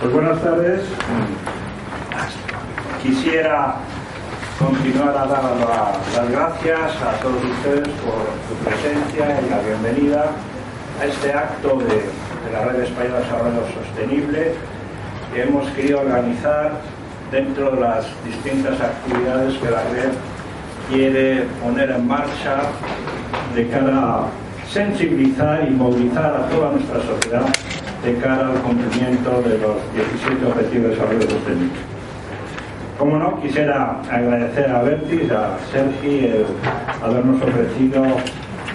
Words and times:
Pues 0.00 0.14
buenas 0.14 0.40
tardes. 0.40 0.80
Quisiera 3.02 3.74
continuar 4.58 5.10
a 5.10 5.26
dar 5.26 5.42
las 5.44 6.30
gracias 6.30 7.02
a 7.02 7.20
todos 7.20 7.44
ustedes 7.44 7.88
por 8.00 8.24
su 8.48 8.54
presencia 8.64 9.38
y 9.46 9.50
la 9.50 9.58
bienvenida 9.58 10.24
a 11.02 11.04
este 11.04 11.34
acto 11.34 11.76
de, 11.80 12.00
la 12.50 12.64
Red 12.64 12.80
Española 12.80 13.18
de 13.18 13.24
Desarrollo 13.24 13.62
Sostenible 13.74 14.54
que 15.34 15.42
hemos 15.42 15.68
querido 15.72 16.00
organizar 16.00 16.80
dentro 17.30 17.72
de 17.72 17.80
las 17.82 18.06
distintas 18.24 18.80
actividades 18.80 19.58
que 19.58 19.70
la 19.70 19.82
red 19.82 20.12
quiere 20.88 21.42
poner 21.62 21.90
en 21.90 22.08
marcha 22.08 22.62
de 23.54 23.68
cara 23.68 23.98
a 23.98 24.24
sensibilizar 24.66 25.68
y 25.68 25.72
movilizar 25.72 26.34
a 26.36 26.48
toda 26.48 26.72
nuestra 26.72 27.02
sociedad 27.02 27.44
de 28.04 28.14
cara 28.16 28.48
al 28.48 28.62
cumplimiento 28.62 29.42
de 29.42 29.58
los 29.58 29.76
17 29.94 30.46
Objetivos 30.46 30.82
de 30.84 30.88
Desarrollo 30.88 31.22
Sostenible. 31.22 31.80
Como 32.98 33.18
no, 33.18 33.40
quisiera 33.40 34.00
agradecer 34.10 34.70
a 34.70 34.82
Bertis, 34.82 35.30
a 35.30 35.56
Sergi, 35.72 36.26
el 36.26 36.46
habernos 37.02 37.40
ofrecido 37.42 38.04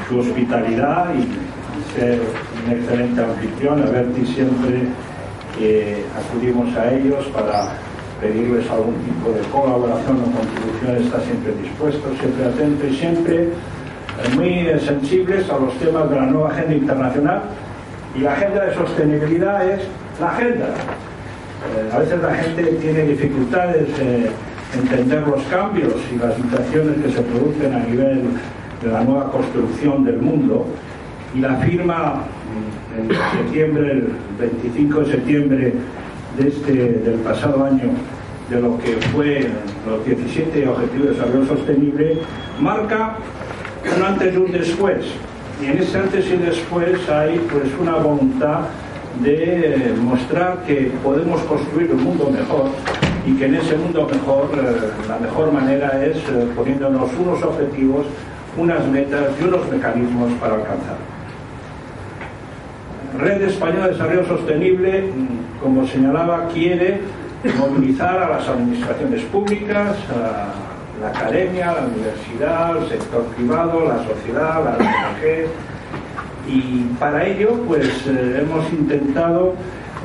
su 0.07 0.19
hospitalidad 0.19 1.13
y 1.13 1.95
ser 1.95 2.21
un 2.65 2.71
excelente 2.71 3.21
anfitrión. 3.21 3.83
A 3.83 3.91
Bertis 3.91 4.29
siempre 4.29 4.87
acudimos 6.17 6.75
a 6.75 6.93
ellos 6.93 7.25
para 7.27 7.69
pedirles 8.19 8.69
algún 8.69 8.95
tipo 8.95 9.29
de 9.31 9.41
colaboración 9.51 10.17
o 10.17 10.25
contribución, 10.37 11.05
está 11.05 11.19
siempre 11.21 11.53
dispuesto, 11.61 12.09
siempre 12.19 12.45
atento 12.45 12.87
y 12.87 12.95
siempre 12.95 13.49
muy 14.35 14.79
sensibles 14.79 15.49
a 15.49 15.59
los 15.59 15.73
temas 15.77 16.09
de 16.09 16.15
la 16.15 16.25
nueva 16.25 16.49
agenda 16.51 16.75
internacional. 16.75 17.41
Y 18.15 18.21
la 18.21 18.33
agenda 18.33 18.65
de 18.65 18.73
sostenibilidad 18.73 19.69
es 19.69 19.81
la 20.19 20.29
agenda. 20.29 20.67
Eh, 20.67 21.93
a 21.93 21.99
veces 21.99 22.21
la 22.21 22.33
gente 22.35 22.63
tiene 22.63 23.03
dificultades 23.03 23.87
en 23.99 24.29
entender 24.79 25.27
los 25.27 25.43
cambios 25.43 25.93
y 26.13 26.17
las 26.17 26.35
situaciones 26.35 26.97
que 27.03 27.11
se 27.11 27.21
producen 27.21 27.73
a 27.73 27.79
nivel 27.79 28.23
de 28.81 28.91
la 28.91 29.03
nueva 29.03 29.31
construcción 29.31 30.05
del 30.05 30.17
mundo. 30.17 30.65
Y 31.33 31.39
la 31.39 31.55
firma 31.57 32.21
mm, 32.95 33.01
en 33.01 33.37
septiembre, 33.37 33.91
el 33.91 34.07
25 34.39 34.99
de 35.01 35.11
septiembre 35.11 35.73
de 36.37 36.47
este, 36.47 36.71
del 36.71 37.19
pasado 37.19 37.65
año 37.65 37.89
de 38.49 38.61
lo 38.61 38.77
que 38.77 38.93
fue 39.11 39.49
los 39.87 40.05
17 40.05 40.67
Objetivos 40.67 41.07
de 41.07 41.13
Desarrollo 41.13 41.45
Sostenible 41.47 42.17
marca 42.59 43.17
un 43.97 44.03
antes 44.03 44.33
y 44.33 44.37
un 44.37 44.51
después 44.51 45.05
y 45.61 45.65
en 45.65 45.77
ese 45.77 45.97
antes 45.97 46.25
y 46.27 46.37
después 46.37 47.07
hay 47.09 47.39
pues 47.51 47.69
una 47.79 47.95
voluntad 47.95 48.61
de 49.21 49.93
mostrar 50.01 50.59
que 50.67 50.91
podemos 51.03 51.41
construir 51.43 51.91
un 51.91 52.03
mundo 52.03 52.29
mejor 52.29 52.69
y 53.25 53.33
que 53.37 53.45
en 53.45 53.55
ese 53.55 53.77
mundo 53.77 54.07
mejor 54.11 54.49
eh, 54.53 55.07
la 55.07 55.17
mejor 55.17 55.51
manera 55.51 56.05
es 56.05 56.17
eh, 56.17 56.47
poniéndonos 56.55 57.09
unos 57.17 57.41
objetivos, 57.41 58.05
unas 58.57 58.85
metas 58.87 59.31
y 59.39 59.43
unos 59.45 59.69
mecanismos 59.69 60.31
para 60.33 60.55
alcanzar. 60.55 60.97
Red 63.17 63.41
Española 63.43 63.87
de 63.87 63.93
Desarrollo 63.93 64.27
Sostenible, 64.27 65.03
mm, 65.03 65.61
como 65.63 65.87
señalaba, 65.87 66.49
quiere 66.53 66.99
movilizar 67.57 68.17
a 68.21 68.29
las 68.29 68.47
administraciones 68.47 69.21
públicas, 69.23 69.95
la 71.01 71.09
academia, 71.09 71.73
la 71.73 71.87
universidad, 71.87 72.77
el 72.77 72.89
sector 72.89 73.23
privado, 73.35 73.85
la 73.87 74.03
sociedad, 74.03 74.63
la 74.63 74.77
ONG, 74.77 75.47
y 76.47 76.83
para 76.99 77.25
ello 77.25 77.59
pues 77.67 77.87
eh, 78.07 78.41
hemos 78.41 78.71
intentado 78.71 79.55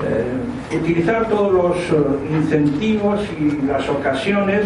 eh, 0.02 0.76
utilizar 0.76 1.28
todos 1.28 1.52
los 1.52 1.76
eh, 1.76 2.32
incentivos 2.32 3.20
y 3.38 3.66
las 3.66 3.86
ocasiones 3.88 4.62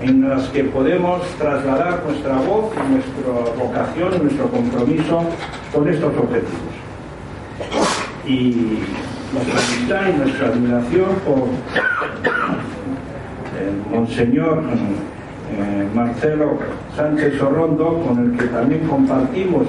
en 0.00 0.28
las 0.28 0.48
que 0.50 0.62
podemos 0.64 1.26
trasladar 1.38 2.04
nuestra 2.06 2.36
voz 2.36 2.72
y 2.76 2.92
nuestra 2.92 3.54
vocación 3.58 4.22
nuestro 4.22 4.48
compromiso 4.48 5.24
con 5.74 5.88
estos 5.88 6.16
objetivos. 6.16 6.78
Y 8.24 8.78
nuestra 9.32 9.58
amistad 9.58 10.08
y 10.08 10.18
nuestra 10.18 10.48
admiración 10.48 11.08
por 11.26 11.48
el 13.58 13.90
Monseñor 13.90 14.62
Marcelo 15.94 16.58
Sánchez 16.96 17.40
Orrondo, 17.42 18.02
con 18.06 18.18
el 18.18 18.38
que 18.38 18.46
también 18.46 18.86
compartimos 18.86 19.66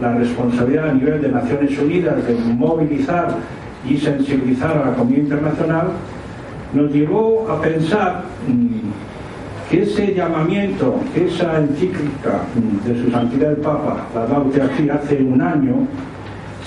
la 0.00 0.14
responsabilidad 0.14 0.90
a 0.90 0.94
nivel 0.94 1.22
de 1.22 1.28
Naciones 1.28 1.78
Unidas 1.78 2.26
de 2.26 2.34
movilizar 2.34 3.36
y 3.88 3.96
sensibilizar 3.96 4.76
a 4.76 4.90
la 4.90 4.96
comunidad 4.96 5.22
internacional, 5.22 5.86
nos 6.72 6.92
llevó 6.92 7.48
a 7.50 7.60
pensar 7.60 8.22
mm, 8.46 9.70
que 9.70 9.82
ese 9.82 10.14
llamamiento, 10.14 10.96
esa 11.14 11.58
encíclica 11.58 12.42
mm, 12.54 12.88
de 12.88 13.02
su 13.02 13.10
santidad 13.10 13.52
el 13.52 13.56
Papa, 13.58 14.06
la 14.14 14.26
Laude 14.26 14.62
hace 14.62 15.22
un 15.22 15.40
año, 15.40 15.86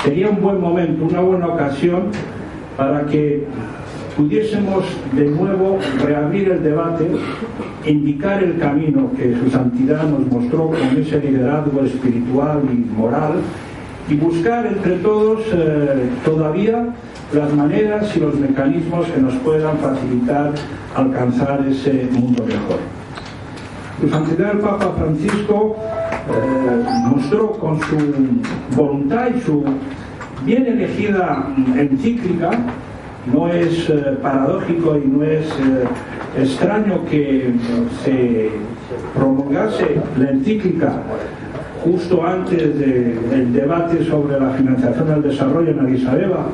sería 0.03 0.29
un 0.29 0.41
buen 0.41 0.59
momento, 0.61 1.05
una 1.05 1.21
buena 1.21 1.47
ocasión 1.47 2.11
para 2.77 3.05
que 3.05 3.45
pudiésemos 4.15 4.85
de 5.13 5.25
nuevo 5.25 5.79
reabrir 6.03 6.49
el 6.49 6.63
debate, 6.63 7.07
indicar 7.85 8.43
el 8.43 8.57
camino 8.57 9.11
que 9.15 9.35
su 9.37 9.49
santidad 9.49 10.03
nos 10.03 10.25
mostró 10.27 10.67
con 10.67 10.97
ese 10.97 11.19
liderazgo 11.19 11.81
espiritual 11.81 12.61
y 12.71 12.97
moral 12.97 13.33
y 14.09 14.15
buscar 14.15 14.65
entre 14.65 14.97
todos 14.97 15.41
eh, 15.51 16.09
todavía 16.23 16.87
las 17.33 17.53
maneras 17.53 18.15
y 18.15 18.19
los 18.19 18.35
mecanismos 18.35 19.07
que 19.07 19.19
nos 19.19 19.33
puedan 19.35 19.77
facilitar 19.79 20.53
alcanzar 20.95 21.65
ese 21.67 22.07
mundo 22.11 22.43
mejor. 22.45 22.79
Su 23.99 24.09
santidad 24.09 24.51
el 24.51 24.59
Papa 24.59 24.93
Francisco 24.97 25.75
eh, 26.29 26.83
mostró 27.09 27.51
con 27.53 27.79
su 27.81 27.97
voluntad 28.75 29.27
y 29.35 29.41
su 29.41 29.63
bien 30.45 30.65
elegida 30.67 31.47
encíclica 31.75 32.51
no 33.33 33.47
es 33.47 33.89
eh, 33.89 34.17
paradójico 34.21 34.97
y 34.97 35.07
no 35.07 35.23
es 35.23 35.45
eh, 35.47 36.41
extraño 36.41 37.05
que 37.09 37.53
se 38.03 38.49
promulgase 39.13 40.01
la 40.17 40.29
encíclica 40.29 41.01
justo 41.83 42.25
antes 42.25 42.79
del 42.79 43.53
debate 43.53 44.03
sobre 44.05 44.39
la 44.39 44.49
financiación 44.51 45.07
del 45.07 45.21
desarrollo 45.21 45.69
en 45.69 45.79
Addis 45.81 46.05
Abeba, 46.07 46.47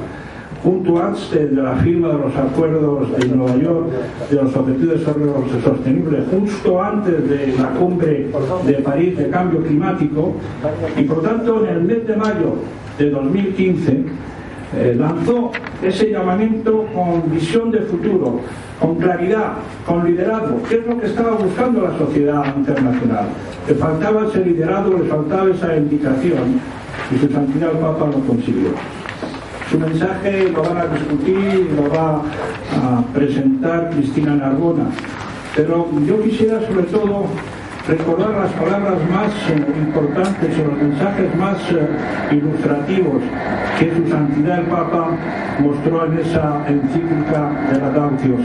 junto 0.61 1.01
antes 1.01 1.55
de 1.55 1.61
la 1.61 1.75
firma 1.77 2.09
de 2.09 2.17
los 2.17 2.35
acuerdos 2.35 3.17
de 3.17 3.27
Nueva 3.29 3.55
York 3.55 3.87
de 4.29 4.35
los 4.35 4.53
Objetivos 4.53 4.89
de 4.89 4.99
Desarrollo 4.99 5.35
Sostenible, 5.63 6.17
justo 6.29 6.83
antes 6.83 7.29
de 7.29 7.55
la 7.57 7.69
cumbre 7.69 8.27
de 8.65 8.73
París 8.73 9.17
de 9.17 9.29
cambio 9.29 9.63
climático, 9.63 10.33
y 10.97 11.03
por 11.03 11.21
tanto 11.21 11.65
en 11.65 11.77
el 11.77 11.83
mes 11.83 12.05
de 12.05 12.15
mayo 12.17 12.55
de 12.99 13.09
2015 13.09 14.03
eh, 14.73 14.95
lanzó 14.97 15.51
ese 15.81 16.11
llamamiento 16.11 16.85
con 16.95 17.29
visión 17.29 17.71
de 17.71 17.81
futuro, 17.81 18.39
con 18.79 18.95
claridad, 18.95 19.53
con 19.85 20.05
liderazgo, 20.05 20.63
que 20.63 20.75
es 20.75 20.87
lo 20.87 20.97
que 20.99 21.07
estaba 21.07 21.31
buscando 21.31 21.81
la 21.81 21.97
sociedad 21.97 22.55
internacional. 22.55 23.25
Le 23.67 23.75
faltaba 23.75 24.27
ese 24.27 24.45
liderazgo, 24.45 24.97
le 24.97 25.09
faltaba 25.09 25.49
esa 25.49 25.75
indicación 25.75 26.61
y 27.13 27.19
su 27.19 27.27
santidad 27.27 27.71
el 27.71 27.77
Papa 27.79 28.05
lo 28.05 28.19
consiguió. 28.25 28.69
Su 29.69 29.79
mensaje 29.79 30.49
lo 30.49 30.63
van 30.63 30.77
a 30.77 30.85
discutir, 30.87 31.69
lo 31.75 31.89
va 31.89 32.21
a 32.75 33.03
presentar 33.13 33.89
Cristina 33.91 34.35
Narbona, 34.35 34.85
pero 35.55 35.87
yo 36.05 36.21
quisiera 36.23 36.59
sobre 36.67 36.83
todo 36.83 37.25
recordar 37.87 38.29
las 38.31 38.51
palabras 38.53 38.97
más 39.09 39.31
eh, 39.49 39.65
importantes 39.77 40.59
o 40.59 40.67
los 40.67 40.77
mensajes 40.77 41.35
más 41.35 41.57
eh, 41.71 42.35
ilustrativos 42.35 43.21
que 43.79 43.93
su 43.95 44.09
santidad 44.09 44.59
el 44.59 44.65
Papa 44.65 45.09
mostró 45.59 46.05
en 46.05 46.19
esa 46.19 46.63
encíclica 46.67 47.51
de 47.71 47.79
la 47.79 47.89
Gaudio 47.89 48.37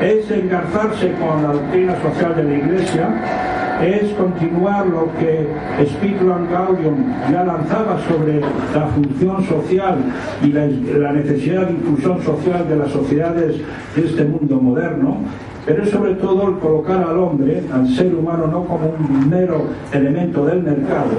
Es 0.00 0.30
engarzarse 0.30 1.12
con 1.14 1.42
la 1.42 1.52
doctrina 1.52 1.94
social 2.00 2.36
de 2.36 2.44
la 2.44 2.54
Iglesia, 2.54 3.08
es 3.82 4.12
continuar 4.12 4.86
lo 4.86 5.08
que 5.18 5.46
Spiritual 5.86 6.46
Gaudium 6.50 7.12
ya 7.32 7.44
lanzaba 7.44 7.98
sobre 8.06 8.40
la 8.40 8.86
función 8.94 9.42
social 9.44 9.98
y 10.42 10.52
la, 10.52 10.66
la, 10.66 11.12
necesidad 11.12 11.66
de 11.66 11.72
inclusión 11.72 12.22
social 12.22 12.68
de 12.68 12.76
las 12.76 12.90
sociedades 12.90 13.56
de 13.96 14.04
este 14.04 14.24
mundo 14.24 14.56
moderno, 14.56 15.16
pero 15.66 15.82
es 15.82 15.90
sobre 15.90 16.14
todo 16.14 16.48
el 16.48 16.58
colocar 16.58 17.02
al 17.02 17.18
hombre, 17.18 17.62
al 17.72 17.88
ser 17.88 18.14
humano, 18.14 18.46
no 18.46 18.64
como 18.64 18.86
un 18.86 19.28
mero 19.28 19.64
elemento 19.92 20.46
del 20.46 20.62
mercado, 20.62 21.10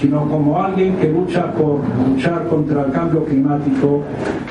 sino 0.00 0.28
como 0.28 0.62
alguien 0.62 0.96
que 0.96 1.08
lucha 1.08 1.52
por 1.52 1.80
luchar 2.08 2.46
contra 2.46 2.84
el 2.84 2.92
cambio 2.92 3.24
climático, 3.24 4.02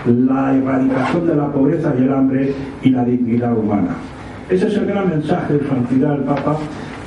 la 0.06 0.56
erradicación 0.56 1.27
de 1.27 1.36
la 1.36 1.51
pobreza 1.51 1.94
y 1.97 2.03
el 2.03 2.13
hambre 2.13 2.53
y 2.83 2.89
la 2.89 3.03
dignidad 3.03 3.57
humana. 3.57 3.95
Ese 4.50 4.68
es 4.68 4.77
el 4.77 4.86
gran 4.86 5.09
mensaje 5.09 5.53
de 5.53 5.59
su 5.59 5.68
santidad 5.68 6.15
el 6.15 6.24
Papa 6.24 6.57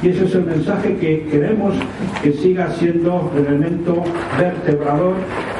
y 0.03 0.09
ese 0.09 0.25
es 0.25 0.35
el 0.35 0.45
mensaje 0.45 0.97
que 0.97 1.27
queremos 1.27 1.75
que 2.23 2.33
siga 2.33 2.71
siendo 2.71 3.31
el 3.37 3.47
elemento 3.47 4.03
vertebrador 4.39 5.15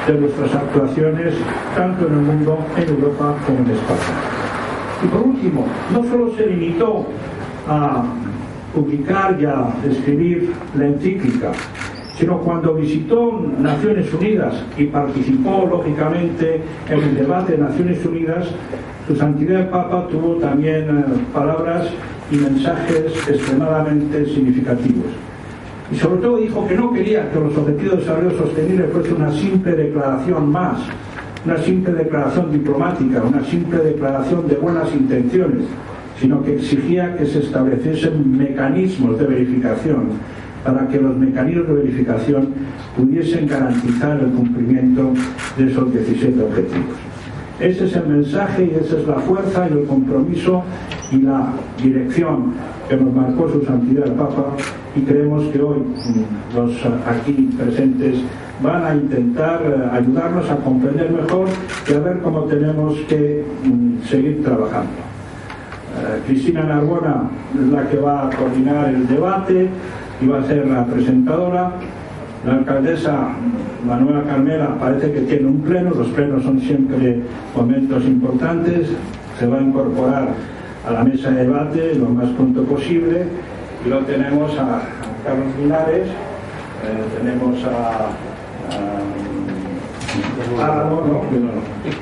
de 0.07 0.13
nuestras 0.13 0.53
actuaciones 0.53 1.33
tanto 1.75 2.07
en 2.07 2.13
el 2.13 2.19
mundo, 2.19 2.57
en 2.77 2.89
Europa 2.89 3.35
como 3.45 3.59
en 3.59 3.71
España. 3.71 4.42
Y 5.03 5.07
por 5.07 5.21
último, 5.21 5.65
no 5.91 6.03
solo 6.03 6.33
se 6.35 6.47
limitó 6.47 7.05
a 7.67 8.03
publicar 8.73 9.37
y 9.39 9.45
a 9.45 9.67
escribir 9.89 10.51
la 10.77 10.87
encíclica, 10.87 11.51
sino 12.17 12.39
cuando 12.39 12.75
visitó 12.75 13.45
Naciones 13.59 14.13
Unidas 14.13 14.63
y 14.77 14.85
participó 14.85 15.67
lógicamente 15.69 16.61
en 16.89 16.99
el 17.03 17.15
debate 17.15 17.53
de 17.53 17.57
Naciones 17.59 18.05
Unidas, 18.05 18.47
su 19.07 19.15
santidad 19.15 19.61
el 19.61 19.67
Papa 19.67 20.07
tuvo 20.09 20.35
también 20.35 20.89
eh, 20.89 21.03
palabras 21.33 21.87
y 22.31 22.37
mensajes 22.37 23.13
extremadamente 23.27 24.25
significativos. 24.27 25.07
Y 25.91 25.95
sobre 25.95 26.21
todo 26.21 26.37
dijo 26.37 26.65
que 26.67 26.75
no 26.75 26.93
quería 26.93 27.29
que 27.29 27.39
los 27.39 27.55
objetivos 27.57 27.95
de 27.95 27.97
desarrollo 27.97 28.37
sostenible 28.37 28.85
fuese 28.85 29.13
una 29.13 29.31
simple 29.31 29.73
declaración 29.73 30.49
más, 30.49 30.79
una 31.45 31.57
simple 31.57 31.93
declaración 31.93 32.51
diplomática, 32.51 33.21
una 33.21 33.43
simple 33.43 33.79
declaración 33.79 34.47
de 34.47 34.55
buenas 34.55 34.93
intenciones, 34.93 35.63
sino 36.19 36.43
que 36.43 36.55
exigía 36.55 37.15
que 37.17 37.25
se 37.25 37.39
estableciesen 37.39 38.37
mecanismos 38.37 39.19
de 39.19 39.25
verificación 39.25 40.11
para 40.63 40.87
que 40.87 41.01
los 41.01 41.17
mecanismos 41.17 41.67
de 41.67 41.73
verificación 41.73 42.47
pudiesen 42.95 43.47
garantizar 43.47 44.19
el 44.19 44.31
cumplimiento 44.31 45.11
de 45.57 45.69
esos 45.69 45.91
17 45.91 46.41
objetivos. 46.41 46.97
Ese 47.59 47.85
es 47.85 47.95
el 47.95 48.07
mensaje 48.07 48.65
y 48.65 48.83
esa 48.83 48.97
es 48.97 49.07
la 49.07 49.15
fuerza 49.15 49.67
y 49.69 49.73
el 49.73 49.85
compromiso 49.85 50.63
y 51.11 51.17
la 51.17 51.53
dirección 51.81 52.53
que 52.89 52.97
nos 52.97 53.13
marcó 53.13 53.49
su 53.49 53.63
santidad 53.65 54.07
el 54.07 54.13
Papa 54.13 54.55
y 54.95 55.01
creemos 55.01 55.43
que 55.45 55.61
hoy 55.61 55.79
mm, 55.79 56.55
los 56.55 56.71
aquí 57.07 57.49
presentes 57.57 58.15
van 58.63 58.85
a 58.85 58.95
intentar 58.95 59.61
eh, 59.61 59.89
ayudarnos 59.91 60.49
a 60.49 60.55
comprender 60.55 61.11
mejor 61.11 61.47
y 61.87 61.93
a 61.93 61.99
ver 61.99 62.19
cómo 62.19 62.43
tenemos 62.45 62.97
que 63.09 63.43
mm, 63.63 64.07
seguir 64.07 64.41
trabajando. 64.43 65.03
Eh, 65.99 66.21
Cristina 66.25 66.63
Narbona 66.63 67.29
es 67.53 67.67
la 67.67 67.87
que 67.89 67.97
va 67.97 68.27
a 68.27 68.29
coordinar 68.29 68.89
el 68.89 69.05
debate 69.07 69.67
y 70.21 70.27
va 70.27 70.39
a 70.39 70.43
ser 70.45 70.65
la 70.65 70.85
presentadora. 70.85 71.73
La 72.47 72.53
alcaldesa 72.55 73.29
Manuela 73.85 74.23
Carmela 74.23 74.77
parece 74.79 75.11
que 75.11 75.21
tiene 75.21 75.47
un 75.47 75.61
pleno, 75.61 75.91
los 75.91 76.07
plenos 76.07 76.43
son 76.43 76.59
siempre 76.59 77.21
momentos 77.55 78.03
importantes, 78.05 78.89
se 79.39 79.47
va 79.47 79.59
a 79.59 79.61
incorporar 79.61 80.29
a 80.87 80.91
la 80.91 81.03
mesa 81.03 81.31
de 81.31 81.43
debate 81.45 81.95
lo 81.95 82.09
más 82.09 82.29
pronto 82.31 82.63
posible 82.63 83.25
y 83.85 83.89
lo 83.89 83.99
tenemos 83.99 84.57
a, 84.57 84.81
Carlos 85.23 85.47
Linares, 85.57 86.07
eh, 86.07 87.17
tenemos 87.17 87.63
a, 87.63 88.09
Álamo, 90.61 91.01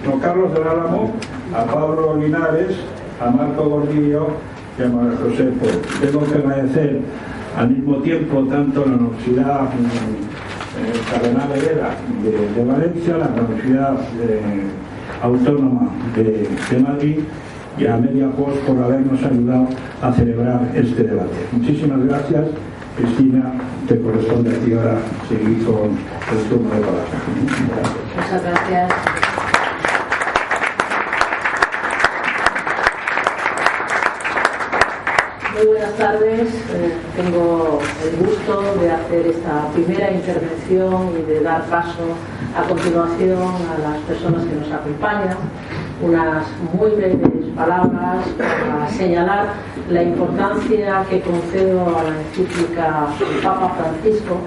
no, 0.06 0.20
Carlos 0.20 0.54
del 0.54 0.64
Álamo, 0.64 1.12
a 1.56 1.64
Pablo 1.66 2.18
Linares, 2.18 2.76
a 3.20 3.30
Marco 3.30 3.70
Gordillo 3.70 4.28
y 4.78 4.84
a 4.84 4.88
María 4.90 5.18
José. 5.18 5.52
Tengo 6.02 6.26
que 6.26 6.36
agradecer 6.36 7.02
al 7.58 7.70
mismo 7.70 7.98
tiempo 7.98 8.44
tanto 8.46 8.86
la 8.86 8.96
Universidad 8.96 9.62
eh, 9.64 11.02
Cardenal 11.12 11.52
Herrera 11.52 11.96
de, 12.24 12.64
Valencia, 12.64 13.18
la 13.18 13.28
Universidad 13.28 13.98
Autónoma 15.22 15.90
de, 16.16 16.80
Madrid 16.80 17.20
y 17.78 17.86
a 17.86 17.98
Media 17.98 18.30
Post 18.32 18.58
por 18.60 18.82
habernos 18.84 19.24
ayudado 19.24 19.68
a 20.02 20.12
celebrar 20.14 20.62
este 20.74 21.04
debate. 21.04 21.48
Muchísimas 21.52 22.06
gracias. 22.06 22.46
Cristina, 22.96 23.54
te 23.88 24.00
corresponde 24.02 24.56
a 24.56 24.60
ti 24.60 24.74
ahora 24.74 24.98
seguir 25.28 25.66
con 25.66 25.98
el 26.32 26.44
turno 26.50 26.70
de 26.70 26.82
palabra. 26.82 27.04
Muchas 28.16 28.44
gracias. 28.44 28.92
Muy 35.56 35.68
buenas 35.68 35.94
tardes. 35.96 36.48
Eh, 36.74 36.94
tengo 37.16 37.80
el 38.04 38.26
gusto 38.26 38.76
de 38.82 38.92
hacer 38.92 39.28
esta 39.28 39.68
primera 39.74 40.12
intervención 40.12 41.12
y 41.20 41.32
de 41.32 41.42
dar 41.42 41.66
paso 41.66 42.16
a 42.58 42.68
continuación 42.68 43.40
a 43.42 43.78
las 43.78 43.98
personas 44.02 44.44
que 44.46 44.56
nos 44.56 44.72
acompañan. 44.72 45.38
Unas 46.02 46.46
muy 46.74 46.92
breves 46.92 47.41
palabras 47.56 48.26
para 48.38 48.90
señalar 48.90 49.54
la 49.90 50.04
importancia 50.04 51.06
que 51.10 51.22
concedo 51.22 51.98
a 51.98 52.04
la 52.04 52.22
encíclica 52.22 53.08
Papa 53.44 53.76
Francisco, 53.78 54.38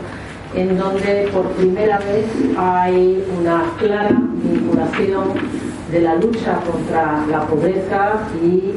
en 0.54 0.78
donde 0.78 1.28
por 1.32 1.46
primera 1.52 1.98
vez 1.98 2.26
hay 2.56 3.24
una 3.38 3.64
clara 3.78 4.16
vinculación 4.34 5.24
de 5.90 6.00
la 6.00 6.14
lucha 6.16 6.58
contra 6.70 7.26
la 7.30 7.42
pobreza 7.46 8.12
y 8.42 8.74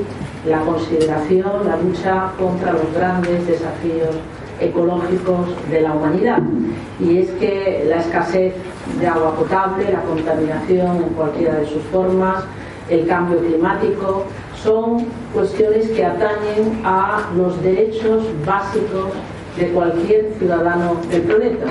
la 0.47 0.59
consideración, 0.61 1.65
la 1.65 1.77
lucha 1.77 2.31
contra 2.37 2.73
los 2.73 2.93
grandes 2.93 3.47
desafíos 3.47 4.15
ecológicos 4.59 5.49
de 5.69 5.81
la 5.81 5.93
humanidad. 5.93 6.39
Y 6.99 7.19
es 7.19 7.29
que 7.31 7.85
la 7.87 7.97
escasez 7.97 8.53
de 8.99 9.07
agua 9.07 9.35
potable, 9.35 9.91
la 9.91 10.01
contaminación 10.01 10.97
en 10.97 11.09
cualquiera 11.15 11.55
de 11.55 11.65
sus 11.67 11.83
formas, 11.91 12.43
el 12.89 13.07
cambio 13.07 13.39
climático, 13.39 14.25
son 14.63 15.05
cuestiones 15.33 15.89
que 15.89 16.05
atañen 16.05 16.81
a 16.83 17.29
los 17.35 17.61
derechos 17.61 18.23
básicos 18.45 19.11
de 19.57 19.67
cualquier 19.69 20.33
ciudadano 20.37 20.97
del 21.09 21.21
planeta. 21.23 21.65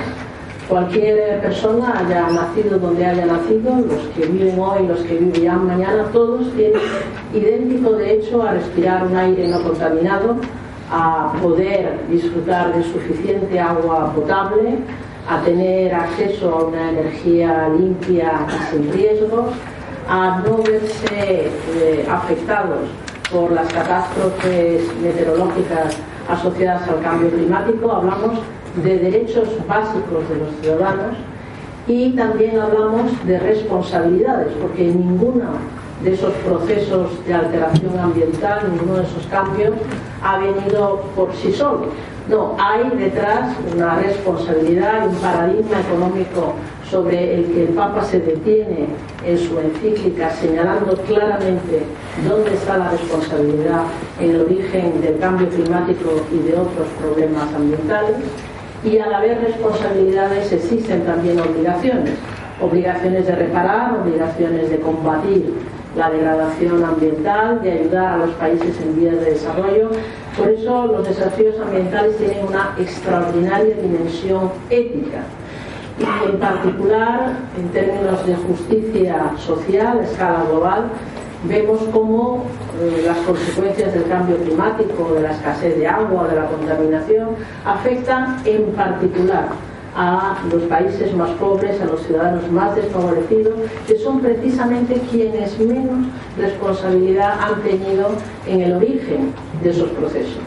Cualquier 0.67 1.39
persona 1.41 1.97
haya 1.97 2.27
nacido 2.29 2.77
donde 2.77 3.05
haya 3.05 3.25
nacido, 3.25 3.77
los 3.87 4.01
que 4.13 4.25
viven 4.25 4.59
hoy, 4.59 4.85
los 4.85 4.99
que 4.99 5.15
vivirán 5.15 5.65
mañana, 5.65 6.03
todos 6.11 6.51
tienen 6.55 6.81
idéntico 7.33 7.91
derecho 7.93 8.43
a 8.43 8.51
respirar 8.51 9.07
un 9.07 9.15
aire 9.15 9.47
no 9.47 9.63
contaminado, 9.63 10.35
a 10.91 11.33
poder 11.41 11.99
disfrutar 12.09 12.75
de 12.75 12.83
suficiente 12.83 13.57
agua 13.57 14.11
potable, 14.13 14.79
a 15.29 15.41
tener 15.41 15.93
acceso 15.93 16.49
a 16.49 16.63
una 16.65 16.89
energía 16.89 17.69
limpia 17.69 18.45
y 18.47 18.71
sin 18.71 18.91
riesgos, 18.91 19.47
a 20.09 20.39
no 20.39 20.57
verse 20.57 21.51
eh, 21.75 22.07
afectados 22.09 22.89
por 23.31 23.51
las 23.51 23.67
catástrofes 23.73 24.83
meteorológicas 25.01 25.97
asociadas 26.29 26.87
al 26.87 27.01
cambio 27.01 27.29
climático. 27.29 27.91
Hablamos 27.91 28.39
de 28.83 28.99
derechos 28.99 29.49
básicos 29.67 30.29
de 30.29 30.35
los 30.37 30.49
ciudadanos 30.61 31.17
y 31.87 32.11
también 32.11 32.59
hablamos 32.59 33.11
de 33.25 33.39
responsabilidades, 33.39 34.53
porque 34.61 34.85
ninguno 34.85 35.45
de 36.03 36.13
esos 36.13 36.33
procesos 36.45 37.25
de 37.25 37.33
alteración 37.33 37.97
ambiental, 37.99 38.69
ninguno 38.71 38.97
de 38.97 39.03
esos 39.03 39.25
cambios 39.27 39.73
ha 40.23 40.37
venido 40.37 41.01
por 41.15 41.33
sí 41.33 41.51
solo. 41.51 41.87
No, 42.29 42.55
hay 42.59 42.89
detrás 42.97 43.55
una 43.73 43.95
responsabilidad 43.95 45.07
un 45.07 45.15
paradigma 45.15 45.79
económico 45.79 46.55
sobre 46.89 47.35
el 47.35 47.45
que 47.45 47.63
el 47.63 47.69
Papa 47.69 48.03
se 48.03 48.19
detiene 48.19 48.87
en 49.25 49.37
su 49.37 49.59
encíclica, 49.59 50.29
señalando 50.29 50.95
claramente 51.03 51.83
dónde 52.27 52.53
está 52.53 52.77
la 52.77 52.91
responsabilidad 52.91 53.83
en 54.19 54.31
el 54.31 54.41
origen 54.41 55.01
del 55.01 55.17
cambio 55.19 55.49
climático 55.49 56.21
y 56.31 56.47
de 56.47 56.53
otros 56.53 56.87
problemas 57.01 57.53
ambientales 57.53 58.15
y 58.83 58.99
al 58.99 59.13
haber 59.13 59.41
responsabilidades 59.41 60.51
existen 60.51 61.03
también 61.03 61.39
obligaciones, 61.39 62.13
obligaciones 62.61 63.25
de 63.27 63.35
reparar, 63.35 63.97
obligaciones 63.99 64.69
de 64.69 64.77
combatir 64.79 65.53
la 65.97 66.11
degradación 66.11 66.83
ambiental, 66.85 67.61
de 67.63 67.71
ayudar 67.71 68.13
a 68.13 68.17
los 68.17 68.29
países 68.35 68.79
en 68.81 68.99
vías 68.99 69.15
de 69.15 69.31
desarrollo. 69.31 69.89
Por 70.37 70.49
eso 70.49 70.85
los 70.87 71.07
desafíos 71.07 71.55
ambientales 71.59 72.17
tienen 72.17 72.45
una 72.45 72.75
extraordinaria 72.77 73.75
dimensión 73.75 74.51
ética 74.69 75.23
y 75.99 76.29
en 76.29 76.39
particular 76.39 77.37
en 77.57 77.69
términos 77.69 78.25
de 78.25 78.35
justicia 78.35 79.31
social 79.37 79.99
a 79.99 80.03
escala 80.03 80.43
global 80.49 80.83
vemos 81.43 81.81
cómo 81.91 82.43
eh, 82.81 83.03
las 83.05 83.17
consecuencias 83.19 83.93
del 83.93 84.07
cambio 84.07 84.37
climático, 84.37 85.13
de 85.13 85.21
la 85.21 85.31
escasez 85.31 85.77
de 85.77 85.87
agua, 85.87 86.27
de 86.27 86.35
la 86.35 86.47
contaminación, 86.47 87.29
afectan 87.65 88.41
en 88.45 88.71
particular 88.73 89.49
a 89.95 90.37
los 90.51 90.61
países 90.63 91.13
más 91.15 91.31
pobres, 91.31 91.81
a 91.81 91.85
los 91.85 92.01
ciudadanos 92.05 92.51
más 92.51 92.75
desfavorecidos, 92.75 93.55
que 93.87 93.97
son 93.97 94.19
precisamente 94.19 95.01
quienes 95.09 95.57
menos 95.59 96.05
responsabilidad 96.37 97.39
han 97.41 97.61
tenido 97.61 98.09
en 98.45 98.61
el 98.61 98.73
origen 98.73 99.33
de 99.63 99.71
esos 99.71 99.89
procesos. 99.89 100.46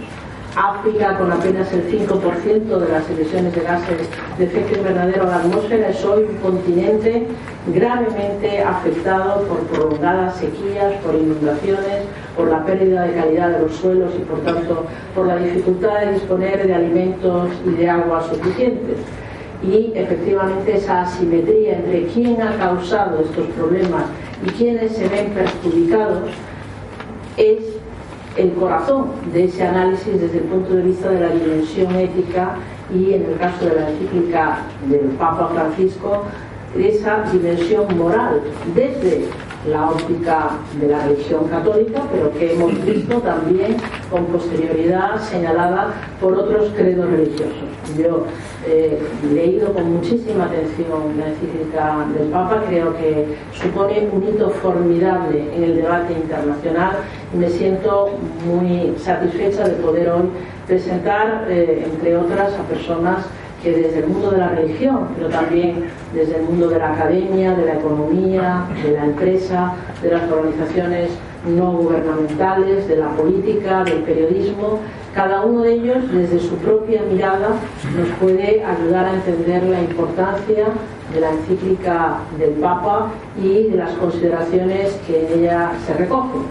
África, 0.57 1.16
con 1.16 1.30
apenas 1.33 1.73
el 1.73 1.88
5% 1.90 2.78
de 2.78 2.88
las 2.88 3.09
emisiones 3.09 3.54
de 3.54 3.61
gases 3.61 4.09
de 4.37 4.45
efecto 4.45 4.78
invernadero 4.78 5.23
a 5.23 5.26
la 5.26 5.37
atmósfera, 5.37 5.90
es 5.90 6.04
hoy 6.04 6.25
un 6.25 6.37
continente 6.37 7.26
gravemente 7.73 8.62
afectado 8.62 9.42
por 9.45 9.61
prolongadas 9.61 10.37
sequías, 10.37 10.95
por 11.04 11.14
inundaciones, 11.14 12.02
por 12.37 12.49
la 12.49 12.64
pérdida 12.64 13.02
de 13.04 13.14
calidad 13.14 13.50
de 13.50 13.61
los 13.61 13.76
suelos 13.76 14.12
y, 14.19 14.23
por 14.23 14.40
tanto, 14.40 14.87
por 15.14 15.26
la 15.26 15.37
dificultad 15.37 16.00
de 16.00 16.12
disponer 16.14 16.66
de 16.66 16.75
alimentos 16.75 17.50
y 17.64 17.71
de 17.71 17.88
agua 17.88 18.23
suficientes. 18.23 18.99
y 19.62 19.92
efectivamente 19.95 20.75
esa 20.75 21.02
asimetría 21.02 21.76
entre 21.76 22.07
quién 22.07 22.40
ha 22.40 22.57
causado 22.57 23.21
estos 23.21 23.47
problemas 23.49 24.04
y 24.42 24.49
quiénes 24.52 24.92
se 24.92 25.07
ven 25.07 25.35
perjudicados 25.35 26.30
es 27.37 27.70
el 28.37 28.53
corazón 28.53 29.07
de 29.33 29.45
ese 29.45 29.67
análisis 29.67 30.21
desde 30.21 30.39
el 30.39 30.45
punto 30.45 30.75
de 30.75 30.83
vista 30.83 31.11
de 31.11 31.21
la 31.21 31.29
dimensión 31.31 31.95
ética 31.97 32.57
y 32.95 33.15
en 33.15 33.25
el 33.25 33.39
caso 33.39 33.65
de 33.65 33.75
la 33.75 33.91
encíclica 33.91 34.59
del 34.89 35.11
Papa 35.19 35.51
Francisco, 35.53 36.25
esa 36.77 37.25
dimensión 37.33 37.97
moral 37.97 38.41
desde 38.75 39.29
la 39.69 39.90
óptica 39.90 40.50
de 40.81 40.88
la 40.88 41.07
religión 41.07 41.49
católica, 41.49 42.02
pero 42.11 42.33
que 42.33 42.55
hemos 42.55 42.85
visto 42.85 43.19
también 43.19 43.76
con 44.11 44.25
posterioridad 44.26 45.21
señalada 45.21 45.93
por 46.21 46.35
otros 46.35 46.71
credos 46.76 47.11
religiosos. 47.11 47.69
Yo 47.99 48.25
he 48.67 48.99
leído 49.35 49.73
con 49.73 49.95
muchísima 49.95 50.45
atención 50.45 51.19
la 51.19 51.29
encíclica 51.29 52.07
del 52.17 52.29
Papa, 52.29 52.62
creo 52.69 52.97
que 52.97 53.37
supone 53.52 54.09
un 54.12 54.29
hito 54.29 54.50
formidable 54.50 55.45
en 55.55 55.64
el 55.64 55.76
debate 55.76 56.14
internacional 56.14 56.97
y 57.35 57.37
me 57.37 57.50
siento 57.50 58.11
muy 58.47 58.95
satisfecha 58.99 59.69
de 59.69 59.75
poder 59.75 60.09
hoy 60.11 60.29
presentar, 60.67 61.47
eh, 61.49 61.87
entre 61.93 62.17
otras, 62.17 62.55
a 62.55 62.62
personas 62.62 63.26
que 63.62 63.73
desde 63.73 64.00
el 64.00 64.07
mundo 64.09 64.31
de 64.31 64.38
la 64.38 64.49
religión, 64.49 65.09
pero 65.17 65.29
también 65.29 65.85
desde 66.14 66.37
el 66.37 66.43
mundo 66.43 66.69
de 66.69 66.79
la 66.79 66.93
academia, 66.93 67.55
de 67.55 67.67
la 67.67 67.75
economía, 67.75 68.64
de 68.83 68.93
la 68.93 69.05
empresa, 69.05 69.75
de 70.02 70.11
las 70.11 70.31
organizaciones 70.31 71.11
no 71.47 71.73
gubernamentales, 71.73 72.88
de 72.88 72.97
la 72.97 73.09
política, 73.11 73.85
del 73.85 74.02
periodismo, 74.02 74.81
cada 75.14 75.45
uno 75.45 75.62
de 75.62 75.73
ellos 75.73 76.12
desde 76.12 76.38
su 76.38 76.55
propia 76.57 77.02
mirada 77.02 77.49
nos 77.97 78.09
puede 78.21 78.64
ayudar 78.64 79.07
a 79.07 79.14
entender 79.14 79.64
la 79.64 79.81
importancia 79.81 80.67
de 81.12 81.21
la 81.21 81.31
encíclica 81.31 82.19
del 82.38 82.50
Papa 82.52 83.09
y 83.43 83.64
de 83.64 83.76
las 83.76 83.90
consideraciones 83.93 84.99
que 85.07 85.26
en 85.26 85.40
ella 85.40 85.73
se 85.85 85.95
recogen. 85.95 86.43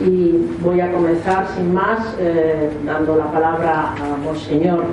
Y 0.00 0.48
voy 0.60 0.80
a 0.80 0.90
comenzar 0.90 1.46
sin 1.54 1.72
más 1.72 2.16
eh, 2.18 2.70
dando 2.84 3.16
la 3.16 3.30
palabra 3.30 3.92
a 3.92 4.16
Monseñor 4.24 4.84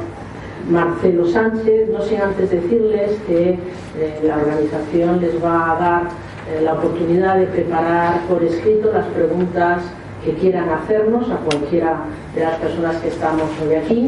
Marcelo 0.69 1.25
Sánchez, 1.27 1.89
no 1.89 2.01
sin 2.01 2.21
antes 2.21 2.49
decirles 2.49 3.11
que 3.27 3.51
eh, 3.51 4.19
la 4.23 4.37
organización 4.37 5.21
les 5.21 5.43
va 5.43 5.71
a 5.71 5.79
dar 5.79 6.03
eh, 6.49 6.61
la 6.63 6.73
oportunidad 6.73 7.37
de 7.37 7.45
preparar 7.47 8.21
por 8.27 8.43
escrito 8.43 8.91
las 8.91 9.05
preguntas 9.07 9.83
que 10.23 10.33
quieran 10.33 10.69
hacernos 10.69 11.29
a 11.29 11.37
cualquiera 11.37 12.01
de 12.35 12.41
las 12.41 12.55
personas 12.55 12.97
que 12.97 13.07
estamos 13.07 13.49
hoy 13.63 13.75
aquí, 13.75 14.07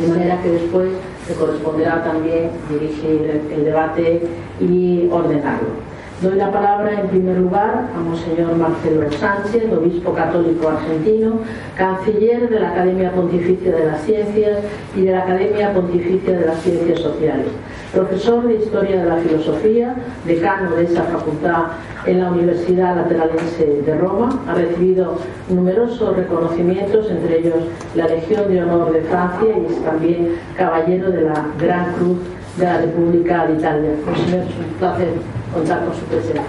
de 0.00 0.08
manera 0.08 0.40
que 0.42 0.50
después 0.50 0.90
se 1.26 1.34
corresponderá 1.34 2.02
también 2.02 2.50
dirigir 2.68 3.42
el 3.52 3.64
debate 3.64 4.22
y 4.60 5.08
ordenarlo. 5.10 5.89
Doy 6.22 6.36
la 6.36 6.52
palabra 6.52 7.00
en 7.00 7.08
primer 7.08 7.38
lugar 7.38 7.86
a 7.96 7.98
Monseñor 7.98 8.54
Marcelo 8.54 9.10
Sánchez, 9.10 9.72
obispo 9.72 10.12
católico 10.12 10.68
argentino, 10.68 11.38
canciller 11.78 12.50
de 12.50 12.60
la 12.60 12.72
Academia 12.72 13.10
Pontificia 13.12 13.74
de 13.74 13.86
las 13.86 14.02
Ciencias 14.02 14.58
y 14.94 15.06
de 15.06 15.12
la 15.12 15.22
Academia 15.22 15.72
Pontificia 15.72 16.38
de 16.38 16.44
las 16.44 16.60
Ciencias 16.60 17.00
Sociales, 17.00 17.46
profesor 17.94 18.46
de 18.46 18.56
Historia 18.56 19.02
de 19.02 19.08
la 19.08 19.16
Filosofía, 19.16 19.94
decano 20.26 20.76
de 20.76 20.84
esa 20.84 21.04
facultad 21.04 21.68
en 22.04 22.20
la 22.20 22.30
Universidad 22.32 22.96
Lateranense 22.96 23.80
de 23.86 23.94
Roma, 23.96 24.42
ha 24.46 24.52
recibido 24.52 25.16
numerosos 25.48 26.14
reconocimientos, 26.16 27.10
entre 27.10 27.38
ellos 27.38 27.64
la 27.94 28.06
Legión 28.08 28.46
de 28.52 28.62
Honor 28.62 28.92
de 28.92 29.00
Francia 29.04 29.48
y 29.56 29.72
es 29.72 29.82
también 29.82 30.34
caballero 30.58 31.10
de 31.12 31.22
la 31.22 31.46
Gran 31.58 31.94
Cruz 31.94 32.18
de 32.56 32.64
la 32.64 32.80
República 32.80 33.46
de 33.46 33.54
Italia. 33.54 33.90
Monseñor, 34.04 34.40
es 34.40 34.56
un 34.56 34.74
placer 34.78 35.08
contar 35.52 35.84
con 35.84 35.94
su 35.94 36.02
presencia. 36.02 36.42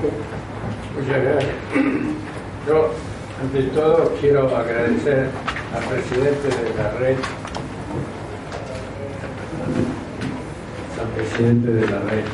Muchas 0.95 1.23
gracias. 1.23 1.55
Yo, 2.67 2.89
ante 3.41 3.63
todo, 3.73 4.11
quiero 4.19 4.55
agradecer 4.55 5.29
al 5.75 5.83
presidente 5.85 6.47
de 6.47 6.77
la 6.77 6.91
red, 6.99 7.17
al 10.99 11.07
presidente 11.15 11.71
de 11.71 11.81
la 11.81 11.99
red 11.99 12.25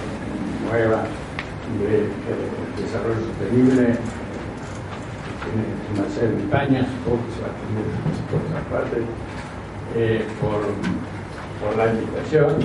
nueva 0.69 1.03
de, 1.79 2.09
desarrollo 2.81 3.21
sostenible, 3.27 3.95
tiene 5.43 5.63
una 5.95 6.09
sede 6.13 6.33
en 6.33 6.39
España, 6.39 6.88
supongo 7.03 7.24
que 7.25 7.31
se 7.33 7.41
va 7.41 7.47
a 7.47 7.57
tener 7.63 7.86
por 8.29 8.39
otra 8.47 8.62
parte, 8.69 8.97
eh, 9.95 10.25
por, 10.41 10.62
por, 11.62 11.76
la 11.78 11.92
invitación 11.92 12.56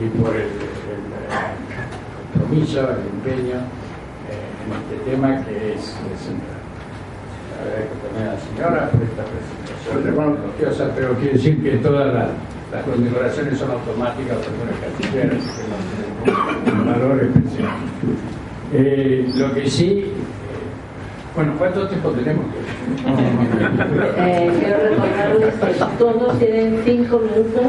y 0.00 0.08
por 0.20 0.34
el, 0.34 0.42
el 0.42 1.04
compromiso, 2.34 2.80
el 2.80 3.30
empeño 3.30 3.56
eh, 4.28 4.64
en 4.64 4.68
este 4.76 5.10
tema 5.10 5.44
que 5.44 5.74
es, 5.74 5.82
central. 6.18 6.58
Agradezco 7.60 7.96
también 8.06 8.28
a 8.28 8.32
la 8.34 8.40
señora 8.40 8.90
por 8.90 9.02
esta 9.02 9.24
presentación 9.24 9.58
pero 10.94 11.14
quiero 11.14 11.32
decir 11.32 11.62
que 11.62 11.70
todas 11.78 12.12
las, 12.14 12.28
las 12.72 12.84
condecoraciones 12.84 13.58
son 13.58 13.70
automáticas 13.70 14.36
por 14.36 14.52
una 14.62 14.72
canciller, 14.80 15.32
así 15.32 15.50
que 16.24 16.30
no 16.30 16.80
un 16.80 16.86
valor 16.86 17.24
especial. 17.24 17.70
Eh, 18.72 19.28
lo 19.34 19.54
que 19.54 19.70
sí 19.70 20.12
bueno, 21.38 21.54
¿cuánto 21.56 21.86
tiempo 21.86 22.10
tenemos? 22.10 22.44
Eh, 24.20 24.50
quiero 24.58 24.78
recordarles 24.82 25.54
que 25.54 25.84
todos 25.98 26.38
tienen 26.38 26.82
cinco 26.84 27.20
minutos. 27.20 27.66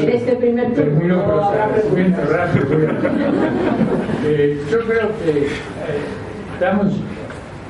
en 0.00 0.08
este 0.08 0.34
primer 0.36 0.74
turno 0.74 1.44
habrá 1.44 1.68
preguntas. 1.68 2.28
Rápido. 2.28 2.66
Eh, 4.24 4.60
yo 4.70 4.78
creo 4.80 5.08
que 5.18 5.30
eh, 5.30 5.48
estamos, 6.54 6.92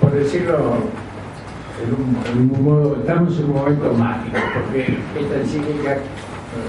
por 0.00 0.12
decirlo 0.12 0.78
en 2.32 2.50
un, 2.50 2.64
modo, 2.64 2.96
estamos 2.96 3.38
en 3.38 3.44
un 3.44 3.52
momento 3.52 3.92
mágico, 3.92 4.38
porque 4.54 4.96
esta 5.20 5.40
encíclica 5.40 5.98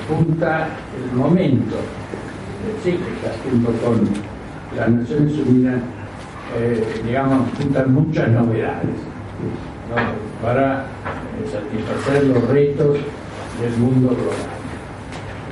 apunta 0.04 0.68
el 0.98 1.12
momento, 1.18 1.78
encíclica 2.76 3.32
junto 3.44 3.72
con 3.84 3.96
las 4.76 4.90
Naciones 4.90 5.34
Unidas 5.48 5.82
eh, 6.58 7.02
digamos, 7.06 7.48
juntan 7.58 7.94
muchas 7.94 8.30
novedades. 8.30 8.96
Para 10.42 10.82
eh, 10.82 11.50
satisfacer 11.52 12.26
los 12.26 12.48
retos 12.48 12.98
del 13.62 13.78
mundo 13.78 14.10
global. 14.10 14.36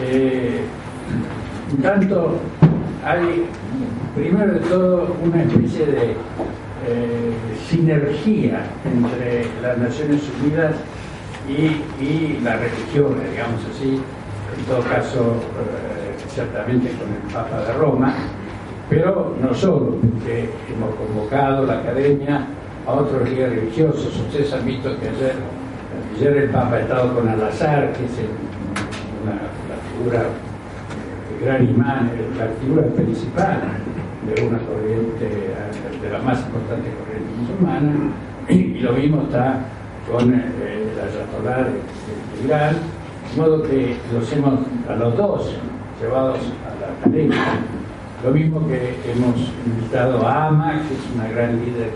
Eh, 0.01 0.61
tanto, 1.81 2.39
hay, 3.05 3.45
primero 4.15 4.53
de 4.53 4.59
todo, 4.61 5.15
una 5.23 5.43
especie 5.43 5.85
de 5.85 6.15
sinergia 7.69 8.61
entre 8.85 9.45
las 9.61 9.77
Naciones 9.77 10.21
Unidas 10.41 10.75
y, 11.49 12.03
y 12.03 12.39
la 12.41 12.55
religión, 12.55 13.17
digamos 13.29 13.59
así, 13.75 13.99
en 14.57 14.65
todo 14.65 14.81
caso, 14.83 15.35
ciertamente 16.33 16.91
con 16.91 17.09
el 17.09 17.33
Papa 17.33 17.65
de 17.65 17.73
Roma, 17.73 18.13
pero 18.89 19.35
no 19.41 19.53
solo, 19.53 19.95
porque 20.01 20.49
hemos 20.73 20.95
convocado 20.95 21.65
la 21.65 21.79
academia 21.79 22.47
a 22.85 22.91
otros 22.93 23.29
líderes 23.29 23.59
religiosos. 23.59 24.17
Ustedes 24.17 24.53
han 24.53 24.65
visto 24.65 24.89
que 24.99 25.09
ayer, 25.09 25.35
ayer 26.15 26.37
el 26.37 26.49
Papa 26.49 26.75
ha 26.75 26.79
estado 26.79 27.13
con 27.13 27.27
Al-Azhar, 27.27 27.91
que 27.93 28.05
es 28.05 28.11
una, 29.23 29.33
la 29.33 29.77
figura, 29.91 30.25
el 31.37 31.45
gran 31.45 31.69
imán, 31.69 32.11
la 32.37 32.47
figura 32.61 32.83
principal 32.87 33.61
de 34.25 34.47
una 34.47 34.59
corriente, 34.59 35.25
de 36.01 36.09
la 36.09 36.19
más 36.19 36.39
importante 36.39 36.89
corriente 36.91 37.29
musulmana, 37.39 38.11
y 38.49 38.79
lo 38.79 38.93
mismo 38.93 39.23
está 39.23 39.59
con 40.09 40.33
eh, 40.33 40.87
la 40.95 41.03
Ayatollah 41.03 41.69
de, 41.69 42.45
Irán, 42.45 42.75
de 42.75 43.41
modo 43.41 43.63
que 43.63 43.97
los 44.13 44.31
hemos, 44.31 44.59
a 44.87 44.95
los 44.95 45.17
dos, 45.17 45.53
llevados 45.99 46.39
a 46.39 46.79
la 46.79 46.99
academia 46.99 47.59
lo 48.23 48.31
mismo 48.31 48.67
que 48.67 48.95
hemos 49.11 49.35
invitado 49.65 50.25
a 50.25 50.47
Ama, 50.47 50.81
que 50.87 50.95
es 50.95 51.15
una 51.15 51.27
gran 51.29 51.59
líder 51.63 51.91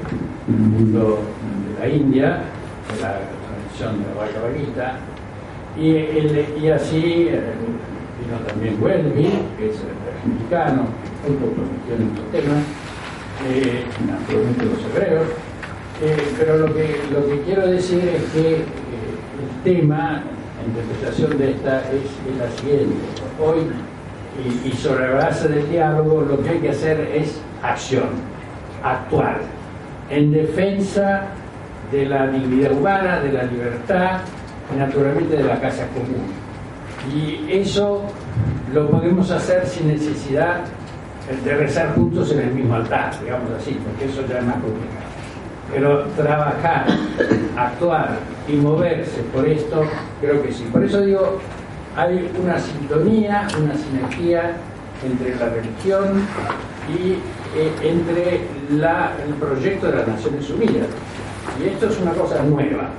en 0.47 0.53
el 0.53 0.69
mundo 0.69 1.19
de 1.67 1.79
la 1.79 1.93
India, 1.93 2.43
de 2.93 3.01
la 3.01 3.19
tradición 3.41 4.03
de 4.03 4.09
la 4.09 4.21
Bhagavad 4.21 4.99
y, 5.77 6.63
y 6.63 6.69
así 6.69 7.27
eh, 7.29 7.41
vino 8.19 8.37
también 8.45 8.77
Welby, 8.81 9.29
que 9.57 9.69
es 9.69 9.77
mexicano, 10.25 10.85
muy 11.25 11.37
poco 11.37 11.61
en 11.89 12.07
estos 12.09 12.31
temas, 12.31 12.63
eh, 13.47 13.83
naturalmente 14.05 14.65
los 14.65 14.79
hebreos, 14.93 15.27
eh, 16.03 16.17
pero 16.37 16.57
lo 16.57 16.73
que, 16.73 16.99
lo 17.11 17.27
que 17.27 17.41
quiero 17.45 17.67
decir 17.67 17.99
es 17.99 18.23
que 18.33 18.51
eh, 18.55 18.65
el 19.39 19.63
tema, 19.63 20.23
la 20.57 20.67
interpretación 20.67 21.37
de 21.37 21.51
esta 21.51 21.79
es, 21.91 22.05
es 22.29 22.37
la 22.37 22.51
siguiente. 22.59 22.95
Hoy 23.39 23.61
y, 24.65 24.71
sobre 24.71 25.09
la 25.09 25.25
base 25.25 25.47
del 25.49 25.69
diálogo 25.69 26.21
lo 26.21 26.41
que 26.41 26.49
hay 26.49 26.59
que 26.59 26.69
hacer 26.69 26.99
es 27.13 27.39
acción, 27.61 28.09
actuar, 28.83 29.39
en 30.09 30.31
defensa 30.31 31.23
de 31.91 32.05
la 32.05 32.27
dignidad 32.27 32.71
humana, 32.71 33.19
de 33.19 33.33
la 33.33 33.43
libertad 33.43 34.21
y 34.73 34.79
naturalmente 34.79 35.35
de 35.35 35.43
la 35.43 35.59
casa 35.59 35.85
común. 35.87 36.31
Y 37.13 37.51
eso 37.51 38.03
lo 38.73 38.89
podemos 38.89 39.29
hacer 39.31 39.65
sin 39.67 39.89
necesidad 39.89 40.61
de 41.43 41.55
rezar 41.55 41.93
juntos 41.95 42.31
en 42.31 42.39
el 42.39 42.51
mismo 42.53 42.75
altar, 42.75 43.11
digamos 43.21 43.51
así, 43.51 43.79
porque 43.83 44.05
eso 44.05 44.25
ya 44.27 44.39
es 44.39 44.45
más 44.45 44.55
complicado. 44.55 45.11
Pero 45.73 46.03
trabajar, 46.17 46.85
actuar 47.57 48.17
y 48.47 48.53
moverse 48.53 49.21
por 49.33 49.47
esto, 49.47 49.83
creo 50.19 50.41
que 50.43 50.51
sí. 50.51 50.67
Por 50.71 50.83
eso 50.83 51.01
digo, 51.01 51.39
hay 51.95 52.31
una 52.41 52.59
sintonía, 52.59 53.47
una 53.61 53.75
sinergia 53.75 54.53
entre 55.03 55.35
la 55.35 55.49
religión 55.49 56.25
y 56.87 57.13
eh, 57.57 57.71
entre 57.83 58.41
la, 58.69 59.13
el 59.25 59.33
proyecto 59.35 59.87
de 59.87 59.97
las 59.97 60.07
Naciones 60.07 60.49
Unidas. 60.49 60.87
Y 61.59 61.67
esto 61.67 61.87
es 61.89 61.99
una 61.99 62.11
cosa 62.11 62.41
nueva. 62.43 62.89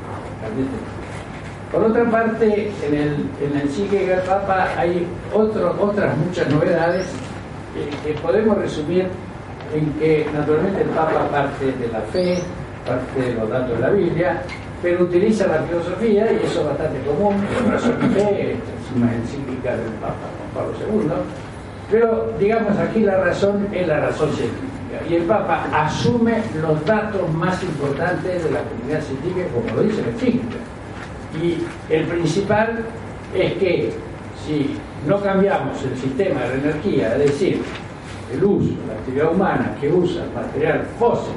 Por 1.70 1.84
otra 1.84 2.04
parte, 2.10 2.70
en 2.86 2.94
el, 2.94 3.12
en 3.40 3.60
el 3.60 3.70
psique 3.70 4.06
del 4.06 4.20
Papa 4.20 4.68
hay 4.76 5.06
otro, 5.32 5.74
otras 5.80 6.16
muchas 6.18 6.48
novedades 6.50 7.06
que 8.04 8.12
podemos 8.14 8.58
resumir 8.58 9.06
en 9.74 9.90
que 9.94 10.26
naturalmente 10.34 10.82
el 10.82 10.88
Papa 10.90 11.28
parte 11.30 11.64
de 11.64 11.88
la 11.90 12.00
fe, 12.12 12.38
parte 12.86 13.20
de 13.20 13.34
los 13.34 13.48
datos 13.48 13.76
de 13.76 13.80
la 13.80 13.90
Biblia, 13.90 14.42
pero 14.82 15.04
utiliza 15.04 15.46
la 15.46 15.62
filosofía, 15.62 16.30
y 16.32 16.44
eso 16.44 16.60
es 16.60 16.66
bastante 16.66 17.00
común, 17.06 17.36
razón 17.70 17.96
fe, 18.12 18.56
una 18.96 19.14
encíclica 19.14 19.76
del 19.76 19.92
Papa 20.00 20.28
Juan 20.54 20.66
Pablo 20.66 20.74
II, 20.80 21.10
pero 21.90 22.32
digamos 22.38 22.78
aquí 22.78 23.00
la 23.00 23.18
razón 23.18 23.68
es 23.72 23.86
la 23.86 24.00
razón 24.00 24.32
científica. 24.32 24.68
Y 25.08 25.14
el 25.14 25.22
Papa 25.22 25.66
asume 25.72 26.42
los 26.60 26.84
datos 26.84 27.32
más 27.34 27.62
importantes 27.62 28.44
de 28.44 28.50
la 28.50 28.60
comunidad 28.62 29.00
científica, 29.02 29.46
como 29.54 29.76
lo 29.76 29.82
dice 29.82 30.02
la 30.02 30.08
encíclica. 30.08 30.56
Y 31.42 31.58
el 31.92 32.06
principal 32.06 32.84
es 33.34 33.52
que 33.54 33.92
si 34.46 34.76
no 35.06 35.20
cambiamos 35.20 35.82
el 35.84 35.96
sistema 35.96 36.42
de 36.42 36.48
la 36.48 36.54
energía, 36.54 37.16
es 37.16 37.18
decir, 37.18 37.62
el 38.32 38.44
uso, 38.44 38.74
la 38.86 38.94
actividad 38.94 39.32
humana 39.32 39.74
que 39.80 39.90
usa 39.90 40.24
material 40.34 40.86
fósil 40.98 41.34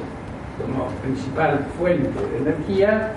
como 0.61 0.87
principal 1.03 1.65
fuente 1.77 2.09
de 2.31 2.37
energía, 2.37 3.13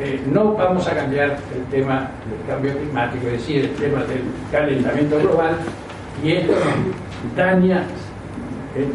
eh, 0.00 0.20
no 0.32 0.54
vamos 0.54 0.88
a 0.88 0.94
cambiar 0.94 1.36
el 1.54 1.64
tema 1.70 2.10
del 2.28 2.48
cambio 2.48 2.76
climático, 2.76 3.26
es 3.28 3.32
decir, 3.34 3.64
el 3.64 3.74
tema 3.74 4.00
del 4.00 4.22
calentamiento 4.50 5.20
global, 5.20 5.56
y 6.22 6.32
esto 6.32 6.52
daña 7.36 7.84
eh, 8.74 8.80
eh, 8.80 8.88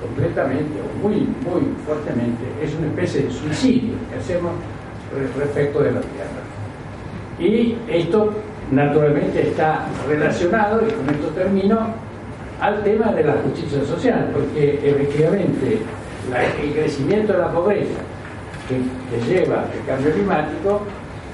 completamente 0.00 0.80
o 0.80 1.06
muy, 1.06 1.18
muy 1.20 1.72
fuertemente, 1.86 2.42
es 2.60 2.74
una 2.74 2.88
especie 2.88 3.22
de 3.22 3.30
suicidio 3.30 3.94
que 4.10 4.18
hacemos 4.18 4.52
respecto 5.38 5.82
de 5.82 5.92
la 5.92 6.00
Tierra. 6.00 6.40
Y 7.38 7.76
esto 7.88 8.32
naturalmente 8.72 9.48
está 9.48 9.86
relacionado, 10.08 10.82
y 10.84 10.90
con 10.90 11.14
esto 11.14 11.28
termino, 11.28 11.78
al 12.60 12.82
tema 12.82 13.12
de 13.12 13.22
la 13.22 13.34
justicia 13.34 13.84
social, 13.84 14.30
porque 14.34 14.80
efectivamente 14.82 15.78
el 16.62 16.72
crecimiento 16.72 17.34
de 17.34 17.38
la 17.38 17.52
pobreza 17.52 18.00
que, 18.70 19.32
lleva 19.32 19.64
el 19.74 19.84
cambio 19.86 20.12
climático 20.12 20.82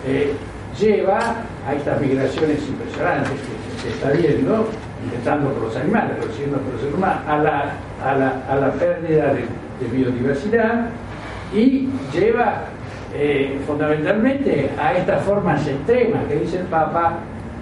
eh, 0.07 0.33
lleva 0.79 1.19
a 1.67 1.75
estas 1.75 2.01
migraciones 2.01 2.59
impresionantes 2.69 3.33
que 3.33 3.83
se 3.83 3.89
está 3.91 4.11
viendo, 4.11 4.69
intentando 5.05 5.51
por 5.51 5.65
los 5.65 5.77
animales, 5.77 6.13
pero 6.21 6.33
siguiendo 6.33 6.59
por 6.59 6.73
los 6.73 6.81
seres 6.81 6.95
humanos, 6.97 7.23
a 7.27 7.39
la, 7.39 7.73
a 8.05 8.15
la, 8.15 8.43
a 8.49 8.57
la 8.57 8.73
pérdida 8.73 9.35
de, 9.35 9.45
biodiversidad 9.93 10.89
y 11.55 11.89
lleva 12.13 12.63
eh, 13.15 13.59
fundamentalmente 13.67 14.71
a 14.79 14.95
estas 14.95 15.23
formas 15.23 15.67
extremas 15.67 16.25
que 16.29 16.37
dice 16.37 16.61
el 16.61 16.65
Papa 16.65 17.19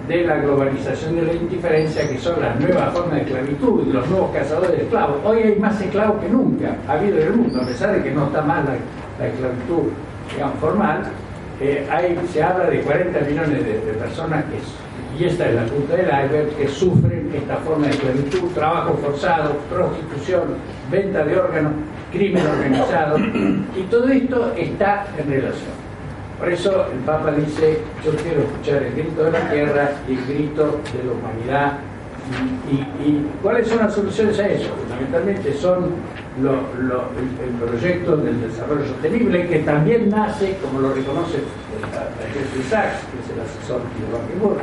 de 0.07 0.23
la 0.23 0.37
globalización 0.37 1.17
de 1.17 1.23
la 1.23 1.33
indiferencia, 1.33 2.07
que 2.07 2.17
son 2.17 2.39
las 2.39 2.57
nuevas 2.59 2.93
formas 2.93 3.15
de 3.15 3.21
esclavitud 3.23 3.93
los 3.93 4.07
nuevos 4.07 4.31
cazadores 4.31 4.71
de 4.71 4.83
esclavos. 4.83 5.17
Hoy 5.25 5.39
hay 5.39 5.59
más 5.59 5.79
esclavos 5.81 6.21
que 6.21 6.29
nunca 6.29 6.75
ha 6.87 6.93
habido 6.93 7.17
en 7.17 7.27
el 7.27 7.33
mundo, 7.33 7.61
a 7.61 7.65
pesar 7.65 7.95
de 7.95 8.03
que 8.03 8.11
no 8.11 8.27
está 8.27 8.41
mal 8.41 8.63
la, 8.65 8.75
esclavitud 9.21 9.91
digamos, 10.33 10.59
formal. 10.59 11.03
Eh, 11.61 11.87
hay, 11.89 12.19
se 12.31 12.43
habla 12.43 12.65
de 12.65 12.81
40 12.81 13.19
millones 13.21 13.65
de, 13.65 13.93
personas 13.93 14.43
que, 14.45 14.57
y 15.17 15.27
esta 15.27 15.47
es 15.47 15.55
la 15.55 15.65
punta 15.65 15.95
del 15.95 16.07
iceberg, 16.07 16.49
que 16.57 16.67
sufren 16.67 17.31
esta 17.33 17.55
forma 17.57 17.87
de 17.87 17.93
esclavitud, 17.93 18.49
trabajo 18.53 18.97
forzado, 19.01 19.55
prostitución, 19.69 20.55
venta 20.91 21.23
de 21.23 21.39
órganos, 21.39 21.71
crimen 22.11 22.45
organizado, 22.45 23.17
y 23.19 23.81
todo 23.89 24.09
esto 24.09 24.53
está 24.57 25.05
en 25.17 25.29
relación. 25.29 25.85
Por 26.37 26.51
eso 26.51 26.87
el 26.91 26.99
Papa 26.99 27.31
dice, 27.31 27.79
yo 28.03 28.11
quiero 28.17 28.41
escuchar 28.41 28.83
el 28.83 28.93
grito 28.93 29.23
de 29.23 29.31
la 29.31 29.49
tierra 29.49 29.91
y 30.09 30.13
el 30.13 30.25
grito 30.25 30.81
de 30.91 31.03
la 31.05 31.13
humanidad. 31.13 31.77
¿Y, 32.71 33.25
cuáles 33.41 33.67
son 33.67 33.79
las 33.79 33.93
soluciones 33.93 34.39
a 34.39 34.47
eso? 34.47 34.69
Fundamentalmente 34.81 35.53
son 35.53 35.91
el, 36.37 37.67
proyecto 37.67 38.17
del 38.17 38.41
desarrollo 38.41 38.85
sostenible, 38.87 39.47
que 39.47 39.59
también 39.59 40.09
nace, 40.09 40.57
como 40.61 40.81
lo 40.81 40.93
reconoce 40.93 41.37
Jeffrey 42.33 42.63
Sachs, 42.63 43.01
que 43.11 43.19
es 43.21 43.29
el 43.31 43.41
asesor 43.41 43.81
de 43.81 44.47
Ban 44.47 44.57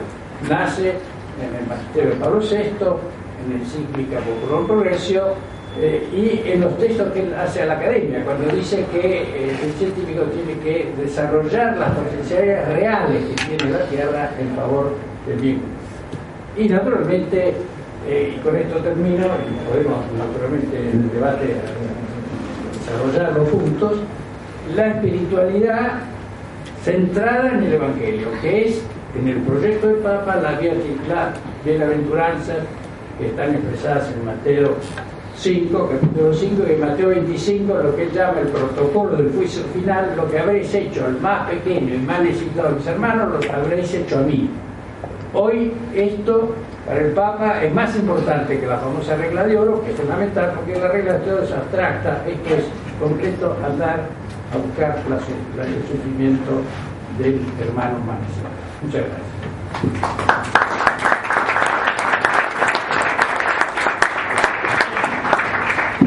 nace 0.49 0.91
en 0.91 1.55
el 1.55 1.67
Magisterio 1.69 2.11
de 2.11 2.17
Pablo 2.17 2.41
VI, 2.41 2.57
en 2.59 3.61
el 3.61 3.67
Cíclica 3.67 4.19
Popular 4.21 4.67
Progresio, 4.67 5.35
eh, 5.81 6.07
y 6.13 6.51
en 6.51 6.61
los 6.61 6.77
textos 6.79 7.13
que 7.13 7.35
hace 7.35 7.63
a 7.63 7.67
la 7.67 7.75
academia, 7.75 8.23
cuando 8.25 8.55
dice 8.55 8.85
que 8.93 9.23
eh, 9.23 9.57
el 9.63 9.73
científico 9.73 10.25
tiene 10.25 10.61
que 10.61 10.93
desarrollar 11.01 11.79
las 11.79 11.93
potencialidades 11.93 12.69
reales 12.69 13.23
que 13.25 13.57
tiene 13.57 13.73
la 13.73 13.87
Tierra 13.87 14.31
en 14.39 14.55
favor 14.55 14.95
del 15.27 15.39
bien. 15.39 15.82
Y 16.57 16.69
naturalmente, 16.69 17.55
eh, 18.07 18.37
y 18.37 18.41
con 18.41 18.57
esto 18.57 18.77
termino, 18.79 19.27
y 19.27 19.71
podemos 19.71 19.99
naturalmente 20.19 20.77
en 20.77 21.03
el 21.03 21.13
debate 21.13 21.57
desarrollarlo 22.79 23.45
juntos, 23.47 23.99
la 24.77 24.89
espiritualidad 24.89 26.01
centrada 26.85 27.53
en 27.53 27.65
el 27.65 27.73
Evangelio, 27.75 28.29
que 28.43 28.69
es 28.69 28.83
en 29.19 29.29
el 29.29 29.39
proyecto 29.39 29.89
del 29.89 29.97
Papa 29.97 30.37
las 30.37 30.61
bienaventuranzas 31.65 32.59
que 33.19 33.27
están 33.27 33.55
expresadas 33.55 34.11
en 34.13 34.25
Mateo 34.27 34.77
5, 35.37 35.91
capítulo 35.91 36.35
5, 36.35 36.63
y 36.71 36.81
Mateo 36.81 37.09
25, 37.09 37.75
lo 37.75 37.97
que 37.97 38.03
él 38.05 38.13
llama 38.13 38.41
el 38.41 38.49
protocolo 38.49 39.17
del 39.17 39.33
juicio 39.33 39.63
final, 39.75 40.13
lo 40.17 40.31
que 40.31 40.39
habréis 40.39 40.75
hecho 40.75 41.07
al 41.07 41.19
más 41.21 41.49
pequeño 41.49 41.95
y 41.95 41.99
más 41.99 42.23
necesitado 42.23 42.71
de 42.71 42.75
mis 42.77 42.87
hermanos, 42.87 43.45
lo 43.45 43.53
habréis 43.53 43.95
hecho 43.95 44.19
a 44.19 44.23
mí. 44.23 44.51
Hoy 45.35 45.73
esto 45.95 46.55
para 46.87 47.01
el 47.01 47.13
Papa 47.13 47.63
es 47.63 47.73
más 47.73 47.97
importante 47.97 48.61
que 48.61 48.67
la 48.67 48.77
famosa 48.77 49.17
regla 49.17 49.45
de 49.45 49.57
oro, 49.57 49.83
que 49.83 49.93
es 49.93 49.97
fundamental 49.97 50.53
porque 50.55 50.79
la 50.79 50.89
regla 50.89 51.15
de 51.15 51.33
oro 51.33 51.43
es 51.43 51.53
abstracta, 51.53 52.23
esto 52.27 52.55
es 52.55 52.65
concreto 53.01 53.57
andar 53.65 54.01
a 54.53 54.59
buscar 54.59 54.99
el 54.99 55.89
sufrimiento 55.89 56.61
del 57.19 57.41
hermano 57.61 57.99
más 58.01 58.19
Muchas 58.83 59.05
gracias. 59.07 59.33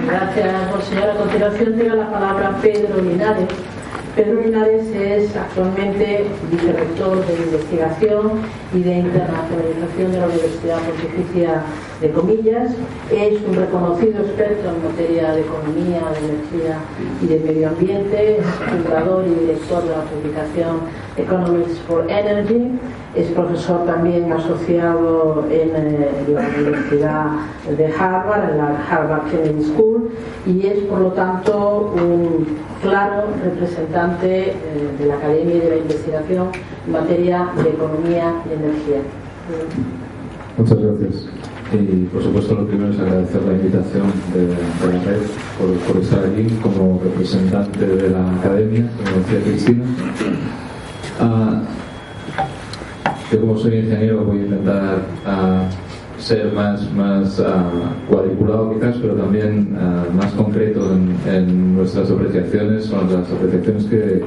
Gracias, 0.05 0.69
Monseñor. 0.69 1.09
A 1.09 1.15
continuación 1.15 1.77
tengo 1.77 1.95
la 1.95 2.11
palabra 2.11 2.57
Pedro 2.61 3.01
Linares. 3.01 3.64
Pedro 4.15 4.41
Linares 4.41 4.85
es 4.95 5.35
actualmente 5.35 6.25
vicerrector 6.49 7.27
de 7.27 7.33
investigación 7.33 8.31
y 8.73 8.81
de 8.81 8.99
internacionalización 8.99 10.11
de 10.13 10.19
la 10.19 10.27
Universidad 10.27 10.77
Pontificia 10.83 11.63
Comillas. 12.11 12.71
Es 13.11 13.41
un 13.47 13.55
reconocido 13.55 14.21
experto 14.21 14.69
en 14.69 14.83
materia 14.83 15.33
de 15.33 15.41
economía, 15.41 16.01
de 16.11 16.33
energía 16.33 16.77
y 17.21 17.27
de 17.27 17.39
medio 17.39 17.69
ambiente. 17.69 18.37
Es 18.39 18.45
fundador 18.45 19.25
y 19.27 19.39
director 19.41 19.83
de 19.83 19.89
la 19.89 20.03
publicación 20.03 20.79
Economics 21.17 21.79
for 21.87 22.09
Energy 22.09 22.71
es 23.15 23.31
profesor 23.31 23.85
también 23.85 24.31
asociado 24.31 25.45
en 25.49 25.71
eh, 25.73 26.09
la 26.27 26.41
Universidad 26.59 27.25
de 27.77 27.85
Harvard, 27.85 28.51
en 28.51 28.57
la 28.57 28.85
Harvard 28.89 29.31
Kennedy 29.31 29.63
School, 29.63 30.09
y 30.45 30.67
es 30.67 30.79
por 30.83 30.99
lo 30.99 31.11
tanto 31.13 31.93
un 31.95 32.45
claro 32.81 33.27
representante 33.41 34.49
eh, 34.49 34.55
de 34.99 35.05
la 35.05 35.15
Academia 35.15 35.55
y 35.55 35.59
de 35.59 35.69
la 35.69 35.77
Investigación 35.77 36.47
en 36.85 36.91
materia 36.91 37.47
de 37.55 37.69
economía 37.69 38.33
y 38.49 38.53
energía. 38.53 38.99
Muchas 40.57 40.77
gracias. 40.77 41.34
Y 41.73 42.05
por 42.05 42.23
supuesto 42.23 42.55
lo 42.55 42.67
primero 42.67 42.91
es 42.91 42.99
agradecer 42.99 43.41
la 43.41 43.53
invitación 43.53 44.03
de, 44.33 44.47
la 44.47 45.03
red 45.03 45.21
por, 45.87 46.01
estar 46.01 46.23
aquí 46.25 46.47
como 46.61 47.01
representante 47.03 47.85
de 47.85 48.09
la 48.09 48.35
academia, 48.35 48.89
como 48.97 49.17
decía 49.17 49.43
Cristina. 49.43 49.83
Ah, 51.19 51.61
yo 53.31 53.41
como 53.41 53.57
soy 53.57 53.79
ingeniero 53.79 54.23
voy 54.23 54.39
a 54.39 54.41
intentar 54.43 54.99
ah, 55.25 55.67
ser 56.19 56.51
más, 56.53 56.91
más 56.93 57.39
uh, 57.39 58.09
cuadriculado 58.09 58.73
quizás, 58.73 58.97
pero 59.01 59.15
también 59.15 59.75
ah, 59.79 60.03
más 60.15 60.31
concreto 60.33 60.93
en, 61.27 61.75
nuestras 61.75 62.11
apreciaciones, 62.11 62.85
son 62.85 63.11
las 63.11 63.29
apreciaciones 63.31 63.85
que, 63.85 64.23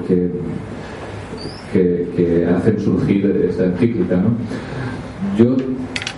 que, 1.73 2.09
que, 2.17 2.47
hacen 2.47 2.81
surgir 2.81 3.47
esta 3.49 3.67
encíclica. 3.67 4.17
¿no? 4.17 4.31
yo 5.37 5.57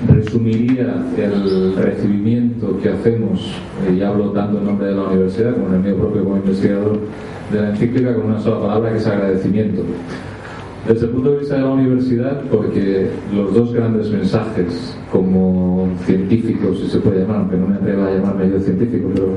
resumiría 0.09 0.95
el 1.19 1.77
recibimiento 1.77 2.79
que 2.79 2.89
hacemos, 2.89 3.55
eh, 3.87 3.95
y 3.99 4.03
hablo 4.03 4.31
tanto 4.31 4.59
en 4.59 4.65
nombre 4.65 4.89
de 4.89 4.95
la 4.95 5.03
universidad 5.05 5.55
como 5.55 5.69
en 5.69 5.75
el 5.75 5.81
mío 5.81 5.97
propio 5.97 6.25
como 6.25 6.37
investigador 6.37 6.99
de 7.53 7.61
la 7.61 7.71
encíclica, 7.71 8.15
con 8.15 8.27
una 8.27 8.41
sola 8.41 8.61
palabra 8.61 8.93
que 8.93 8.99
es 8.99 9.07
agradecimiento. 9.07 9.83
Desde 10.89 11.07
el 11.07 11.13
punto 11.13 11.33
de 11.33 11.39
vista 11.41 11.57
de 11.57 11.61
la 11.61 11.71
universidad, 11.71 12.41
porque 12.51 13.11
los 13.35 13.55
dos 13.55 13.75
grandes 13.75 14.11
mensajes 14.11 14.97
como 15.13 15.89
científicos, 16.07 16.79
si 16.81 16.89
se 16.89 16.99
puede 17.01 17.21
llamar, 17.21 17.41
aunque 17.41 17.57
no 17.57 17.69
me 17.69 17.75
atrevo 17.75 18.05
a 18.05 18.15
llamarme 18.15 18.51
yo 18.51 18.61
científico, 18.61 19.09
pero 19.13 19.29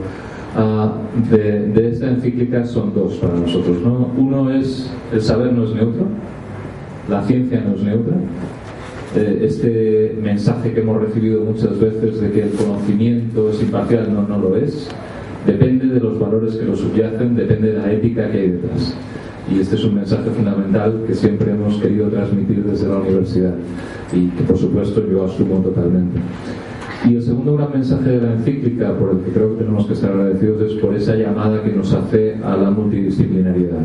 ah, 0.56 0.94
de, 1.30 1.90
esta 1.90 2.10
encíclica 2.10 2.66
son 2.66 2.94
dos 2.94 3.16
para 3.16 3.34
nosotros. 3.34 3.82
¿no? 3.82 4.10
Uno 4.18 4.52
es 4.52 4.90
el 5.12 5.22
saber 5.22 5.52
no 5.52 5.66
es 5.66 5.74
neutro, 5.74 6.06
la 7.10 7.22
ciencia 7.24 7.62
no 7.68 7.76
es 7.76 7.84
neutra. 7.84 8.16
Eh, 9.16 9.46
este 9.46 10.18
mensaje 10.20 10.74
que 10.74 10.80
hemos 10.80 11.00
recibido 11.00 11.42
muchas 11.42 11.80
veces 11.80 12.20
de 12.20 12.32
que 12.32 12.44
el 12.44 12.50
conocimiento 12.52 13.50
es 13.52 13.62
imparcial, 13.62 14.12
no, 14.12 14.24
no 14.28 14.40
lo 14.40 14.58
es. 14.58 14.90
Depende 15.46 15.88
de 15.88 16.00
los 16.00 16.18
valores 16.20 16.56
que 16.56 16.66
lo 16.66 16.76
subyacen, 16.76 17.36
depende 17.36 17.74
de 17.74 17.78
la 17.78 17.92
ética 17.92 18.32
que 18.32 18.40
hay 18.40 18.52
detrás. 18.52 18.96
Y 19.52 19.60
este 19.60 19.76
es 19.76 19.84
un 19.84 19.96
mensaje 19.96 20.30
fundamental 20.32 21.04
que 21.06 21.14
siempre 21.14 21.52
hemos 21.52 21.80
querido 21.80 22.08
transmitir 22.08 22.64
desde 22.64 22.88
la 22.88 23.00
universidad 23.00 23.54
y 24.14 24.30
que 24.30 24.44
por 24.44 24.58
supuesto 24.58 25.06
yo 25.08 25.26
asumo 25.26 25.58
totalmente. 25.58 26.20
Y 27.08 27.16
el 27.16 27.22
segundo 27.22 27.58
gran 27.58 27.72
mensaje 27.72 28.12
de 28.12 28.22
la 28.22 28.34
encíclica, 28.34 28.98
por 28.98 29.12
el 29.12 29.18
que 29.18 29.32
creo 29.32 29.52
que 29.52 29.64
tenemos 29.64 29.86
que 29.86 29.94
estar 29.94 30.12
agradecidos, 30.12 30.72
es 30.72 30.74
por 30.80 30.96
esa 30.96 31.16
llamada 31.16 31.62
que 31.62 31.74
nos 31.74 31.94
hace 31.94 32.36
a 32.44 32.56
la 32.56 32.72
multidisciplinariedad. 32.72 33.82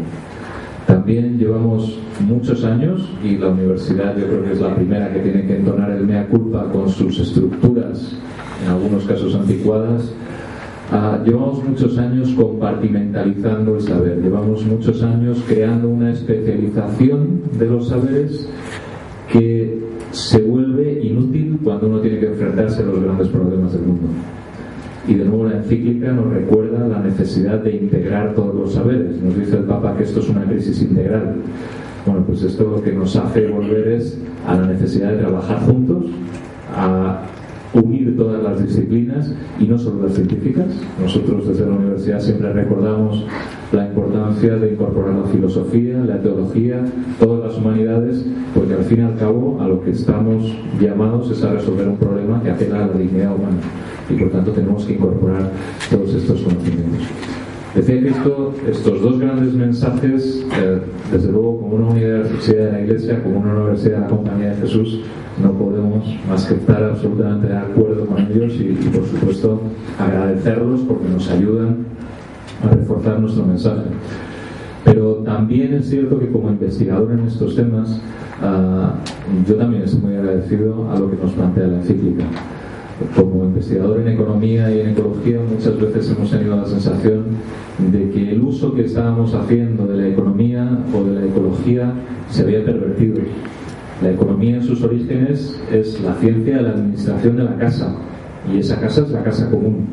También 0.89 1.39
llevamos 1.39 1.99
muchos 2.27 2.65
años, 2.65 3.09
y 3.23 3.37
la 3.37 3.49
universidad 3.49 4.17
yo 4.17 4.27
creo 4.27 4.43
que 4.43 4.53
es 4.53 4.61
la 4.61 4.75
primera 4.75 5.13
que 5.13 5.21
tiene 5.21 5.47
que 5.47 5.57
entonar 5.59 5.91
el 5.91 6.05
mea 6.05 6.27
culpa 6.27 6.65
con 6.73 6.89
sus 6.89 7.21
estructuras, 7.21 8.17
en 8.65 8.71
algunos 8.71 9.05
casos 9.05 9.35
anticuadas, 9.37 10.13
Ah, 10.91 11.21
llevamos 11.23 11.63
muchos 11.63 11.99
años 11.99 12.31
compartimentalizando 12.31 13.75
el 13.75 13.83
saber, 13.83 14.23
llevamos 14.23 14.65
muchos 14.65 15.03
años 15.03 15.37
creando 15.47 15.87
una 15.87 16.13
especialización 16.13 17.43
de 17.59 17.67
los 17.67 17.89
saberes 17.89 18.49
que 19.31 19.79
se 20.13 20.41
vuelve 20.41 21.05
inútil 21.05 21.59
cuando 21.63 21.89
uno 21.89 22.01
tiene 22.01 22.21
que 22.21 22.29
enfrentarse 22.29 22.83
a 22.83 22.87
los 22.87 23.03
grandes 23.03 23.29
problemas 23.29 23.75
del 23.75 23.83
mundo. 23.83 24.09
Y 25.09 25.15
de 25.15 25.25
nuevo 25.25 25.47
la 25.47 25.57
encíclica 25.57 26.13
nos 26.13 26.31
recuerda 26.31 26.87
la 26.87 27.01
necesidad 27.01 27.61
de 27.61 27.77
integrar 27.77 28.35
todos 28.35 28.55
los 28.55 28.75
saberes. 28.75 29.23
Nos 29.23 29.35
dice 29.37 29.57
el 29.57 29.65
Papa 29.65 29.97
que 29.97 30.05
esto 30.05 30.21
es 30.21 30.29
una 30.29 30.45
crisis 30.45 30.83
integral. 30.83 31.37
Bueno, 32.05 32.25
pues 32.27 32.43
esto 32.43 32.65
lo 32.65 32.83
que 32.83 32.93
nos 32.93 33.17
hace 33.17 33.47
volver 33.47 33.89
es 33.89 34.19
a 34.47 34.55
la 34.55 34.67
necesidad 34.67 35.13
de 35.13 35.19
trabajar 35.19 35.61
juntos, 35.61 36.05
a 36.77 37.23
unir 37.73 38.19
todas 38.19 38.43
las 38.43 38.63
disciplinas 38.63 39.33
y 39.59 39.67
no 39.67 39.79
solo 39.79 40.03
las 40.03 40.15
científicas. 40.15 40.67
Nosotros 41.01 41.49
desde 41.49 41.65
la 41.65 41.73
universidad 41.73 42.21
siempre 42.21 42.53
recordamos 42.53 43.25
la 43.73 43.87
importancia 43.87 44.57
de 44.57 44.73
incorporar 44.73 45.15
la 45.15 45.27
filosofía, 45.27 45.99
la 46.05 46.21
teología, 46.21 46.85
todas 47.19 47.51
las 47.51 47.59
humanidades, 47.59 48.27
porque 48.55 48.75
al 48.75 48.85
fin 48.85 48.99
y 49.01 49.03
al 49.05 49.17
cabo 49.17 49.59
a 49.63 49.69
lo 49.69 49.81
que 49.81 49.91
estamos 49.91 50.55
llamados 50.79 51.31
es 51.31 51.43
a 51.45 51.53
resolver 51.53 51.89
un 51.89 51.97
problema 51.97 52.43
que 52.43 52.51
apela 52.51 52.85
a 52.85 52.89
la 52.89 52.93
dignidad 52.93 53.35
humana 53.35 53.57
y 54.09 54.15
por 54.15 54.31
tanto 54.31 54.53
tenemos 54.53 54.85
que 54.85 54.95
incorporar 54.95 55.51
todos 55.91 56.15
estos 56.15 56.41
conocimientos. 56.43 57.07
Decía 57.75 58.01
que 58.01 58.71
estos 58.71 59.03
dos 59.03 59.19
grandes 59.21 59.53
mensajes, 59.53 60.45
eh, 60.59 60.81
desde 61.13 61.31
luego 61.31 61.61
como 61.61 61.77
una 61.77 61.89
universidad 61.89 62.65
de 62.67 62.73
la 62.73 62.81
Iglesia, 62.81 63.23
como 63.23 63.41
una 63.41 63.55
universidad 63.55 63.97
de 63.97 64.01
la 64.01 64.07
Compañía 64.09 64.49
de 64.51 64.57
Jesús, 64.57 65.01
no 65.43 65.53
podemos 65.53 66.05
más 66.29 66.47
que 66.47 66.55
estar 66.55 66.83
absolutamente 66.83 67.47
de 67.47 67.57
acuerdo 67.57 68.07
con 68.07 68.19
ellos 68.19 68.55
y, 68.55 68.73
por 68.89 69.05
supuesto 69.07 69.61
agradecerlos 69.99 70.81
porque 70.81 71.09
nos 71.09 71.31
ayudan 71.31 71.77
a 72.65 72.75
reforzar 72.75 73.21
nuestro 73.21 73.45
mensaje. 73.45 73.91
Pero 74.85 75.17
también 75.17 75.75
es 75.75 75.89
cierto 75.89 76.19
que 76.19 76.29
como 76.29 76.49
investigador 76.49 77.13
en 77.13 77.27
estos 77.27 77.55
temas, 77.55 78.01
ah, 78.43 78.95
yo 79.47 79.55
también 79.57 79.83
estoy 79.83 80.01
muy 80.01 80.17
agradecido 80.17 80.91
a 80.91 80.99
lo 80.99 81.11
que 81.11 81.17
nos 81.17 81.33
plantea 81.33 81.67
la 81.67 81.77
encíclica. 81.77 82.25
Como 83.15 83.45
investigador 83.45 84.01
en 84.01 84.09
economía 84.09 84.75
y 84.75 84.81
en 84.81 84.89
ecología, 84.91 85.39
muchas 85.49 85.79
veces 85.81 86.11
hemos 86.11 86.31
tenido 86.31 86.57
la 86.57 86.67
sensación 86.67 87.27
de 87.93 88.11
que 88.11 88.33
el 88.33 88.43
uso 88.43 88.75
que 88.75 88.87
estábamos 88.87 89.35
haciendo 89.35 89.87
de 89.87 89.97
la 89.97 90.09
economía 90.09 90.79
o 90.93 91.05
de 91.05 91.21
la 91.21 91.27
ecología 91.27 91.93
se 92.29 92.43
había 92.43 92.65
pervertido 92.65 93.23
la 94.03 94.11
economía 94.11 94.57
en 94.57 94.63
sus 94.63 94.83
orígenes 94.83 95.61
es 95.73 96.01
la 96.01 96.15
ciencia 96.15 96.59
de 96.59 96.63
la 96.63 96.71
administración 96.71 97.37
de 97.37 97.45
la 97.45 97.57
casa 97.57 97.97
y 98.53 98.59
esa 98.59 98.79
casa 98.79 99.03
es 99.03 99.11
la 99.11 99.25
casa 99.25 99.51
común. 99.51 99.89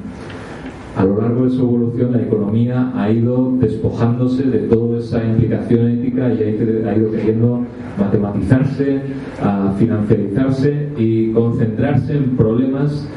A 0.96 1.04
lo 1.04 1.22
largo 1.22 1.44
de 1.44 1.52
su 1.52 1.62
evolución 1.62 2.14
la 2.14 2.22
economía 2.22 2.92
ha 2.96 3.12
ido 3.12 3.52
despojándose 3.60 4.44
de 4.44 4.60
toda 4.60 5.00
esa 5.00 5.24
implicación 5.26 5.90
ética 5.90 6.34
y 6.34 6.42
ha 6.42 6.96
ido 6.96 7.12
queriendo 7.12 7.66
matematizarse, 8.00 9.02
financiarizarse 9.78 10.90
y 10.98 11.32
concentrarse 11.34 12.16
en 12.16 12.38
problemas 12.38 13.10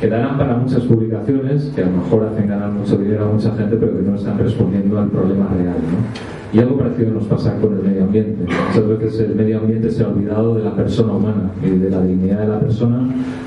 que 0.00 0.08
darán 0.08 0.38
para 0.38 0.56
muchas 0.56 0.82
publicaciones, 0.84 1.72
que 1.74 1.82
a 1.82 1.86
lo 1.86 1.98
mejor 1.98 2.26
hacen 2.26 2.48
ganar 2.48 2.70
mucho 2.70 2.96
dinero 2.96 3.26
a 3.26 3.32
mucha 3.32 3.50
gente, 3.56 3.76
pero 3.76 3.96
que 3.96 4.02
no 4.02 4.14
están 4.14 4.38
respondiendo 4.38 4.98
al 4.98 5.08
problema 5.08 5.48
real. 5.48 5.76
¿no? 5.76 6.38
Y 6.52 6.60
algo 6.60 6.78
parecido 6.78 7.12
nos 7.12 7.24
pasa 7.24 7.56
con 7.60 7.76
el 7.76 7.82
medio 7.82 8.04
ambiente. 8.04 8.44
Muchas 8.44 8.88
veces 8.88 9.20
el 9.20 9.34
medio 9.34 9.58
ambiente 9.58 9.90
se 9.90 10.02
ha 10.02 10.08
olvidado 10.08 10.54
de 10.54 10.64
la 10.64 10.74
persona 10.74 11.12
humana 11.12 11.50
y 11.62 11.70
de 11.70 11.90
la 11.90 12.00
dignidad 12.02 12.40
de 12.40 12.48
la 12.48 12.60
persona 12.60 13.06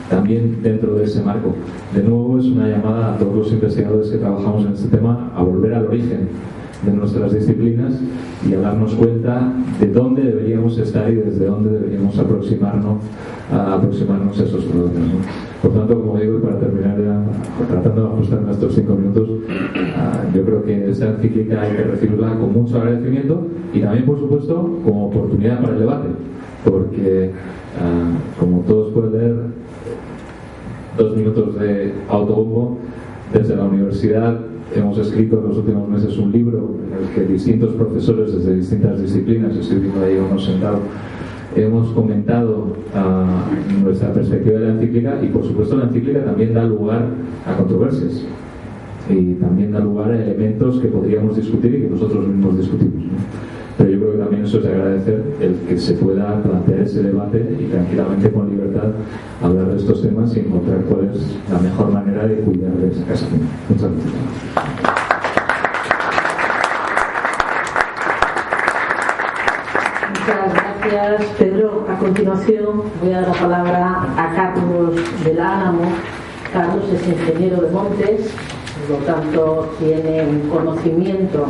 también 0.09 0.61
dentro 0.61 0.95
de 0.95 1.05
ese 1.05 1.23
marco. 1.23 1.55
De 1.95 2.03
nuevo 2.03 2.37
es 2.37 2.45
una 2.45 2.67
llamada 2.67 3.15
a 3.15 3.17
todos 3.17 3.35
los 3.35 3.51
investigadores 3.51 4.09
que 4.09 4.17
trabajamos 4.17 4.65
en 4.65 4.73
este 4.73 4.95
tema 4.95 5.31
a 5.35 5.41
volver 5.41 5.73
al 5.73 5.87
origen 5.87 6.29
de 6.85 6.91
nuestras 6.93 7.33
disciplinas 7.33 7.93
y 8.47 8.53
a 8.53 8.59
darnos 8.59 8.95
cuenta 8.95 9.53
de 9.79 9.87
dónde 9.87 10.23
deberíamos 10.23 10.77
estar 10.77 11.11
y 11.11 11.15
desde 11.15 11.45
dónde 11.45 11.69
deberíamos 11.71 12.17
aproximarnos 12.17 13.03
a 13.51 13.73
aproximarnos 13.75 14.39
a 14.39 14.43
esos 14.43 14.63
problemas. 14.65 15.25
Por 15.61 15.73
tanto, 15.73 16.01
como 16.01 16.17
digo, 16.17 16.39
y 16.39 16.41
para 16.41 16.59
terminar 16.59 16.97
ya, 16.97 17.23
tratando 17.67 18.01
de 18.01 18.07
ajustar 18.13 18.41
nuestros 18.41 18.73
cinco 18.73 18.95
minutos, 18.95 19.29
ah, 19.95 20.23
yo 20.33 20.43
creo 20.43 20.63
que 20.63 20.89
esta 20.89 21.09
encíclica 21.09 21.61
hay 21.61 21.75
que 21.75 21.83
recibirla 21.83 22.35
con 22.39 22.53
mucho 22.53 22.77
agradecimiento 22.77 23.47
y 23.73 23.81
también, 23.81 24.05
por 24.05 24.19
supuesto, 24.19 24.79
como 24.83 25.07
oportunidad 25.07 25.61
para 25.61 25.73
el 25.73 25.79
debate, 25.79 26.07
porque, 26.63 27.31
ah, 27.79 28.39
como 28.39 28.61
todos 28.61 28.91
pueden 28.91 29.11
leer, 29.11 29.35
dos 30.97 31.15
minutos 31.15 31.59
de 31.59 31.93
autobombo 32.09 32.77
desde 33.31 33.55
la 33.55 33.65
universidad 33.65 34.39
hemos 34.75 34.97
escrito 34.97 35.39
en 35.39 35.49
los 35.49 35.57
últimos 35.57 35.87
meses 35.89 36.17
un 36.17 36.31
libro 36.31 36.75
en 36.85 37.03
el 37.03 37.13
que 37.13 37.31
distintos 37.31 37.73
profesores 37.73 38.33
desde 38.33 38.55
distintas 38.55 39.01
disciplinas, 39.01 39.55
estoy 39.55 39.79
viendo 39.79 40.03
ahí 40.03 40.17
uno 40.17 40.39
sentado, 40.39 40.79
hemos 41.55 41.89
comentado 41.89 42.67
uh, 42.95 43.83
nuestra 43.83 44.13
perspectiva 44.13 44.59
de 44.59 44.67
la 44.67 44.73
encíclica 44.73 45.19
y 45.21 45.27
por 45.27 45.43
supuesto 45.43 45.77
la 45.77 45.85
encíclica 45.85 46.23
también 46.23 46.53
da 46.53 46.63
lugar 46.63 47.05
a 47.45 47.57
controversias 47.57 48.23
y 49.09 49.33
también 49.33 49.71
da 49.71 49.79
lugar 49.79 50.11
a 50.11 50.23
elementos 50.23 50.79
que 50.79 50.87
podríamos 50.87 51.35
discutir 51.35 51.75
y 51.75 51.81
que 51.81 51.89
nosotros 51.89 52.27
mismos 52.27 52.57
discutimos. 52.57 53.03
Pero 53.81 53.93
yo 53.93 53.99
creo 53.99 54.11
que 54.11 54.17
también 54.19 54.45
eso 54.45 54.57
es 54.57 54.63
de 54.63 54.73
agradecer 54.73 55.23
el 55.41 55.55
que 55.67 55.75
se 55.75 55.93
pueda 55.93 56.39
plantear 56.43 56.81
ese 56.81 57.01
debate 57.01 57.57
y 57.59 57.65
tranquilamente 57.65 58.31
con 58.31 58.47
libertad 58.47 58.91
hablar 59.41 59.69
de 59.69 59.77
estos 59.77 60.03
temas 60.03 60.37
y 60.37 60.41
encontrar 60.41 60.81
cuál 60.81 61.09
es 61.11 61.35
la 61.51 61.57
mejor 61.57 61.91
manera 61.91 62.27
de 62.27 62.35
cuidar 62.41 62.73
de 62.73 62.89
esa 62.89 63.03
casa. 63.05 63.25
Muchas 63.69 63.89
gracias. 63.91 64.13
gracias, 70.91 71.31
Pedro. 71.39 71.87
A 71.89 71.97
continuación 71.97 72.83
voy 73.01 73.13
a 73.13 73.21
dar 73.21 73.29
la 73.29 73.33
palabra 73.33 74.05
a 74.15 74.35
Carlos 74.35 74.95
del 75.23 75.39
Álamo. 75.39 75.91
Carlos 76.53 76.83
es 76.93 77.07
ingeniero 77.07 77.61
de 77.61 77.71
montes, 77.71 78.31
por 78.87 78.99
lo 78.99 79.05
tanto 79.05 79.73
tiene 79.79 80.23
un 80.23 80.49
conocimiento 80.49 81.47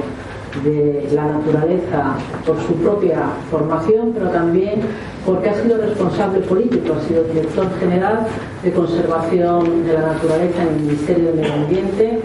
de 0.64 1.10
la 1.14 1.26
naturaleza 1.26 2.16
por 2.46 2.58
su 2.62 2.74
propia 2.76 3.24
formación, 3.50 4.12
pero 4.14 4.30
también 4.30 4.82
porque 5.26 5.50
ha 5.50 5.62
sido 5.62 5.78
responsable 5.78 6.40
político, 6.42 6.96
ha 7.00 7.08
sido 7.08 7.24
director 7.24 7.68
general 7.80 8.28
de 8.64 8.72
conservación 8.72 9.86
de 9.86 9.94
la 9.94 10.14
naturaleza 10.14 10.64
en 10.64 10.68
el 10.70 10.82
Ministerio 10.82 11.32
de 11.32 11.34
Medio 11.34 11.54
Ambiente, 11.54 12.20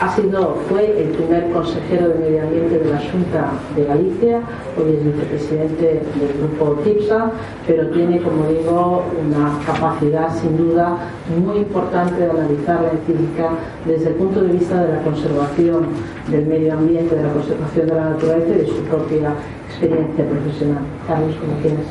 ha 0.00 0.14
sido, 0.14 0.56
fue 0.68 1.02
el 1.02 1.08
primer 1.10 1.50
consejero 1.50 2.08
de 2.10 2.14
Medio 2.14 2.42
Ambiente 2.42 2.78
de 2.78 2.90
la 2.90 2.98
Junta 2.98 3.50
de 3.74 3.84
Galicia, 3.84 4.40
hoy 4.76 4.94
es 4.94 5.04
vicepresidente 5.04 5.84
del 5.84 6.32
grupo 6.38 6.80
TIPSA, 6.84 7.32
pero 7.66 7.88
tiene, 7.88 8.20
como 8.20 8.46
digo, 8.46 9.04
una 9.26 9.58
capacidad 9.66 10.32
sin 10.40 10.56
duda 10.56 10.98
muy 11.44 11.58
importante 11.58 12.20
de 12.20 12.30
analizar 12.30 12.80
la 12.82 12.90
encíclica 12.92 13.50
desde 13.86 14.08
el 14.10 14.14
punto 14.14 14.42
de 14.42 14.52
vista 14.52 14.84
de 14.84 14.92
la 14.92 15.02
conservación 15.02 15.86
del 16.30 16.46
medio 16.46 16.74
ambiente, 16.74 17.16
de 17.16 17.22
la 17.22 17.32
conservación 17.32 17.88
de 17.88 17.94
la 17.94 18.10
naturaleza 18.10 18.54
y 18.54 18.58
de 18.58 18.66
su 18.66 18.82
propia 18.82 19.32
experiencia 19.68 20.24
profesional. 20.28 20.82
Carlos, 21.08 21.34
¿cómo 21.40 21.54
tienes? 21.60 21.86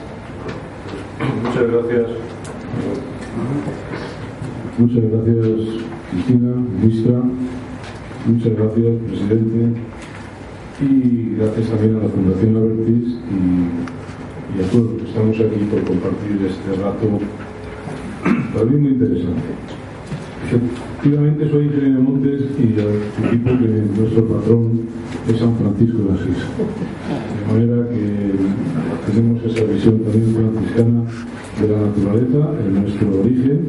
Muchas 1.43 1.71
gracias 1.71 2.07
Muchas 4.77 5.03
gracias, 5.09 5.83
Cristina, 6.11 6.53
ministra. 6.55 7.21
Muchas 8.27 8.57
gracias, 8.57 8.93
presidente. 9.07 9.79
Y 10.81 11.35
gracias 11.37 11.69
también 11.69 11.95
a 11.95 12.03
la 12.03 12.09
Fundación 12.09 12.57
Avertis 12.57 13.15
y, 13.31 14.59
a 14.59 14.67
todos 14.69 14.83
los 14.83 15.01
que 15.01 15.07
estamos 15.07 15.35
aquí 15.39 15.63
por 15.71 15.81
compartir 15.83 16.35
este 16.43 16.81
rato 16.81 17.19
para 18.53 18.65
mí 18.65 18.77
muy 18.77 18.91
interesante. 18.91 19.47
Efectivamente 20.43 21.49
soy 21.49 21.65
ingeniero 21.67 22.01
Montes 22.01 22.41
y 22.59 22.63
equipo 23.27 23.49
que 23.59 24.01
nuestro 24.01 24.25
patrón 24.27 24.81
es 25.29 25.39
San 25.39 25.55
Francisco 25.55 25.97
de 25.97 26.13
Asís. 26.19 26.43
De 27.31 27.53
manera 27.53 27.89
que 27.89 29.09
tenemos 29.09 29.43
esa 29.45 29.63
visión 29.71 29.99
también 29.99 30.35
franciscana 30.35 31.03
de 31.61 31.67
la 31.69 31.79
naturaleza 31.79 32.51
en 32.59 32.73
nuestro 32.73 33.21
origen 33.21 33.67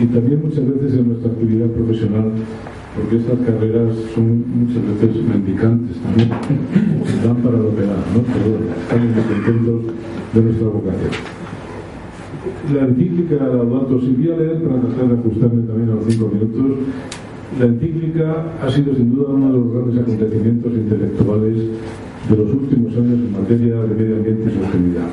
y 0.00 0.06
también 0.06 0.42
muchas 0.42 0.64
veces 0.64 1.00
en 1.00 1.08
nuestra 1.08 1.32
actividad 1.32 1.66
profesional 1.70 2.32
porque 2.94 3.16
estas 3.16 3.38
carreras 3.46 3.94
son 4.14 4.44
muchas 4.50 4.82
veces 5.00 5.22
mendicantes 5.22 5.96
también, 6.02 6.28
dan 7.24 7.36
para 7.36 7.56
lo 7.56 7.74
que 7.76 7.82
dan, 7.82 8.02
¿no? 8.12 8.20
pero 8.26 8.58
estamos 8.82 9.26
contentos 9.26 9.94
de 10.34 10.42
nuestra 10.42 10.68
vocación. 10.68 11.12
La 12.74 12.86
encíclica 12.86 13.46
Laudato 13.46 14.00
Si 14.00 14.12
voy 14.12 14.30
a 14.30 14.36
leer 14.36 14.62
para 14.62 14.80
tratar 14.80 15.08
de 15.08 15.14
ajustarme 15.14 15.62
también 15.62 15.90
a 15.90 15.94
los 15.94 16.04
cinco 16.06 16.30
minutos. 16.32 16.78
La 17.58 17.66
encíclica 17.66 18.46
ha 18.62 18.70
sido 18.70 18.94
sin 18.94 19.14
duda 19.14 19.30
uno 19.30 19.46
de 19.52 19.58
los 19.58 19.72
grandes 19.72 19.98
acontecimientos 20.02 20.72
intelectuales 20.72 21.56
de 22.28 22.36
los 22.36 22.52
últimos 22.52 22.92
años 22.94 23.18
en 23.18 23.32
materia 23.32 23.74
de 23.82 23.94
medio 23.94 24.16
ambiente 24.16 24.50
y 24.50 24.60
sostenibilidad. 24.60 25.10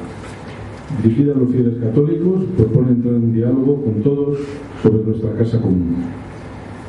Dirigida 1.03 1.33
a 1.33 1.37
los 1.37 1.49
fieles 1.49 1.75
católicos, 1.81 2.43
propone 2.55 2.91
entrar 2.91 3.15
en 3.15 3.33
diálogo 3.33 3.83
con 3.83 4.03
todos 4.03 4.37
sobre 4.81 5.03
nuestra 5.03 5.33
casa 5.33 5.59
común 5.59 5.95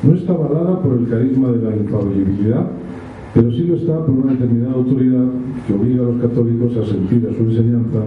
no 0.03 0.13
está 0.13 0.33
avalada 0.33 0.81
por 0.81 0.97
el 0.97 1.07
carisma 1.09 1.51
de 1.51 1.61
la 1.61 1.75
infalibilidad, 1.75 2.67
pero 3.33 3.51
sí 3.51 3.63
lo 3.63 3.75
está 3.75 4.05
por 4.05 4.11
una 4.11 4.31
determinada 4.33 4.73
autoridad 4.73 5.25
que 5.67 5.73
obliga 5.73 6.03
a 6.03 6.09
los 6.09 6.21
católicos 6.21 6.71
a 6.77 6.85
sentir 6.85 7.27
a 7.29 7.35
su 7.35 7.43
enseñanza 7.43 7.99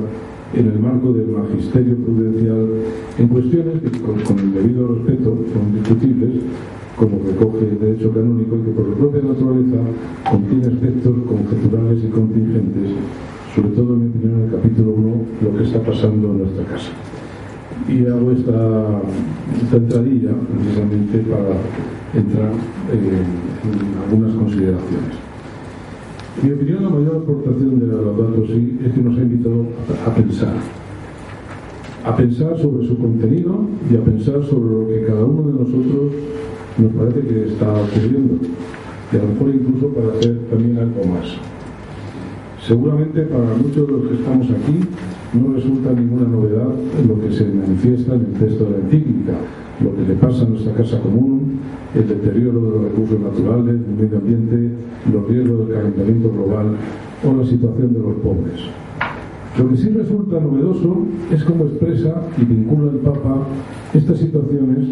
en 0.54 0.66
el 0.66 0.78
marco 0.78 1.12
del 1.12 1.28
magisterio 1.28 1.96
prudencial 1.96 2.66
en 3.18 3.28
cuestiones 3.28 3.82
que 3.82 4.00
con, 4.00 4.38
el 4.38 4.54
debido 4.54 4.88
respeto 4.94 5.36
son 5.52 5.74
discutibles, 5.74 6.30
como 6.96 7.18
recoge 7.24 7.68
el 7.68 7.80
derecho 7.80 8.12
canónico 8.12 8.56
y 8.56 8.64
que 8.64 8.70
por 8.72 8.84
su 8.86 8.92
propia 8.92 9.22
naturaleza 9.22 9.78
contiene 10.30 10.66
aspectos 10.66 11.14
conjeturales 11.26 12.04
y 12.04 12.08
contingentes, 12.08 12.90
sobre 13.54 13.68
todo 13.70 13.94
en 13.94 14.00
mi 14.00 14.08
opinión 14.08 14.40
en 14.40 14.44
el 14.46 14.50
capítulo 14.50 14.92
1, 14.92 15.14
lo 15.42 15.58
que 15.58 15.64
está 15.64 15.80
pasando 15.80 16.32
en 16.32 16.38
nuestra 16.38 16.64
casa 16.64 16.90
y 17.88 18.06
hago 18.06 18.30
esta, 18.32 19.00
entradilla 19.76 20.30
precisamente 20.32 21.18
para 21.18 21.56
entrar 22.14 22.52
eh, 22.92 23.22
en 23.64 24.02
algunas 24.02 24.34
consideraciones. 24.34 25.16
Mi 26.42 26.52
opinión, 26.52 26.84
la 26.84 26.90
mayor 26.90 27.16
aportación 27.16 27.78
de 27.80 27.86
la 27.86 28.00
Laudato 28.00 28.46
Si 28.46 28.78
es 28.84 28.92
que 28.92 29.00
nos 29.02 29.18
ha 29.18 29.22
invitado 29.22 29.66
a, 30.06 30.14
pensar. 30.14 30.54
A 32.04 32.16
pensar 32.16 32.58
sobre 32.58 32.86
su 32.86 32.96
contenido 32.98 33.66
y 33.90 33.96
a 33.96 34.00
pensar 34.00 34.42
sobre 34.44 34.74
lo 34.74 34.88
que 34.88 35.04
cada 35.06 35.24
uno 35.24 35.42
de 35.42 35.52
nosotros 35.52 36.12
nos 36.78 36.92
parece 36.92 37.20
que 37.28 37.44
está 37.48 37.72
ocurriendo. 37.72 38.34
Y 39.12 39.16
a 39.16 39.22
lo 39.22 39.28
mejor 39.28 39.54
incluso 39.54 39.88
para 39.88 40.18
hacer 40.18 40.38
también 40.50 40.78
algo 40.78 41.04
más. 41.04 41.36
Seguramente 42.66 43.22
para 43.22 43.54
muchos 43.56 43.86
de 43.86 43.92
los 43.92 44.08
que 44.08 44.14
estamos 44.14 44.46
aquí 44.50 44.80
no 45.32 45.54
resulta 45.54 45.92
ninguna 45.92 46.28
novedad 46.28 46.68
lo 47.08 47.20
que 47.20 47.32
se 47.32 47.44
manifiesta 47.44 48.14
en 48.14 48.20
el 48.20 48.32
texto 48.32 48.64
de 48.64 48.70
la 48.70 48.76
encíclica, 48.84 49.32
lo 49.80 49.96
que 49.96 50.02
le 50.02 50.14
pasa 50.14 50.42
a 50.42 50.48
nuestra 50.48 50.74
casa 50.74 51.00
común, 51.00 51.58
el 51.94 52.08
deterioro 52.08 52.60
de 52.60 52.70
los 52.70 52.82
recursos 52.84 53.20
naturales, 53.20 53.80
del 53.80 53.96
medio 53.96 54.18
ambiente, 54.18 54.70
los 55.12 55.28
riesgos 55.28 55.68
del 55.68 55.76
calentamiento 55.76 56.30
global 56.30 56.66
o 57.24 57.32
la 57.34 57.46
situación 57.46 57.94
de 57.94 57.98
los 58.00 58.14
pobres. 58.16 58.60
Lo 59.58 59.68
que 59.68 59.76
sí 59.76 59.88
resulta 59.90 60.40
novedoso 60.40 61.06
es 61.30 61.44
cómo 61.44 61.64
expresa 61.64 62.22
y 62.38 62.44
vincula 62.44 62.90
el 62.90 62.98
Papa 62.98 63.46
estas 63.94 64.18
situaciones 64.18 64.88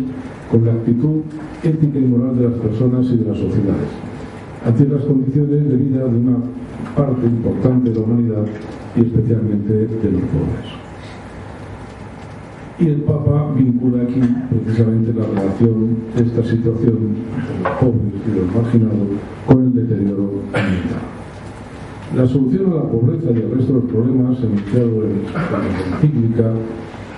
con 0.50 0.64
la 0.64 0.72
actitud 0.72 1.20
ética 1.62 1.98
y 1.98 2.04
moral 2.04 2.36
de 2.36 2.48
las 2.48 2.58
personas 2.58 3.06
y 3.06 3.16
de 3.16 3.24
las 3.24 3.38
sociedades, 3.38 3.88
ante 4.66 4.86
las 4.86 5.04
condiciones 5.04 5.68
de 5.68 5.76
vida 5.76 6.04
de 6.04 6.18
una 6.18 6.36
parte 6.96 7.26
importante 7.26 7.90
de 7.90 7.96
la 7.96 8.02
humanidad 8.02 8.44
y 8.96 9.00
especialmente 9.00 9.72
de 9.72 10.12
los 10.12 10.22
pobres. 10.22 10.80
Y 12.78 12.86
el 12.86 13.02
Papa 13.02 13.52
vincula 13.54 14.04
aquí 14.04 14.20
precisamente 14.48 15.12
la 15.12 15.26
relación 15.26 15.96
de 16.16 16.22
esta 16.22 16.42
situación 16.42 16.96
de 16.96 17.62
los 17.62 17.72
pobres 17.78 18.14
y 18.26 18.38
los 18.38 18.54
marginados 18.54 19.08
con 19.46 19.64
el 19.64 19.74
deterioro 19.74 20.30
ambiental. 20.54 21.04
La 22.16 22.26
solución 22.26 22.72
a 22.72 22.76
la 22.76 22.90
pobreza 22.90 23.30
y 23.30 23.42
al 23.42 23.50
resto 23.50 23.74
de 23.74 23.80
los 23.80 23.90
problemas 23.90 24.38
enunciados 24.42 25.04
en 25.04 25.22
la 25.30 25.94
encíclica 25.94 26.52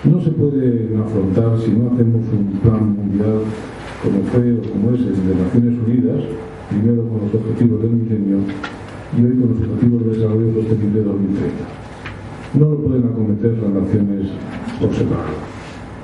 no 0.04 0.20
se 0.20 0.30
puede 0.32 0.90
afrontar 0.98 1.58
si 1.61 1.70
no 1.70 1.92
hacemos 1.92 2.22
un 2.32 2.58
plan 2.61 2.96
mundial 2.96 3.42
como 4.02 4.20
fue 4.32 4.52
o 4.52 4.62
como 4.68 4.90
es 4.96 5.00
el 5.00 5.14
de 5.14 5.35
Naciones 5.44 5.78
Unidas, 5.87 6.24
primero 6.68 7.06
con 7.06 7.20
los 7.22 7.35
objetivos 7.35 7.82
del 7.82 7.90
milenio 7.90 8.38
y 9.16 9.25
hoy 9.25 9.37
con 9.37 9.51
los 9.51 9.61
Objetivos 9.61 10.05
de 10.05 10.11
Desarrollo 10.16 10.55
Sostenible 10.55 11.03
2030. 11.03 11.64
No 12.59 12.68
lo 12.70 12.77
pueden 12.77 13.05
acometer 13.05 13.59
las 13.61 13.72
naciones 13.85 14.29
por 14.81 14.94
separado. 14.94 15.37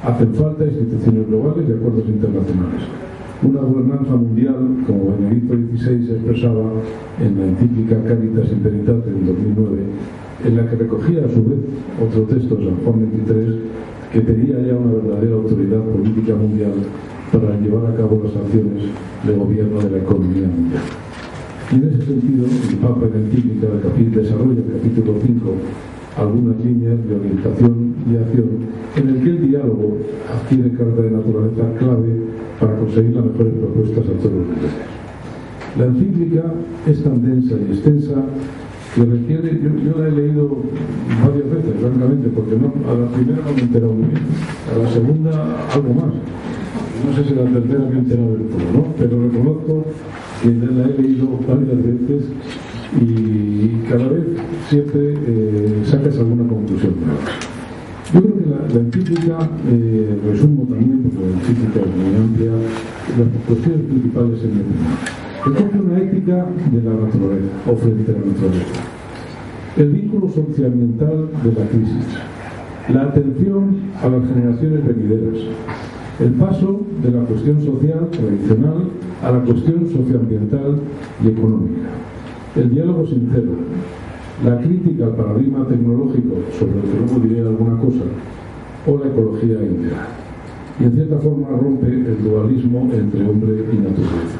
Hacen 0.05 0.35
falta 0.35 0.65
instituciones 0.65 1.27
globales 1.27 1.69
y 1.69 1.73
acuerdos 1.73 2.05
internacionales. 2.07 2.83
Una 3.43 3.61
gobernanza 3.61 4.13
mundial, 4.17 4.85
como 4.87 5.17
Benedicto 5.17 5.55
XVI 5.55 6.13
expresaba 6.13 6.73
en 7.21 7.39
la 7.39 7.47
encíclica 7.47 7.97
Caritas 8.05 8.53
in 8.53 8.63
Veritate 8.63 9.11
en 9.11 9.27
2009, 9.27 9.83
en 10.45 10.57
la 10.57 10.69
que 10.69 10.77
recogía 10.77 11.25
a 11.25 11.29
su 11.29 11.45
vez 11.45 11.59
otro 12.03 12.23
texto 12.23 12.57
de 12.57 12.67
San 12.67 12.77
Juan 12.85 13.09
XXIII 13.09 13.61
que 14.13 14.21
pedía 14.21 14.61
ya 14.61 14.75
una 14.75 14.93
verdadera 14.93 15.35
autoridad 15.35 15.81
política 15.81 16.35
mundial 16.35 16.73
para 17.33 17.59
llevar 17.61 17.93
a 17.93 17.97
cabo 17.97 18.21
las 18.25 18.37
acciones 18.37 18.85
de 19.25 19.33
gobierno 19.33 19.81
de 19.81 19.91
la 19.91 19.99
economía 19.99 20.47
mundial. 20.49 21.08
Y 21.71 21.75
en 21.75 21.85
ese 21.85 22.01
sentido, 22.07 22.47
el 22.47 22.77
Papa 22.77 23.07
en 23.13 23.27
encíclica 23.27 23.67
desarrolla, 24.21 24.61
el 24.61 24.73
capítulo 24.73 25.15
5, 25.21 25.53
algunas 26.17 26.65
líneas 26.65 26.97
de 27.07 27.15
orientación 27.15 27.95
y 28.09 28.17
acción 28.17 28.49
en 28.97 29.09
el 29.09 29.23
que 29.23 29.31
el 29.31 29.51
diálogo 29.51 29.99
adquiere 30.33 30.73
carta 30.73 31.03
de 31.03 31.11
naturaleza 31.11 31.79
clave 31.79 32.13
para 32.59 32.75
conseguir 32.79 33.15
las 33.17 33.25
mejores 33.27 33.53
propuestas 33.53 34.05
a 34.05 34.13
todos 34.17 34.33
los 34.33 34.47
niveles. 34.49 34.73
La 35.79 35.85
encíclica 35.85 36.45
es 36.87 37.05
tan 37.05 37.21
densa 37.21 37.55
y 37.61 37.73
extensa 37.73 38.17
que 38.95 39.05
requiere, 39.05 39.61
yo, 39.61 40.01
la 40.01 40.09
he 40.09 40.13
leído 40.13 40.49
varias 41.21 41.51
veces, 41.53 41.81
francamente, 41.81 42.29
porque 42.35 42.57
no, 42.57 42.73
a 42.89 42.95
la 42.97 43.09
primera 43.13 43.45
no 43.45 43.53
me 43.53 43.61
he 43.61 43.63
enterado 43.63 43.93
muy 43.93 44.09
bien, 44.09 44.25
a 44.73 44.79
la 44.83 44.89
segunda 44.91 45.67
algo 45.75 45.93
más. 45.93 46.15
No 47.05 47.15
sé 47.15 47.29
si 47.29 47.35
la 47.35 47.45
tercera 47.45 47.85
me 47.85 47.97
he 47.97 47.99
enterado 47.99 48.33
del 48.33 48.49
todo, 48.49 48.73
¿no? 48.73 48.85
Pero 48.97 49.23
reconozco 49.23 49.85
la 50.45 50.85
he 50.85 51.03
leído 51.03 51.29
varias 51.47 51.77
veces 51.83 52.25
y 53.01 53.89
cada 53.89 54.09
vez 54.09 54.25
siempre 54.69 55.15
eh, 55.27 55.83
sacas 55.85 56.17
alguna 56.19 56.49
conclusión. 56.49 56.95
Yo 58.15 58.23
creo 58.23 58.39
que 58.39 58.47
la, 58.47 58.75
la 58.75 58.81
encíclica, 58.81 59.51
eh, 59.69 60.19
resumo 60.25 60.63
también, 60.65 61.03
porque 61.03 61.19
la 61.19 61.39
encíclica 61.39 61.81
es 61.81 61.97
muy 61.97 62.17
amplia, 62.17 62.53
las 63.19 63.47
cuestiones 63.47 63.81
principales 63.83 64.45
en 64.45 64.51
opinión. 64.51 65.19
Recoge 65.45 65.79
una 65.79 65.99
ética 65.99 66.47
de 66.73 66.83
la 66.83 66.95
naturaleza, 66.95 67.55
o 67.67 67.77
frente 67.77 68.13
la 68.13 68.19
naturaleza. 68.19 68.81
El 69.77 69.91
vínculo 69.91 70.29
socioambiental 70.29 71.29
de 71.45 71.53
la 71.53 71.69
crisis. 71.69 72.07
La 72.93 73.03
atención 73.03 73.77
a 74.03 74.09
las 74.09 74.27
generaciones 74.27 74.87
venideras. 74.87 75.39
El 76.19 76.33
paso 76.33 76.81
de 77.01 77.13
la 77.13 77.23
cuestión 77.27 77.63
social 77.65 78.09
tradicional 78.11 78.91
a 79.23 79.31
la 79.31 79.39
cuestión 79.41 79.87
socioambiental 79.87 80.81
y 81.23 81.29
económica. 81.29 81.91
El 82.57 82.71
diálogo 82.71 83.07
sincero, 83.07 83.53
la 84.45 84.59
crítica 84.61 85.07
al 85.07 85.15
paradigma 85.15 85.65
tecnológico 85.69 86.43
sobre 86.59 86.75
el 86.75 86.83
que 86.83 86.99
luego 86.99 87.21
diré 87.21 87.41
alguna 87.43 87.79
cosa, 87.79 88.03
o 88.85 88.99
la 88.99 89.11
ecología 89.11 89.63
integral. 89.63 90.09
Y 90.81 90.85
en 90.85 90.93
cierta 90.93 91.19
forma 91.19 91.49
rompe 91.51 91.87
el 91.87 92.25
dualismo 92.25 92.91
entre 92.93 93.29
hombre 93.29 93.65
y 93.73 93.77
naturaleza. 93.77 94.39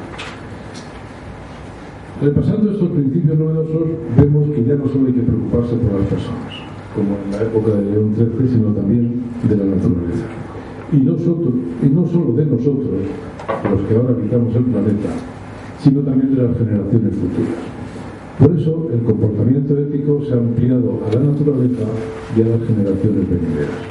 Repasando 2.21 2.71
estos 2.71 2.89
principios 2.89 3.39
novedosos, 3.39 3.87
vemos 4.17 4.49
que 4.49 4.65
ya 4.65 4.75
no 4.75 4.85
solo 4.89 5.07
hay 5.07 5.13
que 5.13 5.21
preocuparse 5.21 5.75
por 5.75 5.97
las 5.97 6.09
personas, 6.09 6.53
como 6.93 7.15
en 7.23 7.31
la 7.31 7.41
época 7.41 7.71
de 7.71 7.89
León 7.89 8.13
XIII, 8.17 8.49
sino 8.51 8.67
también 8.73 9.23
de 9.47 9.55
la 9.55 9.63
naturaleza. 9.63 10.38
Y, 10.91 10.97
nosotros, 10.97 11.53
y 11.83 11.89
no 11.89 12.07
solo 12.07 12.33
de 12.33 12.45
nosotros, 12.45 12.89
los 13.69 13.81
que 13.87 13.95
ahora 13.95 14.09
habitamos 14.09 14.55
el 14.55 14.63
planeta, 14.63 15.09
sino 15.79 16.01
también 16.01 16.35
de 16.35 16.43
las 16.43 16.57
generaciones 16.57 17.13
futuras. 17.15 17.79
Por 18.39 18.57
eso 18.57 18.89
el 18.93 19.03
comportamiento 19.03 19.77
ético 19.77 20.23
se 20.25 20.33
ha 20.33 20.37
ampliado 20.37 20.99
a 21.05 21.13
la 21.13 21.21
naturaleza 21.29 21.83
y 22.35 22.41
a 22.41 22.45
las 22.45 22.61
generaciones 22.65 23.29
venideras. 23.29 23.83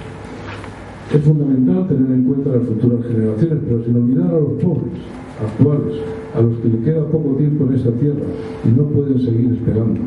Es 1.15 1.23
fundamental 1.23 1.87
tener 1.87 2.11
en 2.13 2.25
cuenta 2.25 2.51
las 2.57 2.67
futuras 2.67 3.05
generaciones, 3.07 3.59
pero 3.69 3.85
sin 3.85 3.97
olvidar 3.97 4.35
a 4.35 4.41
los 4.41 4.53
pobres 4.61 4.99
actuales, 5.41 5.95
a 6.35 6.41
los 6.41 6.59
que 6.59 6.69
le 6.69 6.79
queda 6.81 7.07
poco 7.07 7.37
tiempo 7.37 7.65
en 7.65 7.75
esta 7.75 7.91
tierra 7.93 8.27
y 8.65 8.69
no 8.77 8.85
pueden 8.85 9.21
seguir 9.21 9.53
esperando. 9.53 10.01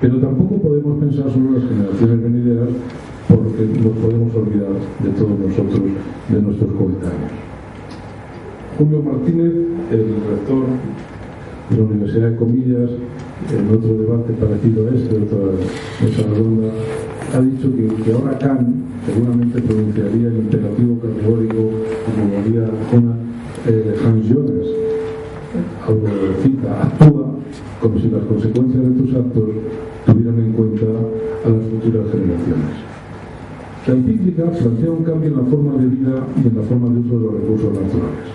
Pero 0.00 0.18
tampoco 0.18 0.56
podemos 0.56 0.98
pensar 0.98 1.30
solo 1.30 1.48
en 1.48 1.54
las 1.54 1.68
generaciones 1.68 2.22
venideras 2.22 2.68
porque 3.28 3.64
nos 3.82 3.92
podemos 3.98 4.34
olvidar 4.34 4.76
de 5.02 5.10
todos 5.10 5.38
nosotros, 5.38 5.80
de 6.28 6.42
nuestros 6.42 6.70
coetáneos. 6.72 7.32
Julio 8.78 9.02
Martínez, 9.02 9.52
el 9.90 10.06
rector 10.30 10.64
de 11.70 11.76
la 11.76 11.82
Universidad 11.82 12.30
de 12.30 12.36
Comillas, 12.36 12.90
en 13.52 13.74
otro 13.74 13.94
debate 13.96 14.32
parecido 14.34 14.86
a 14.86 14.94
este, 14.94 15.16
otra 15.16 15.38
mesa 16.02 16.22
redonda, 16.22 16.68
ha 17.34 17.40
dicho 17.40 17.68
que, 17.74 18.12
ahora 18.12 18.38
Kant 18.38 18.68
seguramente 19.06 19.60
pronunciaría 19.62 20.28
el 20.28 20.36
imperativo 20.36 20.98
categórico 21.00 21.70
como 22.16 22.38
haría 22.38 22.64
eh, 23.66 23.96
Hans 24.04 24.26
Jones, 24.32 24.66
cita, 26.42 26.82
actúa 26.82 27.26
como 27.80 27.98
si 27.98 28.10
las 28.10 28.22
consecuencias 28.24 28.82
de 28.84 28.90
tus 28.90 29.14
actos 29.14 29.48
tuvieran 30.06 30.38
en 30.38 30.52
cuenta 30.52 30.86
a 31.44 31.48
las 31.48 31.62
futuras 31.70 32.10
generaciones. 32.10 32.85
La 33.86 33.94
encíclica 33.94 34.50
plantea 34.50 34.90
un 34.90 35.04
cambio 35.04 35.30
en 35.30 35.36
la 35.36 35.44
forma 35.44 35.78
de 35.78 35.86
vida 35.86 36.26
y 36.42 36.48
en 36.48 36.56
la 36.58 36.62
forma 36.66 36.90
de 36.90 37.06
uso 37.06 37.18
de 37.18 37.24
los 37.24 37.34
recursos 37.38 37.70
naturales. 37.70 38.26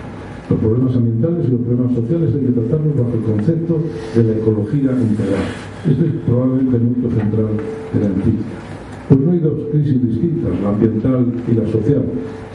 Los 0.48 0.58
problemas 0.58 0.96
ambientales 0.96 1.44
y 1.44 1.50
los 1.52 1.60
problemas 1.60 1.92
sociales 1.92 2.28
hay 2.32 2.40
que 2.40 2.54
tratarlos 2.56 2.96
bajo 2.96 3.12
el 3.12 3.24
concepto 3.28 3.74
de 4.16 4.24
la 4.24 4.32
ecología 4.32 4.90
integral. 4.96 5.44
Este 5.84 6.04
es 6.08 6.14
probablemente 6.24 6.76
el 6.76 6.84
núcleo 6.88 7.10
central 7.12 7.52
de 7.52 7.98
la 8.00 8.08
encíclica. 8.16 8.56
Pues 9.12 9.20
no 9.20 9.28
hay 9.28 9.40
dos 9.44 9.58
crisis 9.68 9.98
distintas, 10.00 10.52
la 10.56 10.68
ambiental 10.72 11.20
y 11.44 11.52
la 11.52 11.66
social, 11.68 12.04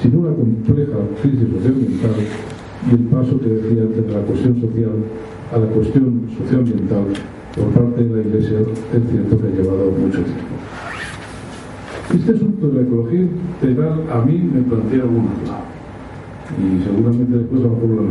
sino 0.01 0.19
una 0.25 0.33
compleja 0.33 0.97
crisis 1.21 1.47
socioambiental 1.53 2.17
y 2.17 2.89
el 2.97 3.03
paso 3.13 3.39
que 3.39 3.49
decía 3.61 3.83
antes 3.83 4.09
la 4.09 4.21
cuestión 4.25 4.61
social 4.61 4.97
a 5.53 5.57
la 5.57 5.67
cuestión 5.67 6.25
socioambiental 6.33 7.05
por 7.53 7.67
parte 7.77 8.03
de 8.03 8.09
la 8.09 8.21
Iglesia 8.25 8.57
es 8.61 9.01
cierto 9.05 9.37
que 9.37 9.47
ha 9.47 9.53
llevado 9.53 9.91
mucho 10.01 10.25
tiempo. 10.25 10.57
Este 12.13 12.31
asunto 12.31 12.69
de 12.69 12.73
la 12.73 12.87
ecología 12.87 13.19
integral 13.19 14.03
a 14.11 14.21
mí 14.25 14.49
me 14.53 14.61
plantea 14.61 15.01
alguna 15.03 15.29
duda 15.43 15.59
y 16.55 16.81
seguramente 16.81 17.37
después 17.37 17.59
a 17.59 17.63
lo 17.65 17.69
mejor 17.71 17.89
lo 17.89 18.03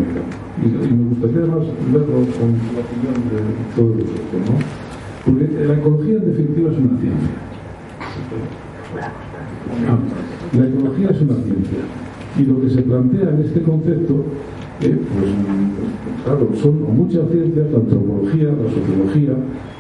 y, 0.63 0.93
me 0.93 1.09
gustaría 1.09 1.39
además 1.39 1.67
verlo 1.93 2.21
con 2.37 2.53
la 2.77 2.81
opinión 2.85 3.17
de 3.33 3.41
todos 3.75 3.97
vosotros, 3.97 4.41
¿no? 4.45 4.57
Porque 5.25 5.65
la 5.65 5.75
ecología 5.75 6.17
en 6.19 6.27
definitiva 6.27 6.71
es 6.71 6.79
una 6.79 7.01
ciencia. 7.01 7.37
la 10.53 10.67
ecología 10.67 11.11
es 11.11 11.21
una 11.23 11.35
ciencia 11.35 11.79
y 12.39 12.45
lo 12.45 12.61
que 12.61 12.69
se 12.69 12.83
plantea 12.83 13.31
en 13.31 13.41
este 13.41 13.63
concepto 13.63 14.25
pues 14.79 14.93
claro, 16.25 16.51
son 16.61 16.97
muchas 16.97 17.31
ciencias, 17.31 17.73
la 17.73 17.79
antropología, 17.79 18.49
la 18.49 18.69
sociología, 18.69 19.33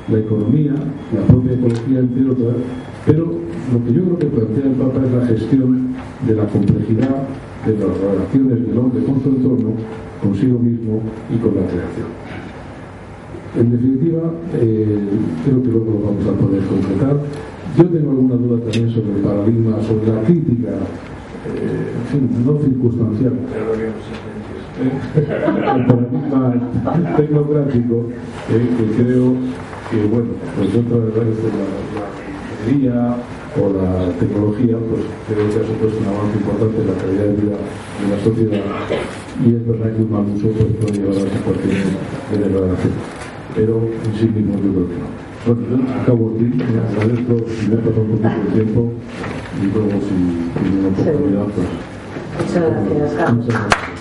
la 0.09 0.19
economía, 0.19 0.73
la 0.73 1.27
propia 1.27 1.53
ecología, 1.53 1.99
entre 1.99 2.31
otras, 2.31 2.57
pero 3.05 3.46
lo 3.73 3.85
que 3.85 3.93
yo 3.93 4.05
creo 4.05 4.19
que 4.19 4.27
plantea 4.27 4.65
el 4.65 4.73
Papa 4.73 5.01
es 5.05 5.13
la 5.13 5.27
gestión 5.27 5.95
de 6.27 6.35
la 6.35 6.47
complejidad 6.47 7.27
de 7.67 7.73
las 7.75 7.99
relaciones 7.99 8.67
del 8.67 8.79
hombre 8.79 9.05
con 9.05 9.23
su 9.23 9.29
entorno, 9.29 9.71
consigo 10.23 10.59
mismo 10.59 11.03
y 11.31 11.37
con 11.39 11.57
la 11.57 11.63
creación. 11.67 12.07
En 13.59 13.71
definitiva, 13.73 14.31
eh, 14.55 14.99
creo 15.45 15.63
que 15.63 15.69
luego 15.69 15.87
lo 15.87 16.01
vamos 16.07 16.27
a 16.27 16.33
poder 16.33 16.63
concretar. 16.65 17.17
Yo 17.77 17.85
tengo 17.87 18.11
alguna 18.11 18.37
duda 18.37 18.61
también 18.61 18.91
sobre 18.91 19.13
el 19.17 19.23
paradigma, 19.23 19.83
sobre 19.83 20.13
la 20.13 20.23
crítica, 20.23 20.69
eh, 20.69 21.93
en 21.97 22.05
fin, 22.11 22.31
no 22.47 22.59
circunstancial, 22.59 23.33
el 25.75 25.87
paradigma 25.87 26.55
tecnocrático 27.17 27.97
eh, 28.51 28.69
que 28.77 29.03
creo 29.03 29.35
que, 29.91 30.07
bueno, 30.07 30.29
pues 30.57 30.73
dentro 30.73 31.01
de 31.01 31.11
la, 31.11 32.95
la 32.95 33.17
o 33.61 33.73
la 33.73 34.13
tecnología, 34.19 34.77
pues 34.77 35.03
creo 35.29 35.49
que 35.51 35.57
ha 35.57 35.67
supuesto 35.67 35.99
un 35.99 36.07
avance 36.07 36.37
importante 36.37 36.77
en 36.83 36.87
la 36.87 36.95
calidad 36.95 37.25
de 37.25 37.37
vida 37.41 37.57
de 37.57 38.07
la 38.11 38.19
sociedad 38.23 38.63
y 39.45 39.55
es 39.55 39.67
verdad 39.67 39.93
que 39.97 40.03
un 40.03 40.11
mal 40.11 40.25
uso 40.35 40.49
pues, 40.49 40.73
puede 40.81 40.93
llevar 40.99 41.17
a 41.17 41.31
situaciones 41.31 41.87
de 42.31 42.39
degradación. 42.39 42.93
Pero 43.55 43.81
en 43.81 44.13
sí 44.19 44.27
mismo 44.29 44.55
yo 44.57 44.73
creo 44.73 44.89
que 44.89 44.97
no. 45.01 45.09
Bueno, 45.47 45.63
yo 45.71 46.03
acabo 46.03 46.33
aquí, 46.35 46.45
me 46.45 46.81
agradezco 46.81 47.49
si 47.49 47.69
me 47.69 47.75
ha 47.75 47.79
pasado 47.79 48.03
un 48.03 48.11
poquito 48.11 48.29
de 48.29 48.53
tiempo 48.53 48.93
y 49.61 49.67
luego 49.67 50.01
si 50.01 50.61
tiene 50.61 50.81
una 50.81 50.89
oportunidad, 50.89 51.47
pues. 51.55 51.69
Muchas 52.37 52.63
gracias, 52.71 53.35
Muchas 53.35 53.55
gracias. 53.55 53.96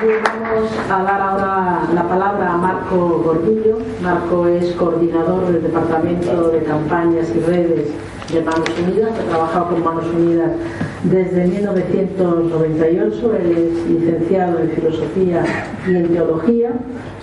Vamos 0.00 0.70
a 0.88 1.02
dar 1.02 1.20
ahora 1.20 1.82
la 1.92 2.04
palabra 2.04 2.52
a 2.52 2.56
Marco 2.56 3.20
Gordillo. 3.24 3.78
Marco 4.00 4.46
es 4.46 4.70
coordinador 4.74 5.50
del 5.50 5.60
Departamento 5.60 6.50
de 6.50 6.62
Campañas 6.62 7.26
y 7.34 7.40
Redes 7.40 7.88
de 8.32 8.42
Manos 8.42 8.68
Unidas, 8.86 9.10
ha 9.18 9.28
trabajado 9.28 9.70
con 9.70 9.82
Manos 9.82 10.06
Unidas 10.14 10.52
desde 11.02 11.48
1998. 11.48 13.36
Él 13.40 13.50
es 13.50 13.90
licenciado 13.90 14.60
en 14.60 14.70
Filosofía 14.70 15.44
y 15.88 15.96
en 15.96 16.08
Teología. 16.08 16.70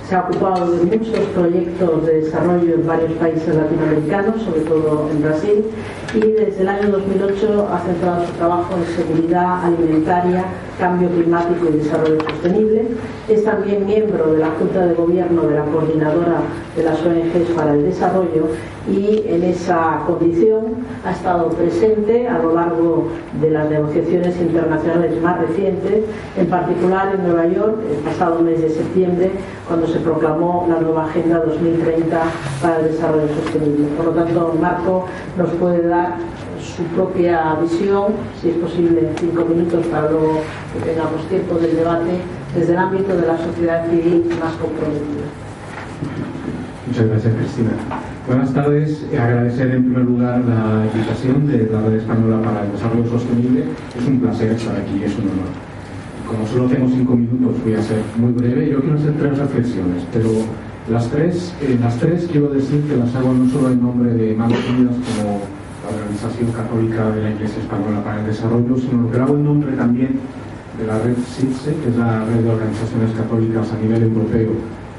Se 0.09 0.15
ha 0.15 0.21
ocupado 0.21 0.71
de 0.71 0.97
muchos 0.97 1.17
proyectos 1.33 2.05
de 2.05 2.21
desarrollo 2.21 2.75
en 2.75 2.85
varios 2.85 3.13
países 3.13 3.55
latinoamericanos, 3.55 4.41
sobre 4.43 4.61
todo 4.61 5.09
en 5.11 5.21
Brasil, 5.21 5.65
y 6.13 6.19
desde 6.19 6.61
el 6.61 6.69
año 6.69 6.89
2008 6.91 7.67
ha 7.71 7.79
centrado 7.79 8.25
su 8.25 8.31
trabajo 8.33 8.75
en 8.77 8.85
seguridad 8.95 9.63
alimentaria, 9.63 10.45
cambio 10.79 11.09
climático 11.09 11.67
y 11.69 11.77
desarrollo 11.77 12.19
sostenible. 12.21 12.85
Es 13.27 13.43
también 13.43 13.85
miembro 13.85 14.33
de 14.33 14.39
la 14.39 14.49
Junta 14.59 14.85
de 14.85 14.93
Gobierno 14.93 15.43
de 15.43 15.55
la 15.55 15.65
Coordinadora 15.65 16.41
de 16.75 16.83
las 16.83 17.01
ONGs 17.03 17.49
para 17.55 17.73
el 17.73 17.83
Desarrollo 17.83 18.47
y 18.91 19.23
en 19.27 19.43
esa 19.43 20.01
condición 20.05 20.85
ha 21.03 21.11
estado 21.11 21.49
presente 21.49 22.27
a 22.27 22.37
lo 22.39 22.53
largo 22.53 23.07
de 23.41 23.49
las 23.49 23.69
negociaciones 23.69 24.39
internacionales 24.39 25.19
más 25.21 25.39
recientes, 25.39 26.03
en 26.37 26.47
particular 26.47 27.15
en 27.15 27.23
Nueva 27.23 27.47
York 27.47 27.77
el 27.89 27.97
pasado 27.97 28.41
mes 28.41 28.61
de 28.61 28.69
septiembre, 28.69 29.31
cuando 29.67 29.87
se 29.87 29.99
proclamó 29.99 30.67
la 30.69 30.79
nueva 30.79 31.05
Agenda 31.05 31.39
2030 31.39 32.21
para 32.61 32.79
el 32.79 32.91
Desarrollo 32.91 33.27
Sostenible. 33.43 33.87
Por 33.97 34.05
lo 34.07 34.11
tanto, 34.11 34.55
Marco 34.61 35.05
nos 35.37 35.49
puede 35.51 35.87
dar 35.87 36.17
su 36.75 36.83
propia 36.95 37.55
visión, 37.61 38.13
si 38.41 38.49
es 38.49 38.55
posible 38.57 39.01
en 39.01 39.17
cinco 39.17 39.45
minutos 39.45 39.85
para 39.87 40.09
luego 40.09 40.41
que 40.73 40.89
tengamos 40.89 41.27
tiempo 41.29 41.55
del 41.55 41.75
debate, 41.75 42.19
desde 42.55 42.73
el 42.73 42.77
ámbito 42.77 43.15
de 43.15 43.27
la 43.27 43.37
sociedad 43.37 43.89
civil 43.89 44.25
más 44.39 44.53
comprometida. 44.53 45.27
Muchas 46.87 47.07
gracias, 47.07 47.33
Cristina. 47.35 47.71
Buenas 48.27 48.53
tardes. 48.53 49.05
Agradecer 49.11 49.71
en 49.71 49.83
primer 49.85 50.03
lugar 50.03 50.41
la 50.45 50.85
invitación 50.91 51.47
de 51.47 51.69
la 51.71 51.81
Red 51.81 51.97
Española 51.97 52.41
para 52.41 52.65
el 52.65 52.71
Desarrollo 52.71 53.09
Sostenible. 53.09 53.63
Es 53.97 54.07
un 54.07 54.19
placer 54.19 54.51
estar 54.51 54.75
aquí, 54.75 55.03
es 55.03 55.15
un 55.17 55.25
honor. 55.25 55.51
Como 56.27 56.47
solo 56.47 56.65
tengo 56.65 56.87
cinco 56.89 57.15
minutos, 57.15 57.55
voy 57.63 57.73
a 57.75 57.81
ser 57.81 58.01
muy 58.17 58.31
breve. 58.33 58.69
Yo 58.69 58.81
quiero 58.81 58.97
hacer 58.97 59.13
tres 59.13 59.37
reflexiones, 59.37 60.03
pero 60.11 60.29
las 60.89 61.09
tres, 61.09 61.53
eh, 61.61 61.77
las 61.81 61.97
tres 61.97 62.27
quiero 62.31 62.49
decir 62.49 62.81
que 62.83 62.95
las 62.95 63.13
hago 63.15 63.33
no 63.33 63.49
solo 63.49 63.71
en 63.71 63.81
nombre 63.81 64.13
de 64.13 64.35
Manos 64.35 64.59
Unidas 64.69 64.95
como 65.17 65.41
la 65.85 65.97
Organización 65.97 66.51
Católica 66.51 67.09
de 67.11 67.21
la 67.21 67.29
Iglesia 67.31 67.61
Española 67.61 68.03
para 68.03 68.19
el 68.19 68.25
Desarrollo, 68.25 68.77
sino 68.77 69.11
que 69.11 69.19
hago 69.19 69.35
en 69.35 69.43
nombre 69.43 69.71
también 69.73 70.19
de 70.77 70.87
la 70.87 70.99
red 70.99 71.15
CITSE, 71.15 71.75
que 71.77 71.89
es 71.89 71.95
la 71.95 72.25
red 72.25 72.41
de 72.41 72.49
organizaciones 72.49 73.11
católicas 73.15 73.71
a 73.71 73.77
nivel 73.77 74.03
europeo 74.03 74.51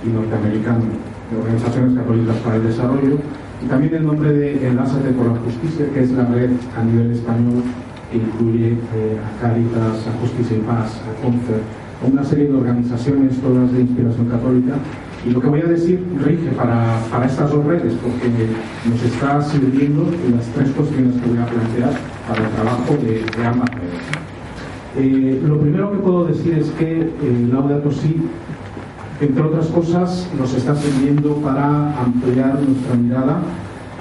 y 0.04 0.08
norteamericano 0.08 0.84
de 1.30 1.36
organizaciones 1.36 1.98
católicas 1.98 2.36
para 2.36 2.56
el 2.56 2.64
desarrollo, 2.64 3.18
y 3.62 3.66
también 3.66 3.94
en 3.94 4.06
nombre 4.06 4.32
de 4.32 4.68
Enlázate 4.68 5.10
por 5.10 5.26
la 5.26 5.38
Justicia, 5.40 5.86
que 5.92 6.02
es 6.02 6.10
la 6.12 6.24
red 6.26 6.50
a 6.76 6.82
nivel 6.84 7.10
español 7.12 7.62
que 8.10 8.18
incluye 8.18 8.78
eh, 8.94 9.18
a 9.18 9.40
Cáritas, 9.40 10.06
a 10.06 10.12
Justicia 10.20 10.56
y 10.56 10.60
Paz, 10.60 11.00
a 11.02 11.22
CONFER, 11.22 11.60
a 12.02 12.06
una 12.06 12.22
serie 12.22 12.46
de 12.46 12.54
organizaciones 12.54 13.40
todas 13.40 13.72
de 13.72 13.80
inspiración 13.80 14.28
católica. 14.28 14.74
Y 15.24 15.30
lo 15.30 15.40
que 15.40 15.48
voy 15.48 15.60
a 15.60 15.66
decir 15.66 16.04
rige 16.24 16.50
para, 16.56 17.00
para 17.10 17.26
estas 17.26 17.50
dos 17.50 17.64
redes, 17.64 17.94
porque 18.02 18.28
nos 18.88 19.02
está 19.02 19.42
sirviendo 19.42 20.04
las 20.34 20.46
tres 20.54 20.70
cuestiones 20.70 21.20
que 21.20 21.28
voy 21.28 21.38
a 21.38 21.46
plantear 21.46 21.92
para 22.28 22.46
el 22.46 22.50
trabajo 22.54 22.96
de, 23.02 23.46
ambas 23.46 23.70
redes. 23.70 24.02
Eh, 24.98 25.42
lo 25.46 25.58
primero 25.60 25.92
que 25.92 25.98
puedo 25.98 26.24
decir 26.26 26.54
es 26.58 26.70
que 26.78 27.12
el 27.22 27.50
Laudato 27.52 27.90
Si 27.90 28.20
entre 29.20 29.42
otras 29.42 29.66
cosas, 29.68 30.28
nos 30.38 30.52
está 30.52 30.74
sirviendo 30.76 31.36
para 31.36 31.98
ampliar 31.98 32.58
nuestra 32.60 32.96
mirada 32.96 33.38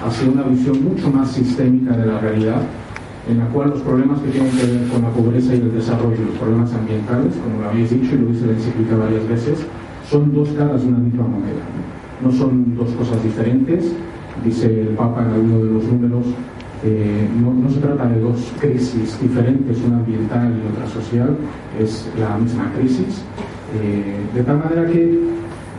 hacia 0.06 0.30
una 0.30 0.42
visión 0.42 0.84
mucho 0.84 1.10
más 1.10 1.32
sistémica 1.32 1.96
de 1.96 2.06
la 2.06 2.18
realidad, 2.18 2.60
en 3.28 3.38
la 3.38 3.46
cual 3.46 3.70
los 3.70 3.80
problemas 3.80 4.20
que 4.20 4.28
tienen 4.28 4.50
que 4.50 4.66
ver 4.66 4.88
con 4.88 5.02
la 5.02 5.08
pobreza 5.08 5.54
y 5.54 5.60
el 5.60 5.72
desarrollo, 5.72 6.20
los 6.20 6.38
problemas 6.38 6.72
ambientales, 6.74 7.34
como 7.42 7.62
lo 7.62 7.70
habéis 7.70 7.90
dicho 7.90 8.14
y 8.14 8.18
lo 8.18 8.26
dice 8.26 8.46
la 8.46 8.52
encíclica 8.52 8.96
varias 8.96 9.26
veces, 9.26 9.66
son 10.10 10.32
dos 10.34 10.48
caras 10.50 10.82
de 10.82 10.88
una 10.88 10.98
misma 10.98 11.24
moneda. 11.24 11.64
No 12.22 12.32
son 12.32 12.76
dos 12.76 12.90
cosas 12.90 13.22
diferentes. 13.22 13.92
Dice 14.44 14.82
el 14.82 14.88
Papa 14.88 15.22
en 15.22 15.32
alguno 15.32 15.64
de 15.64 15.70
los 15.72 15.84
números 15.84 16.24
Eh, 16.84 17.26
no, 17.40 17.68
se 17.70 17.80
trata 17.80 18.06
de 18.06 18.20
dos 18.20 18.52
crisis 18.60 19.18
diferentes, 19.20 19.78
una 19.84 19.96
ambiental 19.96 20.52
y 20.52 20.72
otra 20.72 20.86
social, 20.88 21.30
es 21.80 22.08
la 22.18 22.36
misma 22.36 22.70
crisis. 22.76 23.24
Eh, 23.74 24.20
de 24.34 24.42
tal 24.42 24.58
manera 24.58 24.86
que 24.86 25.18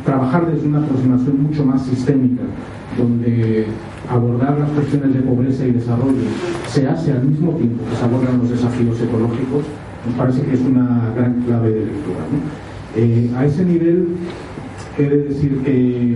trabajar 0.03 0.51
desde 0.51 0.67
una 0.67 0.79
aproximación 0.79 1.43
mucho 1.43 1.63
más 1.63 1.85
sistémica, 1.85 2.43
donde 2.97 3.67
abordar 4.09 4.57
las 4.59 4.69
cuestiones 4.71 5.13
de 5.13 5.21
pobreza 5.21 5.65
y 5.65 5.71
desarrollo 5.71 6.27
se 6.67 6.87
hace 6.87 7.11
al 7.11 7.23
mismo 7.23 7.51
tiempo 7.53 7.83
que 7.89 7.95
se 7.95 8.03
abordan 8.03 8.39
los 8.39 8.49
desafíos 8.49 8.99
ecológicos, 8.99 9.63
nos 10.05 10.15
parece 10.17 10.41
que 10.41 10.53
es 10.55 10.61
una 10.61 11.13
gran 11.15 11.41
clave 11.43 11.69
de 11.69 11.85
lectura. 11.85 12.19
Eh, 12.99 13.29
a 13.37 13.45
ese 13.45 13.63
nivel, 13.63 14.07
de 14.97 15.17
decir 15.29 15.61
que 15.63 16.15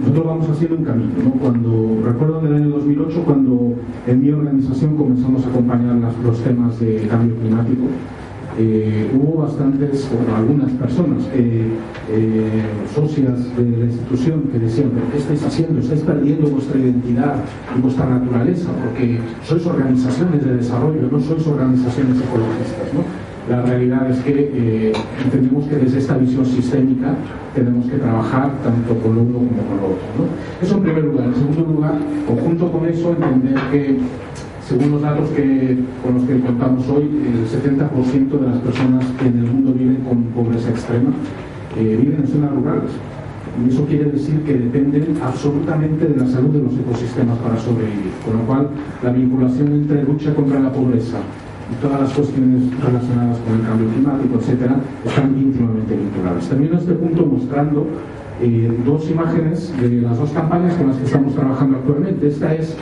nosotros 0.00 0.26
vamos 0.26 0.50
haciendo 0.50 0.76
un 0.76 0.84
camino. 0.84 1.32
Cuando 1.40 2.02
recuerdo 2.04 2.40
en 2.40 2.46
el 2.48 2.54
año 2.54 2.68
2008, 2.68 3.22
cuando 3.24 3.74
en 4.06 4.20
mi 4.20 4.30
organización 4.30 4.96
comenzamos 4.98 5.46
a 5.46 5.48
acompañar 5.48 5.96
los 6.22 6.44
temas 6.44 6.78
de 6.78 7.06
cambio 7.08 7.34
climático, 7.36 7.84
eh, 8.58 9.10
hubo 9.14 9.42
bastantes, 9.42 10.10
o 10.12 10.36
algunas 10.36 10.70
personas, 10.72 11.26
eh, 11.32 11.70
socias 12.94 13.56
de 13.56 13.78
la 13.78 13.84
institución 13.86 14.42
que 14.52 14.58
decían, 14.58 14.90
¿qué 15.10 15.16
estáis 15.16 15.44
haciendo? 15.44 15.80
Estáis 15.80 16.02
perdiendo 16.02 16.48
vuestra 16.48 16.78
identidad 16.78 17.36
y 17.74 17.80
vuestra 17.80 18.06
naturaleza, 18.06 18.68
porque 18.84 19.18
sois 19.44 19.64
organizaciones 19.64 20.44
de 20.44 20.56
desarrollo, 20.56 21.08
no 21.10 21.20
sois 21.20 21.46
organizaciones 21.46 22.18
ecologistas. 22.20 22.92
¿no? 22.92 23.27
La 23.48 23.62
realidad 23.62 24.10
es 24.10 24.18
que 24.18 24.50
eh, 24.52 24.92
entendemos 25.24 25.64
que 25.66 25.76
desde 25.76 25.98
esta 25.98 26.18
visión 26.18 26.44
sistémica 26.44 27.14
tenemos 27.54 27.86
que 27.86 27.96
trabajar 27.96 28.52
tanto 28.62 28.94
con 29.00 29.14
lo 29.14 29.22
uno 29.22 29.38
como 29.38 29.48
con 29.48 29.76
lo 29.80 29.86
otro. 29.86 30.08
¿no? 30.18 30.66
Eso 30.66 30.76
en 30.76 30.82
primer 30.82 31.04
lugar. 31.04 31.28
En 31.28 31.34
segundo 31.34 31.72
lugar, 31.72 31.94
conjunto 32.26 32.70
con 32.70 32.86
eso, 32.86 33.10
entender 33.10 33.56
que 33.72 33.98
según 34.68 34.90
los 34.92 35.00
datos 35.00 35.30
que, 35.30 35.78
con 36.02 36.14
los 36.16 36.24
que 36.24 36.40
contamos 36.40 36.86
hoy, 36.90 37.04
el 37.04 37.48
70% 37.48 38.38
de 38.38 38.46
las 38.46 38.58
personas 38.58 39.06
que 39.18 39.26
en 39.28 39.38
el 39.38 39.46
mundo 39.46 39.72
viven 39.72 40.04
con 40.06 40.24
pobreza 40.24 40.68
extrema 40.68 41.10
eh, 41.78 41.96
viven 41.98 42.20
en 42.20 42.28
zonas 42.28 42.50
rurales. 42.50 42.90
Y 43.64 43.70
eso 43.70 43.86
quiere 43.86 44.10
decir 44.10 44.42
que 44.42 44.54
dependen 44.54 45.16
absolutamente 45.22 46.06
de 46.06 46.16
la 46.16 46.26
salud 46.26 46.50
de 46.50 46.62
los 46.62 46.74
ecosistemas 46.74 47.38
para 47.38 47.58
sobrevivir. 47.58 48.12
Con 48.24 48.36
lo 48.36 48.42
cual, 48.44 48.68
la 49.02 49.10
vinculación 49.10 49.72
entre 49.72 50.04
lucha 50.04 50.34
contra 50.34 50.60
la 50.60 50.70
pobreza 50.70 51.16
y 51.70 51.82
todas 51.82 52.00
las 52.00 52.12
cuestiones 52.12 52.62
relacionadas 52.82 53.38
con 53.38 53.60
el 53.60 53.66
cambio 53.66 53.88
climático, 53.88 54.38
etcétera, 54.38 54.76
están 55.04 55.38
íntimamente 55.38 55.96
vinculadas. 55.96 56.48
Termino 56.48 56.78
este 56.78 56.92
punto 56.92 57.26
mostrando 57.26 57.86
eh, 58.40 58.72
dos 58.86 59.10
imágenes 59.10 59.72
de 59.80 60.00
las 60.00 60.18
dos 60.18 60.30
campañas 60.30 60.74
con 60.74 60.88
las 60.88 60.96
que 60.96 61.04
estamos 61.04 61.34
trabajando 61.34 61.78
actualmente. 61.78 62.28
Esta 62.28 62.54
es 62.54 62.76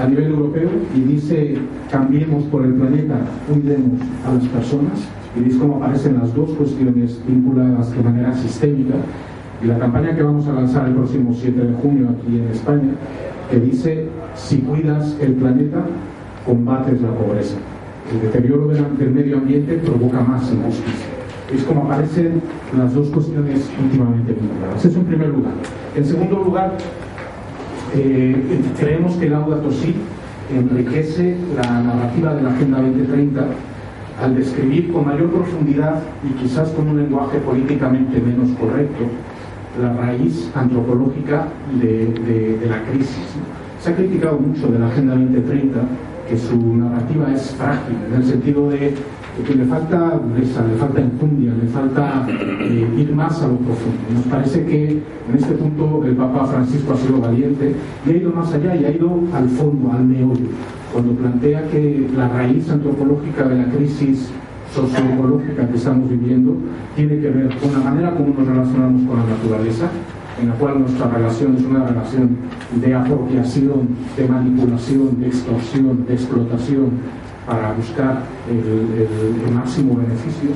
a 0.00 0.06
nivel 0.06 0.26
europeo 0.26 0.68
y 0.94 1.00
dice 1.00 1.58
cambiemos 1.90 2.44
por 2.44 2.64
el 2.64 2.74
planeta, 2.74 3.16
cuidemos 3.48 4.00
a 4.26 4.34
las 4.34 4.44
personas 4.44 5.08
y 5.36 5.40
veis 5.40 5.56
cómo 5.56 5.76
aparecen 5.76 6.18
las 6.18 6.34
dos 6.34 6.50
cuestiones 6.50 7.20
vinculadas 7.26 7.92
de 7.92 8.02
manera 8.02 8.34
sistémica 8.34 8.94
y 9.62 9.66
la 9.66 9.78
campaña 9.78 10.14
que 10.14 10.22
vamos 10.22 10.46
a 10.46 10.52
lanzar 10.52 10.88
el 10.88 10.94
próximo 10.94 11.34
7 11.34 11.60
de 11.60 11.74
junio 11.74 12.08
aquí 12.10 12.38
en 12.38 12.48
España 12.48 12.92
que 13.50 13.60
dice 13.60 14.08
si 14.34 14.58
cuidas 14.58 15.16
el 15.20 15.34
planeta 15.34 15.84
combates 16.46 17.00
la 17.00 17.10
pobreza 17.10 17.56
el 18.12 18.20
deterioro 18.22 18.68
del 18.68 19.10
medio 19.10 19.38
ambiente 19.38 19.74
provoca 19.74 20.20
más 20.20 20.50
injusticia. 20.50 21.06
Es 21.54 21.62
como 21.64 21.84
aparecen 21.84 22.42
las 22.76 22.94
dos 22.94 23.08
cuestiones 23.08 23.68
íntimamente 23.80 24.32
vinculadas. 24.32 24.84
Eso 24.84 24.98
en 24.98 25.04
primer 25.04 25.28
lugar. 25.28 25.52
En 25.96 26.04
segundo 26.04 26.38
lugar, 26.38 26.76
eh, 27.94 28.36
creemos 28.78 29.14
que 29.16 29.28
Laudato 29.28 29.70
Si 29.70 29.94
enriquece 30.54 31.36
la 31.56 31.82
narrativa 31.82 32.34
de 32.34 32.42
la 32.42 32.50
Agenda 32.50 32.80
2030 32.80 33.46
al 34.22 34.36
describir 34.36 34.92
con 34.92 35.06
mayor 35.06 35.30
profundidad 35.30 36.00
y 36.28 36.32
quizás 36.40 36.70
con 36.70 36.88
un 36.88 36.98
lenguaje 36.98 37.38
políticamente 37.38 38.20
menos 38.20 38.50
correcto 38.58 39.04
la 39.80 39.94
raíz 39.94 40.50
antropológica 40.54 41.46
de, 41.80 42.06
de 42.60 42.66
la 42.68 42.82
crisis. 42.84 43.36
Se 43.80 43.90
ha 43.90 43.96
criticado 43.96 44.38
mucho 44.38 44.68
de 44.68 44.78
la 44.78 44.88
Agenda 44.88 45.14
2030 45.14 45.80
que 46.30 46.38
su 46.38 46.56
narrativa 46.76 47.32
es 47.34 47.50
frágil, 47.56 47.96
en 48.08 48.14
el 48.14 48.24
sentido 48.24 48.70
de 48.70 48.94
que 49.44 49.54
le 49.54 49.64
falta 49.64 50.20
dureza, 50.24 50.64
le 50.64 50.76
falta 50.76 51.00
enjundia, 51.00 51.52
le 51.60 51.68
falta 51.68 52.26
eh, 52.28 52.88
ir 52.96 53.12
más 53.14 53.42
a 53.42 53.48
lo 53.48 53.56
profundo. 53.56 53.98
Nos 54.14 54.24
parece 54.26 54.64
que 54.64 54.90
en 54.90 55.34
este 55.36 55.54
punto 55.54 56.04
el 56.04 56.14
Papa 56.14 56.46
Francisco 56.46 56.92
ha 56.92 56.96
sido 56.96 57.20
valiente 57.20 57.74
y 58.06 58.10
ha 58.10 58.16
ido 58.16 58.30
más 58.30 58.52
allá 58.52 58.76
y 58.76 58.84
ha 58.84 58.90
ido 58.92 59.10
al 59.34 59.48
fondo, 59.48 59.90
al 59.90 60.04
meollo, 60.04 60.50
cuando 60.92 61.12
plantea 61.14 61.66
que 61.68 62.08
la 62.16 62.28
raíz 62.28 62.70
antropológica 62.70 63.48
de 63.48 63.56
la 63.56 63.64
crisis 63.64 64.30
socioecológica 64.72 65.68
que 65.68 65.76
estamos 65.76 66.08
viviendo 66.08 66.56
tiene 66.94 67.18
que 67.20 67.30
ver 67.30 67.48
con 67.58 67.72
la 67.72 67.90
manera 67.90 68.14
como 68.14 68.34
nos 68.34 68.46
relacionamos 68.46 69.08
con 69.08 69.18
la 69.18 69.26
naturaleza, 69.26 69.90
en 70.40 70.48
la 70.48 70.54
cual 70.54 70.80
nuestra 70.80 71.08
relación 71.08 71.56
es 71.56 71.64
una 71.64 71.86
relación 71.86 72.36
de 72.76 72.94
apropiación, 72.94 73.88
de 74.16 74.28
manipulación, 74.28 75.20
de 75.20 75.26
extorsión, 75.26 76.06
de 76.06 76.14
explotación 76.14 76.90
para 77.46 77.72
buscar 77.72 78.22
el, 78.48 79.52
máximo 79.52 79.96
beneficio. 79.96 80.50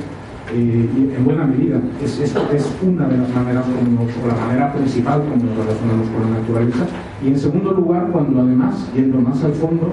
Eh, 0.53 1.15
en 1.17 1.25
buena 1.25 1.45
medida, 1.45 1.81
es, 2.03 2.19
es, 2.19 2.35
una 2.83 3.07
de 3.07 3.17
las 3.17 3.29
maneras 3.33 3.65
como 3.65 4.03
o 4.03 4.27
la 4.27 4.45
manera 4.45 4.73
principal 4.73 5.21
como 5.21 5.43
nos 5.43 5.57
relacionamos 5.57 6.07
con 6.09 6.31
la 6.31 6.39
naturaleza. 6.39 6.85
Y 7.23 7.27
en 7.29 7.39
segundo 7.39 7.71
lugar, 7.71 8.09
cuando 8.11 8.41
además, 8.41 8.89
yendo 8.95 9.19
más 9.19 9.43
al 9.43 9.53
fondo, 9.53 9.91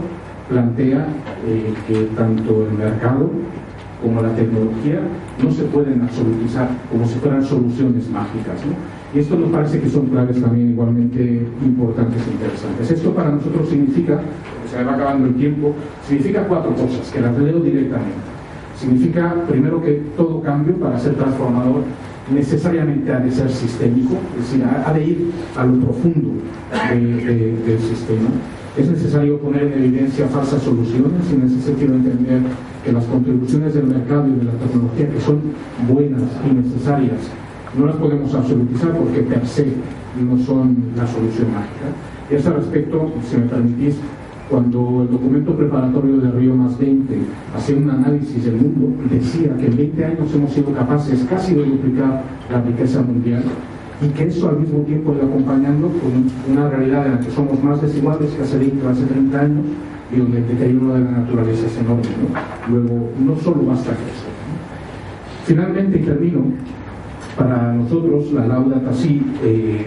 plantea 0.49 1.07
eh, 1.47 1.73
que 1.87 2.05
tanto 2.17 2.67
el 2.67 2.77
mercado 2.77 3.31
como 4.03 4.21
la 4.21 4.35
tecnología 4.35 5.01
no 5.43 5.51
se 5.51 5.63
pueden 5.65 6.03
absolutizar 6.03 6.69
como 6.91 7.07
si 7.07 7.15
fueran 7.19 7.43
soluciones 7.43 8.09
mágicas. 8.11 8.61
Y 9.15 9.19
esto 9.19 9.37
nos 9.37 9.51
parece 9.51 9.79
que 9.79 9.91
son 9.91 10.07
claves 10.07 10.41
también 10.41 10.71
igualmente 10.71 11.47
importantes 11.63 12.23
e 12.27 12.33
interesantes. 12.33 12.91
Esto 12.91 13.13
para 13.13 13.31
nosotros 13.31 13.69
significa, 13.69 14.21
se 14.71 14.83
va 14.83 14.95
acabando 14.95 15.29
el 15.29 15.35
tiempo, 15.35 15.75
significa 16.07 16.47
cuatro 16.49 16.75
cosas, 16.75 17.11
que 17.13 17.21
las 17.21 17.37
leo 17.39 17.61
directamente. 17.61 18.33
Significa, 18.79 19.35
primero, 19.49 19.83
que 19.83 20.03
todo 20.17 20.41
cambio 20.41 20.75
para 20.77 20.99
ser 20.99 21.15
transformador 21.15 21.83
necesariamente 22.33 23.13
ha 23.13 23.21
de 23.21 23.31
ser 23.31 23.51
sistémico, 23.51 24.15
es 24.39 24.51
decir, 24.51 24.65
ha 24.65 24.93
de 24.93 25.05
ir 25.05 25.31
a 25.57 25.67
lo 25.67 25.75
profundo 25.81 26.31
del 26.91 27.79
sistema. 27.81 28.31
Es 28.79 28.89
necesario 28.91 29.39
poner 29.39 29.65
en 29.65 29.73
evidencia 29.75 30.27
falsas 30.29 30.63
soluciones 30.63 31.31
y 31.31 31.35
en 31.35 31.43
ese 31.43 31.61
sentido 31.61 31.95
entender 31.95 32.41
que 32.83 32.93
las 32.93 33.05
contribuciones 33.05 33.75
del 33.75 33.85
mercado 33.85 34.27
y 34.29 34.39
de 34.39 34.45
la 34.45 34.53
tecnología, 34.53 35.11
que 35.11 35.21
son 35.21 35.41
buenas 35.87 36.23
y 36.49 36.55
necesarias, 36.55 37.29
no 37.79 37.87
las 37.87 37.97
podemos 37.97 38.35
absolutizar 38.35 38.93
porque 38.97 39.21
per 39.21 39.47
se 39.47 39.67
no 40.21 40.39
son 40.45 40.77
la 40.97 41.07
solución 41.07 41.49
mágica. 41.53 41.89
Y 42.31 42.35
a 42.35 42.39
ese 42.39 42.51
respecto, 42.51 43.11
si 43.29 43.37
me 43.39 43.47
permitís, 43.47 43.97
cuando 44.51 45.03
el 45.03 45.11
documento 45.11 45.57
preparatorio 45.57 46.19
de 46.19 46.31
Río 46.33 46.55
más 46.55 46.79
20 46.79 47.15
hacía 47.57 47.77
un 47.77 47.89
análisis 47.89 48.45
del 48.45 48.57
mundo, 48.57 49.03
decía 49.11 49.57
que 49.57 49.67
en 49.67 49.77
20 49.77 50.05
años 50.05 50.35
hemos 50.35 50.53
sido 50.53 50.73
capaces 50.75 51.25
casi 51.29 51.55
de 51.55 51.65
duplicar 51.65 52.23
la 52.51 52.61
riqueza 52.61 53.01
mundial 53.01 53.45
y 54.03 54.09
que 54.09 54.25
eso 54.27 54.49
al 54.49 54.59
mismo 54.59 54.81
tiempo 54.81 55.15
iba 55.15 55.25
acompañando 55.25 55.89
con 55.89 56.53
una 56.53 56.69
realidad 56.69 57.07
en 57.07 57.13
la 57.13 57.21
que 57.21 57.31
somos 57.31 57.63
más 57.63 57.81
desiguales 57.81 58.31
que 58.33 58.43
hace 58.43 58.59
20 58.59 58.87
o 58.87 58.91
hace 58.91 59.05
30 59.05 59.41
años 59.41 59.65
y 60.13 60.17
donde 60.17 60.39
el 60.39 60.49
deterioro 60.49 60.95
de 60.95 61.01
la 61.01 61.11
naturaleza 61.13 61.67
es 61.67 61.79
enorme. 61.79 62.03
Luego, 62.69 63.11
no 63.25 63.37
solo 63.37 63.65
basta 63.65 63.93
eso. 63.93 64.27
Finalmente, 65.47 65.99
y 65.99 66.03
termino, 66.03 66.43
para 67.37 67.73
nosotros 67.73 68.33
la 68.33 68.47
lauda 68.47 68.83
así 68.91 69.23
eh, 69.43 69.87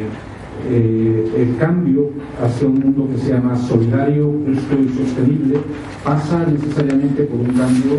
eh, 0.67 1.31
el 1.37 1.57
cambio 1.57 2.09
hacia 2.43 2.67
un 2.67 2.79
mundo 2.79 3.07
que 3.11 3.19
sea 3.19 3.39
más 3.39 3.61
solidario, 3.67 4.31
justo 4.47 4.75
y 4.81 4.89
sostenible 4.97 5.59
pasa 6.03 6.45
necesariamente 6.45 7.23
por 7.23 7.39
un 7.39 7.53
cambio 7.53 7.97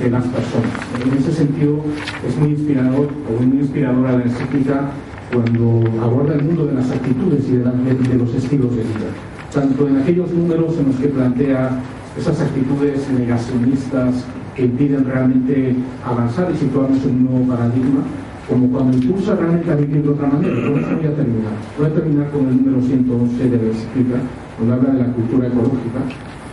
de 0.00 0.10
las 0.10 0.24
personas. 0.24 0.70
En 1.04 1.18
ese 1.18 1.32
sentido 1.32 1.80
es 2.26 2.36
muy 2.38 2.50
inspirador 2.50 3.08
o 3.28 3.42
muy 3.42 3.58
inspiradora 3.58 4.12
la 4.12 4.24
encíclica 4.24 4.90
cuando 5.32 5.82
aborda 6.02 6.34
el 6.34 6.44
mundo 6.44 6.66
de 6.66 6.74
las 6.74 6.90
actitudes 6.90 7.48
y 7.48 7.56
de, 7.56 7.64
de 7.64 8.18
los 8.18 8.34
estilos 8.34 8.70
de 8.70 8.82
vida. 8.82 9.10
Tanto 9.52 9.88
en 9.88 9.96
aquellos 9.98 10.30
números 10.30 10.78
en 10.78 10.86
los 10.86 10.96
que 10.96 11.08
plantea 11.08 11.82
esas 12.18 12.40
actitudes 12.40 13.10
negacionistas 13.10 14.24
que 14.54 14.64
impiden 14.64 15.04
realmente 15.04 15.76
avanzar 16.04 16.50
y 16.54 16.56
situarnos 16.56 17.04
en 17.04 17.10
un 17.10 17.24
nuevo 17.24 17.56
paradigma, 17.56 18.00
como 18.48 18.70
cuando 18.70 18.96
impulsa 18.96 19.34
realmente 19.34 19.70
a 19.70 19.74
vivir 19.74 20.02
de 20.02 20.08
otra 20.08 20.28
manera. 20.28 20.54
Con 20.54 20.78
eso 20.78 20.96
voy 20.96 21.06
a 21.06 21.14
terminar. 21.14 21.52
Voy 21.78 21.86
a 21.86 21.94
terminar 21.94 22.30
con 22.30 22.48
el 22.48 22.56
número 22.56 22.82
111 22.82 23.50
de 23.50 23.56
la 23.56 23.62
encíclica, 23.62 24.18
donde 24.58 24.74
habla 24.74 24.90
de 24.92 24.98
la 25.00 25.12
cultura 25.12 25.48
ecológica, 25.48 26.00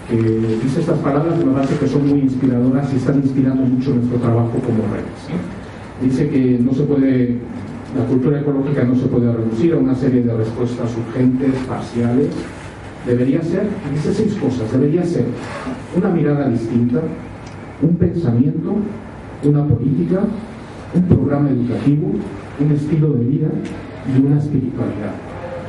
que 0.09 0.17
dice 0.63 0.81
estas 0.81 0.99
palabras 0.99 1.37
me 1.43 1.53
parece 1.53 1.77
que 1.77 1.87
son 1.87 2.07
muy 2.07 2.19
inspiradoras 2.21 2.91
y 2.93 2.97
están 2.97 3.17
inspirando 3.17 3.63
mucho 3.63 3.93
nuestro 3.93 4.17
trabajo 4.17 4.51
como 4.65 4.83
redes. 4.91 5.21
Dice 6.01 6.29
que 6.29 6.59
no 6.59 6.73
se 6.73 6.83
puede, 6.83 7.37
la 7.97 8.05
cultura 8.05 8.41
ecológica 8.41 8.83
no 8.83 8.95
se 8.95 9.05
puede 9.05 9.31
reducir 9.31 9.73
a 9.73 9.77
una 9.77 9.95
serie 9.95 10.23
de 10.23 10.35
respuestas 10.35 10.91
urgentes, 10.97 11.53
parciales, 11.67 12.29
debería 13.05 13.41
ser, 13.43 13.67
esas 13.95 14.15
seis 14.15 14.33
cosas, 14.35 14.71
debería 14.71 15.05
ser 15.05 15.25
una 15.95 16.09
mirada 16.09 16.49
distinta, 16.49 17.01
un 17.81 17.95
pensamiento, 17.95 18.75
una 19.43 19.65
política, 19.65 20.21
un 20.95 21.03
programa 21.03 21.49
educativo, 21.49 22.11
un 22.59 22.71
estilo 22.71 23.13
de 23.13 23.25
vida 23.25 23.49
y 24.07 24.25
una 24.25 24.37
espiritualidad. 24.37 25.13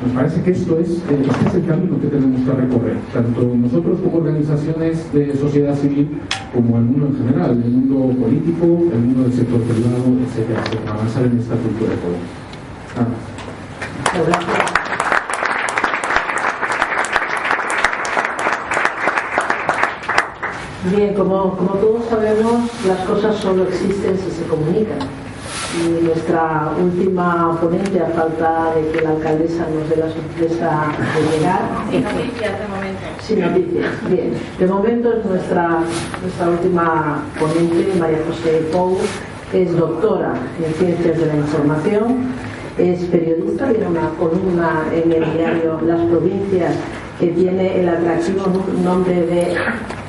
Nos 0.05 0.12
parece 0.12 0.43
que 0.43 0.51
esto 0.51 0.79
es, 0.79 0.89
eh, 0.91 1.22
este 1.27 1.49
es 1.49 1.55
el 1.55 1.66
camino 1.66 1.99
que 2.01 2.09
tenemos 2.09 2.41
que 2.43 2.53
recorrer, 2.53 2.97
tanto 3.12 3.55
nosotros 3.57 4.01
como 4.01 4.18
organizaciones 4.18 5.12
de 5.12 5.35
sociedad 5.37 5.75
civil, 5.77 6.18
como 6.53 6.77
el 6.79 6.85
mundo 6.85 7.07
en 7.07 7.16
general, 7.16 7.62
el 7.64 7.70
mundo 7.70 8.14
político, 8.20 8.64
el 8.93 9.01
mundo 9.01 9.22
del 9.22 9.33
sector 9.33 9.61
privado, 9.62 10.05
etcétera, 10.27 10.61
etcétera, 10.61 10.93
avanzar 10.93 11.25
en 11.25 11.39
esta 11.39 11.55
cultura 11.57 11.95
ecológica. 11.95 12.35
Bien, 20.91 21.14
como, 21.14 21.57
como 21.57 21.70
todos 21.74 22.05
sabemos, 22.11 22.70
las 22.87 22.99
cosas 23.07 23.37
solo 23.37 23.64
existen 23.64 24.18
si 24.18 24.30
se 24.30 24.45
comunican. 24.45 24.99
Y 25.80 26.05
nuestra 26.05 26.72
última 26.78 27.59
ponente, 27.59 28.01
a 28.01 28.07
falta 28.09 28.74
de 28.74 28.91
que 28.93 29.01
la 29.01 29.11
alcaldesa 29.11 29.66
nos 29.74 29.89
dé 29.89 29.97
la 29.97 30.11
sorpresa 30.11 30.93
de 31.14 31.39
llegar. 31.39 31.61
Sin 31.91 32.03
noticias 32.03 32.61
de 32.61 32.68
momento. 32.68 33.01
Sin 33.20 33.41
noticias, 33.41 34.11
bien. 34.11 34.35
De 34.59 34.66
momento 34.66 35.12
es 35.14 35.24
nuestra, 35.24 35.80
nuestra 36.20 36.49
última 36.51 37.22
ponente, 37.41 37.99
María 37.99 38.18
José 38.28 38.68
Pou, 38.70 38.99
es 39.55 39.74
doctora 39.74 40.35
en 40.64 40.74
Ciencias 40.74 41.18
de 41.18 41.26
la 41.26 41.37
Información, 41.37 42.26
es 42.76 43.05
periodista, 43.05 43.70
tiene 43.70 43.87
una 43.87 44.11
columna 44.18 44.85
en 44.93 45.12
el 45.12 45.32
diario 45.32 45.80
Las 45.87 46.01
Provincias 46.03 46.74
que 47.18 47.28
tiene 47.28 47.80
el 47.80 47.89
atractivo 47.89 48.45
nombre 48.82 49.22
de 49.26 49.57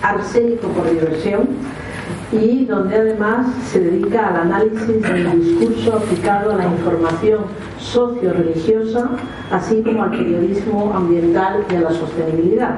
Arsénico 0.05 0.67
por 0.67 0.89
diversión 0.89 1.47
y 2.31 2.65
donde 2.65 2.95
además 2.95 3.47
se 3.71 3.79
dedica 3.79 4.27
al 4.27 4.35
análisis 4.41 5.01
del 5.01 5.41
discurso 5.41 5.97
aplicado 5.97 6.51
a 6.51 6.55
la 6.57 6.65
información 6.65 7.41
socio-religiosa, 7.79 9.09
así 9.51 9.81
como 9.81 10.03
al 10.03 10.11
periodismo 10.11 10.93
ambiental 10.93 11.65
y 11.71 11.75
a 11.75 11.81
la 11.81 11.91
sostenibilidad. 11.91 12.75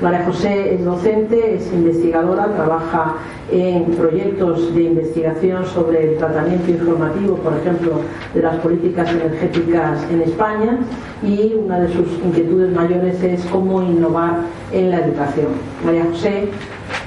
María 0.00 0.24
José 0.24 0.74
es 0.74 0.84
docente, 0.84 1.56
es 1.56 1.70
investigadora, 1.74 2.46
trabaja 2.54 3.16
en 3.52 3.84
proyectos 3.96 4.74
de 4.74 4.84
investigación 4.84 5.66
sobre 5.66 6.12
el 6.12 6.18
tratamiento 6.18 6.70
informativo, 6.70 7.36
por 7.36 7.52
ejemplo, 7.58 8.00
de 8.32 8.40
las 8.40 8.56
políticas 8.56 9.10
energéticas 9.10 10.02
en 10.10 10.22
España 10.22 10.78
y 11.22 11.52
una 11.52 11.80
de 11.80 11.88
sus 11.92 12.06
inquietudes 12.24 12.74
mayores 12.74 13.22
es 13.22 13.44
cómo 13.46 13.82
innovar 13.82 14.38
en 14.72 14.90
la 14.90 15.00
educación. 15.00 15.48
María 15.84 16.06
José, 16.06 16.48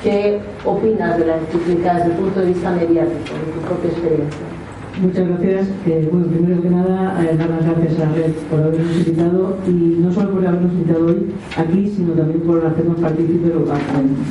¿qué 0.04 0.40
opinas 0.64 1.18
de 1.18 1.26
la 1.26 1.38
encíclica 1.38 1.96
desde 1.96 2.12
el 2.12 2.18
punto 2.18 2.42
de 2.42 2.46
vista 2.46 2.72
mediático, 2.74 3.34
de 3.34 3.54
tu 3.54 3.60
propia 3.68 3.90
experiencia? 3.90 4.53
Muchas 5.02 5.28
gracias. 5.28 5.68
Eh, 5.88 6.08
bueno, 6.12 6.28
primero 6.28 6.62
que 6.62 6.70
nada, 6.70 7.20
eh, 7.24 7.36
dar 7.36 7.50
las 7.50 7.66
gracias 7.66 8.00
a 8.00 8.14
Red 8.14 8.32
por 8.50 8.60
habernos 8.60 8.96
invitado 8.96 9.58
y 9.68 9.72
no 9.72 10.12
solo 10.12 10.32
por 10.32 10.46
habernos 10.46 10.72
invitado 10.72 11.08
hoy 11.08 11.34
aquí, 11.58 11.92
sino 11.96 12.14
también 12.14 12.42
por 12.42 12.64
hacernos 12.64 13.00
participar, 13.00 13.54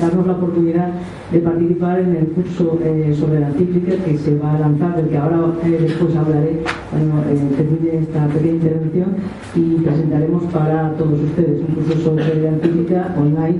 darnos 0.01 0.27
la 0.27 0.33
oportunidad 0.33 0.91
de 1.33 1.39
participar 1.41 2.01
en 2.01 2.17
el 2.17 2.27
curso 2.29 2.79
eh, 2.85 3.15
sobre 3.19 3.41
la 3.41 3.51
cíclica 3.51 4.05
que 4.05 4.17
se 4.17 4.37
va 4.37 4.53
a 4.55 4.61
lanzar, 4.61 4.97
del 4.97 5.09
que 5.09 5.19
ahora 5.19 5.39
después 5.65 6.15
hablaré 6.15 6.61
cuando 6.91 7.23
termine 7.57 7.99
esta 7.99 8.27
pequeña 8.29 8.55
intervención 8.55 9.17
y 9.57 9.83
presentaremos 9.83 10.45
para 10.53 10.93
todos 10.93 11.21
ustedes 11.21 11.61
un 11.61 11.75
curso 11.75 12.01
sobre 12.05 12.41
la 12.41 12.59
cíclica 12.63 13.15
online, 13.19 13.59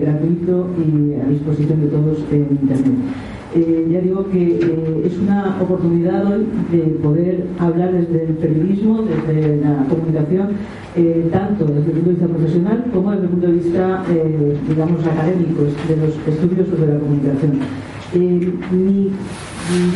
gratuito 0.00 0.66
y 0.78 1.14
a 1.14 1.28
disposición 1.28 1.80
de 1.80 1.86
todos 1.86 2.18
en 2.32 2.58
Internet. 2.60 2.94
Eh, 3.52 3.88
ya 3.90 4.00
digo 4.00 4.24
que 4.30 4.60
eh, 4.62 5.02
es 5.04 5.18
una 5.18 5.58
oportunidad 5.60 6.24
hoy 6.24 6.46
de 6.70 6.78
poder 7.02 7.46
hablar 7.58 7.92
desde 7.92 8.26
el 8.26 8.34
periodismo, 8.34 9.02
desde 9.02 9.56
la 9.56 9.86
comunicación, 9.88 10.50
eh, 10.94 11.28
tanto 11.32 11.64
desde 11.64 11.90
el 11.90 11.96
punto 11.98 12.10
de 12.10 12.10
vista 12.10 12.26
profesional 12.28 12.84
como 12.94 13.10
desde 13.10 13.24
el 13.24 13.30
punto 13.30 13.46
de 13.48 13.52
vista, 13.54 14.04
digamos, 14.68 15.04
académico, 15.04 15.62
de 15.64 15.96
los 15.96 16.14
estudios 16.28 16.68
sobre 16.68 16.94
la 16.94 17.00
comunicación. 17.00 17.58
mi, 18.70 19.10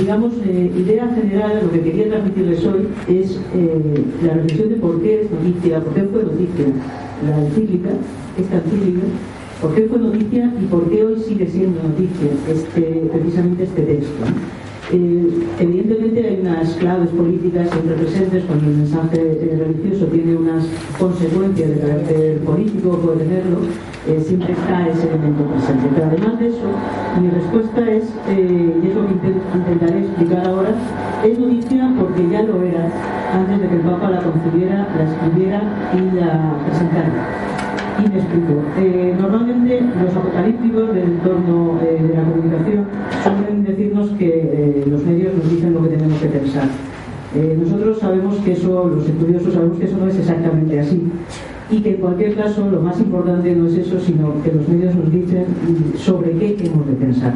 digamos, 0.00 0.32
idea 0.44 1.08
general, 1.14 1.60
lo 1.62 1.70
que 1.70 1.80
quería 1.80 2.08
transmitirles 2.08 2.66
hoy 2.66 2.88
es 3.08 3.40
la 4.22 4.34
reflexión 4.34 4.68
de 4.68 4.76
por 4.76 5.00
qué 5.00 5.22
es 5.22 5.30
noticia, 5.30 5.80
por 5.80 5.94
qué 5.94 6.02
fue 6.02 6.22
noticia 6.24 6.66
la 7.24 7.46
encíclica, 7.46 7.90
esta 8.36 8.56
encíclica, 8.56 9.06
¿Por 9.60 9.74
qué 9.74 9.86
fue 9.88 9.98
noticia 9.98 10.52
y 10.60 10.66
por 10.66 10.90
qué 10.90 11.04
hoy 11.04 11.18
sigue 11.20 11.46
siendo 11.46 11.82
noticia 11.82 12.30
este, 12.48 13.08
precisamente 13.12 13.64
este 13.64 13.82
texto? 13.82 14.24
Eh, 14.92 15.46
evidentemente 15.60 16.28
hay 16.28 16.40
unas 16.42 16.74
claves 16.74 17.08
políticas 17.08 17.70
siempre 17.70 17.94
presentes 17.94 18.44
cuando 18.44 18.70
el 18.70 18.76
mensaje 18.76 19.18
eh, 19.18 19.56
religioso 19.58 20.06
tiene 20.06 20.36
unas 20.36 20.64
consecuencias 20.98 21.70
de 21.70 21.78
carácter 21.78 22.38
político, 22.40 22.98
puede 22.98 23.24
tenerlo, 23.24 23.58
eh, 24.06 24.22
siempre 24.24 24.52
está 24.52 24.86
ese 24.88 25.08
elemento 25.08 25.44
presente. 25.44 25.88
Pero 25.94 26.06
además 26.06 26.38
de 26.38 26.48
eso, 26.48 26.68
mi 27.20 27.30
respuesta 27.30 27.90
es, 27.90 28.04
y 28.28 28.86
es 28.86 28.94
lo 28.94 29.06
que 29.06 29.14
intentaré 29.58 29.98
explicar 30.00 30.46
ahora, 30.46 30.74
es 31.24 31.38
noticia 31.38 31.90
porque 31.98 32.28
ya 32.30 32.42
lo 32.42 32.62
era 32.62 32.92
antes 33.32 33.60
de 33.62 33.68
que 33.68 33.74
el 33.76 33.80
Papa 33.80 34.10
la 34.10 34.20
concibiera, 34.20 34.86
la 34.96 35.04
escribiera 35.10 35.62
y 35.94 36.16
la 36.16 36.58
presentara. 36.66 37.73
Y 37.98 38.08
me 38.08 38.16
explico. 38.16 38.62
Eh, 38.78 39.14
normalmente 39.18 39.80
los 40.02 40.16
apocalípticos 40.16 40.94
del 40.94 41.04
entorno 41.04 41.78
eh, 41.82 42.02
de 42.02 42.14
la 42.14 42.24
comunicación 42.24 42.86
suelen 43.22 43.64
decirnos 43.64 44.10
que 44.18 44.28
eh, 44.28 44.84
los 44.86 45.04
medios 45.04 45.34
nos 45.34 45.50
dicen 45.50 45.74
lo 45.74 45.82
que 45.82 45.88
tenemos 45.90 46.18
que 46.20 46.28
pensar. 46.28 46.68
nosotros 47.58 47.98
sabemos 47.98 48.36
que 48.38 48.52
eso, 48.52 48.88
los 48.88 49.06
estudiosos 49.06 49.54
sabemos 49.54 49.78
que 49.78 49.84
eso 49.84 49.96
no 49.98 50.08
es 50.08 50.16
exactamente 50.16 50.80
así 50.80 51.02
y 51.70 51.80
que 51.80 51.94
en 51.94 52.00
cualquier 52.00 52.36
caso 52.36 52.68
lo 52.70 52.80
más 52.80 52.98
importante 53.00 53.54
no 53.54 53.66
es 53.66 53.74
eso, 53.74 53.98
sino 54.00 54.42
que 54.42 54.52
los 54.52 54.68
medios 54.68 54.94
nos 54.94 55.10
dicen 55.10 55.46
sobre 55.96 56.32
qué 56.32 56.56
hemos 56.66 56.86
de 56.86 56.92
pensar. 56.94 57.34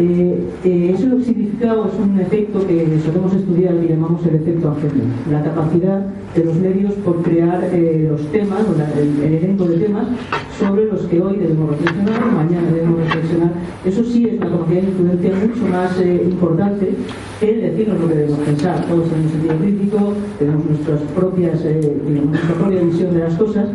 Eh, 0.00 0.38
eh, 0.64 0.94
eso 0.94 1.08
significa 1.24 1.72
es 1.72 1.98
un 2.00 2.20
efecto 2.20 2.64
que 2.64 3.00
solemos 3.04 3.34
estudiar 3.34 3.74
y 3.82 3.88
llamamos 3.88 4.24
el 4.26 4.36
efecto 4.36 4.70
agente, 4.70 5.02
la 5.28 5.42
capacidad 5.42 6.06
de 6.36 6.44
los 6.44 6.54
medios 6.54 6.92
por 7.04 7.20
crear 7.22 7.68
eh, 7.72 8.06
los 8.08 8.24
temas, 8.30 8.60
o 8.60 8.76
el, 8.96 9.24
el, 9.24 9.34
elenco 9.34 9.64
de 9.64 9.78
temas 9.78 10.06
sobre 10.56 10.84
los 10.84 11.00
que 11.06 11.20
hoy 11.20 11.38
debemos 11.38 11.70
reflexionar, 11.70 12.26
mañana 12.32 12.70
debemos 12.70 13.00
reflexionar. 13.00 13.50
Eso 13.84 14.04
sí 14.04 14.26
es 14.26 14.34
una 14.34 14.50
capacidad 14.50 14.82
de 14.82 14.88
influencia 14.88 15.32
mucho 15.34 15.66
más 15.66 16.00
importante 16.00 16.94
que 17.40 17.56
decirnos 17.56 18.00
lo 18.00 18.08
que 18.08 18.14
debemos 18.14 18.38
pensar. 18.38 18.86
Todos 18.86 19.08
tenemos 19.08 19.32
sentido 19.32 19.56
crítico, 19.56 20.12
tenemos 20.38 20.64
nuestras 20.64 21.00
propias, 21.16 21.60
nuestra 21.64 22.54
propia 22.54 22.82
visión 22.82 23.14
de 23.14 23.20
las 23.20 23.34
cosas 23.34 23.66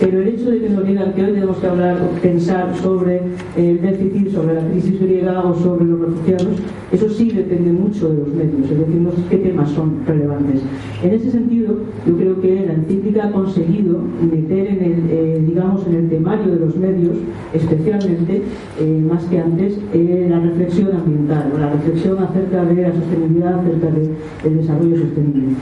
pero 0.00 0.22
el 0.22 0.28
hecho 0.28 0.50
de 0.50 0.60
que 0.60 0.70
nos 0.70 0.86
digan 0.86 1.12
que 1.12 1.24
hoy 1.24 1.32
tenemos 1.32 1.58
que 1.58 1.66
hablar 1.66 1.98
o 2.00 2.20
pensar 2.22 2.74
sobre 2.76 3.20
el 3.54 3.82
déficit, 3.82 4.32
sobre 4.32 4.54
la 4.54 4.66
crisis 4.70 4.98
griega 4.98 5.44
o 5.44 5.54
sobre 5.54 5.84
los 5.84 6.00
refugiados, 6.00 6.56
eso 6.90 7.08
sí 7.10 7.30
depende 7.30 7.70
mucho 7.70 8.08
de 8.08 8.16
los 8.16 8.28
medios, 8.28 8.70
es 8.70 8.78
decir, 8.78 9.24
qué 9.28 9.36
temas 9.36 9.70
son 9.70 10.00
relevantes. 10.06 10.62
En 11.02 11.12
ese 11.12 11.30
sentido, 11.30 11.76
yo 12.06 12.16
creo 12.16 12.40
que 12.40 12.66
la 12.66 12.72
encíclica 12.72 13.26
ha 13.26 13.32
conseguido 13.32 14.00
meter 14.32 14.68
en 14.68 14.82
el, 14.82 15.10
eh, 15.10 15.44
digamos, 15.46 15.86
en 15.86 15.94
el 15.94 16.08
temario 16.08 16.50
de 16.50 16.60
los 16.60 16.76
medios, 16.76 17.16
especialmente, 17.52 18.42
eh, 18.80 19.04
más 19.06 19.24
que 19.24 19.38
antes, 19.38 19.78
eh, 19.92 20.26
la 20.30 20.40
reflexión 20.40 20.96
ambiental, 20.96 21.52
la 21.58 21.72
reflexión 21.72 22.18
acerca 22.18 22.64
de 22.64 22.82
la 22.82 22.94
sostenibilidad, 22.94 23.60
acerca 23.60 23.88
del 23.90 24.56
desarrollo 24.56 24.96
sostenible. 24.96 25.56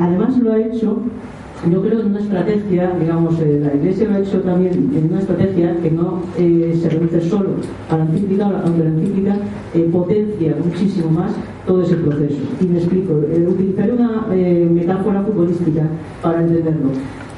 además 0.00 0.38
lo 0.38 0.52
ha 0.52 0.58
hecho 0.58 1.02
yo 1.68 1.82
creo 1.82 2.00
en 2.00 2.06
una 2.06 2.20
estrategia, 2.20 2.90
digamos, 2.98 3.38
eh, 3.40 3.60
la 3.62 3.74
Iglesia 3.74 4.08
lo 4.08 4.14
ha 4.14 4.20
hecho 4.20 4.40
también 4.40 4.72
en 4.94 5.08
una 5.10 5.20
estrategia 5.20 5.76
que 5.82 5.90
no 5.90 6.22
eh, 6.38 6.78
se 6.80 6.88
reduce 6.88 7.20
solo 7.28 7.50
a 7.90 7.98
la 7.98 8.04
encíclica, 8.04 8.46
aunque 8.64 8.84
la 8.84 8.90
encíclica 8.90 9.36
eh, 9.74 9.88
potencia 9.92 10.56
muchísimo 10.64 11.10
más 11.10 11.32
todo 11.66 11.82
ese 11.82 11.96
proceso. 11.96 12.38
Y 12.60 12.64
me 12.64 12.78
explico, 12.78 13.12
utilizaré 13.12 13.92
una 13.92 14.26
metáfora 14.28 15.22
futbolística 15.22 15.82
para 16.22 16.40
entenderlo. 16.40 16.90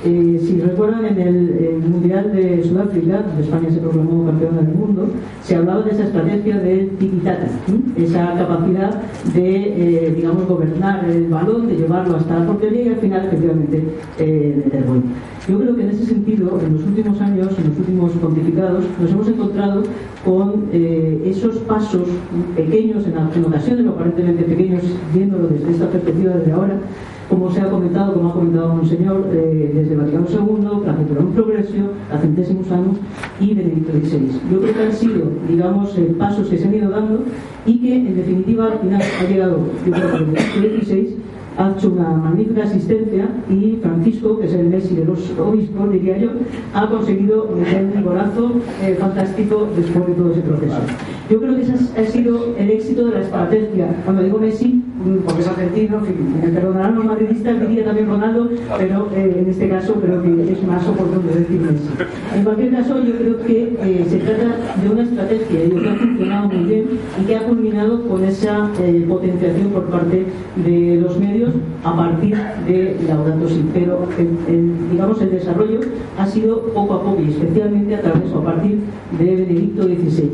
Eh, 0.04 0.40
si 0.44 0.60
recuerdan, 0.60 1.04
en 1.04 1.20
el, 1.20 1.78
Mundial 1.82 2.32
de 2.32 2.64
Sudáfrica, 2.64 3.22
donde 3.22 3.42
España 3.42 3.70
se 3.70 3.78
proclamó 3.78 4.26
campeona 4.26 4.62
del 4.62 4.74
mundo, 4.74 5.06
se 5.42 5.54
hablaba 5.54 5.82
de 5.82 5.92
esa 5.92 6.04
estrategia 6.04 6.58
del 6.58 6.90
tiki 6.96 7.22
esa 7.96 8.34
capacidad 8.34 9.00
de, 9.32 10.06
eh, 10.06 10.12
digamos, 10.16 10.48
gobernar 10.48 11.04
el 11.08 11.28
balón, 11.28 11.68
de 11.68 11.76
llevarlo 11.76 12.16
hasta 12.16 12.40
la 12.40 12.46
portería 12.46 12.82
y 12.82 12.88
al 12.88 12.96
final, 12.96 13.26
efectivamente, 13.26 13.82
eh, 14.18 14.84
gol. 14.86 15.02
Yo 15.48 15.58
creo 15.58 15.76
que 15.76 15.82
en 15.82 15.90
ese 15.90 16.06
sentido, 16.06 16.58
en 16.64 16.74
los 16.74 16.84
últimos 16.84 17.20
años, 17.20 17.48
en 17.58 17.68
los 17.68 17.78
últimos 17.78 18.12
pontificados, 18.12 18.84
nos 19.00 19.10
hemos 19.10 19.28
encontrado 19.28 19.82
con 20.24 20.68
esos 20.72 21.56
pasos 21.58 22.08
pequeños, 22.56 23.04
en, 23.06 23.14
en 23.36 23.44
ocasiones 23.44 23.86
aparentemente 23.86 24.44
pequeños, 24.44 24.82
viéndolo 25.12 25.48
desde 25.48 25.70
esta 25.72 25.88
perspectiva 25.88 26.34
desde 26.34 26.52
ahora, 26.52 26.78
como 27.32 27.50
se 27.50 27.62
ha 27.62 27.70
comentado, 27.70 28.12
como 28.12 28.28
ha 28.28 28.32
comentado 28.34 28.74
un 28.74 28.86
señor, 28.86 29.26
eh, 29.32 29.72
desde 29.74 29.96
Vaticano 29.96 30.26
II, 30.28 31.16
un 31.18 31.32
Progresio, 31.32 31.84
la 32.10 32.18
Centésimos 32.18 32.70
Años 32.70 32.98
y 33.40 33.54
Benedicto 33.54 33.92
XVI. 33.92 34.28
Yo 34.52 34.60
creo 34.60 34.74
que 34.74 34.82
han 34.82 34.92
sido, 34.92 35.22
digamos, 35.48 35.96
eh, 35.96 36.14
pasos 36.18 36.48
que 36.48 36.58
se 36.58 36.68
han 36.68 36.74
ido 36.74 36.90
dando 36.90 37.24
y 37.64 37.78
que, 37.78 37.96
en 37.96 38.16
definitiva, 38.16 38.66
al 38.66 38.78
final 38.80 39.00
ha 39.00 39.24
llegado, 39.24 39.60
yo 39.86 39.92
creo 39.92 40.12
que 40.12 40.24
Benedicto 40.24 40.84
XVI 40.84 41.16
ha 41.56 41.70
hecho 41.70 41.90
una 41.90 42.10
magnífica 42.10 42.64
asistencia 42.64 43.28
y 43.48 43.78
Francisco, 43.82 44.38
que 44.38 44.46
es 44.46 44.54
el 44.54 44.68
Messi 44.68 44.94
de 44.94 45.04
los 45.06 45.30
obispos, 45.38 45.90
diría 45.90 46.18
yo, 46.18 46.30
ha 46.74 46.86
conseguido 46.86 47.48
meter 47.58 47.92
un 47.96 48.04
golazo 48.04 48.52
eh, 48.82 48.96
fantástico 48.98 49.68
después 49.74 50.06
de 50.06 50.12
todo 50.14 50.32
ese 50.32 50.40
proceso. 50.42 50.76
Yo 51.30 51.40
creo 51.40 51.56
que 51.56 51.62
ese 51.62 51.72
ha 51.72 52.04
sido 52.04 52.54
el 52.58 52.70
éxito 52.70 53.06
de 53.06 53.12
la 53.12 53.20
estrategia. 53.20 53.96
Cuando 54.04 54.22
digo 54.22 54.38
Messi, 54.38 54.82
porque 55.24 55.40
es 55.42 55.48
argentino, 55.48 56.00
me 56.00 56.48
perdonarán 56.48 56.94
los 56.94 57.04
madridistas, 57.04 57.60
diría 57.60 57.84
también 57.84 58.08
Ronaldo, 58.08 58.50
pero 58.78 59.08
eh, 59.14 59.36
en 59.40 59.50
este 59.50 59.68
caso 59.68 59.94
creo 59.94 60.22
que 60.22 60.52
es 60.52 60.62
más 60.66 60.86
oportuno 60.86 61.22
decir 61.34 61.60
Messi. 61.60 61.88
En 62.34 62.44
cualquier 62.44 62.72
caso, 62.72 63.02
yo 63.02 63.12
creo 63.12 63.42
que 63.44 63.76
eh, 63.82 64.06
se 64.08 64.18
trata 64.18 64.56
de 64.82 64.88
una 64.88 65.02
estrategia 65.02 65.70
que 65.70 65.88
ha 65.88 65.94
funcionado 65.94 66.48
muy 66.48 66.64
bien 66.64 66.84
y 67.20 67.24
que 67.24 67.36
ha 67.36 67.42
culminado 67.42 68.08
con 68.08 68.24
esa 68.24 68.70
potenciación 69.08 69.68
por 69.70 69.84
parte 69.86 70.26
de 70.56 71.00
los 71.00 71.18
medios 71.18 71.52
a 71.84 71.96
partir 71.96 72.36
de 72.66 72.96
Laudato 73.06 73.48
Si, 73.48 73.64
pero 73.72 74.08
el, 74.18 74.90
digamos 74.90 75.20
el 75.20 75.30
desarrollo 75.30 75.80
ha 76.18 76.26
sido 76.26 76.60
poco 76.74 76.94
a 76.94 77.02
poco 77.02 77.20
y 77.20 77.30
especialmente 77.30 77.96
a 77.96 78.02
través 78.02 78.32
o 78.32 78.38
a 78.38 78.44
partir 78.44 78.78
de 79.18 79.24
Benedicto 79.24 79.84
XVI. 79.84 80.30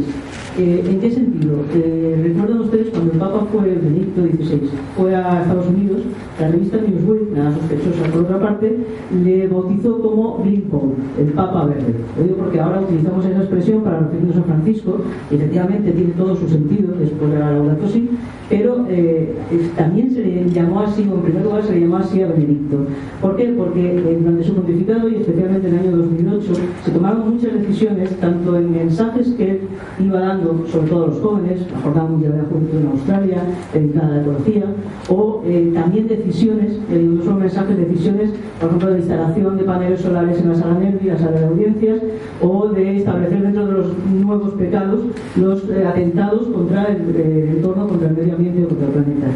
Eh, 0.59 0.83
¿En 0.91 0.99
qué 0.99 1.09
sentido? 1.09 1.55
Eh, 1.73 2.21
¿Recuerdan 2.21 2.63
ustedes 2.63 2.89
cuando 2.89 3.13
el 3.13 3.19
Papa 3.21 3.47
fue 3.53 3.63
Benedicto 3.63 4.23
XVI? 4.23 4.69
Fue 4.97 5.15
a 5.15 5.43
Estados 5.43 5.69
Unidos, 5.69 6.01
la 6.41 6.49
revista 6.49 6.79
Newsweek, 6.79 7.31
nada 7.33 7.55
sospechosa 7.55 8.11
por 8.11 8.23
otra 8.23 8.41
parte, 8.41 8.77
le 9.23 9.47
bautizó 9.47 10.03
como 10.03 10.43
Lincoln, 10.45 10.95
el 11.17 11.27
Papa 11.27 11.67
Verde. 11.67 11.95
Lo 12.17 12.25
digo 12.25 12.37
porque 12.39 12.59
ahora 12.59 12.81
utilizamos 12.81 13.25
esa 13.25 13.39
expresión 13.39 13.83
para 13.83 14.01
referirnos 14.01 14.37
a 14.37 14.43
Francisco, 14.43 15.01
y 15.31 15.37
efectivamente 15.37 15.93
tiene 15.93 16.13
todo 16.15 16.35
su 16.35 16.49
sentido 16.49 16.93
después 16.99 17.31
de 17.31 17.39
la 17.39 17.53
Laudato 17.53 17.87
Si, 17.87 18.11
pero 18.49 18.87
eh, 18.89 19.35
también 19.77 20.11
se 20.11 20.23
le 20.23 20.51
llamó 20.51 20.81
así, 20.81 21.07
o 21.09 21.15
en 21.15 21.23
primer 21.23 21.45
lugar 21.45 21.63
se 21.63 21.75
le 21.75 21.81
llamó 21.83 21.99
así 21.99 22.21
a 22.23 22.29
Benedicto. 22.29 22.79
¿Por 23.21 23.37
qué? 23.37 23.55
Porque 23.57 24.17
durante 24.19 24.43
su 24.43 24.55
pontificado 24.55 25.09
y 25.09 25.17
especialmente 25.17 25.69
en 25.69 25.75
el 25.75 25.81
año 25.81 25.97
2008 25.99 26.53
se 26.85 26.91
tomaron 26.91 27.35
muchas 27.35 27.53
decisiones, 27.53 28.11
tanto 28.17 28.57
en 28.57 28.73
mensajes 28.73 29.29
que 29.37 29.51
él 29.51 29.61
iba 30.01 30.21
dando, 30.21 30.48
sobre 30.71 30.89
todo 30.89 31.05
a 31.05 31.07
los 31.09 31.21
jóvenes, 31.21 31.61
la 31.73 31.81
Jornada 31.81 32.09
Mundial 32.09 32.33
de 32.33 32.39
la 32.39 32.45
Juventud 32.45 32.79
en 32.79 32.87
Australia, 32.89 33.43
dedicada 33.73 34.07
a 34.07 34.11
la 34.11 34.23
ecología, 34.23 34.65
o 35.09 35.43
eh, 35.45 35.71
también 35.75 36.09
decisiones, 36.09 36.73
eh, 36.91 37.07
no 37.09 37.23
solo 37.23 37.37
mensajes, 37.37 37.77
decisiones, 37.77 38.31
por 38.61 38.69
ejemplo, 38.69 38.91
de 38.91 38.99
instalación 38.99 39.57
de 39.57 39.65
paneles 39.65 40.01
solares 40.01 40.39
en 40.41 40.49
la 40.49 40.55
sala 40.55 40.79
Nervi, 40.79 41.09
la 41.09 41.19
sala 41.19 41.41
de 41.41 41.47
audiencias, 41.47 41.99
o 42.41 42.69
de 42.69 42.97
establecer 42.97 43.43
dentro 43.43 43.67
de 43.67 43.73
los 43.73 43.87
nuevos 44.07 44.53
pecados 44.55 45.01
los 45.37 45.65
atentados 45.87 46.49
contra 46.49 46.87
el 46.87 47.55
entorno, 47.57 47.89
contra 47.89 48.09
el 48.09 48.17
medio 48.17 48.35
ambiente 48.35 48.65
o 48.65 48.69
contra 48.69 48.87
el 48.87 48.93
planeta. 48.93 49.27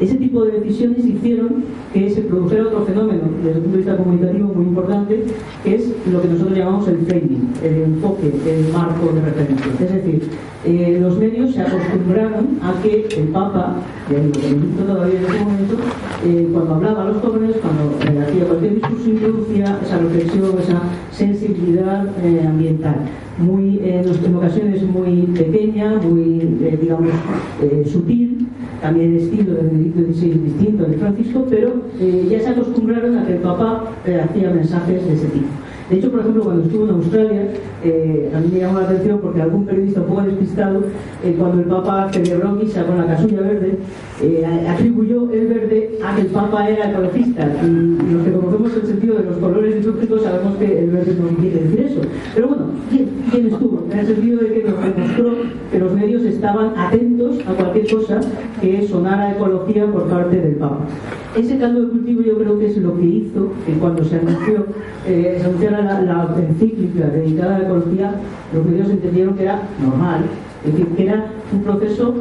Ese 0.00 0.14
tipo 0.14 0.44
de 0.44 0.60
decisiones 0.60 1.04
hicieron 1.04 1.64
que 1.92 2.08
se 2.10 2.20
produjera 2.22 2.68
otro 2.68 2.84
fenómeno 2.84 3.22
desde 3.42 3.58
el 3.58 3.62
punto 3.62 3.70
de 3.70 3.76
vista 3.78 3.96
comunicativo 3.96 4.54
muy 4.54 4.66
importante, 4.66 5.24
que 5.64 5.74
es 5.74 5.92
lo 6.12 6.22
que 6.22 6.28
nosotros 6.28 6.56
llamamos 6.56 6.86
el 6.86 6.98
framing, 6.98 7.50
el 7.64 7.82
enfoque, 7.82 8.32
el 8.46 8.72
marco 8.72 9.12
de 9.12 9.20
referencia. 9.22 9.66
Es 9.72 9.92
decir, 9.92 10.28
eh, 10.64 10.98
los 11.00 11.18
medios 11.18 11.52
se 11.52 11.62
acostumbraron 11.62 12.58
a 12.62 12.80
que 12.80 13.08
el 13.16 13.28
Papa, 13.28 13.76
ya 14.08 14.18
digo, 14.18 14.40
Benedicto 14.40 14.84
todavía 14.84 15.18
en 15.18 15.24
ese 15.24 15.44
momento, 15.44 15.74
eh, 16.24 16.48
cuando 16.52 16.74
hablaba 16.74 17.02
a 17.02 17.06
los 17.06 17.16
jóvenes, 17.22 17.56
cuando 17.56 18.22
hacía 18.22 18.44
cualquier 18.44 18.74
discurso, 18.76 19.10
introducía 19.10 19.80
esa 19.84 19.98
reflexión, 19.98 20.58
esa 20.60 20.80
sensibilidad 21.10 22.06
eh, 22.24 22.46
ambiental 22.46 23.00
muy, 23.38 23.80
en 23.84 24.34
ocasiones 24.34 24.82
muy 24.82 25.22
pequeña, 25.36 25.96
muy, 25.98 26.38
digamos, 26.80 27.10
sutil, 27.86 28.48
también 28.80 29.16
estilo 29.16 29.54
del 29.54 29.68
Benedicto 29.68 30.00
XVI 30.12 30.32
distinto 30.32 30.84
de 30.84 30.96
Francisco, 30.98 31.46
pero 31.48 31.82
eh, 32.00 32.28
ya 32.30 32.40
se 32.40 32.48
acostumbraron 32.48 33.18
a 33.18 33.26
que 33.26 33.34
el 33.34 33.38
Papa 33.38 33.92
eh, 34.06 34.20
hacía 34.20 34.50
mensajes 34.50 35.04
de 35.04 35.14
ese 35.14 35.26
tipo. 35.26 35.46
De 35.88 35.96
hecho, 35.96 36.10
por 36.10 36.20
ejemplo, 36.20 36.42
cuando 36.44 36.64
estuvo 36.64 36.84
en 36.84 36.90
Australia, 36.90 37.48
eh, 37.82 38.30
a 38.34 38.40
mí 38.40 38.48
me 38.52 38.58
llamó 38.58 38.80
la 38.80 38.86
atención 38.86 39.20
porque 39.20 39.40
algún 39.40 39.64
periodista 39.64 40.00
un 40.00 40.06
poco 40.06 40.22
despistado, 40.22 40.82
eh, 41.24 41.34
cuando 41.38 41.62
el 41.62 41.68
Papa 41.68 42.08
celebró 42.12 42.52
misa 42.52 42.84
con 42.84 42.98
la 42.98 43.06
casulla 43.06 43.40
verde, 43.40 43.78
eh, 44.20 44.66
atribuyó 44.68 45.32
el 45.32 45.46
verde 45.46 45.98
a 46.04 46.14
que 46.14 46.22
el 46.22 46.26
Papa 46.26 46.68
era 46.68 46.90
ecologista. 46.90 47.48
Y 47.64 48.12
los 48.12 48.22
que 48.22 48.32
conocemos 48.32 48.74
el 48.74 48.86
sentido 48.86 49.14
de 49.16 49.24
los 49.24 49.36
colores 49.38 49.76
litúrgicos 49.76 50.22
sabemos 50.22 50.56
que 50.56 50.80
el 50.80 50.90
verde 50.90 51.16
no 51.18 51.28
quiere 51.38 51.62
decir 51.62 51.80
eso. 51.80 52.00
Pero 52.34 52.48
bueno, 52.48 52.64
¿quién, 52.90 53.46
estuvo? 53.46 53.86
En 53.90 53.98
el 53.98 54.06
sentido 54.06 54.40
de 54.40 54.52
que 54.52 54.68
nos 54.68 54.82
demostró 54.82 55.36
que 55.70 55.78
los 55.78 55.92
medios 55.92 56.22
estaban 56.22 56.72
atentos 56.76 57.38
a 57.46 57.54
cualquier 57.54 57.86
cosa 57.94 58.20
que 58.60 58.86
sonara 58.86 59.32
ecología 59.32 59.86
por 59.86 60.04
parte 60.08 60.36
del 60.36 60.56
Papa. 60.56 60.80
Ese 61.36 61.56
caldo 61.56 61.82
de 61.82 61.88
cultivo 61.88 62.22
yo 62.22 62.36
creo 62.38 62.58
que 62.58 62.66
es 62.66 62.76
lo 62.78 62.96
que 62.96 63.06
hizo 63.06 63.52
que 63.64 63.72
cuando 63.74 64.02
se 64.04 64.16
anunció, 64.16 64.66
se 65.06 65.40
anunció 65.44 65.70
la, 65.82 66.34
encíclica 66.38 67.06
dedicada 67.06 67.56
a 67.56 67.58
la 67.58 67.64
ecología, 67.66 68.14
los 68.52 68.64
medios 68.64 68.90
entendieron 68.90 69.34
que 69.34 69.44
era 69.44 69.62
normal, 69.80 70.24
es 70.64 70.72
decir, 70.72 70.86
que 70.88 71.06
era 71.06 71.26
un 71.52 71.62
proceso, 71.62 72.14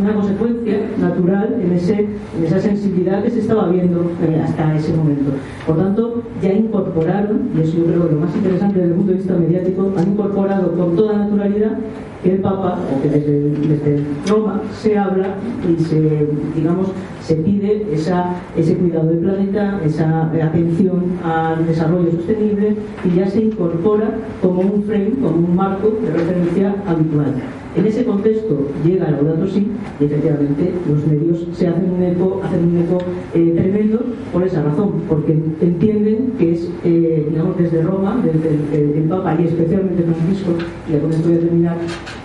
una 0.00 0.14
consecuencia 0.14 0.78
natural 0.98 1.56
en, 1.60 1.72
ese, 1.72 2.08
en 2.36 2.44
esa 2.44 2.60
sensibilidad 2.60 3.22
que 3.22 3.30
se 3.30 3.40
estaba 3.40 3.68
viendo 3.68 4.12
eh, 4.22 4.40
hasta 4.42 4.76
ese 4.76 4.94
momento. 4.94 5.32
Por 5.66 5.76
tanto, 5.76 6.22
ya 6.40 6.52
incorporaron, 6.52 7.50
y 7.56 7.60
eso 7.60 7.78
yo 7.78 7.84
creo 7.84 8.08
que 8.08 8.14
lo 8.14 8.20
más 8.20 8.36
interesante 8.36 8.78
desde 8.78 8.90
el 8.90 8.96
punto 8.96 9.12
de 9.12 9.18
vista 9.18 9.34
mediático, 9.34 9.92
han 9.96 10.08
incorporado 10.12 10.72
con 10.72 10.96
toda 10.96 11.18
naturalidad 11.18 11.78
que 12.22 12.32
el 12.32 12.38
Papa, 12.38 12.78
o 12.90 13.02
que 13.02 13.08
desde, 13.10 13.50
desde 13.50 14.04
Roma 14.26 14.62
se 14.72 14.96
habla 14.96 15.34
y 15.68 15.82
se, 15.82 16.26
digamos, 16.54 16.88
se 17.22 17.36
pide 17.36 17.86
esa, 17.92 18.34
ese 18.56 18.76
cuidado 18.76 19.08
del 19.08 19.18
planeta, 19.18 19.80
esa 19.84 20.24
atención 20.24 21.04
al 21.22 21.66
desarrollo 21.66 22.10
sostenible 22.12 22.76
y 23.04 23.16
ya 23.16 23.26
se 23.28 23.42
incorpora 23.42 24.10
como 24.40 24.62
un 24.62 24.84
frame, 24.84 25.12
como 25.22 25.36
un 25.36 25.56
marco 25.56 25.98
de 26.02 26.10
referencia 26.12 26.74
habitual. 26.86 27.34
En 27.76 27.86
ese 27.86 28.04
contexto 28.04 28.68
llega 28.84 29.10
Laudato 29.10 29.48
Si 29.48 29.66
y 29.98 30.04
efectivamente 30.04 30.72
los 30.88 31.04
medios 31.08 31.44
se 31.54 31.66
hacen 31.66 31.90
un 31.90 32.02
eco, 32.04 32.40
hacen 32.44 32.68
un 32.68 32.78
eco 32.78 32.98
eh, 33.34 33.52
tremendo 33.56 34.00
por 34.32 34.44
esa 34.44 34.62
razón, 34.62 34.92
porque 35.08 35.32
entienden 35.60 36.34
que 36.38 36.52
es, 36.52 36.70
eh, 36.84 37.26
digamos, 37.28 37.58
desde 37.58 37.82
Roma, 37.82 38.22
desde 38.24 38.98
el, 38.98 39.04
Papa 39.08 39.36
y 39.40 39.46
especialmente 39.46 40.04
Francisco, 40.04 40.52
y 40.88 40.98
con 40.98 41.12
esto 41.12 41.28
voy 41.28 41.36
a 41.36 41.40
terminar, 41.40 41.76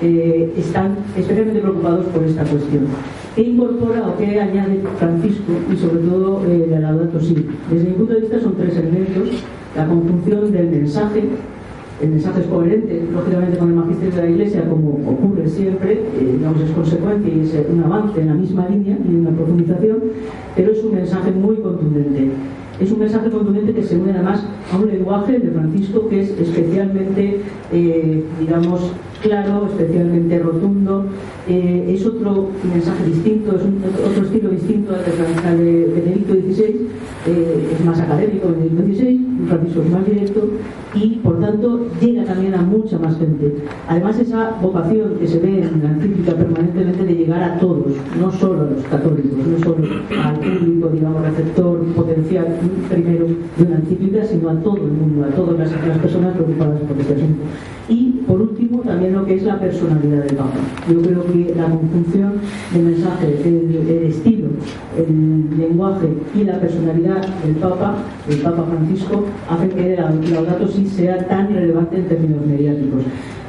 eh, 0.01 0.53
están 0.55 0.97
especialmente 1.17 1.61
preocupados 1.61 2.05
por 2.05 2.23
esta 2.23 2.43
cuestión. 2.43 2.83
¿Qué 3.35 3.41
incorpora 3.41 4.07
o 4.07 4.17
qué 4.17 4.39
añade 4.39 4.81
Francisco 4.99 5.51
y 5.71 5.75
sobre 5.77 5.99
todo 6.03 6.41
la 6.69 6.79
Laudato 6.79 7.19
Si? 7.19 7.35
Desde 7.71 7.89
mi 7.89 7.95
punto 7.95 8.13
de 8.13 8.19
vista 8.21 8.39
son 8.39 8.55
tres 8.55 8.77
elementos, 8.77 9.43
la 9.75 9.87
conjunción 9.87 10.51
del 10.51 10.69
mensaje, 10.69 11.23
el 12.01 12.09
mensaje 12.09 12.41
es 12.41 12.47
coherente, 12.47 13.03
lógicamente, 13.11 13.57
con 13.57 13.69
el 13.69 13.75
magisterio 13.75 14.15
de 14.15 14.21
la 14.21 14.29
Iglesia, 14.29 14.69
como 14.69 14.89
ocurre 15.05 15.47
siempre, 15.47 15.93
eh, 15.93 16.35
digamos, 16.37 16.61
es 16.61 16.71
consecuente 16.71 17.29
y 17.29 17.41
es 17.41 17.53
un 17.69 17.83
avance 17.83 18.21
en 18.21 18.27
la 18.27 18.33
misma 18.33 18.69
línea 18.69 18.97
y 19.09 19.15
una 19.15 19.31
profundización, 19.31 19.99
pero 20.55 20.71
es 20.71 20.83
un 20.83 20.95
mensaje 20.95 21.31
muy 21.31 21.57
contundente. 21.57 22.29
Es 22.79 22.91
un 22.91 22.99
mensaje 22.99 23.29
contundente 23.29 23.73
que 23.73 23.83
se 23.83 23.97
une 23.97 24.11
además 24.11 24.41
a 24.71 24.77
un 24.77 24.87
lenguaje 24.87 25.37
de 25.37 25.51
Francisco 25.51 26.07
que 26.07 26.21
es 26.21 26.29
especialmente, 26.29 27.41
eh, 27.73 28.23
digamos, 28.39 28.93
claro, 29.21 29.67
especialmente 29.67 30.39
rotundo. 30.39 31.05
Eh, 31.47 31.95
es 31.95 32.05
otro 32.05 32.49
mensaje 32.71 33.05
distinto, 33.05 33.55
es 33.55 33.63
otro 34.05 34.23
estilo 34.23 34.49
distinto 34.49 34.93
al 34.93 35.57
de, 35.57 35.91
Benedicto 35.93 36.33
XVI, 36.35 36.87
eh, 37.27 37.73
es 37.73 37.85
más 37.85 37.99
académico 37.99 38.49
Benedicto 38.49 38.83
XVI, 38.83 39.29
Francisco 39.47 39.81
es 39.81 39.89
más 39.89 40.05
directo 40.05 40.49
y 40.93 41.07
por 41.17 41.39
tanto 41.39 41.87
llega 41.99 42.23
también 42.23 42.53
a 42.55 42.61
mucha 42.61 42.97
más 42.99 43.17
gente. 43.17 43.55
Además 43.87 44.19
esa 44.19 44.57
vocación 44.61 45.15
que 45.19 45.27
se 45.27 45.39
ve 45.39 45.63
en 45.63 45.83
la 45.83 45.91
encíclica 45.91 46.33
permanentemente 46.33 47.03
de 47.03 47.13
llegar 47.13 47.43
a 47.43 47.59
todos, 47.59 47.93
no 48.19 48.31
solo 48.31 48.61
a 48.61 48.65
los 48.65 48.83
católicos, 48.83 49.39
no 49.47 49.59
solo 49.59 49.87
al 50.23 50.39
público, 50.39 50.89
digamos, 50.89 51.21
receptor 51.23 51.83
potencial 51.95 52.47
primero 52.89 53.25
de 53.25 53.63
una 53.63 53.75
encíclica, 53.77 54.23
sino 54.25 54.49
a 54.49 54.55
todo 54.61 54.77
el 54.77 54.91
mundo, 54.91 55.25
a 55.25 55.29
todas 55.29 55.57
las, 55.59 55.87
las 55.87 55.97
personas 55.99 56.33
preocupadas 56.33 56.79
por 56.81 56.99
este 56.99 57.13
asunto. 57.13 57.43
Y 57.89 58.21
por 58.27 58.39
último, 58.39 58.81
también 58.81 59.13
lo 59.13 59.25
que 59.25 59.35
es 59.35 59.43
la 59.43 59.59
personalidad 59.59 60.23
del 60.23 60.35
Papa. 60.35 60.59
Yo 60.87 61.01
creo 61.01 61.25
que 61.25 61.55
la 61.55 61.69
conjunción 61.69 62.33
del 62.71 62.83
mensaje, 62.83 63.41
el, 63.43 64.05
estilo, 64.05 64.49
el 64.95 65.57
lenguaje 65.57 66.07
y 66.35 66.43
la 66.43 66.59
personalidad 66.59 67.25
del 67.43 67.55
Papa, 67.55 67.95
el 68.29 68.37
Papa 68.37 68.65
Francisco, 68.69 69.25
hace 69.49 69.69
que 69.69 69.95
la 69.95 70.11
Laudato 70.11 70.67
Si 70.67 70.85
sea 70.85 71.27
tan 71.27 71.51
relevante 71.51 71.97
en 71.97 72.07
términos 72.07 72.45
mediáticos. 72.45 73.01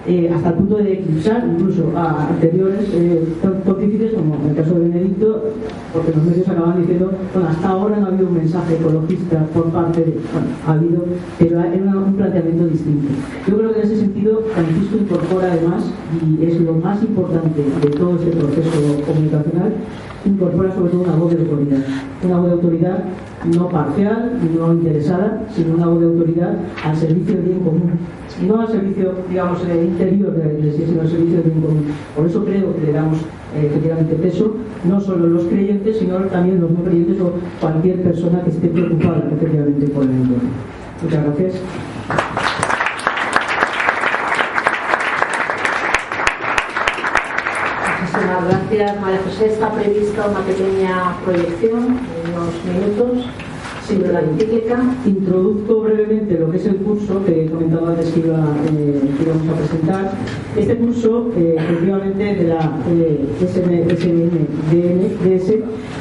Eh, 0.07 0.30
hasta 0.34 0.48
el 0.48 0.55
punto 0.55 0.76
de 0.76 0.92
eclipsar 0.94 1.46
incluso 1.46 1.92
a 1.96 2.28
anteriores 2.28 2.88
eh, 2.92 3.22
pontífices, 3.64 4.14
como 4.14 4.36
en 4.36 4.51
el 4.51 4.57
caso 4.57 4.74
de 4.74 4.88
Benedicto, 4.88 5.44
porque 5.92 6.12
los 6.12 6.24
medios 6.24 6.48
acaban 6.48 6.80
diciendo, 6.80 7.12
bueno, 7.34 7.48
hasta 7.48 7.68
ahora 7.68 7.96
no 7.96 8.07
ha 8.07 8.09
habido 8.09 8.28
un 8.28 8.34
mensaje 8.34 8.76
ecologista 8.76 9.44
por 9.53 9.66
parte 9.66 10.01
de, 10.01 10.18
bueno, 10.32 10.48
ha 10.66 10.72
habido, 10.72 11.05
pero 11.38 11.61
era 11.61 11.96
un 11.96 12.14
planteamiento 12.14 12.66
distinto. 12.68 13.09
Yo 13.46 13.59
creo 13.59 13.72
que 13.72 13.80
en 13.80 13.86
ese 13.86 13.96
sentido 13.96 14.42
Francisco 14.55 14.96
incorpora 14.96 15.53
además, 15.53 15.84
y 16.24 16.44
es 16.44 16.61
lo 16.61 16.74
más 16.74 17.03
importante 17.03 17.62
de 17.62 17.90
todo 17.90 18.16
este 18.16 18.30
proceso 18.30 19.03
comunicacional, 19.07 19.74
incorpora 20.24 20.74
sobre 20.74 20.90
todo 20.92 21.03
una 21.03 21.16
voz 21.16 21.34
de 21.34 21.40
autoridad. 21.40 21.84
Una 22.24 22.38
voz 22.38 22.46
de 22.46 22.53
autoridad 22.53 23.05
no 23.45 23.68
parcial, 23.68 24.38
no 24.57 24.72
interesada, 24.74 25.43
sino 25.55 25.74
una 25.74 25.86
voz 25.86 26.01
de 26.01 26.07
autoridad 26.07 26.59
al 26.84 26.97
servicio 26.97 27.36
del 27.36 27.45
bien 27.45 27.61
común. 27.61 27.93
No 28.47 28.61
al 28.61 28.68
servicio, 28.68 29.14
digamos, 29.28 29.61
eh, 29.68 29.84
interior 29.84 30.32
de 30.34 30.45
la 30.45 30.53
Iglesia, 30.53 30.86
sino 30.86 31.01
al 31.01 31.09
servicio 31.09 31.38
del 31.38 31.51
bien 31.51 31.62
común. 31.62 31.84
Por 32.16 32.26
eso 32.26 32.45
creo 32.45 32.74
que 32.76 32.86
le 32.86 32.93
damos 32.93 33.18
eh, 33.18 33.66
efectivamente 33.66 34.14
peso, 34.16 34.57
no 34.84 35.01
solo 35.01 35.26
los 35.26 35.45
creyentes, 35.45 35.99
sino 35.99 36.16
también 36.26 36.61
los 36.61 36.70
no 36.70 36.82
creyentes 36.84 37.20
o 37.20 37.32
cualquier 37.61 38.03
persona 38.03 38.43
que 38.43 38.51
esté 38.51 38.68
preocupada 38.68 39.24
efectivamente 39.26 39.86
por 39.88 40.05
el 40.05 40.11
entorno. 40.11 40.51
Muchas 41.03 41.24
gracias. 41.24 41.55
gracias, 48.47 49.01
María 49.01 49.20
José. 49.24 49.47
Está 49.47 49.70
prevista 49.70 50.26
una 50.26 50.41
pequeña 50.41 51.16
proyección, 51.24 51.99
unos 52.33 52.55
minutos, 52.64 53.26
la 53.99 54.20
encíclica. 54.20 54.78
Introduzco 55.05 55.81
brevemente 55.81 56.39
lo 56.39 56.49
que 56.51 56.59
es 56.59 56.66
el 56.66 56.76
curso 56.76 57.24
que 57.24 57.47
comentaba 57.47 57.91
antes 57.91 58.11
que, 58.11 58.20
iba, 58.20 58.55
eh, 58.66 59.01
que 59.16 59.22
íbamos 59.24 59.49
a 59.49 59.55
presentar. 59.55 60.12
Este 60.57 60.76
curso, 60.76 61.33
eh, 61.37 61.57
efectivamente, 61.59 62.37
de 62.37 62.49
la 62.49 62.78
eh, 62.89 63.26
SNDS, 63.41 64.07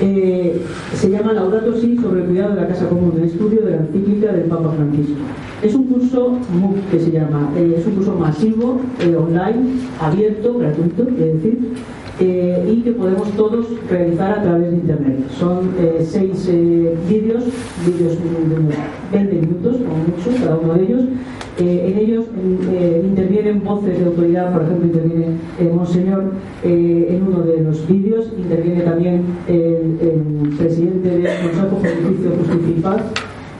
eh, 0.02 0.62
se 0.94 1.10
llama 1.10 1.34
Laudato 1.34 1.76
Si 1.76 1.98
sobre 1.98 2.22
el 2.22 2.28
cuidado 2.28 2.54
de 2.56 2.62
la 2.62 2.68
Casa 2.68 2.88
Común, 2.88 3.14
el 3.18 3.24
estudio 3.24 3.62
de 3.62 3.72
la 3.72 3.78
encíclica 3.78 4.34
del 4.34 4.44
Papa 4.44 4.72
Francisco. 4.76 5.16
Es 5.62 5.76
un 5.76 5.88
curso 5.88 6.38
MOOC 6.54 6.90
que 6.92 7.00
se 7.00 7.12
llama, 7.12 7.52
eh, 7.58 7.76
es 7.78 7.86
un 7.86 7.96
curso 7.96 8.14
masivo, 8.14 8.80
online, 9.18 9.74
abierto, 10.00 10.58
gratuito, 10.58 11.04
es 11.04 11.18
decir, 11.18 11.74
eh, 12.22 12.70
y 12.70 12.82
que 12.82 12.92
podemos 12.92 13.32
todos 13.32 13.66
realizar 13.90 14.40
a 14.40 14.44
través 14.44 14.72
de 14.72 14.78
Internet. 14.78 15.30
Son 15.40 15.72
eh, 15.80 16.06
seis 16.06 16.50
eh, 16.52 16.94
vídeos, 17.08 17.46
vídeos 17.86 18.18
de 18.22 18.56
unos 18.56 18.74
20 19.14 19.36
minutos, 19.36 19.78
como 19.78 19.98
mucho, 20.00 20.44
cada 20.44 20.58
uno 20.58 20.74
de 20.74 20.84
ellos. 20.84 21.02
en 21.60 21.98
ellos 21.98 22.26
intervienen 23.04 23.64
voces 23.64 24.00
de 24.00 24.06
autoridad, 24.06 24.52
por 24.54 24.64
ejemplo, 24.64 24.88
interviene 24.88 25.38
Monseñor 25.74 26.24
en 26.64 27.24
uno 27.24 27.42
de 27.42 27.62
los 27.64 27.88
vídeos, 27.88 28.32
interviene 28.38 28.82
también 28.82 29.24
el, 29.48 29.98
el 30.02 30.56
presidente 30.58 31.10
del 31.10 31.28
Consejo 31.42 31.78
Pontificio 31.78 32.32
Justicia 32.38 32.74
y 32.78 32.82
Paz, 32.82 33.02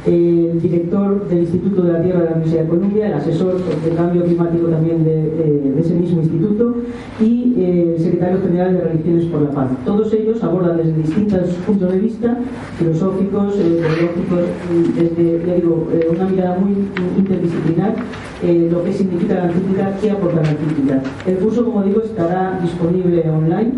el 0.06 0.62
director 0.62 1.28
del 1.28 1.40
Instituto 1.40 1.84
de 1.84 1.94
la 1.94 2.02
Tierra 2.02 2.20
de 2.20 2.26
la 2.26 2.32
Universidad 2.32 2.64
de 2.64 2.70
Columbia, 2.70 3.08
el 3.08 3.14
asesor 3.14 3.58
de 3.58 3.90
cambio 3.92 4.24
climático 4.24 4.68
también 4.68 5.04
de, 5.04 5.14
eh, 5.14 5.74
de 5.76 5.82
ese 5.82 5.94
mismo 5.94 6.22
instituto 6.22 6.76
y 7.20 7.54
eh, 7.58 7.96
el 7.96 8.02
secretario 8.02 8.40
general 8.42 8.74
de 8.74 8.82
Religiones 8.82 9.26
por 9.26 9.42
la 9.42 9.52
Paz. 9.52 9.70
Todos 9.86 10.14
ellos 10.14 10.42
abordan 10.44 10.78
desde 10.78 10.94
distintos 10.94 11.50
puntos 11.66 11.92
de 11.92 12.00
vista, 12.00 12.38
filosóficos, 12.78 13.56
eh, 13.58 13.82
desde 14.96 15.46
ya 15.46 15.56
digo, 15.56 15.88
eh, 15.94 16.08
una 16.10 16.26
mirada 16.26 16.58
muy 16.58 16.76
interdisciplinar, 17.18 17.96
eh, 18.42 18.70
lo 18.72 18.84
que 18.84 18.94
significa 18.94 19.36
la 19.36 19.46
encíclica, 19.46 19.98
qué 20.02 20.12
aporta 20.12 20.42
la 20.42 20.52
encíclica. 20.52 21.02
El 21.28 21.38
curso, 21.38 21.66
como 21.66 21.84
digo, 21.84 22.02
estará 22.02 22.60
disponible 22.62 23.30
online 23.30 23.74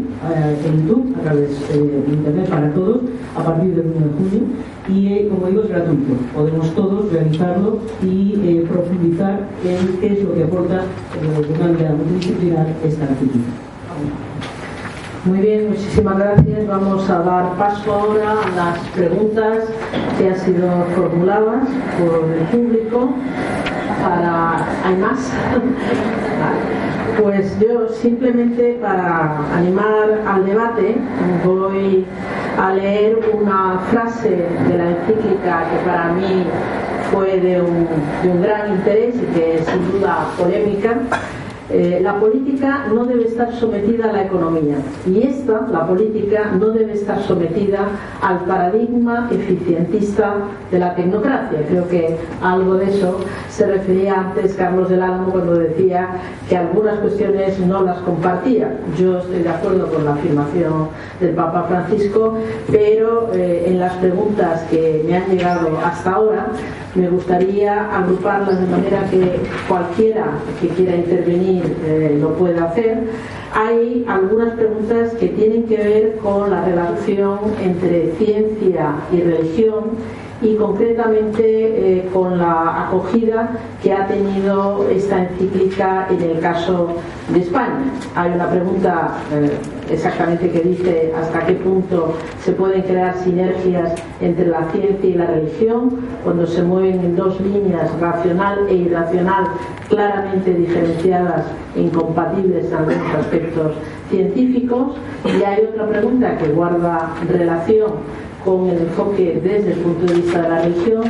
en 0.66 0.88
YouTube, 0.88 1.16
a 1.18 1.22
través 1.22 1.50
de 1.74 2.14
Internet 2.14 2.48
para 2.48 2.72
todos, 2.74 3.02
a 3.36 3.44
partir 3.44 3.76
del 3.76 3.88
1 3.88 3.96
de 3.96 4.30
junio 4.30 4.72
y 4.88 5.28
como 5.30 5.48
digo 5.48 5.64
es 5.64 5.70
gratuito. 5.70 6.11
Podemos 6.34 6.74
todos 6.76 7.12
realizarlo 7.12 7.80
y 8.04 8.40
eh, 8.44 8.68
profundizar 8.70 9.48
en 9.64 9.98
qué 10.00 10.14
es 10.14 10.24
lo 10.24 10.34
que 10.34 10.44
aporta 10.44 10.84
de 11.22 11.54
una 11.54 11.68
manera 11.68 11.92
multidisciplinar 11.92 12.68
esta 12.84 13.06
actividad. 13.06 13.46
Muy 15.26 15.40
bien, 15.40 15.70
muchísimas 15.70 16.18
gracias. 16.18 16.68
Vamos 16.68 17.08
a 17.10 17.20
dar 17.20 17.56
paso 17.56 17.94
ahora 17.94 18.32
a 18.42 18.56
las 18.56 18.80
preguntas 18.90 19.66
que 20.18 20.30
han 20.30 20.40
sido 20.40 20.68
formuladas 20.96 21.68
por 22.00 22.28
el 22.32 22.44
público. 22.48 23.14
¿Hay 24.84 24.96
más? 24.96 25.20
Pues 27.22 27.60
yo 27.60 27.90
simplemente 27.90 28.78
para 28.82 29.38
animar 29.56 30.22
al 30.28 30.46
debate 30.46 30.96
voy 31.46 32.06
a 32.60 32.74
leer 32.74 33.20
una 33.34 33.80
frase 33.92 34.30
de 34.30 34.78
la 34.78 34.90
encíclica 34.92 35.66
que 35.70 35.90
para 35.90 36.14
mí 36.14 36.46
fue 37.12 37.40
de 37.40 37.62
un, 37.62 37.88
gran 38.42 38.74
interés 38.76 39.16
y 39.16 39.26
que 39.34 39.58
es 39.58 39.66
sin 39.66 39.92
duda 39.92 40.28
polémica 40.38 40.96
eh, 41.74 42.00
la 42.02 42.20
política 42.20 42.88
no 42.94 43.06
debe 43.06 43.26
estar 43.26 43.54
sometida 43.54 44.10
a 44.10 44.12
la 44.12 44.24
economía 44.24 44.76
y 45.06 45.24
esta, 45.24 45.68
la 45.72 45.88
política, 45.88 46.52
no 46.60 46.70
debe 46.72 46.94
estar 46.94 47.22
sometida 47.22 47.88
al 48.22 48.40
paradigma 48.42 49.30
eficientista 49.32 50.36
de 50.70 50.80
la 50.80 50.96
tecnocracia. 50.96 51.60
Creo 51.68 51.88
que 51.88 52.18
algo 52.42 52.76
de 52.76 52.90
eso 52.90 53.20
se 53.50 53.68
refería 53.68 54.20
antes 54.20 54.54
Carlos 54.56 54.90
del 54.90 55.02
Álamo 55.02 55.32
cuando 55.32 55.56
decía 55.56 56.10
que 56.50 56.58
algunas 56.58 57.00
cuestiones 57.00 57.60
no 57.60 57.84
las 57.84 58.00
compartía. 58.00 58.78
Yo 58.98 59.20
estoy 59.20 59.44
de 59.44 59.50
acuerdo 59.50 59.88
con 59.88 60.06
la 60.06 60.14
afirmación 60.14 60.90
del 61.20 61.36
Papa 61.36 61.64
Francisco, 61.64 62.38
pero 62.72 63.32
eh, 63.34 63.64
en 63.68 63.80
las 63.80 63.94
preguntas 63.96 64.64
que 64.70 65.04
me 65.08 65.16
han 65.16 65.30
llegado 65.30 65.78
hasta 65.84 66.12
ahora 66.12 66.48
me 66.96 67.08
gustaría 67.10 67.90
agruparlas 67.98 68.60
de 68.60 68.68
manera 68.68 69.10
que 69.10 69.40
cualquiera 69.68 70.26
que 70.60 70.68
quiera 70.70 70.96
intervenir 70.98 71.64
eh, 71.86 72.18
lo 72.20 72.34
pueda 72.36 72.66
hacer. 72.66 73.10
Hay 73.54 74.06
algunas 74.08 74.56
preguntas 74.56 75.14
que 75.14 75.28
tienen 75.28 75.64
que 75.64 75.78
ver 75.78 76.18
con 76.18 76.50
la 76.50 76.66
relación 76.66 77.40
entre 77.62 78.14
ciencia 78.18 78.96
y 79.12 79.22
religión 79.22 79.92
y 80.42 80.56
concretamente 80.56 81.44
eh, 81.44 82.10
con 82.12 82.38
la 82.38 82.88
acogida 82.88 83.52
que 83.82 83.94
ha 83.94 84.08
tenido 84.08 84.88
esta 84.90 85.24
encíclica 85.24 86.08
en 86.10 86.22
el 86.22 86.40
caso 86.40 86.96
de 87.30 87.40
España. 87.40 87.92
Hay 88.16 88.32
una 88.32 88.50
pregunta 88.50 89.12
eh, 89.32 89.52
exactamente 89.92 90.50
que 90.50 90.62
dice 90.62 91.14
hasta 91.16 91.46
qué 91.46 91.54
punto 91.54 92.16
se 92.44 92.54
pueden 92.54 92.82
crear 92.82 93.16
sinergias 93.18 93.94
entre 94.20 94.48
la 94.48 94.66
ciencia 94.72 95.10
y 95.10 95.14
la 95.14 95.28
religión 95.28 96.00
cuando 96.24 96.48
se 96.48 96.64
mueven 96.64 97.00
en 97.02 97.16
dos 97.16 97.40
líneas, 97.40 97.92
racional 98.00 98.68
e 98.68 98.76
irracional, 98.76 99.46
claramente 99.90 100.54
diferenciadas 100.54 101.46
e 101.76 101.82
incompatibles 101.82 102.66
en 102.68 102.74
algunos 102.74 103.16
aspectos 103.16 103.74
científicos. 104.10 104.96
Y 105.26 105.44
hay 105.44 105.66
otra 105.66 105.88
pregunta 105.88 106.38
que 106.38 106.48
guarda 106.50 107.14
relación 107.28 107.92
con 108.44 108.70
el 108.70 108.78
enfoque 108.80 109.40
desde 109.44 109.74
el 109.74 109.80
punto 109.80 110.06
de 110.06 110.22
vista 110.22 110.42
de 110.42 110.50
la 110.50 110.62
religión, 110.62 111.04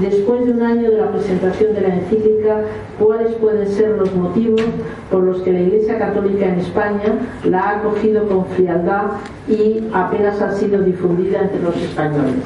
después 0.00 0.46
de 0.46 0.52
un 0.52 0.62
año 0.62 0.90
de 0.90 0.98
la 0.98 1.10
presentación 1.10 1.74
de 1.74 1.80
la 1.80 1.94
encíclica, 1.94 2.62
cuáles 2.98 3.32
pueden 3.36 3.68
ser 3.68 3.90
los 3.90 4.14
motivos 4.14 4.62
por 5.10 5.22
los 5.22 5.42
que 5.42 5.52
la 5.52 5.60
Iglesia 5.60 5.98
Católica 5.98 6.46
en 6.46 6.60
España 6.60 7.14
la 7.44 7.60
ha 7.60 7.78
acogido 7.78 8.26
con 8.28 8.46
frialdad 8.46 9.04
y 9.48 9.84
apenas 9.92 10.40
ha 10.40 10.52
sido 10.52 10.82
difundida 10.82 11.42
entre 11.42 11.62
los 11.62 11.76
españoles. 11.76 12.42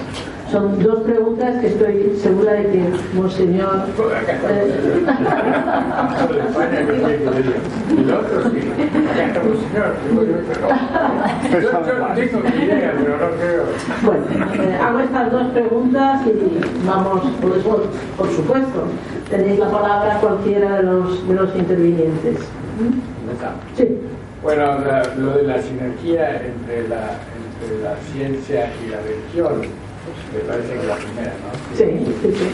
Son 0.51 0.81
dos 0.81 1.01
preguntas 1.03 1.61
que 1.61 1.67
estoy 1.67 2.17
segura 2.23 2.53
de 2.53 2.63
que 2.71 2.85
Monseñor. 3.15 3.87
Bueno, 14.05 14.25
eh, 14.55 14.79
hago 14.81 15.01
estas 15.01 15.33
dos 15.33 15.47
preguntas 15.49 16.21
y 16.27 16.87
vamos, 16.87 17.23
por, 17.41 17.57
eso, 17.57 17.83
por 18.17 18.31
supuesto, 18.31 18.85
tenéis 19.29 19.59
la 19.59 19.71
palabra 19.71 20.19
cualquiera 20.21 20.77
de 20.77 20.83
los, 20.85 21.29
de 21.29 21.35
los 21.35 21.57
intervinientes. 21.57 22.39
Sí. 23.77 23.99
Bueno, 24.43 24.77
lo 25.19 25.31
de 25.39 25.43
la 25.43 25.61
sinergia 25.61 26.41
entre 26.43 26.87
la, 26.89 27.19
entre 27.43 27.83
la 27.83 27.97
ciencia 28.13 28.71
y 28.85 28.91
la 28.91 28.99
religión 29.01 29.86
me 30.33 30.41
parece 30.41 30.75
que 30.75 30.87
la 30.87 30.97
primera, 30.97 31.33
¿no? 31.43 31.77
Sí, 31.77 31.85
sí, 32.23 32.35
sí. 32.37 32.49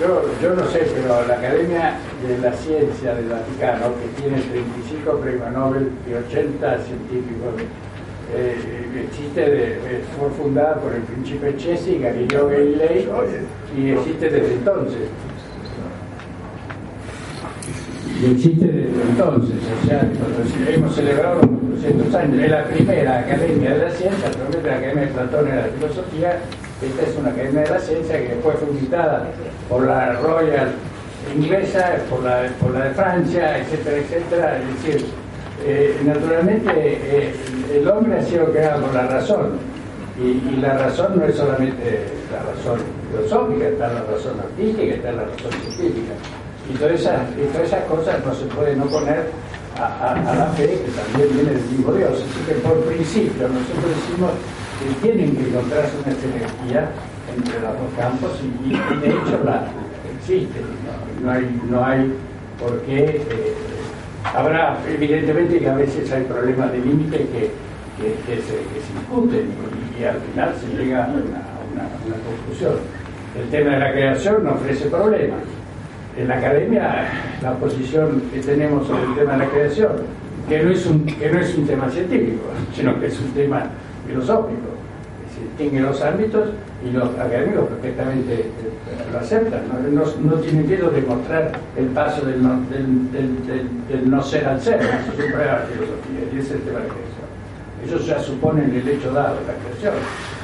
Yo, 0.00 0.22
yo 0.40 0.54
no 0.54 0.64
sé, 0.70 0.86
pero 0.94 1.26
la 1.26 1.34
Academia 1.34 1.98
de 2.26 2.38
la 2.38 2.52
Ciencia 2.52 3.14
del 3.14 3.28
Vaticano, 3.28 3.94
que 3.98 4.22
tiene 4.22 4.40
35 4.42 5.18
premios 5.18 5.50
Nobel 5.52 5.90
y 6.08 6.14
80 6.14 6.78
científicos, 6.84 7.54
eh, 8.32 9.04
existe 9.08 9.40
de, 9.40 10.02
fue 10.16 10.30
fundada 10.30 10.76
por 10.76 10.94
el 10.94 11.02
príncipe 11.02 11.56
Chesi, 11.56 11.98
Galileo 11.98 12.48
Galilei, 12.48 13.08
y 13.76 13.90
existe 13.90 14.30
desde 14.30 14.54
entonces. 14.54 15.08
y 18.20 18.32
existe 18.32 18.66
desde 18.66 19.02
entonces, 19.02 19.56
o 19.82 19.86
sea, 19.86 20.10
hemos 20.68 20.94
celebrado 20.94 21.40
los 21.42 21.82
200 21.82 22.14
años. 22.14 22.42
Es 22.42 22.50
la 22.50 22.64
primera 22.64 23.18
academia 23.20 23.74
de 23.74 23.78
la 23.78 23.90
ciencia, 23.90 24.30
la 24.64 24.74
Academia 24.76 25.06
de 25.06 25.12
Platón 25.12 25.48
y 25.48 25.56
la 25.56 25.62
Filosofía. 25.64 26.40
Esta 26.80 27.02
es 27.02 27.16
una 27.18 27.30
academia 27.30 27.62
de 27.62 27.70
la 27.70 27.80
ciencia 27.80 28.18
que 28.18 28.36
fue 28.42 28.54
invitada 28.70 29.26
por 29.68 29.84
la 29.84 30.12
Royal 30.14 30.72
inglesa, 31.34 31.96
por 32.08 32.22
la, 32.22 32.42
de 32.42 32.90
Francia, 32.94 33.58
etcétera, 33.58 33.96
etcétera. 33.98 34.58
Es 34.58 34.84
decir, 34.84 35.06
eh, 35.66 36.00
naturalmente 36.04 36.70
eh, 36.76 37.34
el 37.74 37.88
hombre 37.88 38.18
ha 38.18 38.22
sido 38.22 38.52
creado 38.52 38.82
por 38.82 38.94
la 38.94 39.08
razón 39.08 39.58
y, 40.22 40.56
la 40.60 40.78
razón 40.78 41.18
no 41.18 41.24
es 41.24 41.36
solamente 41.36 42.04
la 42.32 42.52
razón 42.52 42.80
filosófica, 43.10 43.68
está 43.68 43.88
la 43.88 44.02
razón 44.02 44.40
artística, 44.40 44.94
está 44.94 45.12
la 45.12 45.24
razón 45.24 45.52
científica. 45.62 46.12
Y 46.70 46.76
todas 46.76 47.00
esas, 47.00 47.84
cosas 47.84 48.24
no 48.24 48.34
se 48.34 48.44
pueden 48.46 48.80
oponer 48.82 49.30
a, 49.78 50.12
a, 50.12 50.34
la 50.34 50.46
fe 50.52 50.66
que 50.66 50.90
también 50.90 51.34
viene 51.34 51.50
del 51.58 51.70
mismo 51.70 51.92
Dios. 51.92 52.12
Así 52.12 52.44
que 52.46 52.54
por 52.60 52.78
principio 52.84 53.48
nosotros 53.48 53.84
decimos 53.96 54.30
que 54.78 55.06
tienen 55.06 55.36
que 55.36 55.48
encontrarse 55.48 55.96
una 56.04 56.14
sinergia 56.14 56.88
entre 57.36 57.60
los 57.60 57.72
dos 57.72 57.90
campos 57.96 58.40
y, 58.42 58.70
de 58.70 59.08
hecho 59.08 59.40
la 59.44 59.66
existe. 60.16 60.60
No, 61.22 61.30
hay, 61.30 61.60
no 61.68 61.84
hay 61.84 62.12
por 62.58 62.80
qué. 62.82 63.22
Eh, 63.28 63.54
habrá, 64.24 64.78
evidentemente, 64.88 65.58
que 65.58 65.68
a 65.68 65.74
veces 65.74 66.10
hay 66.12 66.24
problemas 66.24 66.72
de 66.72 66.78
límite 66.78 67.16
que, 67.16 67.50
que, 67.98 68.36
se, 68.42 68.58
discuten 68.94 69.48
y, 69.98 70.04
al 70.04 70.16
final 70.20 70.54
se 70.60 70.76
llega 70.76 71.04
a 71.04 71.08
una, 71.08 71.42
una 71.74 72.16
conclusión. 72.24 72.74
El 73.36 73.48
tema 73.50 73.72
de 73.72 73.78
la 73.78 73.92
creación 73.92 74.44
no 74.44 74.52
ofrece 74.52 74.88
problemas 74.88 75.42
en 76.18 76.28
la 76.28 76.36
academia 76.36 77.06
la 77.40 77.54
posición 77.54 78.22
que 78.32 78.40
tenemos 78.40 78.86
sobre 78.86 79.04
el 79.04 79.14
tema 79.14 79.32
de 79.32 79.38
la 79.38 79.46
creación, 79.46 79.92
que 80.48 80.62
no 80.62 80.70
es 80.70 80.86
un, 80.86 81.06
que 81.06 81.30
no 81.30 81.38
es 81.38 81.56
un 81.56 81.66
tema 81.66 81.88
científico, 81.88 82.42
sino 82.74 82.98
que 82.98 83.06
es 83.06 83.20
un 83.20 83.30
tema 83.32 83.70
filosófico. 84.08 84.68
Se 85.34 85.44
distinguen 85.44 85.84
los 85.84 86.02
ámbitos 86.02 86.48
y 86.84 86.90
los 86.90 87.08
académicos 87.18 87.68
perfectamente 87.68 88.34
eh, 88.34 88.48
lo 89.12 89.18
aceptan. 89.18 89.62
No, 89.92 90.02
no, 90.02 90.36
tienen 90.40 90.66
miedo 90.66 90.90
de 90.90 91.02
mostrar 91.02 91.52
el 91.76 91.86
paso 91.86 92.26
del 92.26 92.42
no, 92.42 92.60
del, 92.70 94.10
no 94.10 94.22
ser 94.22 94.46
al 94.46 94.60
ser. 94.60 94.80
Eso 94.80 95.12
es 95.12 95.30
la 95.30 95.62
filosofía 95.68 96.20
y 96.32 96.38
es 96.38 96.50
el 96.50 96.60
tema 96.62 96.80
de 96.80 96.88
la 96.88 96.94
creación. 96.94 97.28
Ellos 97.84 98.06
ya 98.06 98.18
suponen 98.18 98.74
el 98.74 98.88
hecho 98.88 99.12
dado 99.12 99.36
de 99.36 99.46
la 99.46 99.54
creación. 99.54 99.94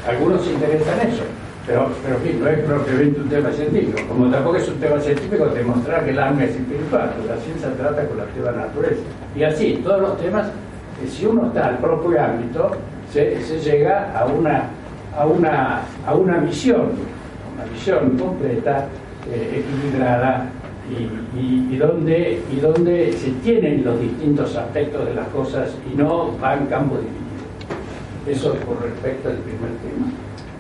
Algunos 0.07 0.45
se 0.45 0.53
interesan 0.53 1.01
en 1.01 1.09
eso 1.09 1.25
pero, 1.67 1.89
pero 2.03 2.17
en 2.17 2.23
fin, 2.23 2.41
no 2.41 2.49
es 2.49 2.59
propiamente 2.61 3.21
un 3.21 3.29
tema 3.29 3.51
científico, 3.51 3.99
como 4.09 4.31
tampoco 4.31 4.57
es 4.57 4.69
un 4.69 4.79
tema 4.81 5.01
científico 5.01 5.47
demostrar 5.47 6.05
que 6.05 6.11
el 6.11 6.19
alma 6.19 6.45
es 6.45 6.51
espiritual, 6.51 7.11
la 7.27 7.37
ciencia 7.39 7.73
trata 7.73 8.07
con 8.07 8.19
la 8.19 8.25
activa 8.25 8.53
naturaleza. 8.53 9.01
Y 9.35 9.43
así, 9.45 9.81
todos 9.83 10.01
los 10.03 10.19
temas, 10.19 10.49
si 11.09 11.25
uno 11.25 11.47
está 11.47 11.69
al 11.69 11.79
propio 11.79 12.23
ámbito, 12.23 12.71
se, 13.15 13.61
llega 13.61 14.13
a 14.19 14.27
una, 14.27 14.65
a, 15.17 15.25
una, 15.25 15.83
a 16.05 16.15
una 16.15 16.39
visión, 16.39 16.91
una 17.55 17.65
visión 17.73 18.19
completa, 18.19 18.89
eh, 19.33 19.63
equilibrada, 19.65 20.51
y, 20.91 21.75
y, 21.75 21.77
donde, 21.79 22.43
y 22.53 22.61
donde 22.61 23.13
se 23.13 23.31
tienen 23.43 23.85
los 23.85 23.99
distintos 23.99 24.55
aspectos 24.55 25.07
de 25.07 25.15
las 25.15 25.29
cosas 25.29 25.71
y 25.91 25.97
no 25.97 26.33
van 26.39 26.67
campo 26.67 26.97
dividido. 26.97 27.25
Eso 28.27 28.51
con 28.67 28.83
respecto 28.83 29.31
al 29.31 29.37
primer 29.37 29.71
tema. 29.81 30.13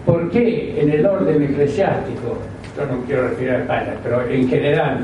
¿Por 0.07 0.31
qué 0.31 0.81
en 0.81 0.91
el 0.91 1.05
orden 1.05 1.43
eclesiástico, 1.43 2.39
yo 2.77 2.87
no 2.87 3.03
quiero 3.05 3.29
referir 3.29 3.51
a 3.51 3.59
España, 3.61 3.95
pero 4.03 4.27
en 4.27 4.49
general 4.49 5.01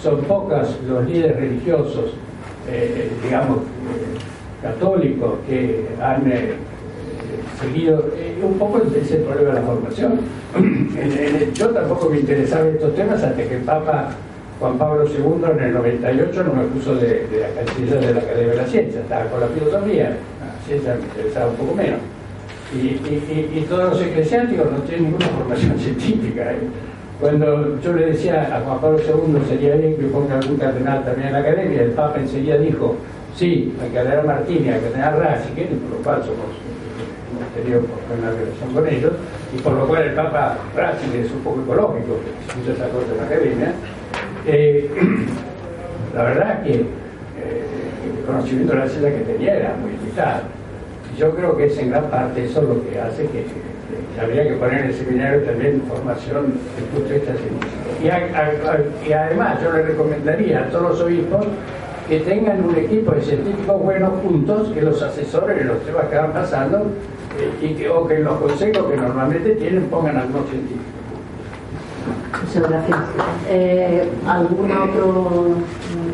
son 0.00 0.20
pocos 0.22 0.78
los 0.86 1.08
líderes 1.08 1.36
religiosos, 1.36 2.14
eh, 2.68 3.10
digamos, 3.24 3.58
eh, 3.58 4.35
católicos 4.66 5.34
que 5.48 5.86
han 6.00 6.30
eh, 6.30 6.54
seguido 7.60 8.04
un 8.42 8.58
poco 8.58 8.82
ese 8.94 9.16
problema 9.16 9.54
de 9.54 9.60
la 9.60 9.66
formación. 9.66 10.20
yo 11.54 11.68
tampoco 11.70 12.10
me 12.10 12.20
interesaba 12.20 12.68
en 12.68 12.74
estos 12.74 12.94
temas 12.94 13.22
hasta 13.22 13.42
que 13.42 13.56
el 13.56 13.62
Papa 13.62 14.10
Juan 14.58 14.78
Pablo 14.78 15.04
II 15.04 15.44
en 15.52 15.64
el 15.64 15.74
98 15.74 16.44
no 16.44 16.54
me 16.54 16.64
puso 16.68 16.94
de, 16.94 17.26
de 17.26 17.40
la 17.40 17.48
canciller 17.48 18.00
de 18.00 18.14
la 18.14 18.20
Academia 18.20 18.52
de 18.52 18.56
la 18.56 18.66
Ciencia, 18.66 19.00
estaba 19.00 19.24
con 19.26 19.40
la 19.40 19.48
filosofía, 19.48 20.16
la 20.40 20.66
ciencia 20.66 20.94
me 20.94 21.02
interesaba 21.02 21.50
un 21.50 21.56
poco 21.56 21.74
menos. 21.74 22.00
Y, 22.74 23.60
todos 23.68 23.90
los 23.90 24.02
eclesiásticos 24.02 24.70
no 24.72 24.78
tienen 24.78 25.04
ninguna 25.04 25.26
formación 25.26 25.78
científica. 25.78 26.52
¿eh? 26.52 26.58
Cuando 27.20 27.80
yo 27.80 27.92
le 27.92 28.06
decía 28.06 28.56
a 28.56 28.60
Juan 28.60 28.80
Pablo 28.80 28.98
II, 28.98 29.40
sería 29.48 29.76
bien 29.76 29.96
que 29.96 30.06
ponga 30.06 30.38
algún 30.38 30.56
cardenal 30.56 31.04
también 31.04 31.28
en 31.28 31.32
la 31.32 31.38
academia, 31.38 31.82
el 31.82 31.90
Papa 31.90 32.18
enseguida 32.18 32.58
dijo, 32.58 32.96
sí, 33.36 33.74
al 33.80 33.92
cardenal 33.92 34.26
Martínez, 34.26 34.74
al 34.74 34.80
cardenal 34.80 35.20
Ratzinger, 35.20 35.68
por 35.68 35.90
lo 35.90 36.04
cual 36.04 36.22
somos, 36.22 36.50
hemos 37.30 37.54
tenido 37.54 37.80
buena 38.08 38.30
relación 38.30 38.74
con 38.74 38.88
ellos, 38.88 39.12
y 39.54 39.58
por 39.58 39.72
lo 39.74 39.86
cual 39.86 40.02
el 40.02 40.14
Papa 40.14 40.58
Ratzinger 40.74 41.24
es 41.24 41.32
un 41.32 41.40
poco 41.40 41.62
ecológico, 41.62 42.18
que 42.20 42.48
escucha 42.48 42.72
esa 42.72 42.88
cosa 42.92 43.06
en 43.12 43.60
la 43.60 43.72
eh, 44.46 44.90
la 46.14 46.22
verdad 46.22 46.62
que 46.62 46.72
eh, 46.72 46.84
el 48.18 48.26
conocimiento 48.26 48.72
de 48.72 48.78
la 48.78 48.88
ciencia 48.88 49.10
que 49.10 49.24
tenía 49.24 49.56
era 49.56 49.76
muy 49.76 49.90
limitado 49.92 50.56
yo 51.18 51.34
creo 51.34 51.56
que 51.56 51.66
es 51.66 51.78
en 51.78 51.90
gran 51.90 52.10
parte 52.10 52.44
eso 52.44 52.62
lo 52.62 52.88
que 52.88 53.00
hace 53.00 53.26
que, 53.28 53.46
habría 54.20 54.44
que 54.44 54.54
poner 54.54 54.80
en 54.80 54.86
el 54.86 54.94
seminario 54.94 55.40
también 55.42 55.82
formación 55.88 56.54
de 56.76 56.82
punto 56.92 57.08
de 57.08 57.18
vista 57.18 57.34
científico. 57.34 57.86
Y, 59.06 59.12
además 59.12 59.62
yo 59.62 59.72
le 59.72 59.82
recomendaría 59.82 60.60
a 60.60 60.68
todos 60.68 60.90
los 60.90 61.00
obispos 61.02 61.46
que 62.08 62.20
tengan 62.20 62.64
un 62.64 62.74
equipo 62.76 63.12
de 63.12 63.22
científicos 63.22 63.82
buenos 63.82 64.12
juntos, 64.22 64.68
que 64.72 64.82
los 64.82 65.02
asesoren 65.02 65.58
en 65.58 65.68
los 65.68 65.80
temas 65.80 66.04
que 66.06 66.16
van 66.16 66.32
pasando, 66.32 66.78
eh, 67.38 67.66
y 67.66 67.74
que, 67.74 67.88
o 67.88 68.06
que 68.06 68.18
los 68.20 68.38
consejos 68.38 68.86
que 68.90 68.96
normalmente 68.96 69.56
tienen 69.56 69.84
pongan 69.84 70.16
algunos 70.16 70.48
científicos. 70.48 70.96
Muchas 72.44 72.70
gracias. 72.70 72.98
Eh, 73.48 74.08
¿Algún 74.26 74.70
otro 74.70 75.46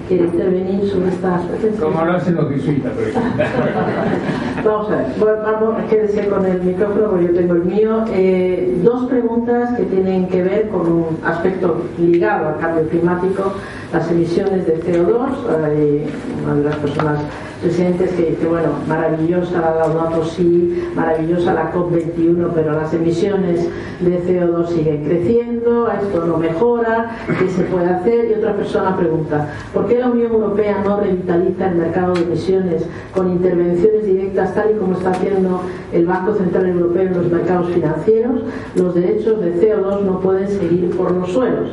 quiere 0.09 0.24
intervenir 0.24 0.88
sobre 0.88 1.09
estas 1.09 1.43
cuestiones? 1.43 1.80
Como 1.80 2.05
lo 2.05 2.12
hacen 2.12 2.34
los 2.36 2.51
jesuitas, 2.51 2.93
vamos 4.64 4.90
a 4.90 4.97
ver, 4.97 5.07
bueno, 5.18 5.43
vamos, 5.43 5.84
quédese 5.90 6.28
con 6.28 6.47
el 6.47 6.62
micrófono, 6.62 7.11
porque 7.11 7.26
yo 7.26 7.34
tengo 7.34 7.55
el 7.55 7.64
mío. 7.64 8.05
Eh, 8.12 8.78
dos 8.82 9.07
preguntas 9.09 9.76
que 9.76 9.84
tienen 9.84 10.28
que 10.28 10.43
ver 10.43 10.68
con 10.68 10.90
un 10.90 11.18
aspecto 11.24 11.82
ligado 11.99 12.49
al 12.49 12.59
cambio 12.59 12.88
climático, 12.88 13.53
las 13.93 14.11
emisiones 14.11 14.66
de 14.66 14.80
CO2. 14.82 15.28
Eh, 15.74 16.07
una 16.45 16.55
de 16.55 16.64
las 16.64 16.76
personas 16.76 17.20
presidentes 17.61 18.11
que 18.12 18.30
dice, 18.30 18.47
bueno, 18.47 18.70
maravillosa 18.88 19.61
la 19.61 19.74
Laudato 19.76 20.24
Si, 20.24 20.82
maravillosa 20.97 21.55
la 21.55 21.72
COP21, 21.72 22.51
pero 22.55 22.72
las 22.72 22.93
emisiones 22.93 23.68
de 24.01 24.20
CO2 24.24 24.66
siguen 24.66 25.05
creciendo, 25.05 25.88
esto 25.93 26.26
no 26.26 26.38
mejora, 26.38 27.16
¿qué 27.38 27.49
se 27.49 27.62
puede 27.64 27.86
hacer? 27.86 28.30
Y 28.30 28.34
otra 28.34 28.57
persona 28.57 28.97
pregunta, 28.97 29.49
¿por 29.72 29.86
qué 29.86 29.99
la 29.99 30.11
Unión 30.11 30.32
Europea 30.32 30.82
no 30.84 31.01
revitaliza 31.01 31.68
el 31.68 31.76
mercado 31.76 32.14
de 32.14 32.22
emisiones 32.22 32.84
con 33.14 33.30
intervenciones 33.30 34.07
directas 34.07 34.55
tal 34.55 34.72
y 34.72 34.78
como 34.78 34.95
está 34.95 35.11
haciendo 35.11 35.62
el 35.93 36.05
Banco 36.05 36.34
Central 36.34 36.66
Europeo 36.66 37.03
en 37.03 37.14
los 37.14 37.30
mercados 37.30 37.70
financieros? 37.70 38.43
Los 38.74 38.95
derechos 38.95 39.40
de 39.40 39.55
CO2 39.55 40.01
no 40.03 40.20
pueden 40.20 40.49
seguir 40.49 40.90
por 40.97 41.12
los 41.12 41.30
suelos. 41.30 41.70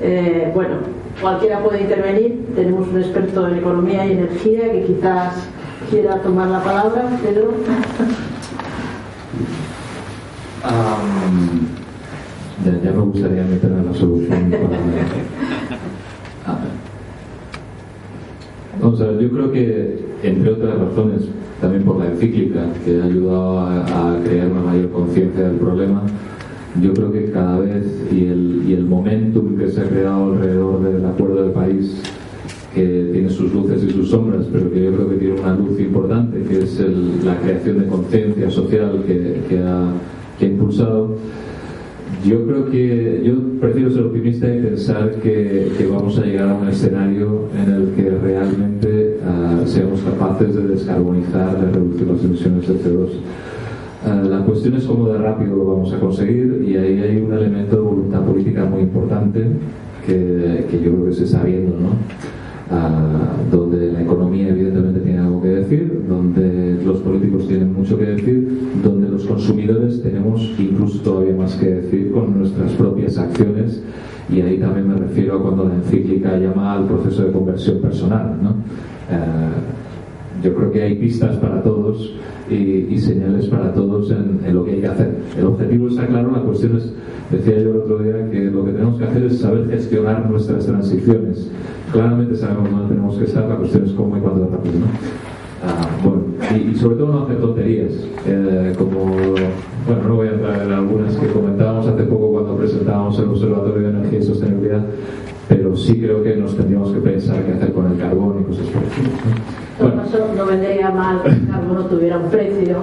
Eh, 0.00 0.50
bueno, 0.54 0.76
cualquiera 1.20 1.62
puede 1.62 1.82
intervenir. 1.82 2.46
Tenemos 2.54 2.88
un 2.88 2.98
experto 2.98 3.48
en 3.48 3.56
economía 3.58 4.06
y 4.06 4.12
energía 4.12 4.72
que 4.72 4.84
quizás 4.84 5.34
quiera 5.90 6.20
tomar 6.22 6.48
la 6.48 6.62
palabra, 6.62 7.08
Pedro. 7.22 7.54
ya, 12.82 12.90
me 12.92 13.00
gustaría 13.00 13.42
meter 13.44 13.70
en 13.70 13.86
la 13.86 13.94
solución 13.94 14.50
yo 19.20 19.30
creo 19.30 19.52
que, 19.52 19.98
entre 20.22 20.50
otras 20.50 20.78
razones, 20.78 21.22
también 21.60 21.84
por 21.84 21.98
la 21.98 22.06
encíclica, 22.06 22.64
que 22.84 23.00
ha 23.00 23.04
ayudado 23.04 23.60
a 23.60 24.18
crear 24.24 24.48
una 24.48 24.62
mayor 24.62 24.90
conciencia 24.90 25.48
del 25.48 25.56
problema, 25.56 26.02
yo 26.80 26.94
creo 26.94 27.10
que 27.10 27.30
cada 27.30 27.58
vez 27.58 27.84
y 28.12 28.26
el, 28.26 28.64
y 28.68 28.74
el 28.74 28.84
momentum 28.84 29.56
que 29.56 29.68
se 29.68 29.80
ha 29.80 29.84
creado 29.84 30.32
alrededor 30.32 30.82
del 30.82 31.04
acuerdo 31.04 31.46
de 31.46 31.50
país 31.50 32.00
que 32.74 33.10
tiene 33.12 33.28
sus 33.28 33.52
luces 33.52 33.82
y 33.82 33.90
sus 33.90 34.10
sombras, 34.10 34.46
pero 34.52 34.70
que 34.70 34.84
yo 34.84 34.92
creo 34.92 35.10
que 35.10 35.16
tiene 35.16 35.40
una 35.40 35.56
luz 35.56 35.80
importante, 35.80 36.40
que 36.42 36.60
es 36.60 36.80
la 37.24 37.36
creación 37.38 37.80
de 37.80 37.86
conciencia 37.86 38.50
social 38.50 39.02
que, 39.04 39.42
que, 39.48 39.58
ha, 39.58 39.92
que, 40.38 40.44
ha, 40.44 40.48
impulsado. 40.48 41.16
Yo 42.24 42.46
creo 42.46 42.70
que 42.70 43.22
yo 43.24 43.32
prefiero 43.60 43.90
ser 43.90 44.02
optimista 44.02 44.46
y 44.46 44.60
pensar 44.60 45.16
que, 45.16 45.72
que 45.76 45.86
vamos 45.86 46.16
a 46.18 46.22
llegar 46.22 46.50
a 46.50 46.54
un 46.54 46.68
escenario 46.68 47.48
en 47.56 47.72
el 47.72 47.88
que 47.94 48.10
realmente 48.10 49.18
uh, 49.24 49.66
seamos 49.66 50.00
capaces 50.02 50.54
de 50.54 50.68
descarbonizar, 50.68 51.60
de 51.60 51.72
reducir 51.72 52.06
las 52.06 52.22
emisiones 52.22 52.68
de 52.68 52.74
CO2 52.74 53.08
eh, 53.08 53.49
la 54.06 54.44
cuestión 54.44 54.74
es 54.74 54.84
cómo 54.84 55.08
de 55.08 55.18
rápido 55.18 55.56
lo 55.56 55.64
vamos 55.66 55.92
a 55.92 56.00
conseguir 56.00 56.64
y 56.66 56.76
ahí 56.76 57.00
hay 57.00 57.16
un 57.20 57.32
elemento 57.32 57.76
de 57.76 57.82
voluntad 57.82 58.22
política 58.22 58.64
muy 58.64 58.82
importante 58.82 59.44
que, 60.06 60.66
yo 60.72 60.92
creo 60.92 61.06
que 61.06 61.12
se 61.12 61.24
está 61.24 61.42
viendo. 61.42 61.76
¿no? 61.78 61.90
donde 63.50 63.90
la 63.90 64.02
economía 64.02 64.48
evidentemente 64.48 65.00
tiene 65.00 65.18
algo 65.18 65.42
que 65.42 65.48
decir, 65.48 66.04
donde 66.08 66.80
los 66.84 66.98
políticos 67.00 67.48
tienen 67.48 67.72
mucho 67.72 67.98
que 67.98 68.04
decir, 68.04 68.70
donde 68.80 69.08
los 69.08 69.24
consumidores 69.26 70.00
tenemos 70.02 70.54
incluso 70.56 71.00
todavía 71.00 71.34
más 71.34 71.56
que 71.56 71.66
decir 71.66 72.12
con 72.12 72.38
nuestras 72.38 72.70
propias 72.74 73.18
acciones 73.18 73.82
y 74.32 74.40
ahí 74.40 74.58
también 74.58 74.86
me 74.86 74.94
refiero 74.94 75.36
a 75.36 75.42
cuando 75.42 75.64
la 75.64 75.74
encíclica 75.74 76.38
llama 76.38 76.74
al 76.74 76.86
proceso 76.86 77.24
de 77.24 77.32
conversión 77.32 77.80
personal. 77.80 78.38
¿no? 78.40 78.50
Eh, 78.50 79.89
yo 80.42 80.54
creo 80.54 80.70
que 80.70 80.82
hay 80.82 80.94
pistas 80.96 81.36
para 81.36 81.62
todos 81.62 82.14
y, 82.50 82.98
señales 82.98 83.46
para 83.46 83.72
todos 83.72 84.10
en, 84.10 84.40
lo 84.52 84.64
que 84.64 84.72
hay 84.72 84.80
que 84.80 84.86
hacer. 84.86 85.14
El 85.38 85.46
objetivo 85.46 85.88
está 85.88 86.06
claro, 86.06 86.32
la 86.32 86.42
cuestión 86.42 86.76
es, 86.76 86.92
decía 87.30 87.62
yo 87.62 87.70
el 87.70 87.76
otro 87.78 87.98
día, 87.98 88.28
que 88.30 88.44
lo 88.44 88.64
que 88.64 88.72
tenemos 88.72 88.98
que 88.98 89.04
hacer 89.04 89.24
es 89.24 89.38
saber 89.38 89.68
gestionar 89.70 90.28
nuestras 90.28 90.66
transiciones. 90.66 91.50
Claramente 91.92 92.36
sabemos 92.36 92.70
dónde 92.70 92.88
tenemos 92.88 93.16
que 93.16 93.24
estar, 93.24 93.48
la 93.48 93.56
cuestión 93.56 93.84
es 93.84 93.92
cómo 93.92 94.16
y 94.16 94.20
cuándo 94.20 94.48
rápido. 94.50 94.80
¿no? 94.80 94.86
Ah, 95.62 95.86
bueno, 96.02 96.22
y, 96.56 96.74
sobre 96.74 96.96
todo 96.96 97.12
no 97.12 97.24
hacer 97.24 97.38
tonterías, 97.38 97.92
eh, 98.26 98.72
como, 98.78 99.14
bueno, 99.86 100.08
no 100.08 100.16
voy 100.16 100.28
a 100.28 100.32
entrar 100.32 100.62
en 100.62 100.72
algunas 100.72 101.14
que 101.16 101.26
comentábamos 101.26 101.86
hace 101.86 102.02
poco 102.04 102.32
cuando 102.32 102.56
presentábamos 102.56 103.18
el 103.18 103.28
Observatorio 103.28 103.82
de 103.82 103.90
Energía 103.90 104.18
y 104.20 104.22
Sostenibilidad, 104.22 104.86
pero 105.50 105.76
sí 105.76 106.00
creo 106.00 106.22
que 106.22 106.36
nos 106.36 106.56
tendríamos 106.56 106.92
que 106.92 107.00
pensar 107.00 107.44
qué 107.44 107.52
hacer 107.52 107.72
con 107.72 107.90
el 107.90 107.98
carbón 107.98 108.40
y 108.40 108.44
cosas 108.44 108.66
por 108.66 108.82
el 108.84 108.88
Bueno. 109.80 110.34
no 110.36 110.46
vendría 110.46 110.90
mal 110.90 111.22
que 111.24 111.30
el 111.30 111.48
carbono 111.48 111.86
tuviera 111.86 112.18
un 112.18 112.30
precio 112.30 112.76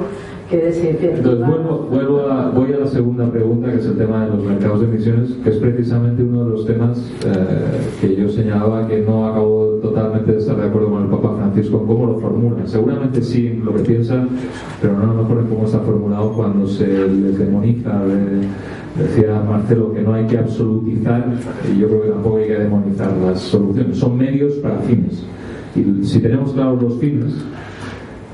entonces 0.49 1.45
vuelvo, 1.89 2.21
a, 2.29 2.49
voy 2.51 2.71
a 2.71 2.77
la 2.77 2.87
segunda 2.87 3.29
pregunta, 3.29 3.69
que 3.69 3.79
es 3.79 3.85
el 3.85 3.97
tema 3.97 4.25
de 4.25 4.31
los 4.31 4.45
mercados 4.45 4.79
de 4.79 4.87
emisiones, 4.87 5.31
que 5.43 5.49
es 5.49 5.57
precisamente 5.57 6.23
uno 6.23 6.45
de 6.45 6.51
los 6.51 6.65
temas 6.65 6.97
eh, 7.25 7.35
que 7.99 8.15
yo 8.15 8.29
señalaba 8.29 8.87
que 8.87 9.01
no 9.01 9.27
acabo 9.27 9.79
totalmente 9.81 10.31
de 10.31 10.37
estar 10.37 10.55
de 10.55 10.67
acuerdo 10.67 10.91
con 10.91 11.03
el 11.03 11.09
Papa 11.09 11.35
Francisco 11.37 11.79
en 11.81 11.87
cómo 11.87 12.05
lo 12.05 12.19
formula. 12.19 12.65
Seguramente 12.65 13.21
sí 13.21 13.47
en 13.47 13.65
lo 13.65 13.73
que 13.75 13.83
piensa, 13.83 14.25
pero 14.81 14.93
no 14.93 15.03
a 15.03 15.07
lo 15.07 15.23
mejor 15.23 15.39
en 15.39 15.47
cómo 15.47 15.65
está 15.65 15.79
formulado 15.79 16.31
cuando 16.31 16.65
se 16.65 16.87
les 16.87 17.37
demoniza. 17.37 18.01
decía 18.97 19.41
Marcelo 19.41 19.93
que 19.93 20.01
no 20.01 20.13
hay 20.13 20.25
que 20.27 20.37
absolutizar, 20.37 21.25
y 21.69 21.79
yo 21.79 21.87
creo 21.87 22.01
que 22.03 22.09
tampoco 22.09 22.37
hay 22.37 22.47
que 22.47 22.59
demonizar 22.59 23.11
las 23.17 23.41
soluciones. 23.41 23.97
Son 23.97 24.17
medios 24.17 24.53
para 24.55 24.77
fines. 24.79 25.25
Y 25.75 26.05
si 26.05 26.19
tenemos 26.19 26.53
claros 26.53 26.81
los 26.81 26.97
fines, 26.99 27.33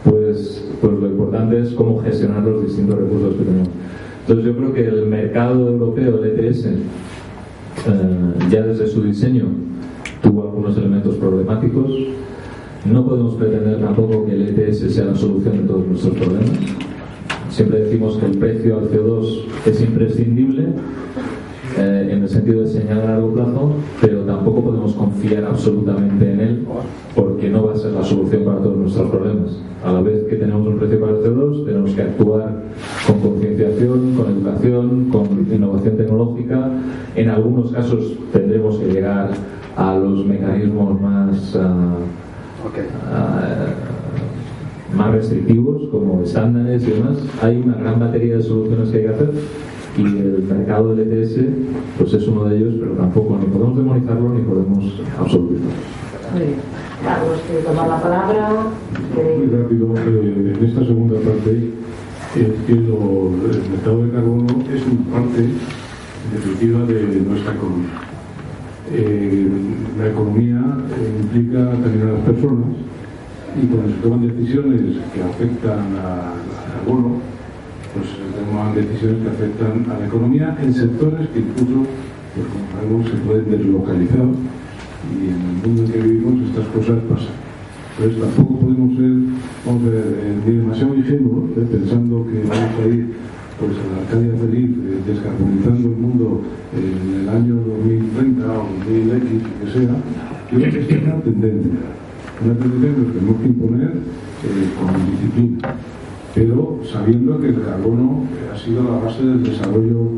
pues, 0.04 0.64
pues 0.82 0.94
lo 0.94 1.08
importante 1.08 1.62
es 1.62 1.72
cómo 1.72 2.02
gestionar 2.02 2.44
los 2.44 2.64
distintos 2.64 3.00
recursos 3.00 3.36
que 3.36 3.44
tenemos. 3.44 3.70
Entonces 4.22 4.46
yo 4.46 4.58
creo 4.58 4.74
que 4.74 4.88
el 4.88 5.06
mercado 5.08 5.70
europeo, 5.70 6.24
el 6.24 6.46
ETS, 6.46 6.66
eh, 6.66 6.78
ya 8.50 8.62
desde 8.64 8.88
su 8.88 9.04
diseño 9.04 9.46
tuvo 10.22 10.44
algunos 10.44 10.78
elementos 10.78 11.16
problemáticos. 11.16 11.92
No 12.86 13.06
podemos 13.06 13.36
pretender 13.36 13.80
tampoco 13.80 14.26
que 14.26 14.34
el 14.34 14.58
ETS 14.58 14.94
sea 14.94 15.06
la 15.06 15.16
solución 15.16 15.58
de 15.58 15.64
todos 15.64 15.88
nuestros 15.88 16.16
problemas. 16.16 16.52
Siempre 17.50 17.82
decimos 17.82 18.18
que 18.18 18.26
el 18.26 18.38
precio 18.38 18.80
al 18.80 18.90
CO2 18.90 19.44
es 19.66 19.82
imprescindible, 19.82 20.68
en 22.14 22.24
el 22.24 22.30
sentido 22.30 22.62
de 22.62 22.68
señalar 22.68 23.06
a 23.06 23.12
largo 23.14 23.34
plazo, 23.34 23.74
pero 24.02 24.22
tampoco 24.22 24.64
podemos 24.64 24.94
confiar 24.94 25.46
absolutamente 25.46 26.32
en 26.32 26.40
él 26.40 26.68
porque 27.16 27.50
no 27.50 27.66
va 27.66 27.74
a 27.74 27.76
ser 27.76 27.92
la 27.92 28.04
solución 28.04 28.44
para 28.44 28.60
todos 28.60 28.78
nuestros 28.78 29.10
problemas. 29.10 29.58
A 29.84 29.92
la 29.92 30.02
vez 30.02 30.24
que 30.24 30.36
tenemos 30.36 30.66
un 30.68 30.78
precio 30.78 31.00
para 31.00 31.14
el 31.14 31.18
CO2, 31.20 31.66
tenemos 31.66 31.92
que 31.92 32.02
actuar 32.02 32.64
con 33.08 33.20
concienciación, 33.20 34.16
con 34.16 34.32
educación, 34.32 35.10
con 35.12 35.48
innovación 35.52 35.98
tecnológica. 35.98 36.72
En 37.16 37.30
algunos 37.30 37.72
casos 37.72 38.14
tendremos 38.32 38.78
que 38.78 38.86
llegar 38.86 39.32
a 39.76 39.98
los 39.98 40.26
mecanismos 40.26 41.02
más, 41.02 41.56
ah, 41.56 41.98
ah, 43.12 43.66
más 44.96 45.12
restrictivos, 45.12 45.90
como 45.92 46.22
estándares 46.24 46.84
y 46.88 46.92
demás. 46.92 47.18
Hay 47.42 47.58
una 47.58 47.76
gran 47.76 48.00
batería 48.00 48.38
de 48.38 48.44
soluciones 48.44 48.90
que 48.90 48.98
hay 48.98 49.04
que 49.04 49.10
hacer 49.10 49.32
y 49.98 50.02
el 50.02 50.44
mercado 50.44 50.96
del 50.96 51.12
ETS 51.12 51.40
pues 51.98 52.14
es 52.14 52.28
uno 52.28 52.46
de 52.46 52.58
ellos, 52.58 52.76
pero 52.80 52.92
tampoco 52.94 53.38
ni 53.40 53.46
podemos 53.46 53.78
demonizarlo 53.78 54.30
ni 54.30 54.42
podemos 54.42 55.02
absolutizarlo. 55.20 55.72
Carlos, 57.04 57.40
tomar 57.66 57.88
la 57.88 58.02
palabra. 58.02 58.50
Muy 59.14 59.48
rápido, 59.48 59.94
eh, 59.96 60.56
en 60.58 60.66
esta 60.66 60.86
segunda 60.86 61.20
parte, 61.20 61.70
eh, 62.36 62.58
que 62.66 62.74
el 62.74 63.70
mercado 63.70 64.06
de 64.06 64.12
carbono 64.12 64.48
es 64.74 64.82
una 64.88 65.20
parte 65.20 65.50
definitiva 66.34 66.86
de 66.86 67.22
nuestra 67.28 67.54
economía. 67.54 67.90
Eh, 68.92 69.48
la 70.00 70.08
economía 70.08 70.62
implica 71.22 71.72
también 71.72 72.08
a 72.08 72.14
las 72.14 72.22
personas 72.22 72.76
y 73.62 73.68
cuando 73.68 73.94
se 73.94 74.02
toman 74.02 74.28
decisiones 74.28 74.98
que 75.14 75.24
afectan 75.24 75.96
al 75.98 76.42
carbono, 76.74 77.18
pues 77.94 78.23
toman 78.34 78.74
decisiones 78.74 79.22
que 79.24 79.30
afectan 79.30 79.86
a 79.92 80.00
la 80.00 80.06
economía 80.08 80.58
en 80.62 80.74
sectores 80.74 81.30
que 81.30 81.40
incluso, 81.40 81.86
pues 82.34 82.48
como 82.50 82.66
sabemos, 82.74 83.10
se 83.10 83.18
pueden 83.26 83.52
deslocalizar 83.52 84.28
y 85.14 85.28
en 85.30 85.42
el 85.42 85.56
mundo 85.62 85.84
en 85.84 85.92
que 85.92 86.00
vivimos 86.00 86.50
estas 86.50 86.68
cosas 86.68 86.98
pasan. 87.10 87.38
Entonces 87.94 88.22
tampoco 88.22 88.60
podemos 88.60 88.98
ser 88.98 89.12
vamos 89.66 89.84
a 89.86 89.94
eh, 89.94 90.42
demasiado 90.46 90.96
ingenuos 90.96 91.52
eh, 91.56 91.68
pensando 91.70 92.26
que 92.26 92.42
vamos 92.42 92.74
a 92.82 92.88
ir 92.90 93.14
pues, 93.60 93.72
a 93.78 93.86
la 93.94 94.02
Arcadia 94.02 94.34
feliz 94.42 94.70
eh, 94.82 95.00
descarbonizando 95.06 95.90
el 95.90 95.98
mundo 95.98 96.42
en 96.74 97.22
el 97.22 97.30
año 97.30 97.56
2030 97.56 98.46
o 98.50 98.66
2000X, 98.82 99.30
que 99.62 99.68
sea, 99.72 99.94
creo 100.50 100.72
que 100.72 100.96
es 100.96 101.04
una 101.04 101.22
tendencia. 101.22 101.80
Una 102.44 102.54
tendencia 102.56 103.04
que 103.06 103.12
tenemos 103.14 103.42
que 103.42 103.48
imponer 103.48 103.94
con 104.76 105.12
disciplina 105.12 105.76
pero 106.34 106.80
sabiendo 106.92 107.40
que 107.40 107.50
el 107.50 107.62
carbono 107.62 108.24
ha 108.52 108.58
sido 108.58 108.84
la 108.84 109.06
base 109.06 109.24
del 109.24 109.44
desarrollo, 109.44 110.10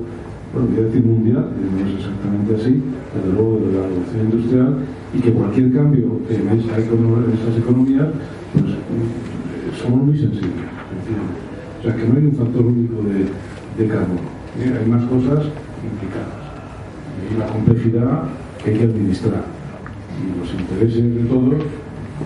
bueno, 0.54 0.70
mundial, 1.04 1.50
no 1.52 1.86
es 1.86 1.96
exactamente 2.00 2.56
así, 2.56 2.82
desde 3.14 3.34
luego 3.34 3.60
de 3.60 3.74
la 3.76 3.84
revolución 3.84 4.26
industrial, 4.32 4.76
y 5.14 5.20
que 5.20 5.32
cualquier 5.34 5.74
cambio 5.74 6.20
en, 6.30 6.60
esa 6.60 6.78
en 6.78 7.34
esas 7.34 7.58
economías, 7.58 8.08
pues 8.54 8.66
somos 9.82 10.06
muy 10.06 10.18
sensibles. 10.18 10.72
O 11.80 11.84
sea, 11.84 11.96
que 11.96 12.08
no 12.08 12.18
hay 12.18 12.26
un 12.26 12.36
factor 12.36 12.66
único 12.66 12.96
de, 13.04 13.88
carbono, 13.88 14.22
hay 14.58 14.90
más 14.90 15.04
cosas 15.06 15.52
implicadas. 15.84 16.46
Y 17.30 17.38
la 17.38 17.48
complejidad 17.48 18.24
que 18.64 18.72
hay 18.72 18.78
que 18.78 18.84
administrar. 18.86 19.44
Y 20.16 20.40
los 20.40 20.54
intereses 20.54 21.14
de 21.14 21.24
todos, 21.26 21.64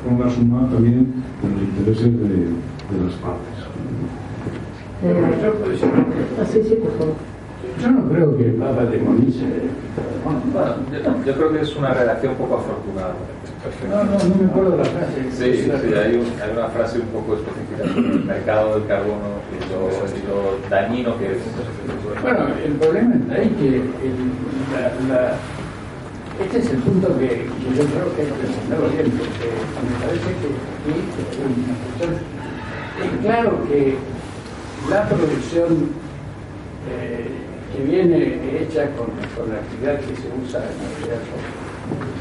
con 0.06 0.20
la 0.20 0.30
suma 0.30 0.70
también 0.70 1.08
de 1.42 1.50
los 1.50 1.64
intereses 1.64 2.20
de 2.20 3.04
las 3.04 3.14
partes. 3.16 3.49
Eh, 5.02 5.80
yo 7.82 7.92
no 7.92 8.10
creo 8.10 8.38
que 8.38 8.46
el 8.46 8.54
Papa 8.56 8.84
demonice. 8.86 9.46
yo, 11.26 11.34
creo 11.34 11.52
que 11.54 11.62
es 11.62 11.76
una 11.78 11.94
redacción 11.94 12.36
poco 12.36 12.56
afortunada. 12.58 13.14
No, 13.90 14.04
no, 14.04 14.12
no 14.12 14.36
me 14.36 14.46
acuerdo 14.46 14.72
de 14.72 14.78
la 14.78 14.84
frase. 14.84 15.32
Sí, 15.32 15.64
sí, 15.64 15.72
hay, 15.94 16.16
una 16.52 16.68
frase 16.68 17.00
un 17.00 17.08
poco 17.08 17.36
específica 17.36 17.94
sobre 17.94 18.16
el 18.16 18.26
mercado 18.26 18.80
del 18.80 18.88
carbono 18.88 19.40
y 19.56 19.60
lo, 19.72 20.70
dañino 20.70 21.18
que 21.18 21.32
es. 21.34 21.38
Bueno, 22.22 22.48
el 22.66 22.74
problema 22.74 23.16
está 23.16 23.36
ahí 23.36 23.50
que 23.58 23.84
este 26.44 26.60
es 26.60 26.72
el 26.72 26.78
punto 26.80 27.18
que, 27.18 27.48
yo 27.76 27.84
creo 27.84 28.16
que 28.16 28.22
hay 28.22 28.28
que 28.28 28.48
defenderlo 28.48 28.88
bien, 28.90 29.12
porque 29.12 29.50
me 29.84 29.96
parece 30.00 30.30
que 30.40 30.48
aquí. 31.28 31.44
Claro 33.22 33.52
que 33.68 33.98
la 34.88 35.08
producción 35.08 35.90
eh, 36.90 37.28
que 37.76 37.84
viene 37.84 38.40
hecha 38.62 38.90
con, 38.96 39.08
la 39.50 39.60
actividad 39.60 40.00
que 40.00 40.16
se 40.16 40.28
usa 40.44 40.60
en 40.60 40.78
la 40.78 41.08
realidad 41.08 41.22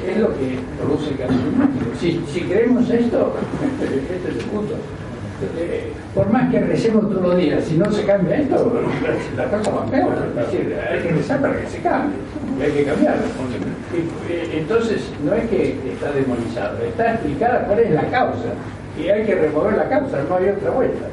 es 0.07 0.19
lo 0.19 0.29
que 0.29 0.59
produce 0.79 1.15
gasolina. 1.17 1.69
Si, 2.01 2.25
si 2.33 2.41
creemos 2.43 2.89
esto, 2.89 3.35
este 3.83 4.29
es 4.31 4.37
el. 4.37 4.49
Eh, 5.57 5.93
por 6.17 6.29
más 6.33 6.51
que 6.51 6.59
recemos 6.59 7.09
todos 7.09 7.23
los 7.23 7.37
días, 7.37 7.63
si 7.65 7.77
no 7.77 7.91
se 7.93 8.05
cambia 8.05 8.41
esto, 8.41 8.81
la 9.37 9.45
cosa 9.45 9.71
va 9.71 9.87
peor. 9.87 10.13
Es 10.31 10.35
decir, 10.35 10.77
hay 10.91 11.01
que 11.01 11.11
rezar 11.11 11.41
para 11.41 11.61
que 11.61 11.69
se 11.69 11.79
cambie, 11.79 12.19
hay 12.61 12.73
que 12.73 12.85
cambiarlo. 12.85 13.23
Eh, 14.29 14.51
entonces, 14.55 15.03
no 15.25 15.35
es 15.35 15.49
que 15.49 15.79
está 15.93 16.11
demonizado, 16.11 16.79
está 16.85 17.15
explicada 17.15 17.65
cuál 17.67 17.79
es 17.81 17.91
la 17.93 18.11
causa 18.11 18.49
y 18.99 19.09
hay 19.09 19.25
que 19.25 19.35
remover 19.35 19.77
la 19.77 19.89
causa, 19.89 20.19
no 20.29 20.37
hay 20.37 20.49
otra 20.49 20.71
vuelta. 20.71 21.07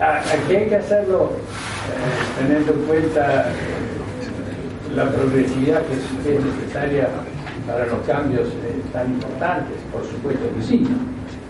Aquí 0.00 0.56
hay 0.56 0.68
que 0.68 0.76
hacerlo 0.76 1.30
eh, 1.30 2.40
teniendo 2.40 2.72
en 2.72 2.80
cuenta 2.80 3.42
eh, 3.42 4.94
la 4.96 5.08
progresividad 5.10 5.82
que 5.86 5.94
es, 6.34 6.44
necesaria 6.44 7.08
para 7.66 7.86
los 7.86 8.00
cambios 8.06 8.48
eh, 8.48 8.82
tan 8.92 9.12
importantes, 9.12 9.76
por 9.92 10.04
supuesto 10.04 10.44
que 10.56 10.62
sí, 10.62 10.86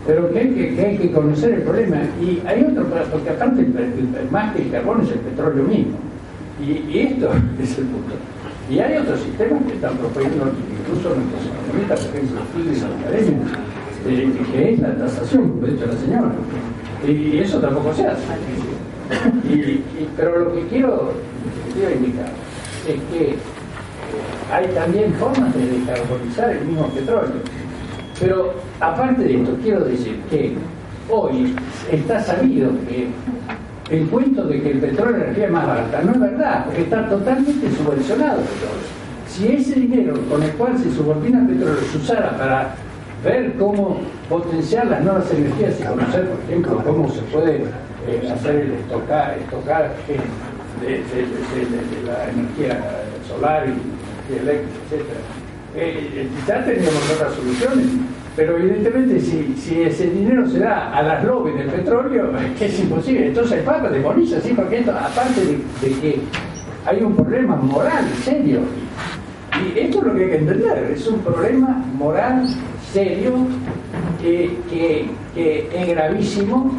pero 0.06 0.30
que 0.30 0.38
hay 0.40 0.98
que, 0.98 1.10
conocer 1.12 1.54
el 1.54 1.62
problema. 1.62 1.96
Y 2.20 2.42
hay 2.46 2.64
otro, 2.64 2.84
porque 3.10 3.30
aparte, 3.30 3.66
más 4.30 4.54
que 4.54 4.62
el 4.62 4.70
carbón 4.70 5.00
es 5.02 5.12
el 5.12 5.20
petróleo 5.20 5.64
mismo. 5.64 5.96
Y, 6.60 6.98
esto 6.98 7.30
es 7.62 7.78
el 7.78 7.84
punto. 7.86 8.14
Y 8.70 8.78
hay 8.78 8.98
otros 8.98 9.20
sistemas 9.20 9.62
que 9.66 9.74
están 9.74 9.96
proponiendo 9.96 10.52
incluso 10.80 11.14
nuestros 11.14 11.46
economistas, 11.64 12.00
por 12.00 12.16
ejemplo, 12.16 12.40
la 12.88 13.08
academia, 13.08 13.38
eh, 14.06 14.32
que 14.52 14.72
es 14.72 14.78
la 14.80 14.94
tasación, 14.96 15.50
como 15.50 15.66
ha 15.66 15.70
dicho 15.70 15.86
la 15.86 15.96
señora. 15.96 16.32
Y 17.06 17.38
eso 17.38 17.58
tampoco 17.58 17.92
se 17.94 18.06
hace. 18.06 18.22
pero 20.16 20.38
lo 20.38 20.54
que 20.54 20.66
quiero, 20.68 21.12
quiero 21.74 21.94
indicar 21.94 22.30
es 22.88 23.00
que 23.12 23.36
hay 24.52 24.66
también 24.74 25.12
formas 25.14 25.54
de 25.54 25.66
descarbonizar 25.66 26.50
el 26.50 26.64
mismo 26.64 26.88
petróleo. 26.88 27.32
Pero 28.20 28.54
aparte 28.80 29.24
de 29.24 29.36
esto, 29.36 29.56
quiero 29.62 29.84
decir 29.84 30.20
que 30.30 30.54
hoy 31.10 31.54
está 31.90 32.22
sabido 32.22 32.70
que 32.88 33.08
el 33.90 34.06
cuento 34.08 34.44
de 34.44 34.62
que 34.62 34.70
el 34.70 34.78
petróleo 34.78 35.16
es 35.16 35.18
la 35.18 35.24
energía 35.26 35.50
más 35.50 35.66
barata 35.66 36.02
no 36.02 36.12
es 36.12 36.20
verdad, 36.20 36.64
porque 36.64 36.82
está 36.82 37.08
totalmente 37.08 37.70
subvencionado 37.76 38.40
el 38.40 38.46
petróleo. 38.46 39.04
Si 39.28 39.48
ese 39.48 39.80
dinero 39.80 40.14
con 40.30 40.42
el 40.42 40.50
cual 40.52 40.78
se 40.78 40.92
subordina 40.92 41.40
el 41.40 41.48
petróleo 41.48 41.82
se 41.90 41.98
usara 41.98 42.38
para 42.38 42.74
ver 43.24 43.54
cómo 43.58 43.98
potenciar 44.28 44.86
las 44.86 45.02
nuevas 45.02 45.30
energías 45.32 45.80
y 45.80 45.84
conocer, 45.84 46.28
por 46.28 46.40
ejemplo, 46.44 46.82
cómo 46.84 47.10
se 47.10 47.22
puede 47.22 47.64
eh, 48.06 48.32
hacer 48.32 48.56
el 48.56 48.72
estocar, 48.72 49.38
estocar 49.38 49.92
de, 50.06 51.02
la 52.06 52.28
energía 52.30 52.80
solar 53.28 53.66
y, 53.66 54.32
eléctrica, 54.32 54.78
etc. 54.90 55.04
Eh, 55.76 56.28
ya 56.46 56.64
teníamos 56.64 57.10
otras 57.10 57.34
soluciones 57.34 57.86
pero 58.36 58.58
evidentemente 58.58 59.20
si, 59.20 59.82
ese 59.82 60.10
dinero 60.10 60.48
se 60.48 60.58
da 60.58 60.92
a 60.92 61.02
las 61.02 61.24
lobbies 61.24 61.56
del 61.56 61.68
petróleo, 61.68 62.32
es 62.60 62.80
imposible. 62.80 63.28
Entonces 63.28 63.58
el 63.58 63.64
Papa 63.64 63.88
demoniza, 63.88 64.40
¿sí? 64.40 64.52
porque 64.54 64.78
aparte 64.80 65.40
de, 65.40 66.00
que 66.00 66.20
hay 66.84 67.02
un 67.02 67.14
problema 67.14 67.56
moral 67.56 68.04
serio, 68.24 68.60
y 69.54 69.78
esto 69.78 69.98
es 69.98 70.04
lo 70.04 70.14
que 70.14 70.24
hay 70.24 70.30
que 70.30 70.38
entender, 70.38 70.90
es 70.92 71.06
un 71.06 71.20
problema 71.20 71.84
moral 71.96 72.44
serio 72.94 73.32
que, 74.22 74.56
que, 74.70 75.08
es 75.74 75.88
gravísimo 75.88 76.70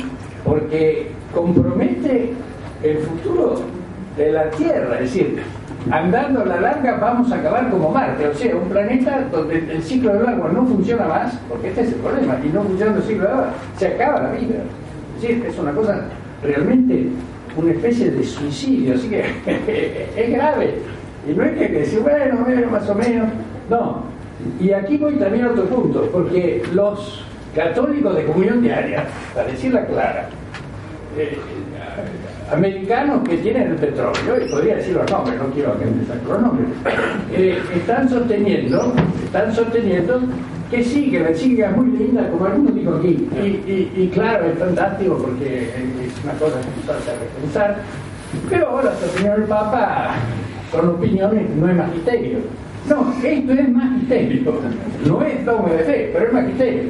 porque 0.45 1.09
compromete 1.33 2.31
el 2.81 2.97
futuro 2.99 3.59
de 4.15 4.31
la 4.31 4.49
Tierra, 4.51 4.95
es 4.95 5.11
decir, 5.11 5.41
andando 5.91 6.43
a 6.43 6.45
la 6.45 6.61
larga 6.61 6.97
vamos 7.01 7.29
a 7.33 7.35
acabar 7.35 7.69
como 7.69 7.89
Marte, 7.89 8.29
o 8.29 8.33
sea, 8.33 8.55
un 8.55 8.69
planeta 8.69 9.27
donde 9.29 9.57
el 9.57 9.83
ciclo 9.83 10.13
del 10.13 10.25
agua 10.25 10.51
no 10.53 10.65
funciona 10.65 11.05
más, 11.05 11.37
porque 11.49 11.67
este 11.67 11.81
es 11.81 11.87
el 11.89 11.95
problema, 11.95 12.39
y 12.45 12.47
no 12.47 12.63
funciona 12.63 12.95
el 12.95 13.03
ciclo 13.03 13.23
del 13.23 13.33
agua, 13.33 13.49
se 13.77 13.87
acaba 13.87 14.21
la 14.21 14.31
vida. 14.31 14.55
Es 15.17 15.21
decir, 15.21 15.45
es 15.45 15.59
una 15.59 15.73
cosa 15.73 16.05
realmente 16.41 17.09
una 17.57 17.71
especie 17.71 18.11
de 18.11 18.23
suicidio, 18.23 18.95
así 18.95 19.09
que 19.09 19.25
es 20.15 20.31
grave. 20.31 20.75
Y 21.27 21.33
no 21.33 21.43
es 21.43 21.57
que, 21.57 21.67
decir, 21.67 21.99
bueno, 21.99 22.37
bueno, 22.45 22.71
más 22.71 22.89
o 22.89 22.95
menos. 22.95 23.27
No. 23.69 24.14
Y 24.59 24.71
aquí 24.71 24.97
voy 24.97 25.15
también 25.15 25.45
a 25.45 25.51
otro 25.51 25.65
punto, 25.65 26.09
porque 26.11 26.63
los 26.73 27.23
católicos 27.55 28.15
de 28.15 28.25
comunión 28.25 28.61
diaria, 28.61 29.05
para 29.33 29.47
decirla 29.47 29.85
clara, 29.85 30.29
eh, 31.17 31.37
americanos 32.51 33.27
que 33.27 33.37
tienen 33.37 33.71
el 33.71 33.75
petróleo, 33.75 34.45
y 34.45 34.51
podría 34.51 34.75
decir 34.75 34.95
los 34.95 35.09
nombres, 35.09 35.39
no 35.39 35.45
quiero 35.51 35.79
que 35.79 35.85
me 35.85 35.93
los 36.27 36.41
nombres, 36.41 36.67
eh, 37.33 37.61
están 37.73 38.09
sosteniendo, 38.09 38.93
están 39.23 39.55
sosteniendo 39.55 40.19
que 40.69 40.83
sí, 40.83 41.09
que 41.11 41.19
la 41.19 41.33
chica 41.33 41.69
es 41.69 41.77
muy 41.77 41.97
linda, 41.97 42.29
como 42.29 42.45
algunos 42.45 42.75
dijo 42.75 42.95
aquí, 42.95 43.29
y, 43.95 44.07
claro, 44.13 44.45
es 44.45 44.59
fantástico 44.59 45.17
porque 45.17 45.69
es 45.69 46.23
una 46.23 46.33
cosa 46.33 46.59
que 46.59 46.67
nos 46.81 46.97
hace 46.97 47.11
repensar, 47.19 47.77
pero 48.49 48.67
ahora 48.67 48.91
opinión 48.91 49.39
del 49.39 49.47
Papa 49.47 50.15
son 50.71 50.89
opiniones, 50.89 51.49
no 51.51 51.69
es 51.69 51.75
magisterio. 51.75 52.39
No, 52.89 53.13
esto 53.23 53.53
es 53.53 53.69
magisterio, 53.69 54.61
no 55.07 55.21
es 55.23 55.45
dogma 55.45 55.69
de 55.69 55.83
fe, 55.83 56.09
pero 56.13 56.27
es 56.27 56.33
magisterio. 56.33 56.83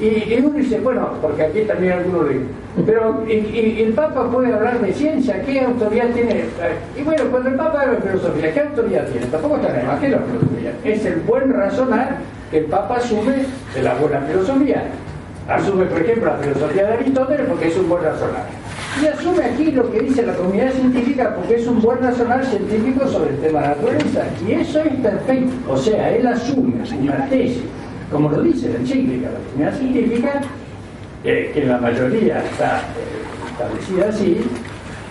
Y, 0.00 0.34
uno 0.40 0.50
dice, 0.50 0.78
bueno, 0.80 1.08
porque 1.22 1.42
aquí 1.42 1.60
también 1.62 1.92
algunos 1.92 2.28
le 2.28 2.40
pero 2.86 3.24
y, 3.28 3.82
el 3.82 3.92
Papa 3.94 4.30
puede 4.30 4.52
hablar 4.52 4.80
de 4.80 4.92
ciencia, 4.92 5.42
¿qué 5.42 5.60
autoridad 5.60 6.10
tiene? 6.10 6.44
Y 6.96 7.02
bueno, 7.02 7.24
cuando 7.30 7.48
el 7.48 7.56
Papa 7.56 7.82
habla 7.82 7.94
de 7.94 8.02
filosofía, 8.02 8.54
¿qué 8.54 8.60
autoridad 8.60 9.06
tiene? 9.06 9.26
Tampoco 9.26 9.56
está 9.56 9.70
en 9.70 9.80
el 9.80 9.86
la 9.86 9.96
filosofía. 9.96 10.72
Es 10.84 11.04
el 11.04 11.20
buen 11.20 11.52
razonar 11.52 12.18
que 12.50 12.58
el 12.58 12.64
Papa 12.66 12.96
asume 12.96 13.44
de 13.74 13.82
la 13.82 13.94
buena 13.94 14.20
filosofía. 14.20 14.84
Asume, 15.48 15.86
por 15.86 16.00
ejemplo, 16.00 16.26
la 16.26 16.36
filosofía 16.36 16.86
de 16.86 16.92
Aristóteles 16.92 17.46
porque 17.48 17.68
es 17.68 17.76
un 17.76 17.88
buen 17.88 18.04
razonar. 18.04 18.46
Y 19.02 19.06
asume 19.06 19.44
aquí 19.44 19.70
lo 19.70 19.90
que 19.90 20.00
dice 20.00 20.26
la 20.26 20.34
comunidad 20.34 20.72
científica 20.72 21.34
porque 21.36 21.56
es 21.56 21.66
un 21.66 21.80
buen 21.80 21.98
razonar 22.00 22.44
científico 22.44 23.06
sobre 23.06 23.30
el 23.30 23.40
tema 23.40 23.60
de 23.60 23.68
la 23.68 23.74
naturaleza. 23.74 24.24
Y 24.46 24.52
eso 24.52 24.80
es 24.80 24.94
perfecto. 24.94 25.72
O 25.72 25.76
sea, 25.76 26.16
él 26.16 26.26
asume 26.26 26.82
una 27.00 27.28
tesis 27.28 27.62
como 28.10 28.28
lo 28.28 28.42
dice 28.42 28.68
la 28.68 28.78
encíclica, 28.78 29.30
la 29.30 29.38
comunidad 29.38 29.78
científica, 29.78 30.40
que 31.22 31.52
en 31.54 31.68
la 31.68 31.78
mayoría 31.78 32.44
está 32.44 32.78
eh, 32.78 33.50
establecida 33.50 34.08
así, 34.08 34.40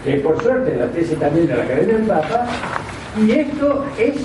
que 0.04 0.16
por 0.16 0.42
suerte 0.42 0.76
la 0.76 0.88
tesis 0.88 1.18
también 1.18 1.48
de 1.48 1.56
la 1.56 1.64
Academia 1.64 1.96
del 1.96 2.08
Papa, 2.08 2.48
y 3.18 3.32
esto 3.32 3.86
es 3.98 4.16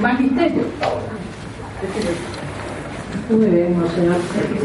magisterio 0.00 0.62
ahora. 0.80 1.10
Muy 3.30 3.46
bien, 3.46 3.76
señor. 3.94 4.16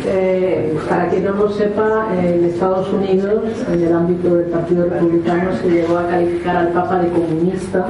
Eh, 0.07 0.75
para 0.89 1.07
quien 1.07 1.23
no 1.25 1.33
lo 1.33 1.49
sepa, 1.49 2.07
en 2.17 2.45
Estados 2.45 2.91
Unidos, 2.91 3.43
en 3.71 3.83
el 3.83 3.93
ámbito 3.93 4.35
del 4.35 4.47
Partido 4.47 4.85
Republicano, 4.85 5.55
se 5.55 5.69
llegó 5.69 5.99
a 5.99 6.07
calificar 6.07 6.57
al 6.57 6.69
Papa 6.69 6.97
de 6.97 7.09
comunista 7.09 7.85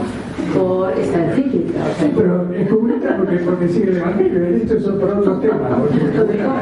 por 0.53 0.91
esta 0.91 1.25
encíclica. 1.27 1.79
sí, 1.97 2.11
pero 2.13 2.53
es 2.53 2.67
comunista 2.67 3.15
porque, 3.15 3.37
porque 3.37 3.69
sigue 3.69 3.91
el 3.91 3.97
Evangelio, 3.97 4.45
esto 4.47 4.73
es 4.75 4.83
por 4.83 5.09
otro 5.11 5.39
tema. 5.39 5.69
Lo 5.69 6.25
digo, 6.25 6.53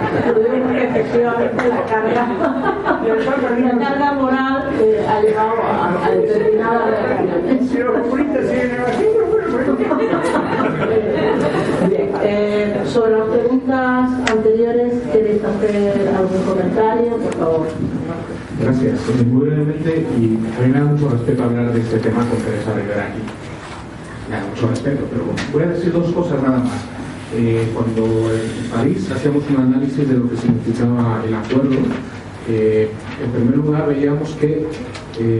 porque 0.63 0.83
efectivamente 0.83 1.69
la 1.69 1.83
carga, 1.85 2.27
la 3.03 3.79
carga 3.79 4.13
moral 4.13 4.69
eh, 4.79 5.05
ha 5.09 5.21
llevado 5.21 5.53
a, 5.63 6.05
a 6.05 6.11
determinada 6.11 6.85
Si 7.67 7.77
los 7.79 7.97
comunistas 7.97 8.45
siguen 8.47 8.69
el 8.69 8.77
Evangelio, 8.77 9.25
bueno, 9.31 9.53
Bien, 11.89 12.09
eh, 12.23 12.83
sobre 12.85 13.11
las 13.11 13.27
preguntas 13.27 14.09
anteriores, 14.31 14.93
¿queréis 15.11 15.43
hacer 15.43 16.07
algún 16.15 16.41
comentario? 16.43 17.17
Por 17.17 17.35
favor. 17.35 17.67
Gracias. 18.61 18.99
Muy 19.27 19.47
brevemente, 19.47 20.05
y 20.17 20.23
a 20.23 20.65
mí 20.65 20.73
me 20.73 20.79
da 20.79 20.85
mucho 20.85 21.09
respeto 21.09 21.43
hablar 21.43 21.73
de 21.73 21.81
este 21.81 21.97
tema 21.99 22.19
con 22.19 22.37
Teresa 22.39 22.73
Rivera 22.73 23.07
aquí. 23.07 23.19
Me 24.29 24.35
da 24.35 24.45
mucho 24.45 24.67
respeto, 24.67 25.03
pero 25.11 25.25
voy 25.51 25.63
a 25.63 25.73
decir 25.75 25.91
dos 25.91 26.11
cosas 26.13 26.41
nada 26.41 26.59
más. 26.59 26.85
Eh, 27.35 27.67
cuando 27.73 28.05
en 28.31 28.69
París 28.69 29.09
hacíamos 29.11 29.43
un 29.49 29.57
análisis 29.57 30.07
de 30.07 30.13
lo 30.13 30.29
que 30.29 30.37
significaba 30.37 31.23
el 31.27 31.33
acuerdo, 31.33 31.75
eh, 32.47 32.91
en 33.23 33.31
primer 33.31 33.57
lugar 33.57 33.87
veíamos 33.87 34.29
que 34.39 34.67
eh, 35.19 35.39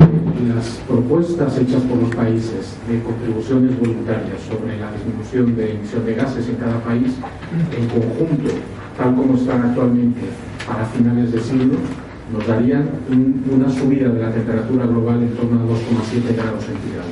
las 0.53 0.81
propuestas 0.87 1.57
hechas 1.57 1.81
por 1.83 1.97
los 1.97 2.15
países 2.15 2.77
de 2.87 3.01
contribuciones 3.01 3.79
voluntarias 3.79 4.37
sobre 4.47 4.77
la 4.77 4.91
disminución 4.91 5.55
de 5.55 5.73
emisión 5.73 6.05
de 6.05 6.13
gases 6.13 6.47
en 6.47 6.55
cada 6.55 6.79
país, 6.81 7.13
en 7.75 7.87
conjunto, 7.87 8.53
tal 8.97 9.15
como 9.15 9.35
están 9.35 9.63
actualmente 9.63 10.21
para 10.67 10.85
finales 10.85 11.31
de 11.31 11.39
siglo, 11.39 11.75
nos 12.31 12.47
darían 12.47 12.89
una 13.51 13.69
subida 13.69 14.09
de 14.09 14.21
la 14.21 14.31
temperatura 14.31 14.85
global 14.85 15.23
en 15.23 15.35
torno 15.35 15.59
a 15.59 15.63
2,7 15.65 16.35
grados 16.35 16.65
centígrados. 16.65 17.11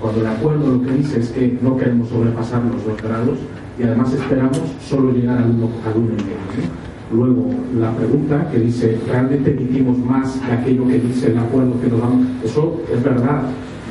Cuando 0.00 0.20
el 0.20 0.26
acuerdo 0.26 0.66
lo 0.66 0.82
que 0.82 0.92
dice 0.92 1.20
es 1.20 1.28
que 1.28 1.58
no 1.62 1.76
queremos 1.76 2.08
sobrepasar 2.08 2.62
los 2.64 2.84
2 2.84 3.02
grados 3.02 3.38
y 3.78 3.82
además 3.84 4.12
esperamos 4.12 4.60
solo 4.82 5.12
llegar 5.12 5.38
al 5.38 5.52
1,5 5.52 6.89
Luego, 7.12 7.46
la 7.78 7.90
pregunta 7.96 8.48
que 8.50 8.60
dice, 8.60 8.98
¿realmente 9.08 9.50
emitimos 9.50 9.98
más 9.98 10.40
de 10.46 10.52
aquello 10.52 10.86
que 10.86 10.98
dice 11.00 11.32
el 11.32 11.38
acuerdo 11.38 11.80
que 11.80 11.88
nos 11.88 12.00
damos? 12.00 12.26
Eso 12.44 12.80
es 12.92 13.02
verdad 13.02 13.42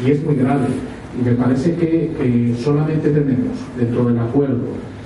y 0.05 0.11
es 0.11 0.23
muy 0.23 0.35
grave. 0.35 0.67
Y 1.19 1.25
me 1.25 1.33
parece 1.33 1.75
que 1.75 2.55
solamente 2.63 3.09
tenemos 3.09 3.57
dentro 3.77 4.05
del 4.05 4.19
acuerdo 4.19 4.63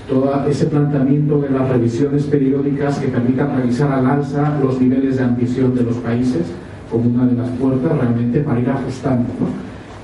todo 0.08 0.46
ese 0.48 0.66
planteamiento 0.66 1.40
de 1.40 1.50
las 1.50 1.70
revisiones 1.70 2.24
periódicas 2.24 3.00
que 3.00 3.08
permitan 3.08 3.56
revisar 3.58 3.92
al 3.92 4.06
alza 4.06 4.60
los 4.62 4.80
niveles 4.80 5.18
de 5.18 5.24
ambición 5.24 5.74
de 5.76 5.84
los 5.84 5.96
países 5.98 6.42
como 6.92 7.10
una 7.10 7.26
de 7.26 7.36
las 7.36 7.50
puertas 7.52 7.98
realmente 7.98 8.42
para 8.42 8.60
ir 8.60 8.70
ajustando. 8.70 9.30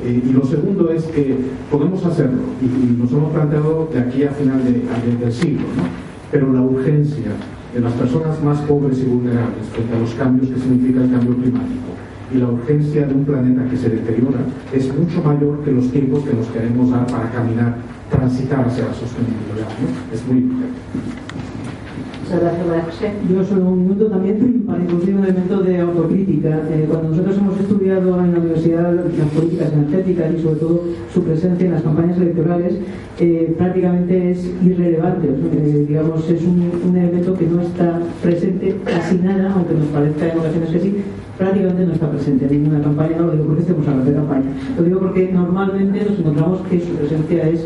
Eh, 0.03 0.23
y 0.25 0.31
lo 0.31 0.45
segundo 0.45 0.89
es 0.91 1.03
que 1.03 1.35
podemos 1.69 2.03
hacerlo 2.05 2.41
y, 2.61 2.97
nos 2.97 3.11
hemos 3.11 3.33
planteado 3.33 3.89
de 3.93 3.99
aquí 3.99 4.23
a 4.23 4.31
final 4.31 4.61
del 4.63 5.33
siglo, 5.33 5.67
¿no? 5.75 5.83
pero 6.31 6.53
la 6.53 6.61
urgencia 6.61 7.31
de 7.73 7.79
las 7.79 7.93
personas 7.93 8.41
más 8.43 8.59
pobres 8.61 8.99
y 8.99 9.05
vulnerables 9.05 9.67
frente 9.71 9.95
a 9.95 9.99
los 9.99 10.13
cambios 10.15 10.49
que 10.49 10.59
significa 10.59 11.03
el 11.03 11.11
cambio 11.11 11.35
climático 11.35 11.89
y 12.33 12.37
la 12.37 12.47
urgencia 12.47 13.07
de 13.07 13.13
un 13.13 13.25
planeta 13.25 13.67
que 13.69 13.77
se 13.77 13.89
deteriora 13.89 14.39
es 14.71 14.93
mucho 14.95 15.21
mayor 15.23 15.63
que 15.63 15.71
los 15.71 15.91
tiempos 15.91 16.23
que 16.23 16.33
nos 16.33 16.47
queremos 16.47 16.91
dar 16.91 17.07
para 17.07 17.31
caminar, 17.31 17.77
transitar 18.09 18.67
hacia 18.67 18.85
la 18.85 18.93
sostenibilidad. 18.93 19.67
Es 20.13 20.25
muy 20.27 20.51
Yo 22.29 23.43
solo 23.43 23.69
un 23.69 23.87
minuto 23.87 24.05
también 24.05 24.63
para 24.67 24.79
introducir 24.79 25.15
un 25.15 25.23
elemento 25.23 25.61
de 25.61 25.79
autocrítica. 25.79 26.61
Eh, 26.69 26.85
cuando 26.87 27.09
nosotros 27.09 27.37
hemos 27.37 27.59
estudiado 27.59 28.19
en 28.19 28.33
la 28.33 28.39
universidad 28.39 28.93
las 28.93 29.29
políticas 29.29 29.73
energéticas 29.73 30.35
y 30.35 30.43
sobre 30.43 30.59
todo 30.59 30.83
su 31.11 31.23
presencia 31.23 31.65
en 31.65 31.73
las 31.73 31.81
campañas 31.81 32.17
electorales, 32.17 32.75
eh, 33.19 33.55
prácticamente 33.57 34.29
es 34.29 34.45
irrelevante. 34.63 35.27
Eh, 35.27 35.85
digamos, 35.87 36.29
es 36.29 36.43
un, 36.43 36.69
un, 36.87 36.97
elemento 36.97 37.33
que 37.33 37.47
no 37.47 37.61
está 37.61 37.99
presente 38.21 38.75
casi 38.85 39.17
nada, 39.17 39.51
aunque 39.55 39.73
nos 39.73 39.87
parezca 39.87 40.31
en 40.31 40.37
ocasiones 40.37 40.69
que 40.69 40.79
sí, 40.79 40.97
prácticamente 41.35 41.85
no 41.87 41.93
está 41.93 42.11
presente 42.11 42.45
en 42.45 42.51
ninguna 42.51 42.83
campaña, 42.83 43.17
no 43.17 43.25
lo 43.25 43.31
digo 43.31 43.45
porque 43.45 43.61
estemos 43.61 43.87
hablando 43.87 44.11
de 44.11 44.17
campaña, 44.17 44.51
lo 44.77 44.83
digo 44.83 44.99
porque 44.99 45.31
normalmente 45.33 46.05
nos 46.07 46.19
encontramos 46.19 46.61
que 46.69 46.79
su 46.79 46.89
presencia 46.89 47.49
es 47.49 47.65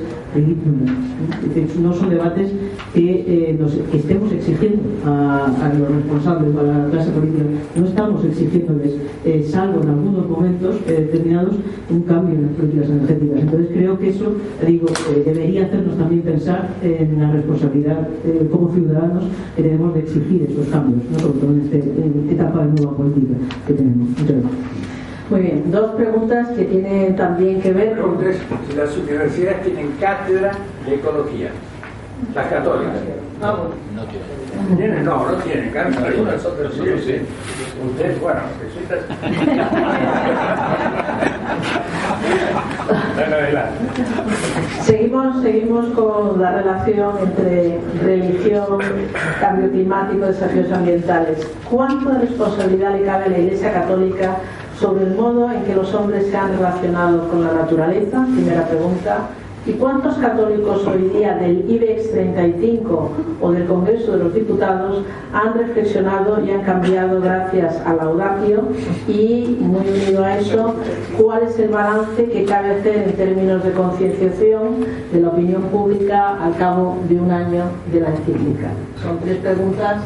No 1.82 1.94
son 1.94 2.10
debates 2.10 2.52
que, 2.94 3.24
eh, 3.28 3.58
nos, 3.60 3.74
estemos 3.94 4.32
exigiendo 4.32 4.82
a, 5.06 5.72
los 5.78 5.90
responsables, 5.90 6.56
a 6.56 6.64
la 6.64 6.90
clase 6.90 7.12
política, 7.12 7.44
no 7.76 7.86
estamos 7.86 8.26
exigiéndoles, 8.26 8.94
eh, 9.26 9.46
salvo 9.48 9.82
en 9.84 9.90
algunos 9.90 10.28
momentos 10.30 10.76
eh, 10.88 11.08
determinados, 11.12 11.56
un 11.90 12.02
cambio 12.02 12.36
en 12.36 12.44
las 12.44 12.52
políticas 12.54 12.90
energéticas. 12.90 13.42
Entonces 13.42 13.68
creo 13.74 14.00
que 14.00 14.10
eso, 14.10 14.34
digo, 14.66 14.88
debería 15.26 15.66
hacernos 15.66 15.98
también 15.98 16.22
pensar 16.22 16.70
en 16.82 17.20
la 17.20 17.32
responsabilidad 17.32 18.08
como 18.52 18.74
ciudadanos 18.74 19.26
que 19.56 19.64
debemos 19.64 19.94
de 19.94 20.00
exigir 20.00 20.44
estos 20.50 20.68
cambios, 20.68 21.02
¿no? 21.12 21.20
sobre 21.20 21.40
todo 21.40 21.52
en, 21.52 21.62
este, 21.62 21.78
esta 21.78 22.32
etapa 22.32 22.66
de 22.66 22.82
nueva 22.82 22.98
política 22.98 23.36
que 23.68 23.74
tenemos. 23.74 24.10
Muchas 24.10 24.28
gracias. 24.28 24.93
Muy 25.30 25.42
bien, 25.42 25.72
dos 25.72 25.96
preguntas 25.96 26.50
que 26.50 26.66
tienen 26.66 27.16
también 27.16 27.62
que 27.62 27.72
ver 27.72 27.98
con... 27.98 28.20
Si 28.70 28.76
las 28.76 28.96
universidades 28.98 29.64
tienen 29.64 29.92
cátedra 30.00 30.52
de 30.86 30.96
ecología, 30.96 31.50
las 32.36 32.48
católicas. 32.48 32.94
Ah, 33.42 33.52
bueno. 33.54 33.76
No 33.96 34.04
tienen. 34.06 34.78
¿Tienen? 34.78 35.06
No, 35.06 35.30
no 35.30 35.38
tienen 35.38 35.72
cátedra. 35.72 36.08
Algunas 36.08 36.46
otras 36.46 36.74
sí, 36.74 36.82
sí. 37.06 37.22
Usted, 37.86 38.22
bueno, 38.22 38.40
Seguimos, 44.82 45.42
seguimos 45.42 45.86
con 45.94 46.42
la 46.42 46.58
relación 46.58 47.18
entre 47.22 47.80
religión, 48.04 48.80
cambio 49.40 49.72
climático, 49.72 50.26
desafíos 50.26 50.72
ambientales. 50.72 51.48
¿Cuánta 51.70 52.20
responsabilidad 52.20 52.94
le 52.94 53.06
cabe 53.06 53.26
a 53.26 53.30
la 53.30 53.38
Iglesia 53.40 53.74
Católica 53.74 54.38
sobre 54.80 55.06
el 55.06 55.16
modo 55.16 55.52
en 55.52 55.64
que 55.64 55.76
los 55.76 55.94
hombres 55.94 56.28
se 56.28 56.38
han 56.38 56.54
relacionado 56.54 57.28
con 57.30 57.44
la 57.44 57.54
naturaleza? 57.54 58.26
Primera 58.36 58.68
pregunta. 58.68 59.30
¿Y 59.66 59.72
cuántos 59.74 60.16
católicos 60.16 60.86
hoy 60.86 61.10
día 61.18 61.36
del 61.36 61.64
IBEX 61.72 62.12
35 62.12 63.12
o 63.42 63.52
del 63.52 63.66
Congreso 63.66 64.12
de 64.12 64.26
los 64.26 64.34
Diputados 64.34 65.06
han 65.32 65.54
reflexionado 65.54 66.44
y 66.46 66.52
han 66.52 66.64
cambiado 66.64 67.22
gracias 67.22 67.80
al 67.86 68.02
audacio? 68.02 68.64
Y, 69.08 69.58
muy 69.62 69.88
unido 69.88 70.26
a 70.26 70.38
eso, 70.38 70.76
¿cuál 71.18 71.44
es 71.44 71.58
el 71.60 71.70
balance 71.70 72.26
que 72.26 72.44
cabe 72.44 72.72
hacer 72.72 73.08
en 73.08 73.14
términos 73.14 73.64
de 73.64 73.72
concienciación 73.72 74.86
de 75.14 75.22
la 75.22 75.30
opinión 75.30 75.62
pública 75.64 76.44
al 76.44 76.58
cabo 76.58 76.98
de 77.08 77.22
un 77.22 77.32
año 77.32 77.64
de 77.94 78.02
la 78.02 78.10
encíclica? 78.10 78.68
Son 79.02 79.18
tres 79.20 79.38
preguntas 79.38 80.02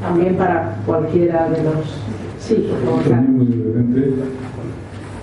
también 0.00 0.36
para 0.36 0.76
cualquiera 0.86 1.50
de 1.50 1.62
los... 1.62 2.23
Sí, 2.46 2.56
por 2.56 3.02
favor. 3.02 3.24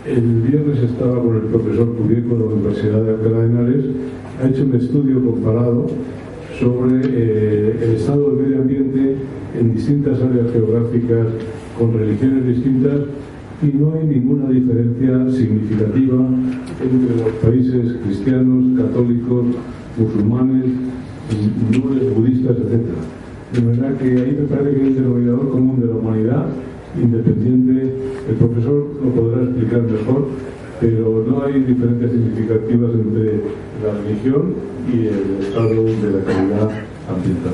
El 0.07 0.41
viernes 0.41 0.80
estaba 0.80 1.22
con 1.22 1.35
el 1.35 1.41
profesor 1.43 1.95
Curiel 1.95 2.27
de 2.27 2.35
la 2.35 2.45
Universidad 2.45 3.03
de 3.03 3.11
Alcalá 3.11 3.39
de 3.41 3.45
Henares, 3.45 3.85
ha 4.41 4.48
hecho 4.48 4.64
un 4.64 4.73
estudio 4.73 5.23
comparado 5.23 5.85
sobre 6.60 7.02
eh, 7.06 7.80
el 7.80 7.91
estado 7.91 8.31
del 8.31 8.43
medio 8.43 8.61
ambiente 8.64 9.18
en 9.60 9.76
distintas 9.76 10.19
áreas 10.19 10.52
geográficas 10.52 11.27
con 11.77 11.93
religiones 11.93 12.48
distintas 12.48 13.02
y 13.61 13.77
no 13.77 13.93
hay 13.93 14.07
ninguna 14.07 14.49
diferencia 14.49 15.30
significativa 15.30 16.26
entre 16.81 17.23
los 17.23 17.34
países 17.35 17.98
cristianos, 18.03 18.80
católicos, 18.80 19.45
musulmanes, 19.95 20.65
hindúes, 21.30 22.15
budistas, 22.15 22.57
etc. 22.57 22.81
De 23.53 23.61
verdad 23.61 23.95
que 23.98 24.06
ahí 24.06 24.38
me 24.41 24.48
parece 24.48 24.76
que 24.76 24.81
hay 24.81 24.88
un 24.88 24.95
denominador 24.95 25.52
común 25.52 25.81
de 25.81 25.85
la 25.85 25.93
humanidad 25.93 26.48
independiente, 26.95 27.93
el 28.30 28.35
profesor 28.35 28.88
lo 29.03 29.11
podrá 29.11 29.43
explicar 29.43 29.81
mejor, 29.84 30.27
pero 30.80 31.23
no 31.27 31.43
hay 31.43 31.61
diferencias 31.61 32.11
significativas 32.11 32.91
entre 32.91 33.41
la 33.84 33.93
religión 34.03 34.53
y 34.91 35.07
el 35.07 35.45
estado 35.45 35.84
de 35.84 36.11
la 36.11 36.23
calidad 36.26 36.69
ambiental. 37.09 37.53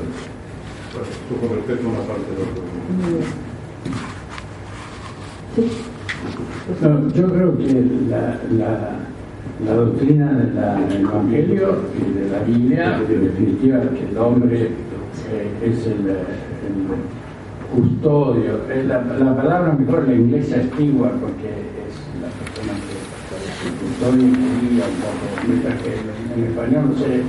Tú 1.28 1.46
con 1.46 1.56
respecto 1.56 1.86
a 1.86 1.90
una 1.90 2.00
parte 2.00 2.30
de 2.34 2.42
no, 6.80 7.08
yo 7.14 7.32
creo 7.32 7.58
que 7.58 7.84
la, 8.08 8.38
la, 8.52 8.96
la 9.64 9.74
doctrina 9.74 10.32
del 10.32 11.00
Evangelio 11.00 11.78
y 11.96 12.18
de 12.18 12.30
la 12.30 12.40
Biblia, 12.44 13.00
en 13.08 13.24
definitiva, 13.24 13.80
que 13.90 14.10
el 14.10 14.18
hombre 14.18 14.62
eh, 14.62 14.70
es 15.64 15.86
el, 15.86 16.08
el 16.10 16.74
custodio, 17.74 18.60
es 18.72 18.86
la, 18.86 19.02
la, 19.02 19.36
palabra 19.36 19.72
mejor 19.72 20.08
la 20.08 20.14
iglesia 20.14 20.56
antigua 20.60 21.10
porque 21.20 21.48
es 21.84 21.94
la 22.20 22.28
persona 22.28 22.72
que 22.80 22.98
custodio 23.84 24.24
un 24.24 24.34
poco, 25.02 25.46
mientras 25.46 25.82
que 25.82 25.94
en 26.36 26.46
español 26.46 26.90
no 26.90 26.98
sé, 26.98 27.22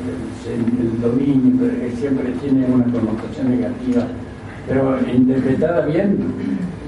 el 0.50 1.02
dominio 1.02 1.70
siempre 1.96 2.32
tiene 2.42 2.66
una 2.66 2.86
connotación 2.86 3.52
negativa, 3.52 4.08
pero 4.68 4.98
interpretada 5.12 5.86
bien, 5.86 6.18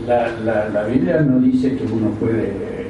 la, 0.08 0.70
la, 0.70 0.84
Biblia 0.86 1.22
no 1.22 1.40
dice 1.40 1.76
que 1.76 1.86
uno 1.86 2.10
puede, 2.12 2.48
eh, 2.48 2.88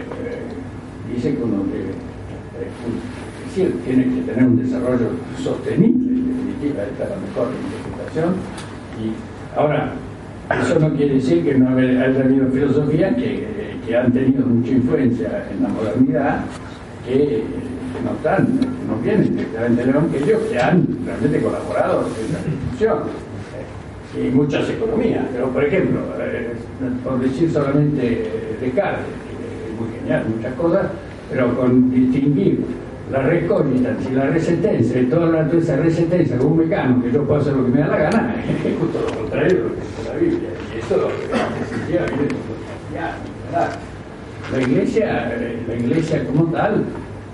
dice 1.13 1.35
que 1.35 1.43
uno 1.43 1.63
debe, 1.65 1.91
eh, 1.91 3.45
decir, 3.45 3.81
tiene 3.83 4.03
que 4.03 4.21
tener 4.21 4.45
un 4.45 4.57
desarrollo 4.57 5.09
sostenible, 5.37 6.09
en 6.09 6.27
definitiva, 6.27 6.83
esta 6.83 7.03
es 7.03 7.09
la 7.09 7.15
mejor 7.17 7.47
interpretación. 7.51 8.35
Y 9.01 9.57
ahora, 9.57 9.93
eso 10.59 10.79
no 10.79 10.93
quiere 10.95 11.15
decir 11.15 11.43
que 11.43 11.55
no 11.55 11.77
haya 11.77 12.23
habido 12.23 12.47
filosofías 12.47 13.15
que, 13.15 13.47
que, 13.85 13.97
han 13.97 14.11
tenido 14.11 14.45
mucha 14.45 14.71
influencia 14.71 15.45
en 15.51 15.63
la 15.63 15.69
modernidad, 15.69 16.41
que, 17.05 17.43
no 18.03 18.13
están, 18.13 18.47
no 18.87 18.97
vienen 19.03 19.35
directamente 19.35 19.85
del 19.85 20.49
que 20.49 20.59
han 20.59 20.87
realmente 21.05 21.41
colaborado 21.41 22.07
en 22.19 22.33
la 22.33 22.39
discusión. 22.39 22.99
Eh, 24.17 24.27
y 24.27 24.35
muchas 24.35 24.69
economías, 24.69 25.25
pero 25.31 25.49
por 25.49 25.63
ejemplo, 25.63 25.99
eh, 26.19 26.53
por 27.03 27.19
decir 27.19 27.51
solamente 27.51 28.57
Descartes, 28.59 29.05
que 29.05 29.71
es 29.71 29.79
muy 29.79 29.99
genial, 29.99 30.25
muchas 30.35 30.53
cosas, 30.55 30.87
pero 31.29 31.55
con 31.55 31.91
distinguir 31.91 32.65
la 33.11 33.19
recognitas 33.23 33.97
y 34.09 34.15
la 34.15 34.27
resistencia 34.27 35.01
y 35.01 35.05
toda 35.05 35.27
la 35.27 35.43
naturaleza 35.43 35.75
resistencia 35.75 36.37
como 36.37 36.51
un 36.51 36.59
mecano 36.59 37.03
que 37.03 37.11
yo 37.11 37.23
puedo 37.23 37.41
hacer 37.41 37.53
lo 37.53 37.65
que 37.65 37.71
me 37.71 37.79
da 37.81 37.87
la 37.87 37.97
gana, 37.97 38.35
es 38.65 38.77
justo 38.79 38.99
lo 39.05 39.17
contrario 39.17 39.53
de 39.53 39.59
lo 39.63 39.69
que 39.69 39.81
dice 39.81 40.03
la 40.09 40.15
Biblia. 40.15 40.49
Y 40.73 40.79
eso 40.79 40.97
lo 40.97 41.07
que 41.07 41.13
viene 41.87 42.07
La 44.51 44.61
iglesia, 44.61 45.31
la 45.67 45.75
iglesia 45.75 46.25
como 46.25 46.45
tal, 46.51 46.85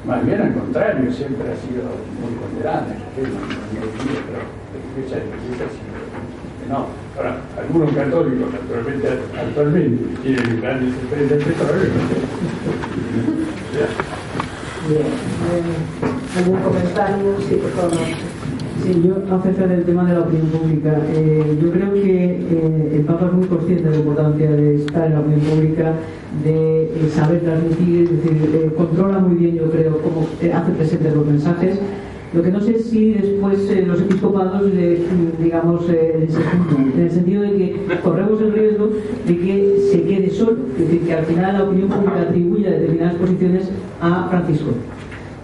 más 0.05 0.25
bien 0.25 0.41
al 0.41 0.53
contrario, 0.53 1.11
siempre 1.11 1.51
ha 1.51 1.55
sido 1.55 1.83
muy 2.21 2.33
ponderada 2.41 2.87
en 3.17 3.23
no, 3.23 3.29
no, 3.29 3.41
pero 4.25 4.41
la 4.73 4.79
iglesia, 4.91 5.17
la 5.17 5.35
iglesia 5.43 5.65
ha 5.65 5.69
sido 5.69 5.97
no. 6.69 6.87
Ahora, 7.15 7.37
algunos 7.57 7.93
católicos, 7.93 8.51
naturalmente, 8.51 9.07
actualmente, 9.39 10.03
tienen 10.21 10.61
grandes 10.61 10.93
experiencias 10.95 11.39
de 11.39 11.45
petróleo. 11.45 11.91
Bien. 14.87 15.03
¿Algún 16.37 16.61
comentario? 16.61 17.35
Sí, 17.47 17.55
por 17.55 17.71
favor. 17.71 17.97
Sí, 18.83 19.03
yo 19.05 19.35
acerca 19.35 19.67
del 19.67 19.83
tema 19.83 20.05
de 20.05 20.13
la 20.13 20.21
opinión 20.21 20.47
pública, 20.47 21.01
eh, 21.09 21.57
yo 21.61 21.71
creo 21.71 21.93
que 21.93 22.25
eh, 22.39 22.91
el 22.93 23.01
Papa 23.01 23.25
es 23.25 23.33
muy 23.33 23.47
consciente 23.47 23.83
de 23.83 23.89
la 23.89 23.97
importancia 23.97 24.49
de 24.49 24.75
estar 24.75 25.07
en 25.07 25.13
la 25.13 25.19
opinión 25.19 25.41
pública, 25.41 25.93
de 26.43 26.83
eh, 26.83 27.11
saber 27.13 27.41
transmitir, 27.41 28.03
es 28.03 28.23
decir, 28.23 28.55
eh, 28.55 28.71
controla 28.77 29.19
muy 29.19 29.35
bien, 29.35 29.55
yo 29.55 29.69
creo, 29.71 29.97
cómo 30.01 30.27
hace 30.53 30.71
presentes 30.71 31.13
los 31.13 31.25
mensajes. 31.25 31.79
Lo 32.37 32.43
que 32.43 32.51
no 32.51 32.61
sé 32.61 32.77
si 32.77 33.13
después 33.13 33.67
eh, 33.71 33.83
los 33.87 33.99
episcopados, 33.99 34.61
digamos, 35.41 35.89
eh, 35.89 36.27
en 36.95 37.01
el 37.01 37.09
sentido 37.09 37.41
de 37.41 37.49
que 37.57 37.75
corremos 38.03 38.39
el 38.39 38.53
riesgo 38.53 38.91
de 39.25 39.37
que 39.39 39.77
se 39.91 40.03
quede 40.03 40.29
solo, 40.29 40.57
es 40.73 40.85
decir, 40.85 41.01
que 41.01 41.13
al 41.15 41.25
final 41.25 41.57
la 41.57 41.63
opinión 41.63 41.89
pública 41.89 42.21
atribuya 42.21 42.69
determinadas 42.69 43.15
posiciones 43.15 43.71
a 43.99 44.27
Francisco 44.29 44.69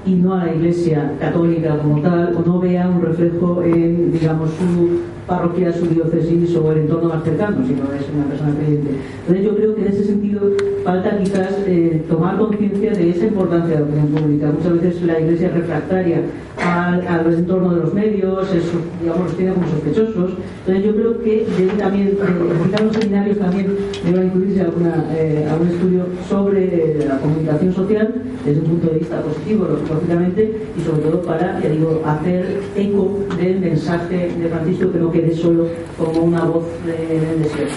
y 0.06 0.14
no 0.14 0.36
a 0.36 0.46
la 0.46 0.54
Iglesia 0.54 1.14
católica 1.20 1.80
como 1.80 2.00
tal, 2.00 2.36
o 2.36 2.48
no 2.48 2.60
vea 2.60 2.88
un 2.88 3.02
reflejo 3.02 3.64
en, 3.64 4.12
digamos, 4.12 4.52
su 4.52 5.00
parroquia, 5.26 5.74
su 5.74 5.88
diócesis 5.88 6.56
o 6.56 6.72
el 6.74 6.80
entorno 6.80 7.10
más 7.10 7.24
cercano, 7.24 7.66
si 7.66 7.74
no 7.74 7.92
es 7.92 8.06
una 8.14 8.26
persona 8.26 8.54
creyente. 8.56 8.92
Entonces 9.22 9.46
yo 9.46 9.56
creo 9.56 9.74
que 9.74 9.82
en 9.82 9.88
ese 9.88 10.04
sentido 10.04 10.42
falta 10.84 11.18
quizás 11.18 11.56
eh, 11.66 12.04
tomar 12.10 12.38
conciencia 12.38 12.92
de 12.92 13.10
esa 13.10 13.26
importancia 13.26 13.76
de 13.76 13.82
la 13.82 13.86
opinión 13.86 14.08
pública. 14.08 14.52
Muchas 14.52 14.82
veces 14.82 15.02
la 15.04 15.20
Iglesia 15.20 15.48
es 15.48 15.54
refractaria 15.54 16.22
al, 16.62 17.08
al 17.08 17.34
entorno 17.34 17.74
de 17.74 17.82
los 17.82 17.94
medios, 17.94 18.54
es, 18.54 18.64
digamos, 19.02 19.24
los 19.26 19.38
tiene 19.38 19.54
como 19.54 19.68
sospechosos. 19.68 20.34
Entonces 20.60 20.86
yo 20.86 20.96
creo 20.96 21.24
que 21.24 21.48
debe 21.58 21.74
también, 21.74 22.08
eh, 22.10 22.84
los 22.84 22.96
seminarios 22.96 23.38
también 23.38 23.68
debe 24.06 24.26
incluirse 24.26 24.62
alguna, 24.62 25.06
eh, 25.16 25.48
algún 25.50 25.68
estudio 25.70 26.06
sobre 26.30 26.64
eh, 26.64 27.06
la 27.08 27.18
comunicación 27.18 27.74
social 27.74 28.14
desde 28.46 28.62
un 28.62 28.68
punto 28.68 28.88
de 28.88 29.00
vista 29.00 29.22
positivo, 29.22 29.68
lógicamente, 29.90 30.52
y 30.78 30.82
sobre 30.82 31.02
todo 31.02 31.22
para, 31.22 31.60
ya 31.62 31.70
digo, 31.70 32.02
hacer 32.06 32.60
eco 32.76 33.20
del 33.38 33.60
mensaje 33.60 34.32
de 34.38 34.50
Francisco 34.50 34.92
que 34.92 35.00
no 35.00 35.12
quede 35.12 35.34
solo 35.34 35.68
como 35.98 36.26
una 36.26 36.44
voz 36.44 36.66
en 36.86 37.30
el 37.30 37.44
desierto. 37.44 37.74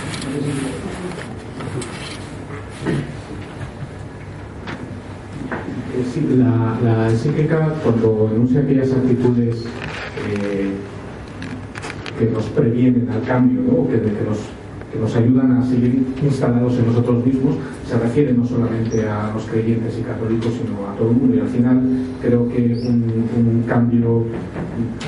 La, 6.38 6.78
la 6.82 7.10
encíclica, 7.10 7.74
cuando 7.82 8.30
enuncia 8.34 8.60
aquellas 8.60 8.90
actitudes 8.92 9.64
eh, 10.28 10.70
que 12.18 12.26
nos 12.26 12.44
previenen 12.46 13.08
al 13.10 13.22
cambio, 13.22 13.60
¿no? 13.60 13.88
que, 13.88 13.96
nos, 13.98 14.38
que 14.92 14.98
nos 14.98 15.14
ayudan 15.14 15.52
a 15.52 15.66
seguir 15.66 16.06
instalados 16.22 16.78
en 16.78 16.86
nosotros 16.86 17.24
mismos, 17.24 17.56
se 17.86 17.98
refiere 17.98 18.32
no 18.32 18.44
solamente 18.44 19.06
a 19.06 19.32
los 19.34 19.44
creyentes 19.44 19.98
y 19.98 20.02
católicos, 20.02 20.52
sino 20.54 20.88
a 20.88 20.96
todo 20.96 21.10
el 21.10 21.16
mundo. 21.16 21.36
Y 21.36 21.40
al 21.40 21.48
final 21.48 21.82
creo 22.22 22.48
que 22.48 22.82
un, 22.86 23.64
cambio 23.66 24.24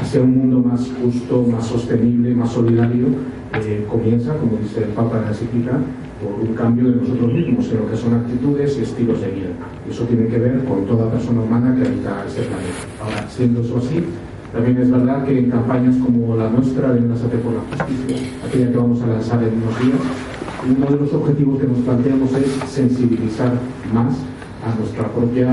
hacia 0.01 0.21
un 0.21 0.37
mundo 0.37 0.61
más 0.69 0.91
justo, 1.03 1.45
más 1.51 1.67
sostenible, 1.67 2.35
más 2.35 2.53
solidario, 2.53 3.07
eh, 3.55 3.87
comienza, 3.89 4.37
como 4.37 4.59
dice 4.63 4.85
el 4.85 4.91
Papa 4.91 5.19
en 5.19 5.23
la 5.23 5.29
encíclica, 5.29 5.79
por 6.23 6.49
un 6.49 6.55
cambio 6.55 6.90
de 6.90 6.97
nosotros 6.97 7.32
mismos 7.32 7.70
en 7.70 7.78
lo 7.78 7.90
que 7.90 7.97
son 7.97 8.15
actitudes 8.15 8.77
y 8.78 8.82
estilos 8.82 9.20
de 9.20 9.31
vida. 9.31 9.51
Eso 9.89 10.05
tiene 10.05 10.27
que 10.27 10.39
ver 10.39 10.65
con 10.65 10.85
toda 10.86 11.11
persona 11.11 11.43
humana 11.43 11.74
que 11.77 11.89
habita 11.89 12.24
ese 12.27 12.43
planeta. 12.43 12.82
Ahora, 13.01 13.28
siendo 13.28 13.61
eso 13.61 13.78
así, 13.78 14.05
también 14.53 14.78
es 14.78 14.90
verdad 14.90 15.24
que 15.24 15.39
en 15.39 15.51
campañas 15.51 15.97
como 15.97 16.36
la 16.36 16.49
nuestra, 16.51 16.93
de 16.93 17.01
Enlazate 17.01 17.39
por 17.39 17.53
la 17.53 17.61
Justicia, 17.61 18.16
aquella 18.47 18.70
que 18.70 18.77
vamos 18.77 19.03
a 19.03 19.07
lanzar 19.07 19.43
en 19.43 19.55
unos 19.62 19.78
días, 19.81 20.01
uno 20.69 20.86
de 20.86 20.97
los 20.97 21.12
objetivos 21.15 21.61
que 21.61 21.66
nos 21.66 21.78
planteamos 21.78 22.32
es 22.35 22.70
sensibilizar 22.70 23.53
más 23.93 24.16
a 24.65 24.74
nuestra 24.78 25.07
propia 25.09 25.53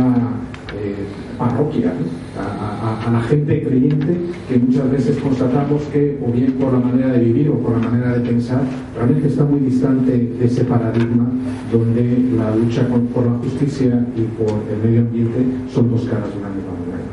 eh, 0.75 1.05
parroquia, 1.37 1.93
¿no? 1.93 2.25
a, 2.41 3.11
la 3.11 3.21
gente 3.21 3.63
creyente 3.63 4.17
que 4.47 4.57
muchas 4.57 4.91
veces 4.91 5.17
constatamos 5.17 5.83
que, 5.93 6.19
o 6.25 6.31
bien 6.31 6.53
por 6.53 6.73
la 6.73 6.79
manera 6.79 7.13
de 7.13 7.19
vivir 7.19 7.49
o 7.49 7.55
por 7.55 7.71
la 7.79 7.89
manera 7.89 8.13
de 8.13 8.19
pensar, 8.21 8.61
realmente 8.95 9.27
está 9.27 9.43
muy 9.43 9.59
distante 9.59 10.11
de 10.11 10.45
ese 10.45 10.63
paradigma 10.65 11.27
donde 11.71 12.19
la 12.37 12.55
lucha 12.55 12.87
por 13.13 13.25
la 13.25 13.37
justicia 13.39 14.05
y 14.15 14.21
por 14.21 14.53
el 14.71 14.83
medio 14.83 15.01
ambiente 15.01 15.45
son 15.73 15.91
dos 15.91 16.05
caras 16.05 16.29
de 16.31 16.39
una 16.39 16.49
misma 16.49 16.71
moneda. 16.71 17.05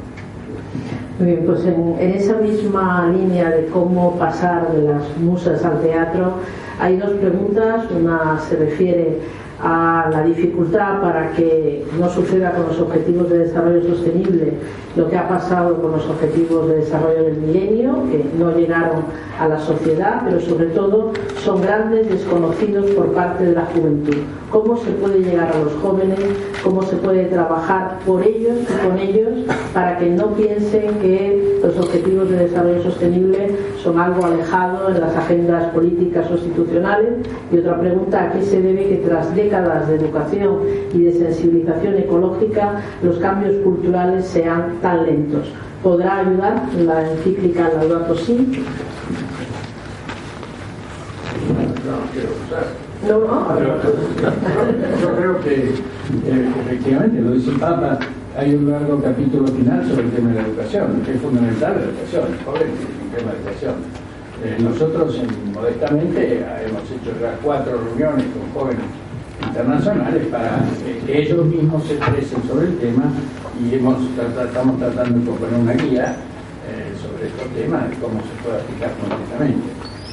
Muy 1.19 1.27
bien, 1.27 1.43
pues 1.47 1.65
en, 1.65 1.95
en, 1.99 2.11
esa 2.17 2.39
misma 2.39 3.13
línea 3.13 3.51
de 3.51 3.67
cómo 3.67 4.19
pasar 4.19 4.73
de 4.73 4.83
las 4.83 5.03
musas 5.19 5.65
al 5.65 5.81
teatro, 5.81 6.35
hay 6.81 6.97
dos 6.97 7.13
preguntas. 7.13 7.85
Una 7.91 8.41
se 8.41 8.57
refiere 8.57 9.19
a 9.63 10.09
la 10.11 10.23
dificultad 10.25 11.01
para 11.01 11.33
que 11.33 11.85
no 11.99 12.11
suceda 12.11 12.53
con 12.53 12.67
los 12.67 12.81
objetivos 12.81 13.31
de 13.31 13.39
desarrollo 13.39 13.83
sostenible 13.85 14.55
lo 14.97 15.09
que 15.09 15.17
ha 15.17 15.29
pasado 15.29 15.81
con 15.81 15.93
los 15.93 16.07
objetivos 16.07 16.69
de 16.69 16.77
desarrollo 16.77 17.25
del 17.25 17.37
milenio, 17.39 17.95
que 18.11 18.25
no 18.39 18.55
llegaron 18.55 19.05
a 19.39 19.49
la 19.49 19.59
sociedad, 19.59 20.23
pero 20.25 20.41
sobre 20.41 20.67
todo 20.67 21.13
son 21.43 21.63
grandes 21.63 22.09
desconocidos 22.11 22.91
por 22.91 23.13
parte 23.13 23.45
de 23.45 23.55
la 23.55 23.65
juventud. 23.67 24.17
¿Cómo 24.51 24.77
se 24.77 24.91
puede 24.91 25.21
llegar 25.21 25.51
a 25.51 25.59
los 25.59 25.73
jóvenes? 25.77 26.19
¿Cómo 26.63 26.83
se 26.83 26.97
puede 26.97 27.25
trabajar 27.25 27.99
por 28.07 28.23
ellos 28.23 28.59
y 28.69 28.87
con 28.87 28.99
ellos 28.99 29.31
para 29.73 29.97
que 29.97 30.11
no 30.11 30.35
piensen 30.35 30.99
que 31.01 31.61
los 31.63 31.79
objetivos 31.79 32.29
de 32.29 32.37
desarrollo 32.37 32.83
sostenible 32.83 33.57
son 33.83 33.99
algo 33.99 34.27
alejado 34.27 34.91
en 34.91 35.01
las 35.01 35.17
agendas 35.17 35.73
políticas 35.73 36.31
o 36.31 36.35
institucionales? 36.35 37.15
Y 37.51 37.59
otra 37.59 37.81
pregunta, 37.81 38.25
¿a 38.25 38.33
qué 38.33 38.43
se 38.43 38.61
debe 38.61 38.87
que 38.89 38.97
tras 38.97 39.35
décadas 39.35 39.52
de 39.61 39.97
educación 39.97 40.61
y 40.95 41.03
de 41.03 41.13
sensibilización 41.13 41.95
ecológica 41.97 42.81
los 43.03 43.19
cambios 43.19 43.55
culturales 43.63 44.25
sean 44.25 44.79
tan 44.81 45.05
lentos. 45.05 45.53
¿Podrá 45.83 46.21
ayudar 46.21 46.63
la 46.79 47.11
encíclica 47.11 47.69
Laudato 47.69 48.15
Si? 48.15 48.65
No, 53.07 53.19
no, 53.19 53.61
yo 55.03 55.17
creo 55.17 55.41
que 55.41 55.55
eh, 55.55 56.53
efectivamente, 56.65 57.21
lo 57.21 57.33
dice 57.33 57.51
el 57.51 57.59
Papa, 57.59 57.99
hay 58.39 58.55
un 58.55 58.71
largo 58.71 59.03
capítulo 59.03 59.49
final 59.49 59.87
sobre 59.87 60.05
el 60.05 60.11
tema 60.13 60.31
de 60.31 60.37
la 60.37 60.49
educación, 60.49 61.03
que 61.05 61.13
es 61.13 61.21
fundamental 61.21 61.75
la 61.77 61.85
educación, 61.85 62.39
joven, 62.47 62.63
el 62.63 63.19
tema 63.19 63.33
de 63.33 63.39
educación. 63.39 63.75
Eh, 64.45 64.57
nosotros 64.61 65.21
modestamente 65.53 66.39
hemos 66.39 66.83
hecho 66.85 67.11
ya 67.21 67.37
cuatro 67.43 67.73
reuniones 67.85 68.25
con 68.33 68.63
jóvenes 68.63 69.02
internacionales 69.47 70.27
para 70.31 70.61
que 71.07 71.23
ellos 71.23 71.47
mismos 71.47 71.85
se 71.85 71.95
expresen 71.95 72.43
sobre 72.49 72.67
el 72.67 72.79
tema 72.79 73.05
y 73.61 73.75
hemos, 73.75 73.99
estamos 74.47 74.79
tratando 74.79 75.19
de 75.19 75.25
proponer 75.25 75.61
una 75.61 75.73
guía 75.73 76.17
eh, 76.69 76.93
sobre 77.01 77.29
estos 77.29 77.49
temas 77.55 77.85
y 77.93 77.97
cómo 77.97 78.21
se 78.21 78.43
puede 78.43 78.61
aplicar 78.61 78.91
concretamente. 79.01 79.69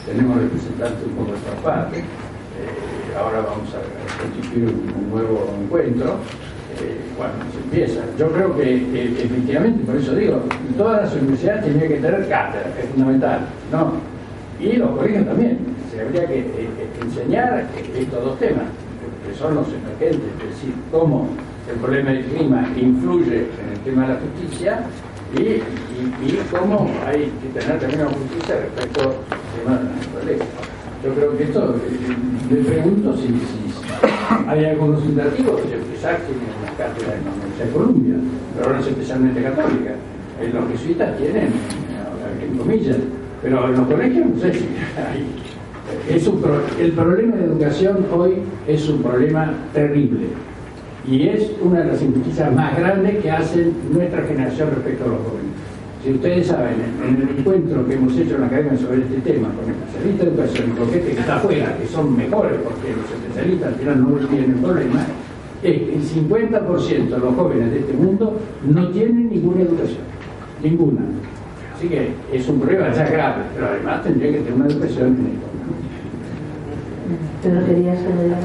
Tenemos 0.06 0.38
representantes 0.38 1.06
un 1.06 1.14
poco 1.14 1.32
de 1.32 1.38
esta 1.38 1.56
parte, 1.64 2.00
eh, 2.00 3.18
ahora 3.18 3.42
vamos 3.42 3.70
a 3.74 4.22
constituir 4.22 4.70
un, 4.70 5.10
nuevo 5.10 5.56
encuentro. 5.62 6.18
Eh, 6.80 6.98
bueno, 7.18 7.34
se 7.52 7.60
empieza. 7.60 8.02
Yo 8.18 8.32
creo 8.32 8.56
que 8.56 8.76
efectivamente, 9.24 9.84
por 9.84 9.96
eso 9.98 10.16
digo, 10.16 10.42
todas 10.78 11.04
las 11.04 11.14
universidades 11.16 11.66
tendrían 11.66 11.92
que 11.92 11.98
tener 12.00 12.30
cátedra, 12.30 12.74
que 12.74 12.82
es 12.82 12.90
fundamental, 12.90 13.40
¿no? 13.72 13.94
Y 14.60 14.78
los 14.78 14.92
colegios 14.92 15.26
también. 15.26 15.58
Se 15.92 16.02
habría 16.02 16.28
que 16.28 16.46
enseñar 17.02 17.66
estos 17.98 18.24
dos 18.24 18.40
temas, 18.40 18.66
que 19.30 19.38
son 19.38 19.56
los 19.56 19.68
emergentes, 19.68 20.30
es 20.42 20.50
decir, 20.56 20.74
cómo 20.92 21.28
el 21.70 21.76
problema 21.80 22.12
del 22.12 22.26
clima 22.26 22.68
influye 22.76 23.46
en 23.62 23.70
el 23.74 23.80
tema 23.84 24.08
de 24.08 24.14
la 24.14 24.20
justicia 24.20 24.84
y, 25.38 25.62
cómo 26.50 26.90
hay 27.06 27.32
que 27.42 27.60
tener 27.60 27.80
también 27.80 28.02
una 28.02 28.10
justicia 28.10 28.56
respecto 28.56 29.02
al 29.30 29.44
tema 29.54 29.78
de 29.78 29.84
la 29.84 29.96
naturaleza. 29.96 30.46
Yo 31.04 31.14
creo 31.14 31.38
que 31.38 31.44
esto, 31.44 31.76
le 32.50 32.56
pregunto 32.58 33.16
si, 33.18 33.36
hay 34.48 34.66
algunos 34.66 35.06
indicativos, 35.06 35.62
el 35.72 35.80
PESAC 35.80 36.26
tiene 36.26 36.42
una 36.62 36.72
cátedra 36.72 37.16
en 37.16 37.26
la 37.26 37.32
Universidad 37.32 37.66
de 37.66 37.72
Columbia, 37.72 38.16
pero 38.58 38.74
no 38.74 38.80
es 38.80 38.88
especialmente 38.88 39.44
católica. 39.44 39.92
Eh, 40.42 40.52
los 40.52 40.72
jesuitas 40.72 41.18
tienen, 41.18 41.52
en 42.42 42.58
comillas, 42.58 42.98
pero 43.44 43.68
en 43.68 43.78
los 43.78 43.88
colegios 43.88 44.26
no 44.26 44.42
sé 44.42 44.54
si 44.54 44.66
hay. 44.98 45.49
Es 46.10 46.28
un 46.28 46.42
el 46.80 46.92
problema 46.94 47.36
de 47.36 47.46
educación 47.46 48.06
hoy 48.14 48.36
es 48.68 48.88
un 48.90 49.02
problema 49.02 49.54
terrible 49.74 50.28
y 51.08 51.28
es 51.28 51.52
una 51.62 51.82
de 51.82 51.92
las 51.92 52.02
injusticias 52.02 52.54
más 52.54 52.78
grandes 52.78 53.18
que 53.18 53.32
hace 53.32 53.72
nuestra 53.92 54.22
generación 54.24 54.70
respecto 54.76 55.06
a 55.06 55.08
los 55.08 55.18
jóvenes. 55.18 55.50
Si 56.04 56.14
ustedes 56.14 56.48
saben, 56.48 56.76
en 57.06 57.16
el 57.22 57.40
encuentro 57.40 57.86
que 57.86 57.96
hemos 57.96 58.16
hecho 58.16 58.36
en 58.36 58.42
la 58.42 58.48
academia 58.48 58.78
sobre 58.78 59.00
este 59.00 59.18
tema, 59.20 59.50
con 59.50 59.70
especialistas 59.70 60.26
de 60.26 60.32
educación 60.32 60.70
y 60.70 60.80
con 60.80 60.90
gente 60.90 61.12
que 61.12 61.20
está 61.20 61.36
afuera, 61.36 61.78
que 61.78 61.88
son 61.88 62.16
mejores 62.16 62.54
porque 62.64 62.94
los 62.96 63.12
especialistas 63.12 63.74
al 63.74 63.76
final 63.76 64.02
no 64.02 64.28
tienen 64.28 64.52
el 64.52 64.58
problema, 64.58 65.06
es 65.62 65.78
que 65.78 65.94
el 65.94 66.02
50% 66.02 67.10
de 67.10 67.20
los 67.20 67.36
jóvenes 67.36 67.72
de 67.72 67.80
este 67.80 67.94
mundo 67.94 68.40
no 68.66 68.88
tienen 68.90 69.30
ninguna 69.30 69.62
educación, 69.62 70.04
ninguna. 70.64 71.02
Así 71.76 71.90
que 71.90 72.12
es 72.32 72.48
un 72.48 72.60
problema 72.60 72.94
ya 72.94 73.10
grave, 73.10 73.44
pero 73.56 73.68
además 73.68 74.04
tendría 74.04 74.32
que 74.32 74.38
tener 74.38 74.54
una 74.54 74.68
educación 74.68 75.08
en 75.08 75.26
esto. 75.28 75.49
¿Pero 77.44 77.66
querías 77.66 78.00
añadir? 78.00 78.36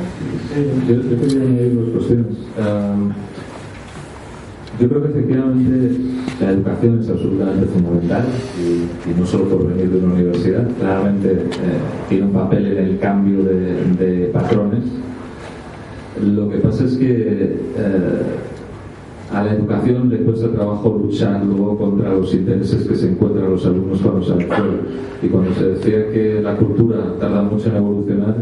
Yo, 0.89 0.95
yo 0.95 1.21
quería 1.21 1.75
dos 1.75 1.91
cuestiones. 1.91 2.37
Yo 4.81 4.89
creo 4.89 5.03
que 5.03 5.09
efectivamente 5.09 5.97
la 6.41 6.51
educación 6.51 7.01
es 7.01 7.09
absolutamente 7.09 7.67
fundamental 7.67 8.25
y, 8.59 9.19
no 9.19 9.25
solo 9.25 9.45
por 9.45 9.69
venir 9.69 9.89
de 9.89 9.99
una 9.99 10.15
universidad, 10.15 10.69
claramente 10.81 11.33
eh, 11.33 11.47
tiene 12.09 12.25
un 12.27 12.33
papel 12.33 12.67
en 12.67 12.85
el 12.85 12.99
cambio 12.99 13.45
de, 13.45 13.85
de, 14.05 14.27
patrones. 14.27 14.83
Lo 16.21 16.49
que 16.51 16.59
pasa 16.59 16.85
es 16.85 16.97
que 16.97 17.07
eh, 17.07 18.19
a 19.35 19.43
la 19.43 19.53
educación 19.53 20.09
le 20.09 20.19
cuesta 20.19 20.49
trabajo 20.49 20.97
luchar 21.03 21.45
luego 21.45 21.77
contra 21.77 22.15
los 22.15 22.33
intereses 22.33 22.87
que 22.87 22.95
se 22.95 23.11
encuentran 23.11 23.51
los 23.51 23.67
alumnos 23.67 24.01
cuando 24.01 24.23
salen 24.23 24.47
fuera. 24.47 24.75
Y 25.23 25.27
cuando 25.27 25.53
se 25.55 25.71
decía 25.71 26.09
que 26.13 26.41
la 26.41 26.57
cultura 26.57 26.99
tarda 27.19 27.43
mucho 27.43 27.69
en 27.69 27.77
evolucionar, 27.77 28.37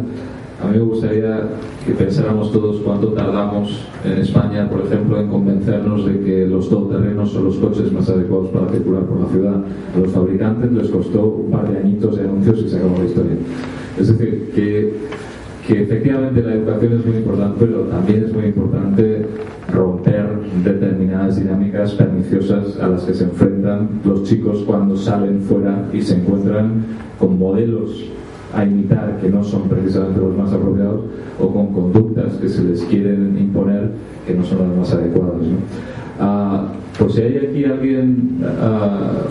a 0.63 0.67
mí 0.67 0.77
me 0.77 0.85
gustaría 0.85 1.49
que 1.87 1.93
pensáramos 1.93 2.53
todos 2.53 2.77
cuánto 2.85 3.09
tardamos 3.09 3.85
en 4.05 4.19
España, 4.19 4.69
por 4.69 4.83
ejemplo, 4.83 5.19
en 5.19 5.29
convencernos 5.29 6.05
de 6.05 6.21
que 6.21 6.47
los 6.47 6.69
todoterrenos 6.69 7.33
son 7.33 7.45
los 7.47 7.57
coches 7.57 7.91
más 7.91 8.09
adecuados 8.11 8.51
para 8.51 8.69
circular 8.71 9.03
por 9.05 9.21
la 9.21 9.29
ciudad. 9.29 9.57
A 9.97 9.99
los 9.99 10.13
fabricantes 10.13 10.71
les 10.73 10.89
costó 10.91 11.25
un 11.25 11.51
par 11.51 11.69
de 11.71 11.79
añitos 11.79 12.17
de 12.17 12.25
anuncios 12.25 12.61
y 12.61 12.69
se 12.69 12.77
acabó 12.77 12.99
la 12.99 13.05
historia. 13.07 13.33
Es 13.99 14.09
decir, 14.09 14.53
que, 14.55 14.95
que 15.67 15.83
efectivamente 15.83 16.43
la 16.43 16.55
educación 16.55 16.93
es 16.93 17.07
muy 17.07 17.17
importante, 17.17 17.57
pero 17.67 17.81
también 17.85 18.25
es 18.25 18.33
muy 18.33 18.45
importante 18.45 19.27
romper 19.73 20.42
determinadas 20.65 21.37
dinámicas 21.37 21.93
perniciosas 21.93 22.79
a 22.79 22.89
las 22.89 23.03
que 23.05 23.15
se 23.15 23.25
enfrentan 23.25 23.89
los 24.05 24.25
chicos 24.25 24.63
cuando 24.67 24.97
salen 24.97 25.41
fuera 25.41 25.87
y 25.93 26.03
se 26.03 26.17
encuentran 26.17 26.85
con 27.19 27.39
modelos 27.39 28.05
a 28.55 28.65
imitar 28.65 29.19
que 29.21 29.31
no 29.31 29.43
son 29.43 29.69
precisamente 29.69 30.21
los 30.21 30.37
más 30.37 30.53
apropiados 30.53 31.03
o 31.41 31.49
con 31.53 31.73
conductas 31.73 32.35
que 32.35 32.49
se 32.49 32.63
les 32.65 32.83
quieren 32.83 33.37
imponer 33.39 33.91
que 34.27 34.35
no 34.35 34.45
son 34.45 34.59
las 34.59 34.77
más 34.77 34.93
adecuadas. 34.93 35.41
¿no? 35.41 36.83
por 36.99 37.11
si 37.11 37.23
hay 37.23 37.37
aquí 37.39 37.65
alguien, 37.65 38.39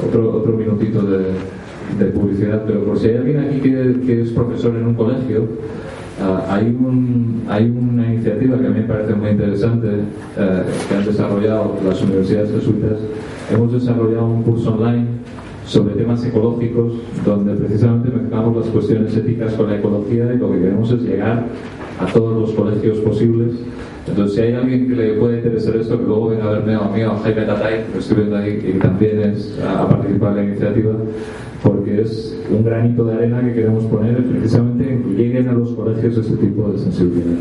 otro, 0.06 0.35
otro 0.35 0.57
minutito 0.57 1.03
de, 1.03 1.26
de, 1.99 2.06
publicidad, 2.11 2.64
pero 2.65 2.84
por 2.84 2.98
si 2.98 3.10
hay 3.10 3.18
alguien 3.18 3.39
aquí 3.39 3.60
que, 3.60 3.99
que 4.06 4.22
es 4.22 4.31
profesor 4.31 4.76
en 4.76 4.88
un 4.88 4.95
colegio, 4.95 5.45
hay, 6.49 6.68
un, 6.68 7.43
hay 7.48 7.69
una 7.69 8.14
iniciativa 8.14 8.57
que 8.57 8.68
a 8.68 8.69
mí 8.69 8.80
me 8.81 8.88
parece 8.88 9.15
muy 9.15 9.30
interesante 9.30 9.88
que 10.35 10.95
han 10.95 11.06
desarrollado 11.06 11.77
las 11.85 12.02
universidades 12.02 12.52
jesuitas. 12.52 12.99
Hemos 13.52 13.73
desarrollado 13.73 14.26
un 14.26 14.43
curso 14.43 14.73
online 14.73 15.06
sobre 15.65 15.95
temas 15.95 16.23
ecológicos, 16.26 16.93
donde 17.26 17.53
precisamente 17.53 18.10
mezclamos 18.10 18.57
las 18.57 18.68
cuestiones 18.68 19.15
éticas 19.15 19.53
con 19.53 19.68
la 19.69 19.77
ecología 19.77 20.34
y 20.34 20.38
lo 20.38 20.52
que 20.52 20.60
queremos 20.60 20.91
es 20.91 21.02
llegar 21.02 21.45
a 21.99 22.06
todos 22.11 22.41
los 22.41 22.52
colegios 22.52 22.98
posibles. 22.99 23.53
Entonces, 24.07 24.36
si 24.36 24.41
hay 24.41 24.53
alguien 24.53 24.88
que 24.88 24.95
le 24.95 25.14
puede 25.14 25.38
interesar 25.38 25.76
esto, 25.76 25.98
que 25.98 26.06
luego 26.06 26.30
venga 26.30 26.45
a 26.45 26.52
verme 26.53 26.76
a 26.76 26.90
mí, 26.90 27.02
a 27.02 27.15
Jaime 27.18 27.41
Tatay, 27.44 27.86
que 27.91 27.99
estoy 27.99 28.34
ahí, 28.34 28.57
que 28.57 28.73
también 28.73 29.19
es 29.22 29.60
a, 29.64 29.88
participar 29.88 30.32
en 30.32 30.36
la 30.38 30.44
iniciativa, 30.44 30.94
porque 31.61 32.02
es 32.02 32.41
un 32.49 32.64
granito 32.64 33.06
de 33.06 33.14
arena 33.14 33.41
que 33.41 33.53
queremos 33.53 33.84
poner 33.86 34.23
precisamente 34.23 34.91
en 34.91 35.03
que 35.03 35.10
lleguen 35.10 35.49
a 35.49 35.53
los 35.53 35.72
colegios 35.73 36.18
este 36.18 36.36
tipo 36.38 36.72
de 36.72 36.80
sensibilidad. 36.80 37.38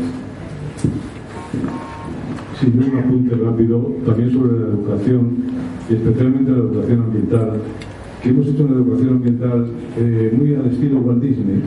Sí, 2.59 2.71
un 2.77 2.99
apunte 2.99 3.35
rápido 3.35 3.91
también 4.05 4.31
sobre 4.31 4.59
la 4.59 4.67
educación, 4.67 5.29
y 5.89 5.93
especialmente 5.95 6.51
la 6.51 6.57
educación 6.57 7.01
ambiental 7.01 7.51
que 8.21 8.29
hemos 8.29 8.47
hecho 8.47 8.63
una 8.63 8.75
educación 8.75 9.09
ambiental 9.09 9.65
eh, 9.97 10.33
muy 10.37 10.53
al 10.53 10.67
estilo 10.67 10.99
Walt 10.99 11.21
Disney 11.23 11.63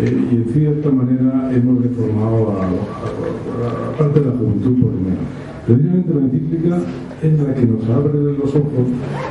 eh, 0.00 0.28
y 0.30 0.36
en 0.36 0.44
cierta 0.52 0.90
manera 0.90 1.50
hemos 1.52 1.82
reformado 1.82 2.52
a, 2.52 3.98
parte 3.98 4.20
de 4.20 4.26
la 4.26 4.32
juventud 4.32 4.80
por 4.80 4.92
lo 4.92 5.00
menos. 5.00 5.26
Precisamente 5.66 6.14
la 6.14 6.20
encíclica 6.20 6.78
es 7.22 7.42
la 7.42 7.54
que 7.54 7.66
nos 7.66 7.84
abre 7.90 8.18
los 8.38 8.54
ojos 8.54 8.86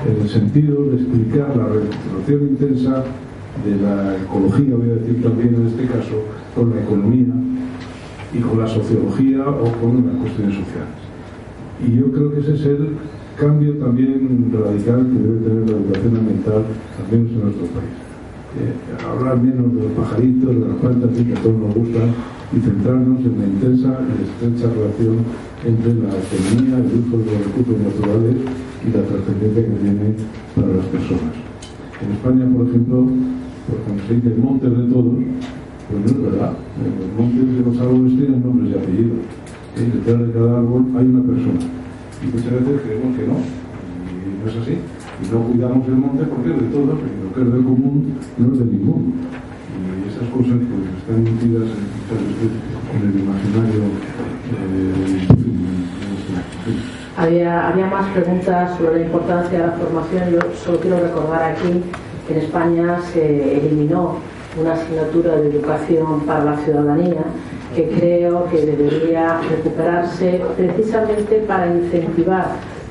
en 0.05 0.21
el 0.21 0.29
sentido 0.29 0.83
de 0.91 0.97
explicar 0.97 1.55
la 1.55 1.65
relación 1.65 2.49
intensa 2.49 3.03
de 3.65 3.75
la 3.81 4.17
ecología, 4.17 4.75
voy 4.75 4.89
a 4.91 4.95
decir 4.95 5.23
también 5.23 5.55
en 5.55 5.67
este 5.67 5.85
caso, 5.85 6.21
con 6.53 6.69
la 6.71 6.81
economía 6.81 7.33
y 8.33 8.39
con 8.39 8.59
la 8.59 8.67
sociología 8.67 9.47
o 9.47 9.71
con 9.81 10.05
las 10.05 10.15
cuestiones 10.17 10.55
sociales. 10.55 10.99
Y 11.85 11.97
yo 11.97 12.11
creo 12.11 12.33
que 12.33 12.39
ese 12.41 12.55
es 12.55 12.65
el 12.65 12.89
cambio 13.39 13.73
también 13.75 14.51
radical 14.51 15.07
que 15.07 15.19
debe 15.19 15.39
tener 15.47 15.69
la 15.69 15.77
educación 15.77 16.17
ambiental, 16.17 16.63
también 16.97 17.27
en 17.33 17.41
nuestro 17.41 17.67
país. 17.67 18.16
Hablar 19.03 19.41
menos 19.41 19.73
de 19.73 19.83
los 19.83 19.91
pajaritos, 19.93 20.55
de 20.55 20.67
las 20.67 20.77
plantas 20.77 21.09
que 21.11 21.33
a 21.33 21.41
todos 21.41 21.57
nos 21.57 21.73
gustan 21.75 22.09
y 22.55 22.59
centrarnos 22.59 23.19
en 23.19 23.33
la 23.39 23.45
intensa 23.47 23.99
y 24.07 24.15
estrecha 24.23 24.73
relación 24.73 25.15
entre 25.65 25.93
la 25.99 26.09
economía, 26.15 26.77
el 26.79 26.91
uso 26.99 27.17
de 27.17 27.25
los 27.27 27.39
recursos 27.47 27.77
naturales 27.81 28.35
y 28.83 28.87
la 28.91 29.01
trascendencia 29.03 29.63
que 29.63 29.77
tiene 29.81 30.05
para 30.55 30.67
las 30.67 30.85
personas. 30.87 31.33
En 32.01 32.07
España, 32.13 32.45
por 32.55 32.67
ejemplo, 32.67 32.97
pues 33.67 33.79
cuando 33.83 34.03
se 34.07 34.13
dice 34.15 34.29
montes 34.39 34.71
de 34.71 34.85
todos, 34.93 35.15
pues 35.17 35.97
no 35.97 36.05
es 36.05 36.21
verdad. 36.23 36.53
Los 36.77 37.09
montes 37.17 37.45
de 37.45 37.61
los 37.63 37.75
árboles 37.79 38.11
tienen 38.15 38.43
nombres 38.43 38.71
y 38.71 38.77
apellidos. 38.77 39.23
Y 39.77 39.83
detrás 39.97 40.19
de 40.27 40.33
cada 40.33 40.57
árbol 40.57 40.83
hay 40.97 41.05
una 41.05 41.23
persona 41.23 41.77
y 42.23 42.25
muchas 42.27 42.51
veces 42.51 42.81
creemos 42.81 43.15
que 43.15 43.27
no, 43.27 43.37
y 43.37 44.43
no 44.43 44.49
es 44.49 44.57
así. 44.57 44.77
Y 45.19 45.27
no 45.33 45.41
cuidamos 45.43 45.87
el 45.87 45.95
monte 45.95 46.23
porque 46.25 46.49
es 46.51 46.61
de 46.61 46.67
todos, 46.67 46.99
y 46.99 47.23
lo 47.23 47.33
que 47.33 47.41
es 47.41 47.53
del 47.53 47.63
común 47.63 48.17
no 48.37 48.53
es 48.53 48.59
de 48.59 48.65
ninguno. 48.65 49.13
Y 49.73 50.09
esas 50.09 50.29
cosas 50.29 50.57
pues 50.57 50.83
están 50.99 51.23
metidas 51.23 51.69
en, 52.93 53.01
el 53.09 53.19
imaginario. 53.19 53.81
Eh, 54.53 55.27
había, 57.17 57.67
había 57.69 57.87
más 57.87 58.07
preguntas 58.11 58.77
sobre 58.77 58.99
la 58.99 59.05
importancia 59.05 59.59
de 59.59 59.67
la 59.67 59.73
formación. 59.73 60.29
Yo 60.31 60.39
solo 60.63 60.79
quiero 60.79 60.99
recordar 60.99 61.51
aquí 61.51 61.83
que 62.27 62.33
en 62.33 62.39
España 62.41 62.99
se 63.11 63.57
eliminó 63.57 64.17
una 64.59 64.73
asignatura 64.73 65.35
de 65.37 65.49
educación 65.49 66.21
para 66.21 66.43
la 66.43 66.57
ciudadanía 66.57 67.23
que 67.75 67.89
creo 67.89 68.47
que 68.49 68.65
debería 68.65 69.39
recuperarse 69.49 70.41
precisamente 70.55 71.43
para 71.47 71.67
incentivar 71.67 72.45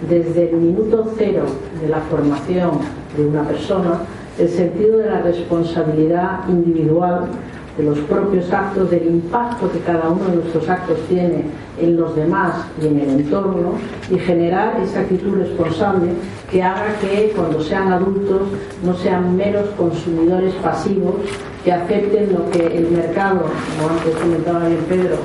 desde 0.08 0.50
el 0.50 0.56
minuto 0.56 1.12
cero 1.16 1.44
de 1.80 1.88
la 1.88 2.00
formación 2.00 2.72
de 3.16 3.26
una 3.26 3.42
persona 3.44 4.00
el 4.38 4.48
sentido 4.48 4.98
de 4.98 5.06
la 5.06 5.22
responsabilidad 5.22 6.40
individual 6.48 7.28
de 7.76 7.82
los 7.82 7.98
propios 8.00 8.50
actos, 8.52 8.90
del 8.90 9.06
impacto 9.06 9.70
que 9.70 9.80
cada 9.80 10.08
uno 10.08 10.24
de 10.28 10.36
nuestros 10.36 10.68
actos 10.68 10.98
tiene 11.08 11.44
en 11.78 11.96
los 11.96 12.16
demás 12.16 12.54
y 12.82 12.86
en 12.86 13.00
el 13.00 13.10
entorno 13.20 13.72
y 14.10 14.18
generar 14.18 14.80
esa 14.82 15.00
actitud 15.00 15.36
responsable 15.36 16.12
que 16.50 16.62
haga 16.62 16.96
que 17.00 17.32
cuando 17.36 17.60
sean 17.62 17.92
adultos 17.92 18.42
no 18.82 18.94
sean 18.96 19.36
meros 19.36 19.68
consumidores 19.76 20.54
pasivos 20.54 21.16
que 21.64 21.72
acepten 21.72 22.32
lo 22.32 22.50
que 22.50 22.78
el 22.78 22.90
mercado, 22.90 23.42
como 23.78 23.90
antes 23.90 24.14
comentaba 24.16 24.68
bien 24.68 24.84
Pedro, 24.88 25.16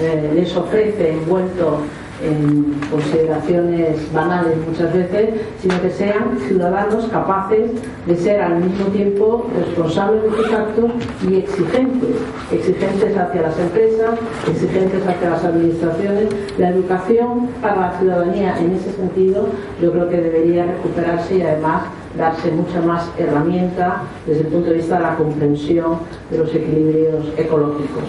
eh, 0.00 0.32
les 0.34 0.56
ofrece 0.56 1.12
envuelto 1.12 1.80
en 2.22 2.74
consideraciones 2.90 4.12
banales 4.12 4.56
muchas 4.66 4.92
veces, 4.92 5.40
sino 5.60 5.80
que 5.80 5.90
sean 5.90 6.38
ciudadanos 6.46 7.06
capaces 7.06 7.70
de 8.06 8.16
ser 8.16 8.40
al 8.40 8.56
mismo 8.56 8.86
tiempo 8.86 9.46
responsables 9.56 10.22
de 10.24 10.30
sus 10.30 10.52
actos 10.52 10.90
y 11.28 11.36
exigentes, 11.36 12.16
exigentes 12.50 13.16
hacia 13.16 13.42
las 13.42 13.58
empresas, 13.58 14.18
exigentes 14.48 15.06
hacia 15.06 15.30
las 15.30 15.44
administraciones. 15.44 16.28
La 16.58 16.70
educación 16.70 17.48
para 17.62 17.76
la 17.76 17.98
ciudadanía 17.98 18.58
en 18.58 18.72
ese 18.72 18.92
sentido 18.92 19.46
yo 19.80 19.92
creo 19.92 20.08
que 20.08 20.20
debería 20.20 20.66
recuperarse 20.66 21.36
y 21.36 21.42
además 21.42 21.82
darse 22.16 22.50
mucha 22.50 22.80
más 22.80 23.08
herramienta 23.16 24.02
desde 24.26 24.40
el 24.40 24.46
punto 24.48 24.70
de 24.70 24.76
vista 24.76 24.96
de 24.96 25.02
la 25.02 25.16
comprensión 25.16 25.98
de 26.30 26.38
los 26.38 26.54
equilibrios 26.54 27.26
ecológicos. 27.36 28.04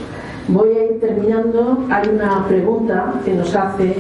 Voy 0.52 0.70
a 0.70 0.86
ir 0.86 1.00
terminando. 1.00 1.86
Hay 1.92 2.10
una 2.10 2.48
pregunta 2.48 3.14
que 3.24 3.36
nos 3.36 3.56
hace 3.56 3.96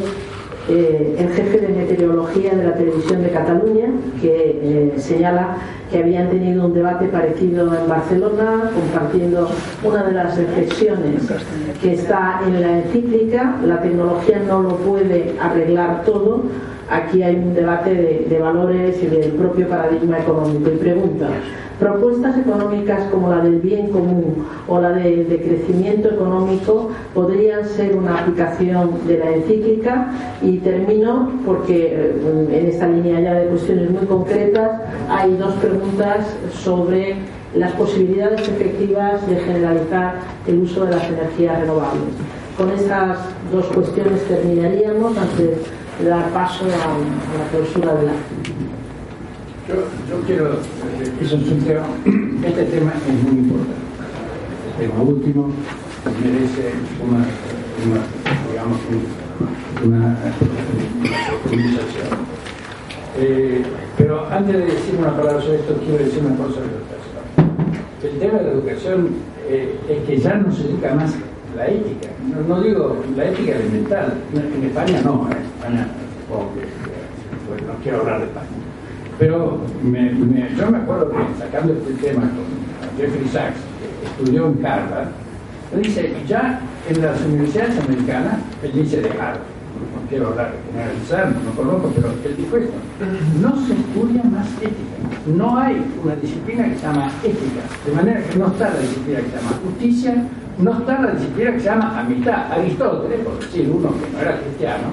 eh, 0.67 1.15
el 1.19 1.29
jefe 1.29 1.59
de 1.59 1.67
meteorología 1.67 2.55
de 2.55 2.63
la 2.63 2.73
televisión 2.73 3.21
de 3.21 3.29
Cataluña, 3.29 3.89
que 4.19 4.59
eh, 4.63 4.93
señala 4.97 5.57
que 5.91 5.99
habían 5.99 6.29
tenido 6.31 6.65
un 6.65 6.73
debate 6.73 7.05
parecido 7.05 7.67
en 7.75 7.87
Barcelona, 7.87 8.71
compartiendo 8.73 9.47
una 9.83 10.03
de 10.03 10.11
las 10.11 10.37
reflexiones 10.37 11.31
que 11.83 11.93
está 11.93 12.41
en 12.43 12.61
la 12.61 12.79
encíclica. 12.79 13.55
La 13.63 13.79
tecnología 13.83 14.41
no 14.47 14.63
lo 14.63 14.77
puede 14.77 15.35
arreglar 15.39 16.03
todo. 16.03 16.45
Aquí 16.89 17.23
hay 17.23 17.35
un 17.35 17.53
debate 17.53 17.93
de, 17.93 18.25
de 18.29 18.39
valores 18.39 19.01
y 19.03 19.07
del 19.07 19.31
propio 19.31 19.67
paradigma 19.67 20.19
económico. 20.19 20.69
Y 20.71 20.77
pregunta, 20.77 21.27
Propuestas 21.79 22.37
económicas 22.37 23.05
como 23.09 23.29
la 23.29 23.39
del 23.39 23.61
bien 23.61 23.87
común 23.87 24.45
o 24.67 24.81
la 24.81 24.91
de, 24.91 25.41
crecimiento 25.41 26.09
económico 26.09 26.89
podrían 27.13 27.65
ser 27.65 27.95
una 27.95 28.19
aplicación 28.19 29.07
de 29.07 29.17
la 29.17 29.31
encíclica 29.31 30.11
y 30.41 30.57
termino 30.57 31.31
porque 31.45 31.93
eh, 31.93 32.49
en 32.51 32.65
esta 32.67 32.85
línea 32.85 33.21
ya 33.21 33.33
de 33.35 33.45
cuestiones 33.45 33.91
muy 33.91 34.05
concretas 34.07 34.81
hay 35.09 35.37
dos 35.37 35.53
preguntas 35.53 36.25
sobre 36.51 37.15
las 37.55 37.71
posibilidades 37.71 38.41
efectivas 38.41 39.25
de 39.25 39.37
generalizar 39.37 40.15
el 40.47 40.59
uso 40.59 40.83
de 40.83 40.91
las 40.91 41.07
energías 41.07 41.61
renovables. 41.61 42.13
Con 42.57 42.71
estas 42.71 43.19
dos 43.53 43.65
cuestiones 43.67 44.21
terminaríamos 44.25 45.17
antes 45.17 45.37
de 45.37 45.55
dar 46.05 46.29
paso 46.29 46.65
a, 46.65 47.37
la 47.37 47.49
clausura 47.51 47.93
de 47.95 48.05
la 48.07 48.13
yo, 49.69 49.75
yo 50.09 50.25
quiero, 50.25 50.53
eh, 50.53 51.13
es 51.21 51.31
un 51.31 51.43
tema, 51.43 51.85
este 52.43 52.63
tema 52.63 52.91
es 53.07 53.23
muy 53.23 53.43
importante. 53.43 53.75
Este 54.71 54.87
tema 54.87 55.03
último 55.03 55.51
merece 56.23 56.73
una, 57.05 57.19
una 57.85 58.01
digamos, 58.49 58.79
una 59.85 60.17
conversación. 61.43 62.07
Eh, 63.19 63.63
pero 63.95 64.27
antes 64.31 64.57
de 64.57 64.65
decir 64.65 64.95
una 64.97 65.15
palabra 65.15 65.41
sobre 65.41 65.59
esto, 65.59 65.75
quiero 65.85 66.03
decir 66.03 66.23
una 66.25 66.35
cosa 66.35 66.55
sobre 66.55 66.67
la 66.67 66.77
educación. 66.79 67.03
El 68.01 68.19
tema 68.19 68.39
de 68.39 68.43
la 68.45 68.51
educación 68.51 69.09
eh, 69.47 69.79
es 69.87 70.07
que 70.07 70.17
ya 70.17 70.35
no 70.35 70.51
se 70.51 70.63
dedica 70.63 70.95
más 70.95 71.13
la 71.59 71.67
ética, 71.67 72.07
no, 72.47 72.61
digo 72.61 73.03
la 73.17 73.25
ética 73.25 73.57
elemental, 73.57 74.13
en 74.33 74.63
España 74.63 75.01
no, 75.03 75.27
en 75.29 75.43
España 75.43 75.87
supongo 76.21 76.53
que, 76.53 76.61
pues, 77.49 77.61
no 77.67 77.73
quiero 77.83 77.99
hablar 77.99 78.19
de 78.19 78.25
España. 78.27 78.47
Pero 79.19 79.59
yo 80.57 80.71
me 80.71 80.77
acuerdo 80.77 81.11
que 81.11 81.17
sacando 81.37 81.73
este 81.73 81.93
tema 81.95 82.21
con 82.21 82.97
Jeffrey 82.97 83.27
Sachs, 83.27 83.59
que 83.99 84.07
estudió 84.07 84.47
en 84.47 84.65
Harvard, 84.65 85.09
él 85.73 85.81
dice, 85.81 86.15
ya 86.25 86.61
en 86.87 87.01
las 87.01 87.21
universidades 87.25 87.77
americanas, 87.77 88.35
él 88.63 88.71
dice 88.73 89.01
de 89.01 89.09
Harvard, 89.09 89.41
no 89.93 90.07
quiero 90.07 90.27
hablar, 90.27 90.53
generalizar, 90.71 91.35
no 91.43 91.51
conozco, 91.51 91.91
pero 91.93 92.07
él 92.23 92.37
dijo 92.37 92.55
esto, 92.55 92.73
no 93.41 93.67
se 93.67 93.73
estudia 93.73 94.23
más 94.23 94.47
ética. 94.61 95.35
No 95.35 95.57
hay 95.57 95.83
una 96.01 96.15
disciplina 96.15 96.69
que 96.69 96.75
se 96.75 96.83
llama 96.83 97.11
ética, 97.21 97.61
de 97.85 97.91
manera 97.91 98.23
que 98.23 98.39
no 98.39 98.47
está 98.47 98.69
la 98.69 98.79
disciplina 98.79 99.19
que 99.19 99.29
se 99.29 99.35
llama 99.35 99.59
justicia, 99.65 100.23
no 100.59 100.77
está 100.77 101.01
la 101.01 101.11
disciplina 101.11 101.53
que 101.53 101.59
se 101.59 101.65
llama 101.65 101.99
amistad. 101.99 102.51
Aristóteles, 102.51 103.19
por 103.21 103.39
decir 103.39 103.71
uno 103.73 103.93
que 103.93 104.11
no 104.11 104.19
era 104.19 104.39
cristiano, 104.41 104.87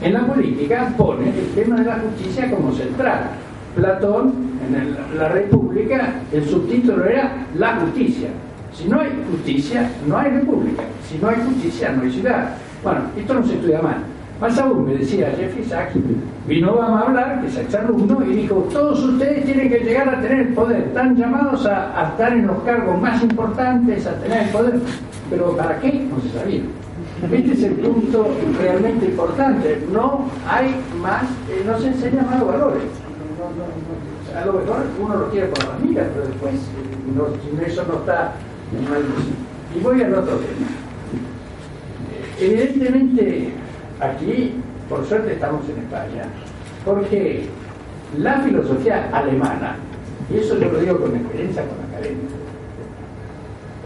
en 0.00 0.12
la 0.12 0.26
política 0.26 0.92
pone 0.96 1.28
el 1.28 1.46
tema 1.54 1.76
de 1.76 1.84
la 1.84 1.98
justicia 1.98 2.50
como 2.50 2.72
central. 2.72 3.30
Platón, 3.76 4.34
en 4.68 5.18
la 5.18 5.28
República, 5.28 6.14
el 6.32 6.44
subtítulo 6.44 7.04
era 7.04 7.46
la 7.56 7.76
justicia. 7.76 8.28
Si 8.74 8.88
no 8.88 9.00
hay 9.00 9.10
justicia, 9.30 9.90
no 10.06 10.18
hay 10.18 10.30
república. 10.30 10.82
Si 11.08 11.18
no 11.18 11.28
hay 11.28 11.36
justicia, 11.36 11.92
no 11.92 12.02
hay 12.02 12.10
ciudad. 12.10 12.56
Bueno, 12.82 13.00
esto 13.16 13.34
no 13.34 13.46
se 13.46 13.54
estudia 13.54 13.80
mal. 13.80 14.11
Más 14.42 14.58
aún, 14.58 14.86
me 14.86 14.94
decía 14.94 15.32
Jeffrey 15.36 15.64
Sachs, 15.64 15.94
vino 16.48 16.82
a 16.82 17.02
hablar, 17.02 17.40
que 17.40 17.46
es 17.46 17.56
exalumno, 17.58 18.24
y 18.26 18.38
dijo, 18.38 18.56
todos 18.72 19.00
ustedes 19.04 19.44
tienen 19.44 19.68
que 19.68 19.78
llegar 19.78 20.08
a 20.08 20.20
tener 20.20 20.48
el 20.48 20.48
poder, 20.48 20.80
están 20.80 21.14
llamados 21.14 21.64
a, 21.64 22.08
estar 22.10 22.32
en 22.32 22.48
los 22.48 22.60
cargos 22.64 23.00
más 23.00 23.22
importantes, 23.22 24.04
a 24.04 24.18
tener 24.18 24.42
el 24.42 24.48
poder, 24.48 24.80
pero 25.30 25.56
¿para 25.56 25.78
qué? 25.78 26.08
No 26.10 26.20
se 26.20 26.36
sabía. 26.36 26.62
Este 27.22 27.52
es 27.52 27.62
el 27.62 27.74
punto 27.74 28.26
realmente 28.60 29.06
importante. 29.06 29.80
No 29.92 30.24
hay 30.48 30.74
más, 31.00 31.22
eh, 31.48 31.62
no 31.64 31.78
se 31.78 31.86
enseñan 31.86 32.26
más 32.26 32.44
valores. 32.44 32.82
a 34.34 34.44
lo 34.44 34.54
mejor 34.54 34.86
uno 35.00 35.16
lo 35.18 35.30
quiere 35.30 35.46
por 35.46 35.68
las 35.68 35.80
miras, 35.80 36.08
pero 36.12 36.26
después 36.26 36.54
eh, 36.54 37.64
eso 37.68 37.84
no 37.86 37.94
está 37.94 38.32
mal. 38.90 39.02
Y 39.76 39.80
voy 39.84 40.02
al 40.02 40.14
otro 40.14 40.34
tema. 40.38 40.66
Evidentemente, 42.40 43.61
Aquí, 44.00 44.54
por 44.88 45.04
suerte, 45.06 45.34
estamos 45.34 45.62
en 45.68 45.78
España, 45.78 46.24
porque 46.84 47.46
la 48.18 48.40
filosofía 48.40 49.08
alemana, 49.12 49.76
y 50.30 50.38
eso 50.38 50.58
yo 50.58 50.72
lo 50.72 50.78
digo 50.80 50.98
con 50.98 51.14
experiencia 51.16 51.62
con 51.62 51.78
academia, 51.90 52.28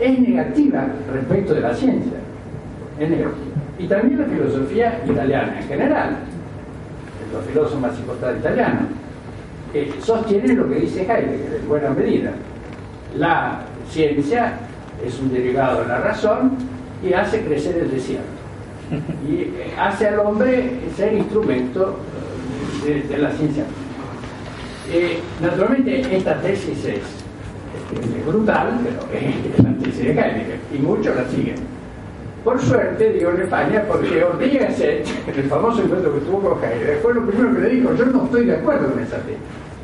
es 0.01 0.19
negativa 0.21 0.87
respecto 1.13 1.55
de 1.55 1.61
la 1.61 1.75
ciencia, 1.75 2.19
es 2.99 3.11
negativa. 3.11 3.57
Y 3.79 3.87
también 3.87 4.21
la 4.21 4.27
filosofía 4.27 5.03
italiana 5.07 5.61
en 5.61 5.69
general, 5.69 6.17
los 7.33 7.45
filósofos 7.45 7.81
más 7.81 7.99
importantes 7.99 8.41
italianos, 8.41 8.83
eh, 9.75 9.93
sostienen 10.01 10.57
lo 10.57 10.69
que 10.69 10.77
dice 10.77 11.03
Heidegger 11.03 11.61
en 11.61 11.69
buena 11.69 11.91
medida. 11.91 12.31
La 13.17 13.61
ciencia 13.91 14.55
es 15.05 15.19
un 15.21 15.33
derivado 15.33 15.83
de 15.83 15.89
la 15.89 15.99
razón 15.99 16.53
y 17.07 17.13
hace 17.13 17.45
crecer 17.45 17.77
el 17.79 17.91
desierto 17.91 18.36
y 19.29 19.51
hace 19.79 20.09
al 20.09 20.21
hombre 20.21 20.71
ser 20.97 21.15
instrumento 21.15 21.97
de, 22.85 23.19
la 23.19 23.31
ciencia. 23.33 23.65
Eh, 24.93 25.19
naturalmente 25.41 26.17
esta 26.17 26.41
tesis 26.41 26.85
es, 26.85 27.01
brutal, 28.27 28.79
pero 28.83 29.01
es 29.13 29.65
la 29.65 29.73
tesis 29.79 29.99
de 29.99 30.11
Heidegger 30.11 30.61
y 30.75 30.79
muchos 30.79 31.17
la 31.17 31.29
siguen. 31.29 31.57
Por 32.45 32.61
suerte, 32.61 33.13
digo 33.13 33.31
en 33.31 33.43
España, 33.43 33.85
porque 33.89 34.23
Ortega 34.23 34.69
en 34.69 35.35
el 35.35 35.45
famoso 35.49 35.83
encuentro 35.83 36.15
que 36.15 36.21
tuvo 36.21 36.41
con 36.41 36.63
Heidegger, 36.63 36.99
fue 37.03 37.15
lo 37.15 37.27
primero 37.27 37.55
que 37.55 37.61
le 37.61 37.69
dijo, 37.71 37.95
yo 37.95 38.07
no 38.07 38.25
estoy 38.25 38.47
de 38.47 38.57
acuerdo 38.57 38.91
con 38.91 39.03
esa 39.03 39.17
tesis. 39.19 39.41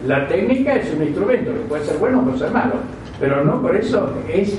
La 0.06 0.26
técnica 0.28 0.76
es 0.76 0.92
un 0.94 1.02
instrumento, 1.02 1.52
que 1.52 1.60
puede 1.60 1.84
ser 1.84 1.98
bueno 1.98 2.20
o 2.20 2.22
puede 2.22 2.38
ser 2.38 2.50
malo, 2.50 2.74
pero 3.20 3.44
no 3.44 3.60
por 3.62 3.76
eso 3.76 4.12
es 4.32 4.58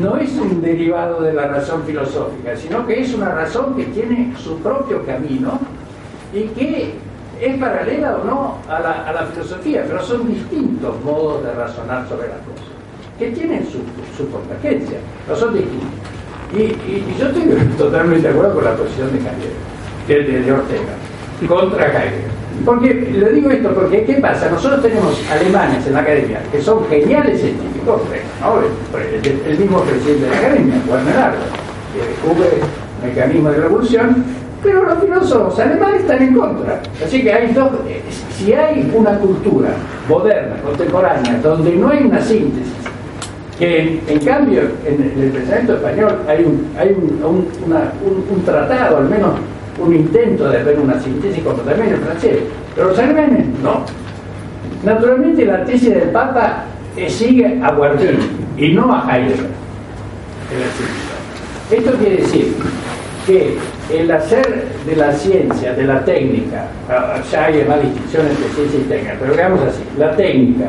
no 0.00 0.16
es 0.16 0.32
un 0.32 0.60
derivado 0.62 1.22
de 1.22 1.32
la 1.32 1.48
razón 1.48 1.82
filosófica, 1.84 2.56
sino 2.56 2.86
que 2.86 3.00
es 3.00 3.14
una 3.14 3.34
razón 3.34 3.74
que 3.74 3.84
tiene 3.84 4.34
su 4.36 4.58
propio 4.58 5.04
camino 5.04 5.58
y 6.32 6.44
que 6.48 6.94
es 7.40 7.56
paralela 7.56 8.16
o 8.16 8.24
no 8.24 8.58
a 8.68 8.80
la, 8.80 9.26
filosofía, 9.32 9.84
pero 9.86 10.02
son 10.02 10.28
distintos 10.28 11.02
modos 11.02 11.42
de 11.42 11.52
razonar 11.52 12.06
sobre 12.08 12.28
las 12.28 12.38
cosas, 12.38 12.68
que 13.18 13.30
tienen 13.30 13.64
su, 13.64 13.78
su 14.16 14.30
convergencia, 14.30 14.98
pero 15.26 15.38
son 15.38 15.54
distintos. 15.54 15.88
Y, 16.52 17.18
yo 17.18 17.26
estoy 17.28 17.42
totalmente 17.78 18.28
de 18.28 18.34
acuerdo 18.34 18.54
con 18.54 18.64
la 18.64 18.76
posición 18.76 19.08
de 19.12 19.18
Heidegger, 19.18 20.32
de, 20.32 20.42
de 20.42 20.52
Ortega, 20.52 21.48
contra 21.48 21.86
Heidegger. 21.86 22.39
Porque 22.64 22.92
le 22.94 23.32
digo 23.32 23.50
esto 23.50 23.70
porque 23.70 24.04
¿qué 24.04 24.14
pasa? 24.14 24.50
Nosotros 24.50 24.82
tenemos 24.82 25.18
alemanes 25.30 25.86
en 25.86 25.94
la 25.94 26.00
academia 26.00 26.40
que 26.52 26.60
son 26.60 26.86
geniales 26.88 27.40
científicos, 27.40 28.02
el, 29.46 29.58
mismo 29.58 29.80
presidente 29.80 30.26
de 30.26 30.30
la 30.30 30.36
academia, 30.36 30.74
Werner 30.88 31.32
que 31.94 32.06
descubre 32.06 32.48
mecanismos 33.02 33.52
de 33.52 33.62
revolución, 33.62 34.24
pero 34.62 34.84
los 34.84 34.98
filósofos 35.00 35.58
alemanes 35.58 36.02
están 36.02 36.22
en 36.22 36.34
contra. 36.34 36.82
Así 37.04 37.22
que 37.22 37.32
hay 37.32 37.52
dos, 37.52 37.70
si 38.36 38.52
hay 38.52 38.92
una 38.94 39.18
cultura 39.18 39.70
moderna, 40.08 40.56
contemporánea, 40.62 41.40
donde 41.42 41.74
no 41.76 41.88
hay 41.88 42.04
una 42.04 42.20
síntesis, 42.20 42.74
que 43.58 44.00
en, 44.06 44.18
cambio 44.20 44.62
en 44.86 45.22
el 45.22 45.30
pensamiento 45.30 45.76
español 45.76 46.18
hay 46.28 46.44
un, 46.44 46.70
hay 46.78 46.90
un 46.92 48.44
tratado, 48.44 48.98
al 48.98 49.08
menos 49.08 49.32
un 49.80 49.94
intento 49.94 50.48
de 50.48 50.58
hacer 50.58 50.78
una 50.78 51.00
síntesis 51.00 51.42
como 51.42 51.58
también 51.58 51.94
el 51.94 52.00
francés, 52.00 52.38
pero 52.74 52.88
los 52.88 52.98
alemanes 52.98 53.46
no. 53.62 53.84
Naturalmente 54.84 55.44
la 55.44 55.64
tesis 55.64 55.90
del 55.90 56.10
Papa 56.10 56.64
eh, 56.96 57.08
sigue 57.08 57.60
a 57.62 57.72
Guardini 57.72 58.18
y 58.56 58.72
no 58.72 58.92
a 58.92 59.06
Heidegger 59.08 59.46
Esto 61.70 61.92
quiere 61.98 62.16
decir 62.16 62.54
que 63.26 63.56
el 63.92 64.10
hacer 64.10 64.66
de 64.86 64.96
la 64.96 65.12
ciencia, 65.12 65.72
de 65.74 65.84
la 65.84 66.04
técnica, 66.04 66.66
ah, 66.88 67.16
ya 67.30 67.46
hay 67.46 67.64
más 67.64 67.82
distinciones 67.82 68.32
entre 68.32 68.48
ciencia 68.50 68.80
y 68.80 68.82
técnica, 68.84 69.16
pero 69.20 69.34
veamos 69.34 69.60
así, 69.62 69.82
la 69.98 70.16
técnica, 70.16 70.66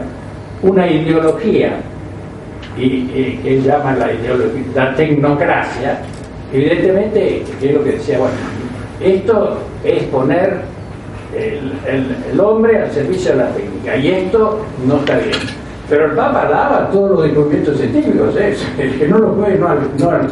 una 0.62 0.88
ideología, 0.88 1.78
y, 2.78 3.38
que 3.44 3.62
llama 3.62 3.96
la 3.96 4.12
ideología, 4.14 4.64
la 4.76 4.96
tecnocracia, 4.96 6.00
evidentemente, 6.54 7.44
que 7.60 7.70
es 7.70 7.74
lo 7.76 7.84
que 7.84 7.92
decía, 7.92 8.18
bueno, 8.18 8.34
esto 9.04 9.58
es 9.84 10.04
poner 10.06 10.62
el, 11.36 12.40
hombre 12.40 12.82
al 12.82 12.92
servicio 12.92 13.32
de 13.32 13.38
la 13.38 13.50
técnica 13.50 13.98
y 13.98 14.08
esto 14.10 14.60
no 14.86 14.98
está 14.98 15.18
bien. 15.18 15.38
Pero 15.90 16.06
el 16.06 16.12
Papa 16.12 16.48
daba 16.50 16.90
todos 16.90 17.12
los 17.12 17.24
descubrimientos 17.24 17.78
científicos, 17.78 18.36
¿eh? 18.38 18.56
el 18.78 18.98
que 18.98 19.08
no 19.08 19.18
lo 19.18 19.34
puede, 19.34 19.58
no, 19.58 19.70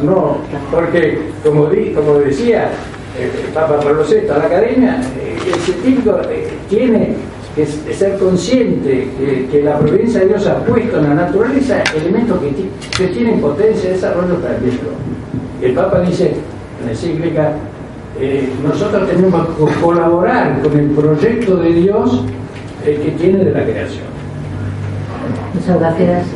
no, 0.02 0.38
porque 0.70 1.18
como, 1.44 1.68
como 1.94 2.14
decía 2.20 2.70
el 3.18 3.52
Papa 3.52 3.78
Pablo 3.80 4.04
VI 4.08 4.28
a 4.30 4.38
la 4.38 4.44
academia, 4.44 5.00
eh, 5.18 5.36
el 5.46 5.60
científico 5.60 6.20
eh, 6.30 6.48
tiene 6.68 7.16
que 7.54 7.66
ser 7.66 8.16
consciente 8.18 9.08
que, 9.50 9.62
la 9.62 9.78
providencia 9.78 10.20
de 10.20 10.28
Dios 10.28 10.46
ha 10.46 10.64
puesto 10.64 10.98
en 10.98 11.08
la 11.08 11.14
naturaleza 11.14 11.82
elementos 11.96 12.38
que, 12.40 12.68
que 12.96 13.12
tienen 13.12 13.40
potencia 13.40 13.90
de 13.90 13.96
desarrollo 13.96 14.36
para 14.36 14.56
el 14.56 14.62
El 15.60 15.74
Papa 15.74 16.00
dice 16.00 16.32
en 16.80 16.86
la 16.86 16.92
encíclica 16.92 17.52
eh, 18.20 18.52
nosotros 18.62 19.08
tenemos 19.08 19.46
que 19.48 19.80
colaborar 19.80 20.60
con 20.60 20.78
el 20.78 20.90
proyecto 20.90 21.56
de 21.56 21.72
Dios 21.72 22.22
eh, 22.84 23.00
que 23.02 23.10
tiene 23.12 23.44
de 23.44 23.50
la 23.50 23.64
creación. 23.64 24.04
Muchas 25.54 25.80
gracias. 25.80 26.26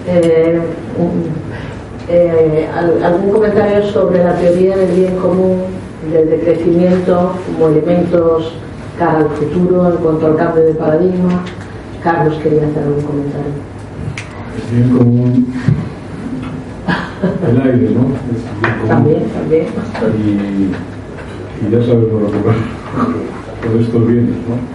Eh, 2.08 2.68
¿Algún 3.04 3.30
comentario 3.30 3.86
sobre 3.90 4.24
la 4.24 4.34
teoría 4.36 4.76
del 4.76 4.92
bien 4.92 5.16
común, 5.16 5.62
del 6.10 6.30
decrecimiento 6.30 7.32
como 7.46 7.68
elementos 7.68 8.54
cara 8.98 9.18
al 9.18 9.30
futuro 9.30 9.90
en 9.90 9.96
cuanto 9.96 10.26
al 10.26 10.36
cambio 10.36 10.64
de 10.64 10.74
paradigma? 10.74 11.44
Carlos 12.02 12.34
quería 12.42 12.66
hacer 12.66 12.82
algún 12.82 13.02
comentario. 13.02 13.52
El 14.70 14.76
bien 14.76 14.98
común, 14.98 15.54
el 17.48 17.62
aire, 17.62 17.90
¿no? 17.90 18.86
También, 18.86 19.24
también 19.30 19.66
y 20.18 20.93
ya 21.70 21.80
sabemos 21.80 22.22
lo 22.22 22.30
que 22.30 22.38
va 22.38 22.54
con 23.64 23.80
estos 23.80 24.06
bienes. 24.06 24.36
¿no? 24.48 24.74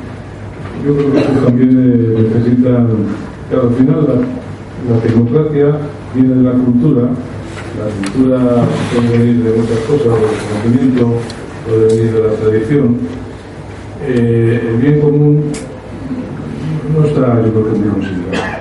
Yo 0.86 0.96
creo 0.96 1.12
que 1.12 1.46
también 1.46 1.70
eh, 1.72 2.30
necesita, 2.34 2.88
claro, 3.50 3.70
al 3.70 3.76
final 3.76 4.08
la, 4.08 4.94
la, 4.94 5.02
tecnocracia 5.02 5.78
viene 6.16 6.36
de 6.36 6.44
la 6.44 6.52
cultura, 6.52 7.02
la 7.78 8.12
cultura 8.12 8.66
puede 8.94 9.18
venir 9.18 9.44
de 9.44 9.58
muchas 9.60 9.80
cosas, 9.80 10.06
del 10.06 10.64
conocimiento, 10.64 11.14
puede 11.68 11.88
venir 11.88 12.14
de 12.14 12.24
la 12.24 12.34
tradición. 12.36 12.98
Eh, 14.08 14.70
el 14.70 14.78
bien 14.78 15.02
común 15.02 15.44
no 16.96 17.06
está, 17.06 17.42
yo 17.46 17.52
creo 17.52 17.66
que 17.66 17.80
muy 17.80 17.90
considerado. 17.90 18.60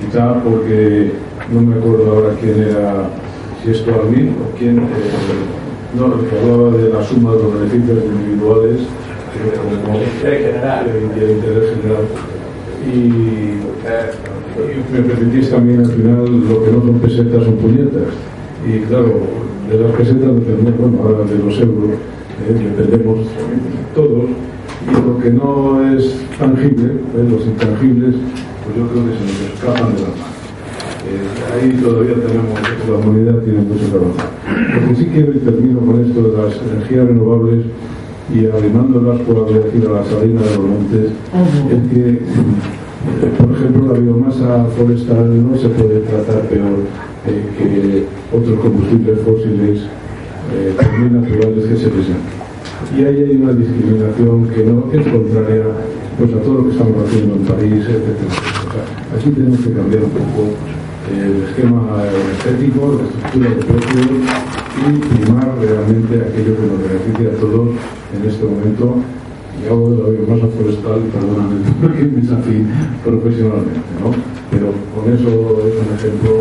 Quizá 0.00 0.42
porque 0.42 1.12
no 1.52 1.60
me 1.60 1.76
acuerdo 1.76 2.10
ahora 2.10 2.34
quién 2.40 2.62
era 2.62 3.10
si 3.62 3.70
es 3.70 3.86
mí 3.86 4.30
o 4.40 4.58
quién. 4.58 4.78
Eh, 4.78 4.82
no, 5.96 6.14
el 6.14 6.28
que 6.28 6.38
hablaba 6.38 6.70
de 6.76 6.88
la 6.88 7.02
suma 7.04 7.32
de 7.32 7.42
los 7.42 7.54
beneficios 7.54 8.04
individuales 8.04 8.80
como 9.84 9.98
de 9.98 10.04
interés 10.04 11.76
general. 11.76 12.06
Y, 12.86 12.92
y 14.58 14.92
me 14.92 15.00
permitís 15.02 15.50
también 15.50 15.80
al 15.80 15.90
final 15.90 16.24
lo 16.48 16.64
que 16.64 16.72
no 16.72 16.80
son 16.80 16.98
pesetas 17.00 17.44
son 17.44 17.56
puñetas. 17.56 18.14
Y 18.66 18.80
claro, 18.80 19.20
de 19.70 19.78
las 19.78 19.92
pesetas 19.92 20.34
dependemos, 20.34 20.80
bueno, 20.80 20.98
ahora 21.02 21.24
de 21.24 21.38
los 21.38 21.58
euros, 21.60 21.90
eh, 22.48 22.70
dependemos 22.76 23.18
todos. 23.94 24.30
Y 24.84 25.06
lo 25.06 25.18
que 25.18 25.30
no 25.30 25.94
es 25.94 26.16
tangible, 26.38 26.92
eh, 26.92 27.28
los 27.30 27.46
intangibles, 27.46 28.14
pues 28.64 28.76
yo 28.76 28.86
creo 28.88 29.04
que 29.06 29.12
se 29.12 29.24
nos 29.24 29.54
escapan 29.54 29.94
de 29.94 30.02
las 30.02 30.10
manos. 30.10 30.31
Eh, 31.12 31.52
ahí 31.52 31.72
todavía 31.82 32.14
tenemos, 32.14 32.56
la 32.88 32.96
humanidad 32.96 33.42
tiene 33.44 33.60
mucho 33.60 33.84
avanzar. 33.92 34.30
Lo 34.48 34.88
que 34.88 34.94
sí 34.96 35.10
quiero 35.12 35.32
y 35.34 35.38
termino 35.40 35.80
con 35.80 36.00
esto 36.00 36.22
de 36.22 36.32
las 36.38 36.56
energías 36.56 37.06
renovables 37.06 37.66
y 38.32 38.46
animándolas, 38.46 39.20
por 39.20 39.52
decir, 39.52 39.86
a 39.88 39.92
la 39.92 40.04
salina 40.04 40.40
de 40.40 40.56
los 40.56 40.64
montes, 40.64 41.12
es 41.68 41.92
que, 41.92 42.08
eh, 42.12 43.30
por 43.36 43.52
ejemplo, 43.52 43.92
la 43.92 43.98
biomasa 43.98 44.64
forestal 44.74 45.50
no 45.50 45.58
se 45.58 45.68
puede 45.68 46.00
tratar 46.00 46.48
peor 46.48 46.80
eh, 47.26 47.44
que 47.58 48.06
otros 48.34 48.58
combustibles 48.60 49.20
fósiles 49.20 49.82
también 50.76 51.22
naturales 51.22 51.64
que 51.64 51.76
se 51.76 51.88
presentan. 51.88 52.42
Y 52.96 53.04
ahí 53.04 53.24
hay 53.24 53.36
una 53.36 53.52
discriminación 53.52 54.48
que 54.48 54.64
no 54.64 54.84
es 54.92 55.06
contraria 55.08 55.64
pues, 56.18 56.32
a 56.34 56.42
todo 56.42 56.54
lo 56.54 56.64
que 56.64 56.70
estamos 56.72 57.08
haciendo 57.08 57.34
en 57.36 57.44
París, 57.44 57.84
etc. 57.88 59.16
aquí 59.16 59.30
tenemos 59.30 59.60
que 59.60 59.72
cambiar 59.72 60.04
un 60.04 60.10
poco 60.10 60.56
el 61.10 61.42
esquema 61.48 61.98
energético, 62.04 63.00
la 63.00 63.08
estructura 63.08 63.50
de 63.50 63.56
precios 63.56 64.06
y 64.78 64.98
primar 64.98 65.58
realmente 65.58 66.14
aquello 66.20 66.56
que 66.56 66.66
nos 66.66 66.78
beneficia 66.78 67.28
a 67.28 67.40
todos 67.40 67.68
en 68.14 68.28
este 68.28 68.44
momento. 68.44 68.96
Y 69.52 69.66
hago 69.66 69.90
de 69.90 69.96
la 70.02 70.08
biomasa 70.08 70.48
forestal, 70.56 71.00
perdóname, 71.12 71.60
porque 71.82 72.04
me 72.04 72.22
desafío 72.22 72.64
profesionalmente, 73.04 73.92
¿no? 74.00 74.10
Pero 74.50 74.72
con 74.94 75.12
eso 75.12 75.28
es 75.68 75.74
un 75.76 75.90
ejemplo 75.94 76.32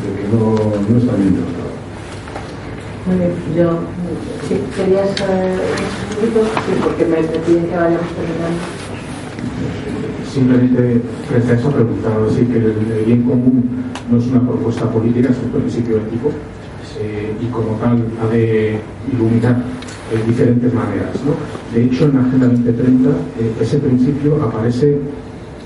de 0.00 0.08
que 0.14 0.24
no, 0.32 0.54
no 0.54 0.98
está 0.98 1.16
bien 1.16 1.34
tratado. 1.34 1.74
Muy 3.06 3.16
bien, 3.18 3.32
yo, 3.56 3.80
sí, 4.48 4.60
querías 4.76 5.10
eh, 5.28 5.56
sí, 6.20 6.74
porque 6.82 7.04
me, 7.04 7.16
piden 7.16 7.66
que 7.66 7.76
vayamos 7.76 8.08
terminando 8.16 8.64
simplemente 10.34 11.00
frente 11.28 11.54
esa 11.54 11.70
decir 12.26 12.48
que 12.48 12.58
el, 12.58 13.04
bien 13.06 13.22
común 13.22 13.70
no 14.10 14.18
es 14.18 14.26
una 14.26 14.40
propuesta 14.40 14.90
política, 14.90 15.28
es 15.30 15.38
un 15.38 15.60
principio 15.60 15.98
ético 15.98 16.30
eh, 17.00 17.32
y 17.40 17.46
como 17.46 17.76
tal 17.76 18.04
ha 18.20 18.26
de 18.32 18.78
iluminar 19.12 19.62
de 20.10 20.22
diferentes 20.26 20.74
maneras. 20.74 21.10
De 21.72 21.84
hecho, 21.84 22.06
en 22.06 22.14
la 22.14 22.20
Agenda 22.22 22.48
2030 22.48 23.08
eh, 23.10 23.52
ese 23.60 23.78
principio 23.78 24.42
aparece 24.42 24.98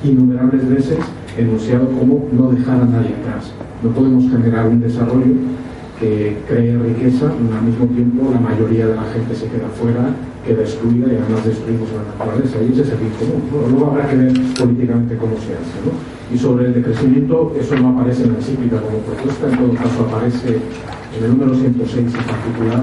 innumerables 0.05 0.69
veces 0.69 0.99
enunciado 1.37 1.89
como 1.89 2.29
no 2.33 2.51
dejar 2.51 2.83
a 2.83 2.85
nadie 2.85 3.15
atrás. 3.23 3.53
No 3.83 3.91
podemos 3.91 4.31
generar 4.31 4.69
un 4.69 4.81
desarrollo 4.81 5.35
que 6.01 6.37
cree 6.47 6.79
riqueza, 6.79 7.27
al 7.27 7.63
mismo 7.63 7.87
tiempo 7.87 8.31
la 8.33 8.41
mayoría 8.41 8.87
de 8.87 8.95
la 8.95 9.05
gente 9.05 9.35
se 9.35 9.47
queda 9.47 9.69
fuera 9.69 10.15
queda 10.49 10.63
excluida 10.63 11.13
y 11.13 11.17
además 11.17 11.45
destruimos 11.45 11.89
la 11.93 12.09
naturaleza. 12.09 12.57
Y 12.63 12.73
ese 12.73 12.83
es 12.83 12.89
el 12.89 12.99
fin 12.99 13.13
común. 13.21 13.43
Luego 13.71 13.91
habrá 13.93 14.09
que 14.09 14.17
ver 14.17 14.33
políticamente 14.59 15.17
cómo 15.17 15.37
se 15.37 15.53
hace. 15.53 15.77
¿no? 15.85 15.93
Y 16.33 16.39
sobre 16.39 16.67
el 16.67 16.75
decrecimiento, 16.75 17.55
eso 17.59 17.77
no 17.77 17.91
aparece 17.91 18.25
en 18.25 18.33
la 18.33 18.39
encíclica 18.39 18.81
como 18.81 18.99
propuesta, 18.99 19.49
en 19.49 19.59
todo 19.59 19.75
caso 19.75 20.09
aparece 20.09 20.57
en 21.19 21.25
el 21.25 21.31
número 21.31 21.55
106 21.55 21.97
en 21.97 22.13
particular, 22.13 22.83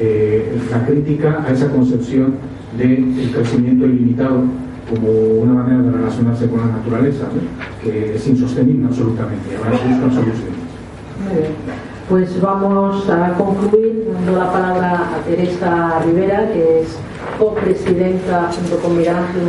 eh, 0.00 0.58
la 0.70 0.86
crítica 0.86 1.44
a 1.46 1.52
esa 1.52 1.70
concepción 1.70 2.34
del 2.76 3.30
crecimiento 3.32 3.86
ilimitado 3.86 4.44
como 4.88 5.08
una 5.42 5.54
manera 5.54 5.82
de 5.82 5.90
relacionarse 5.92 6.48
con 6.48 6.60
la 6.60 6.66
naturaleza, 6.66 7.28
que 7.82 8.14
es 8.14 8.28
insostenible 8.28 8.86
absolutamente. 8.86 9.56
Habrá 9.56 9.72
que 9.72 10.14
soluciones. 10.14 10.62
Pues 12.12 12.38
vamos 12.42 13.08
a 13.08 13.32
concluir 13.38 14.06
dando 14.12 14.38
la 14.38 14.52
palabra 14.52 15.16
a 15.16 15.24
Teresa 15.24 15.98
Rivera, 16.04 16.46
que 16.52 16.82
es 16.82 16.98
copresidenta 17.38 18.50
junto 18.54 18.76
con 18.82 18.98
Miguel 18.98 19.16
Ángel 19.16 19.48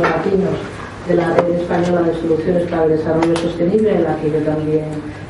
de 1.06 1.14
la 1.14 1.34
Red 1.34 1.60
Española 1.60 2.00
de 2.00 2.14
Soluciones 2.14 2.66
para 2.70 2.84
el 2.84 2.92
Desarrollo 2.92 3.36
Sostenible, 3.36 3.96
en 3.96 4.04
la 4.04 4.16
que 4.16 4.30
yo 4.30 4.38
también 4.38 4.86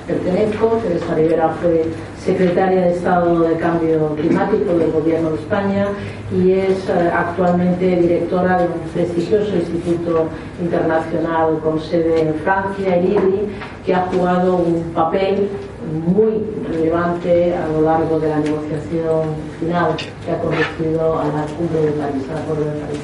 pertenezco. 0.06 0.80
Teresa 0.80 1.12
Rivera 1.16 1.48
fue 1.60 1.86
secretaria 2.24 2.82
de 2.82 2.92
Estado 2.92 3.40
de 3.40 3.56
Cambio 3.56 4.14
Climático 4.14 4.78
del 4.78 4.92
Gobierno 4.92 5.30
de 5.30 5.40
España 5.40 5.88
y 6.32 6.52
es 6.52 6.88
eh, 6.88 7.10
actualmente 7.12 7.96
directora 7.96 8.58
de 8.58 8.68
un 8.68 8.88
prestigioso 8.94 9.56
instituto 9.56 10.28
internacional 10.62 11.58
con 11.64 11.80
sede 11.80 12.28
en 12.28 12.34
Francia, 12.36 12.94
el 12.94 13.06
IRI, 13.06 13.48
que 13.84 13.92
ha 13.92 14.06
jugado 14.06 14.54
un 14.54 14.84
papel 14.94 15.48
muy 15.92 16.44
relevante 16.68 17.54
a 17.54 17.66
lo 17.68 17.82
largo 17.82 18.18
de 18.18 18.28
la 18.28 18.38
negociación 18.38 19.34
final 19.60 19.96
que 19.96 20.30
ha 20.30 20.38
conducido 20.38 21.18
a 21.18 21.24
la 21.26 21.46
cumbre 21.56 21.80
de 21.82 21.92
París, 21.92 22.22
a 22.30 22.34
la 22.34 22.40
cumbre 22.42 22.64
de 22.64 22.80
París. 22.80 23.00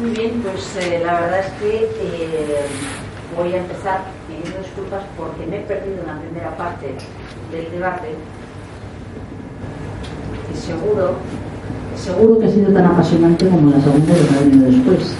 Muy 0.00 0.10
bien, 0.10 0.42
pues 0.42 0.76
eh, 0.76 1.02
la 1.04 1.20
verdad 1.20 1.40
es 1.40 1.52
que 1.60 1.84
eh, 1.84 2.66
voy 3.36 3.52
a 3.52 3.58
empezar 3.58 4.00
pidiendo 4.26 4.58
disculpas 4.58 5.02
porque 5.16 5.46
me 5.46 5.58
he 5.58 5.60
perdido 5.60 6.00
en 6.00 6.06
la 6.06 6.20
primera 6.20 6.56
parte 6.56 6.94
del 7.52 7.70
debate 7.70 8.08
y 10.52 10.56
seguro, 10.56 11.14
seguro 11.96 12.38
que 12.38 12.46
ha 12.46 12.50
sido 12.50 12.72
tan 12.72 12.86
apasionante 12.86 13.48
como 13.48 13.70
la 13.70 13.80
segunda 13.80 14.14
que 14.14 14.36
ha 14.36 14.40
venido 14.40 14.70
después. 14.70 15.14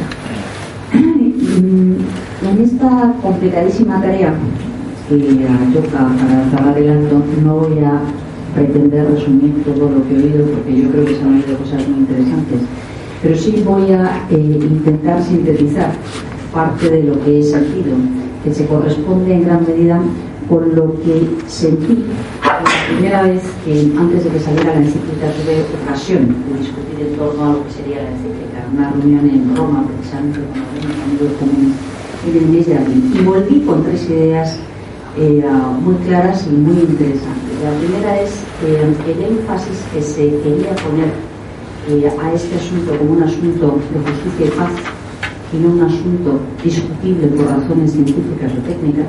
En 2.43 2.59
esta 2.63 3.13
complicadísima 3.21 4.01
tarea 4.01 4.33
que 5.19 5.81
toca 5.81 6.09
para 6.17 6.47
acabar 6.47 6.79
el 6.79 6.91
acto, 6.91 7.23
no 7.43 7.57
voy 7.57 7.79
a 7.81 8.01
pretender 8.55 9.11
resumir 9.11 9.65
todo 9.65 9.91
lo 9.91 10.07
que 10.07 10.15
he 10.15 10.23
oído 10.23 10.47
porque 10.47 10.83
yo 10.83 10.91
creo 10.91 11.05
que 11.05 11.15
se 11.17 11.23
han 11.23 11.35
oído 11.35 11.59
cosas 11.59 11.89
muy 11.89 11.99
interesantes, 12.01 12.61
pero 13.23 13.37
sí 13.37 13.63
voy 13.65 13.91
a 13.93 14.27
eh, 14.31 14.39
intentar 14.39 15.23
sintetizar 15.23 15.93
parte 16.55 16.91
de 16.91 17.03
lo 17.05 17.25
que 17.25 17.41
he 17.41 17.43
sentido, 17.43 17.97
que 18.45 18.55
se 18.55 18.67
corresponde 18.67 19.35
en 19.35 19.45
gran 19.45 19.67
medida 19.67 20.01
con 20.49 20.75
lo 20.75 20.95
que 21.03 21.29
sentí 21.47 22.05
la 22.43 22.97
primera 22.97 23.23
vez 23.23 23.43
que 23.65 23.93
antes 23.99 24.25
de 24.25 24.31
que 24.31 24.41
saliera 24.41 24.75
la 24.75 24.81
encíclica 24.81 25.31
tuve 25.33 25.65
ocasión 25.83 26.27
de 26.27 26.59
discutir 26.59 27.07
en 27.07 27.17
torno 27.17 27.45
a 27.45 27.53
lo 27.53 27.65
que 27.65 27.71
sería 27.73 28.03
la 28.03 28.11
encíclica, 28.11 28.67
una 28.73 28.91
reunión 28.91 29.31
en 29.31 29.57
Roma 29.57 29.85
precisamente 29.87 30.41
con 30.41 30.63
algunos 30.63 31.05
amigos 31.05 31.33
comunes 31.39 31.77
en 32.27 32.37
el 32.37 32.47
mes 32.49 32.67
de 32.67 32.79
abril. 32.79 33.13
Y 33.15 33.25
volví 33.25 33.61
con 33.61 33.85
tres 33.85 34.09
ideas 34.11 34.59
eh, 35.17 35.45
muy 35.83 35.95
claras 36.07 36.47
y 36.47 36.51
muy 36.51 36.81
interesantes. 36.81 37.51
La 37.63 37.73
primera 37.79 38.21
es 38.21 38.33
el 38.65 39.23
énfasis 39.23 39.85
que 39.93 40.03
se 40.03 40.29
quería 40.43 40.75
poner 40.77 41.11
eh, 41.89 42.11
a 42.23 42.33
este 42.33 42.57
asunto 42.57 42.97
como 42.97 43.13
un 43.13 43.23
asunto 43.23 43.79
de 43.93 44.01
justicia 44.01 44.47
y 44.47 44.51
paz 44.51 44.71
y 45.53 45.57
no 45.57 45.71
un 45.71 45.83
asunto 45.83 46.41
discutible 46.63 47.27
por 47.29 47.47
razones 47.47 47.93
científicas 47.93 48.53
o 48.53 48.63
técnicas. 48.69 49.07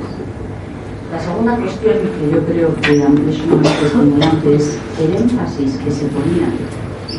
La 1.12 1.20
segunda 1.20 1.56
cuestión 1.56 1.94
que 1.94 2.34
yo 2.34 2.44
creo 2.46 2.74
que 2.80 2.96
es 2.96 3.42
una 3.46 3.70
estimulante 3.70 4.56
es 4.56 4.78
el 4.98 5.14
énfasis 5.14 5.76
que 5.76 5.90
se 5.90 6.06
ponía 6.06 6.48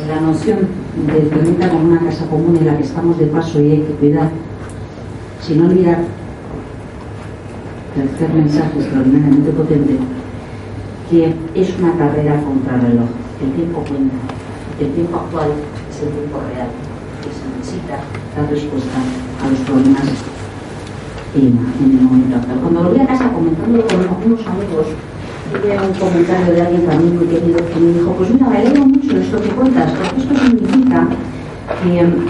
en 0.02 0.08
la 0.08 0.20
noción 0.20 0.58
del 1.06 1.26
planeta 1.28 1.70
como 1.70 1.84
una 1.84 2.00
casa 2.00 2.26
común 2.26 2.56
en 2.56 2.66
la 2.66 2.76
que 2.76 2.82
estamos 2.82 3.18
de 3.18 3.26
paso 3.26 3.62
y 3.62 3.70
hay 3.70 3.78
que 3.78 3.92
cuidar, 3.94 4.30
sin 5.40 5.62
olvidar 5.62 5.98
tercer 7.94 8.32
mensaje 8.32 8.78
extraordinariamente 8.78 9.50
potente, 9.50 9.94
que 11.08 11.34
es 11.54 11.78
una 11.78 11.96
carrera 11.96 12.42
contra 12.42 12.74
el 12.76 12.82
reloj. 12.82 13.08
El 13.42 13.52
tiempo 13.52 13.84
cuenta. 13.86 14.16
El 14.80 14.90
tiempo 14.90 15.16
actual 15.16 15.50
es 15.90 16.02
el 16.02 16.08
tiempo 16.10 16.38
real, 16.50 16.68
que 17.22 17.30
se 17.30 17.46
necesita 17.46 18.02
dar 18.34 18.50
respuesta 18.50 18.98
a 19.42 19.48
los 19.48 19.58
problemas 19.60 20.02
en, 21.36 21.58
el 21.78 22.02
momento 22.02 22.36
actual. 22.36 22.58
Cuando 22.58 22.82
volví 22.82 23.00
a 23.00 23.06
casa 23.06 23.30
comentándolo 23.30 23.86
con 23.86 24.00
algunos 24.00 24.46
amigos, 24.46 24.86
tuve 25.52 25.78
un 25.78 25.94
comentario 25.94 26.54
de 26.54 26.62
alguien 26.62 26.86
también 26.86 27.16
muy 27.16 27.26
querido 27.26 27.58
que 27.58 27.80
me 27.80 27.92
dijo, 27.92 28.12
pues 28.12 28.30
mira, 28.30 28.48
me 28.48 28.56
alegro 28.58 28.86
mucho 28.86 29.16
esto 29.16 29.40
que 29.40 29.48
cuentas, 29.50 29.92
porque 29.92 30.20
esto 30.22 30.34
significa 30.34 31.08
que 31.82 31.98
em, 32.00 32.26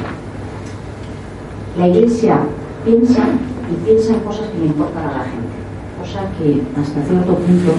la 1.78 1.88
Iglesia 1.88 2.38
piensa 2.84 3.24
y 3.72 3.84
piensa 3.86 4.12
en 4.12 4.20
cosas 4.20 4.48
que 4.48 4.58
le 4.58 4.66
importan 4.66 5.04
a 5.08 5.12
la 5.12 5.24
gente 5.24 5.43
que 6.38 6.62
hasta 6.80 7.02
cierto 7.02 7.34
punto 7.34 7.72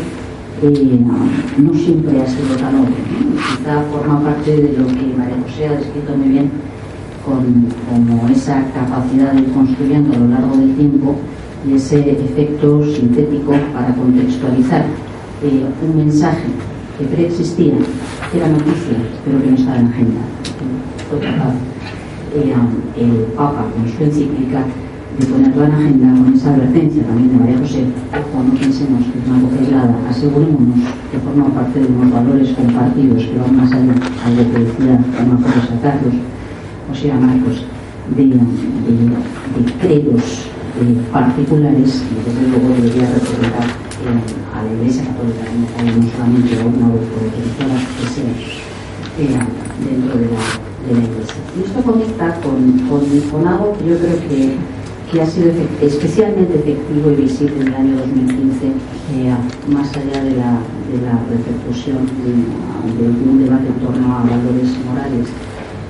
eh, 0.61 0.99
no, 1.57 1.73
siempre 1.73 2.21
ha 2.21 2.27
sido 2.27 2.55
tan 2.57 2.75
obvio. 2.75 2.95
Quizá 3.57 3.81
forma 3.91 4.21
parte 4.21 4.51
de 4.51 4.77
lo 4.77 4.87
que 4.87 5.15
María 5.17 5.37
José 5.43 5.67
ha 5.67 5.77
descrito 5.77 6.17
muy 6.17 6.29
bien 6.29 6.51
con, 7.25 7.67
como 7.89 8.27
esa 8.29 8.63
capacidad 8.73 9.31
de 9.31 9.41
ir 9.41 9.51
construyendo 9.51 10.15
a 10.15 10.19
lo 10.19 10.27
largo 10.27 10.57
del 10.57 10.75
tiempo 10.75 11.15
y 11.67 11.75
ese 11.75 12.11
efecto 12.11 12.83
sintético 12.85 13.53
para 13.73 13.93
contextualizar 13.95 14.85
eh, 15.43 15.65
un 15.81 15.97
mensaje 15.97 16.47
que 16.97 17.05
preexistía, 17.05 17.75
que 18.31 18.37
era 18.37 18.49
noticia, 18.49 18.97
pero 19.23 19.41
que 19.41 19.49
no 19.49 19.55
estaba 19.55 19.79
en 19.79 19.87
agenda. 19.87 20.21
Fue 21.09 21.19
capaz 21.19 21.53
el 22.97 23.11
Papa 23.37 23.65
con 23.73 23.87
su 23.89 24.03
encíclica 24.03 24.65
de 25.17 25.25
ponerla 25.25 25.65
en 25.65 25.73
agenda 25.73 26.07
con 26.23 26.33
esa 26.33 26.53
advertencia 26.53 27.03
también 27.03 27.31
de 27.31 27.37
María 27.39 27.59
José, 27.59 27.85
ojo, 28.11 28.43
no 28.43 28.53
pensemos 28.59 28.99
que 29.07 29.19
es 29.19 29.27
una 29.27 29.39
cosa 29.47 29.59
aislada, 29.59 29.95
asegurémonos 30.09 30.79
que 31.11 31.17
forma 31.19 31.47
parte 31.55 31.79
de 31.79 31.87
unos 31.87 32.11
valores 32.11 32.49
compartidos 32.51 33.23
que 33.23 33.37
van 33.39 33.55
más 33.55 33.71
allá, 33.71 33.95
algo 34.25 34.43
que 34.51 34.59
decía 34.59 34.99
una 35.23 35.37
cosa 35.39 35.79
Carlos, 35.81 36.15
o 36.91 36.95
sea, 36.95 37.15
Marcos, 37.15 37.63
de, 38.15 38.23
de, 38.23 38.35
de 38.35 39.71
credos 39.79 40.45
eh, 40.81 40.97
particulares 41.11 42.03
y 42.03 42.15
desde 42.27 42.47
luego 42.51 42.75
debería 42.75 43.07
representar 43.09 43.65
eh, 44.03 44.53
a 44.53 44.63
la 44.63 44.73
Iglesia 44.75 45.03
Católica 45.07 45.47
no 45.55 46.11
solamente 46.11 46.59
a 46.59 46.65
una 46.67 46.85
autorizada 46.91 47.79
que 47.95 48.05
sea 48.11 48.31
eh, 49.17 49.39
dentro 49.79 50.19
de 50.19 50.27
la, 50.27 50.43
de 50.85 50.91
la 50.91 51.03
Iglesia. 51.07 51.39
Y 51.55 51.63
esto 51.63 51.79
conecta 51.81 52.35
con, 52.43 52.77
con, 52.89 53.01
con 53.31 53.47
algo 53.47 53.77
que 53.79 53.89
yo 53.89 53.97
creo 53.97 54.19
que 54.27 54.74
que 55.11 55.21
ha 55.21 55.25
sido 55.25 55.51
especialmente 55.81 56.55
efectivo 56.55 57.11
y 57.11 57.21
visible 57.21 57.61
en 57.61 57.67
el 57.67 57.75
año 57.75 57.97
2015, 57.97 58.67
eh, 58.67 59.33
más 59.69 59.89
allá 59.95 60.23
de 60.23 60.31
la, 60.31 60.59
de 60.89 60.97
la 61.05 61.19
repercusión 61.29 62.05
de, 62.23 63.05
un 63.07 63.43
debate 63.43 63.67
en 63.67 63.85
torno 63.85 64.17
a 64.17 64.23
valores 64.23 64.69
morales, 64.85 65.27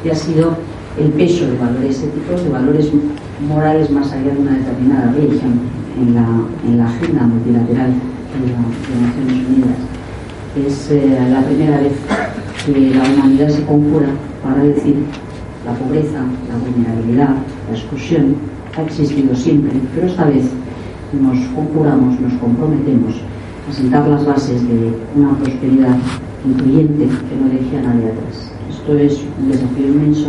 que 0.03 0.11
ha 0.11 0.15
sido 0.15 0.57
el 0.97 1.09
peso 1.11 1.45
de 1.47 1.57
valores 1.57 2.03
éticos, 2.03 2.43
de 2.43 2.49
valores 2.49 2.91
morales 3.47 3.89
más 3.89 4.11
allá 4.11 4.33
de 4.33 4.39
una 4.39 4.57
determinada 4.57 5.11
religión 5.11 5.59
en 5.99 6.15
la, 6.15 6.27
en 6.65 6.77
la 6.77 6.85
agenda 6.85 7.23
multilateral 7.23 7.91
de, 7.91 8.51
las 8.51 8.61
Naciones 9.01 9.47
Unidas. 9.47 9.77
Es 10.55 10.91
eh, 10.91 11.27
la 11.29 11.41
primera 11.41 11.79
vez 11.79 11.93
que 12.65 12.89
la 12.91 13.03
humanidad 13.03 13.49
se 13.49 13.63
conjura 13.65 14.07
para 14.43 14.63
decir 14.63 14.95
la 15.65 15.73
pobreza, 15.73 16.19
la 16.19 16.57
vulnerabilidad, 16.63 17.29
la 17.69 17.77
exclusión, 17.77 18.35
ha 18.77 18.81
existido 18.81 19.33
siempre, 19.35 19.71
pero 19.93 20.07
esta 20.07 20.25
vez 20.25 20.43
nos 21.13 21.37
conjuramos, 21.55 22.19
nos 22.19 22.33
comprometemos 22.33 23.15
a 23.69 23.73
sentar 23.73 24.07
las 24.07 24.25
bases 24.25 24.67
de 24.67 24.93
una 25.15 25.37
prosperidad 25.37 25.97
incluyente 26.45 27.05
que 27.05 27.35
no 27.35 27.49
deje 27.49 27.77
a 27.77 27.81
nadie 27.81 28.11
atrás. 28.11 28.51
Esto 28.69 28.97
es 28.97 29.21
un 29.41 29.51
desafío 29.51 29.87
inmenso, 29.87 30.27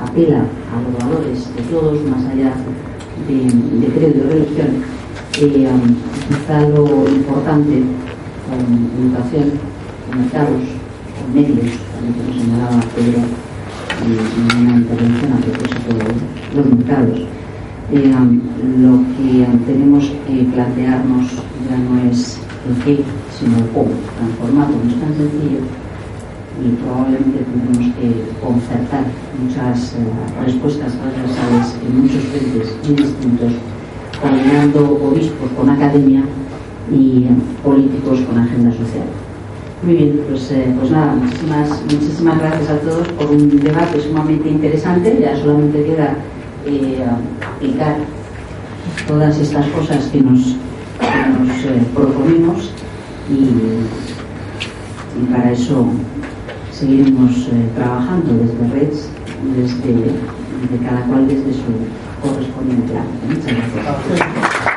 apela 0.00 0.40
a 0.40 0.82
los 0.82 0.98
valores 0.98 1.48
de 1.56 1.62
todos, 1.62 2.04
más 2.04 2.24
allá 2.26 2.52
de, 3.26 3.80
de 3.80 3.86
credo 3.92 4.24
y 4.24 4.28
religión. 4.28 4.68
Eh, 5.38 5.68
quizá 6.28 6.68
lo 6.68 7.08
importante 7.08 7.82
con 8.46 9.04
educación, 9.04 9.58
con 10.08 10.20
mercados, 10.20 10.62
con 11.16 11.34
medios, 11.34 11.78
también 11.92 12.14
como 12.14 12.42
señalaba 12.42 12.80
Pedro 12.94 13.20
en 14.04 14.60
una 14.60 14.76
intervención 14.76 15.32
a 15.32 15.36
propósito 15.36 15.94
de 15.94 16.56
los 16.56 16.66
mercados 16.66 17.20
eh, 17.92 18.14
lo 18.78 18.98
que 19.16 19.46
tenemos 19.64 20.12
que 20.26 20.44
plantearnos 20.52 21.26
ya 21.68 21.76
no 21.76 22.10
es 22.10 22.38
el 22.68 22.84
qué, 22.84 23.04
sino 23.38 23.58
el 23.58 23.68
cómo. 23.70 23.90
Transformarlo 24.18 24.76
no 24.82 24.90
es 24.90 25.00
tan 25.00 25.14
sencillo 25.14 25.60
y 26.56 26.68
probablemente 26.82 27.44
tendremos 27.44 27.94
que 27.96 28.08
concertar 28.40 29.04
muchas 29.42 29.92
eh, 29.92 30.44
respuestas 30.44 30.92
transversales 30.94 31.76
en 31.86 32.00
muchos 32.00 32.22
frentes 32.24 32.74
muy 32.82 32.96
distintos, 32.96 33.52
combinando 34.20 34.98
obispos 35.04 35.50
con 35.56 35.68
academia 35.68 36.22
y 36.90 37.26
políticos 37.62 38.20
con 38.20 38.38
agenda 38.38 38.70
social. 38.72 39.04
Muy 39.82 39.94
bien, 39.94 40.20
pues, 40.28 40.50
eh, 40.52 40.74
pues 40.78 40.90
nada, 40.90 41.14
muchísimas, 41.14 41.82
muchísimas 41.82 42.38
gracias 42.38 42.70
a 42.70 42.78
todos 42.78 43.08
por 43.08 43.30
un 43.30 43.60
debate 43.60 44.00
sumamente 44.00 44.48
interesante. 44.48 45.18
Ya 45.20 45.36
solamente 45.36 45.84
queda 45.84 46.16
eh, 46.66 47.04
aplicar 47.56 47.96
todas 49.06 49.38
estas 49.38 49.66
cosas 49.68 50.04
que 50.06 50.20
nos, 50.20 50.40
eh, 50.48 50.56
proponemos 51.94 52.72
y, 53.30 55.26
para 55.30 55.52
eso 55.52 55.86
seguiremos 56.72 57.48
eh, 57.52 57.70
trabajando 57.74 58.34
desde 58.34 58.74
REDS, 58.74 59.08
desde, 59.56 60.84
cada 60.84 61.02
cual 61.06 61.28
desde 61.28 61.52
su 61.52 61.72
correspondiente 62.20 62.94
Muchas 63.28 63.54
gracias. 63.74 64.75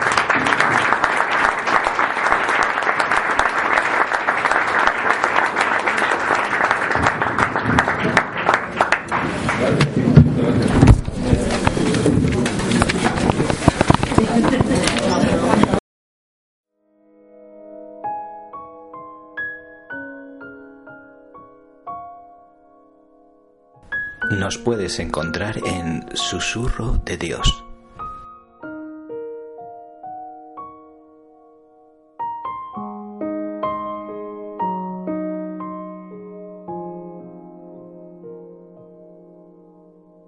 Nos 24.49 24.57
puedes 24.57 24.97
encontrar 24.97 25.59
en 25.63 26.09
Susurro 26.15 26.99
de 27.05 27.17
Dios 27.17 27.68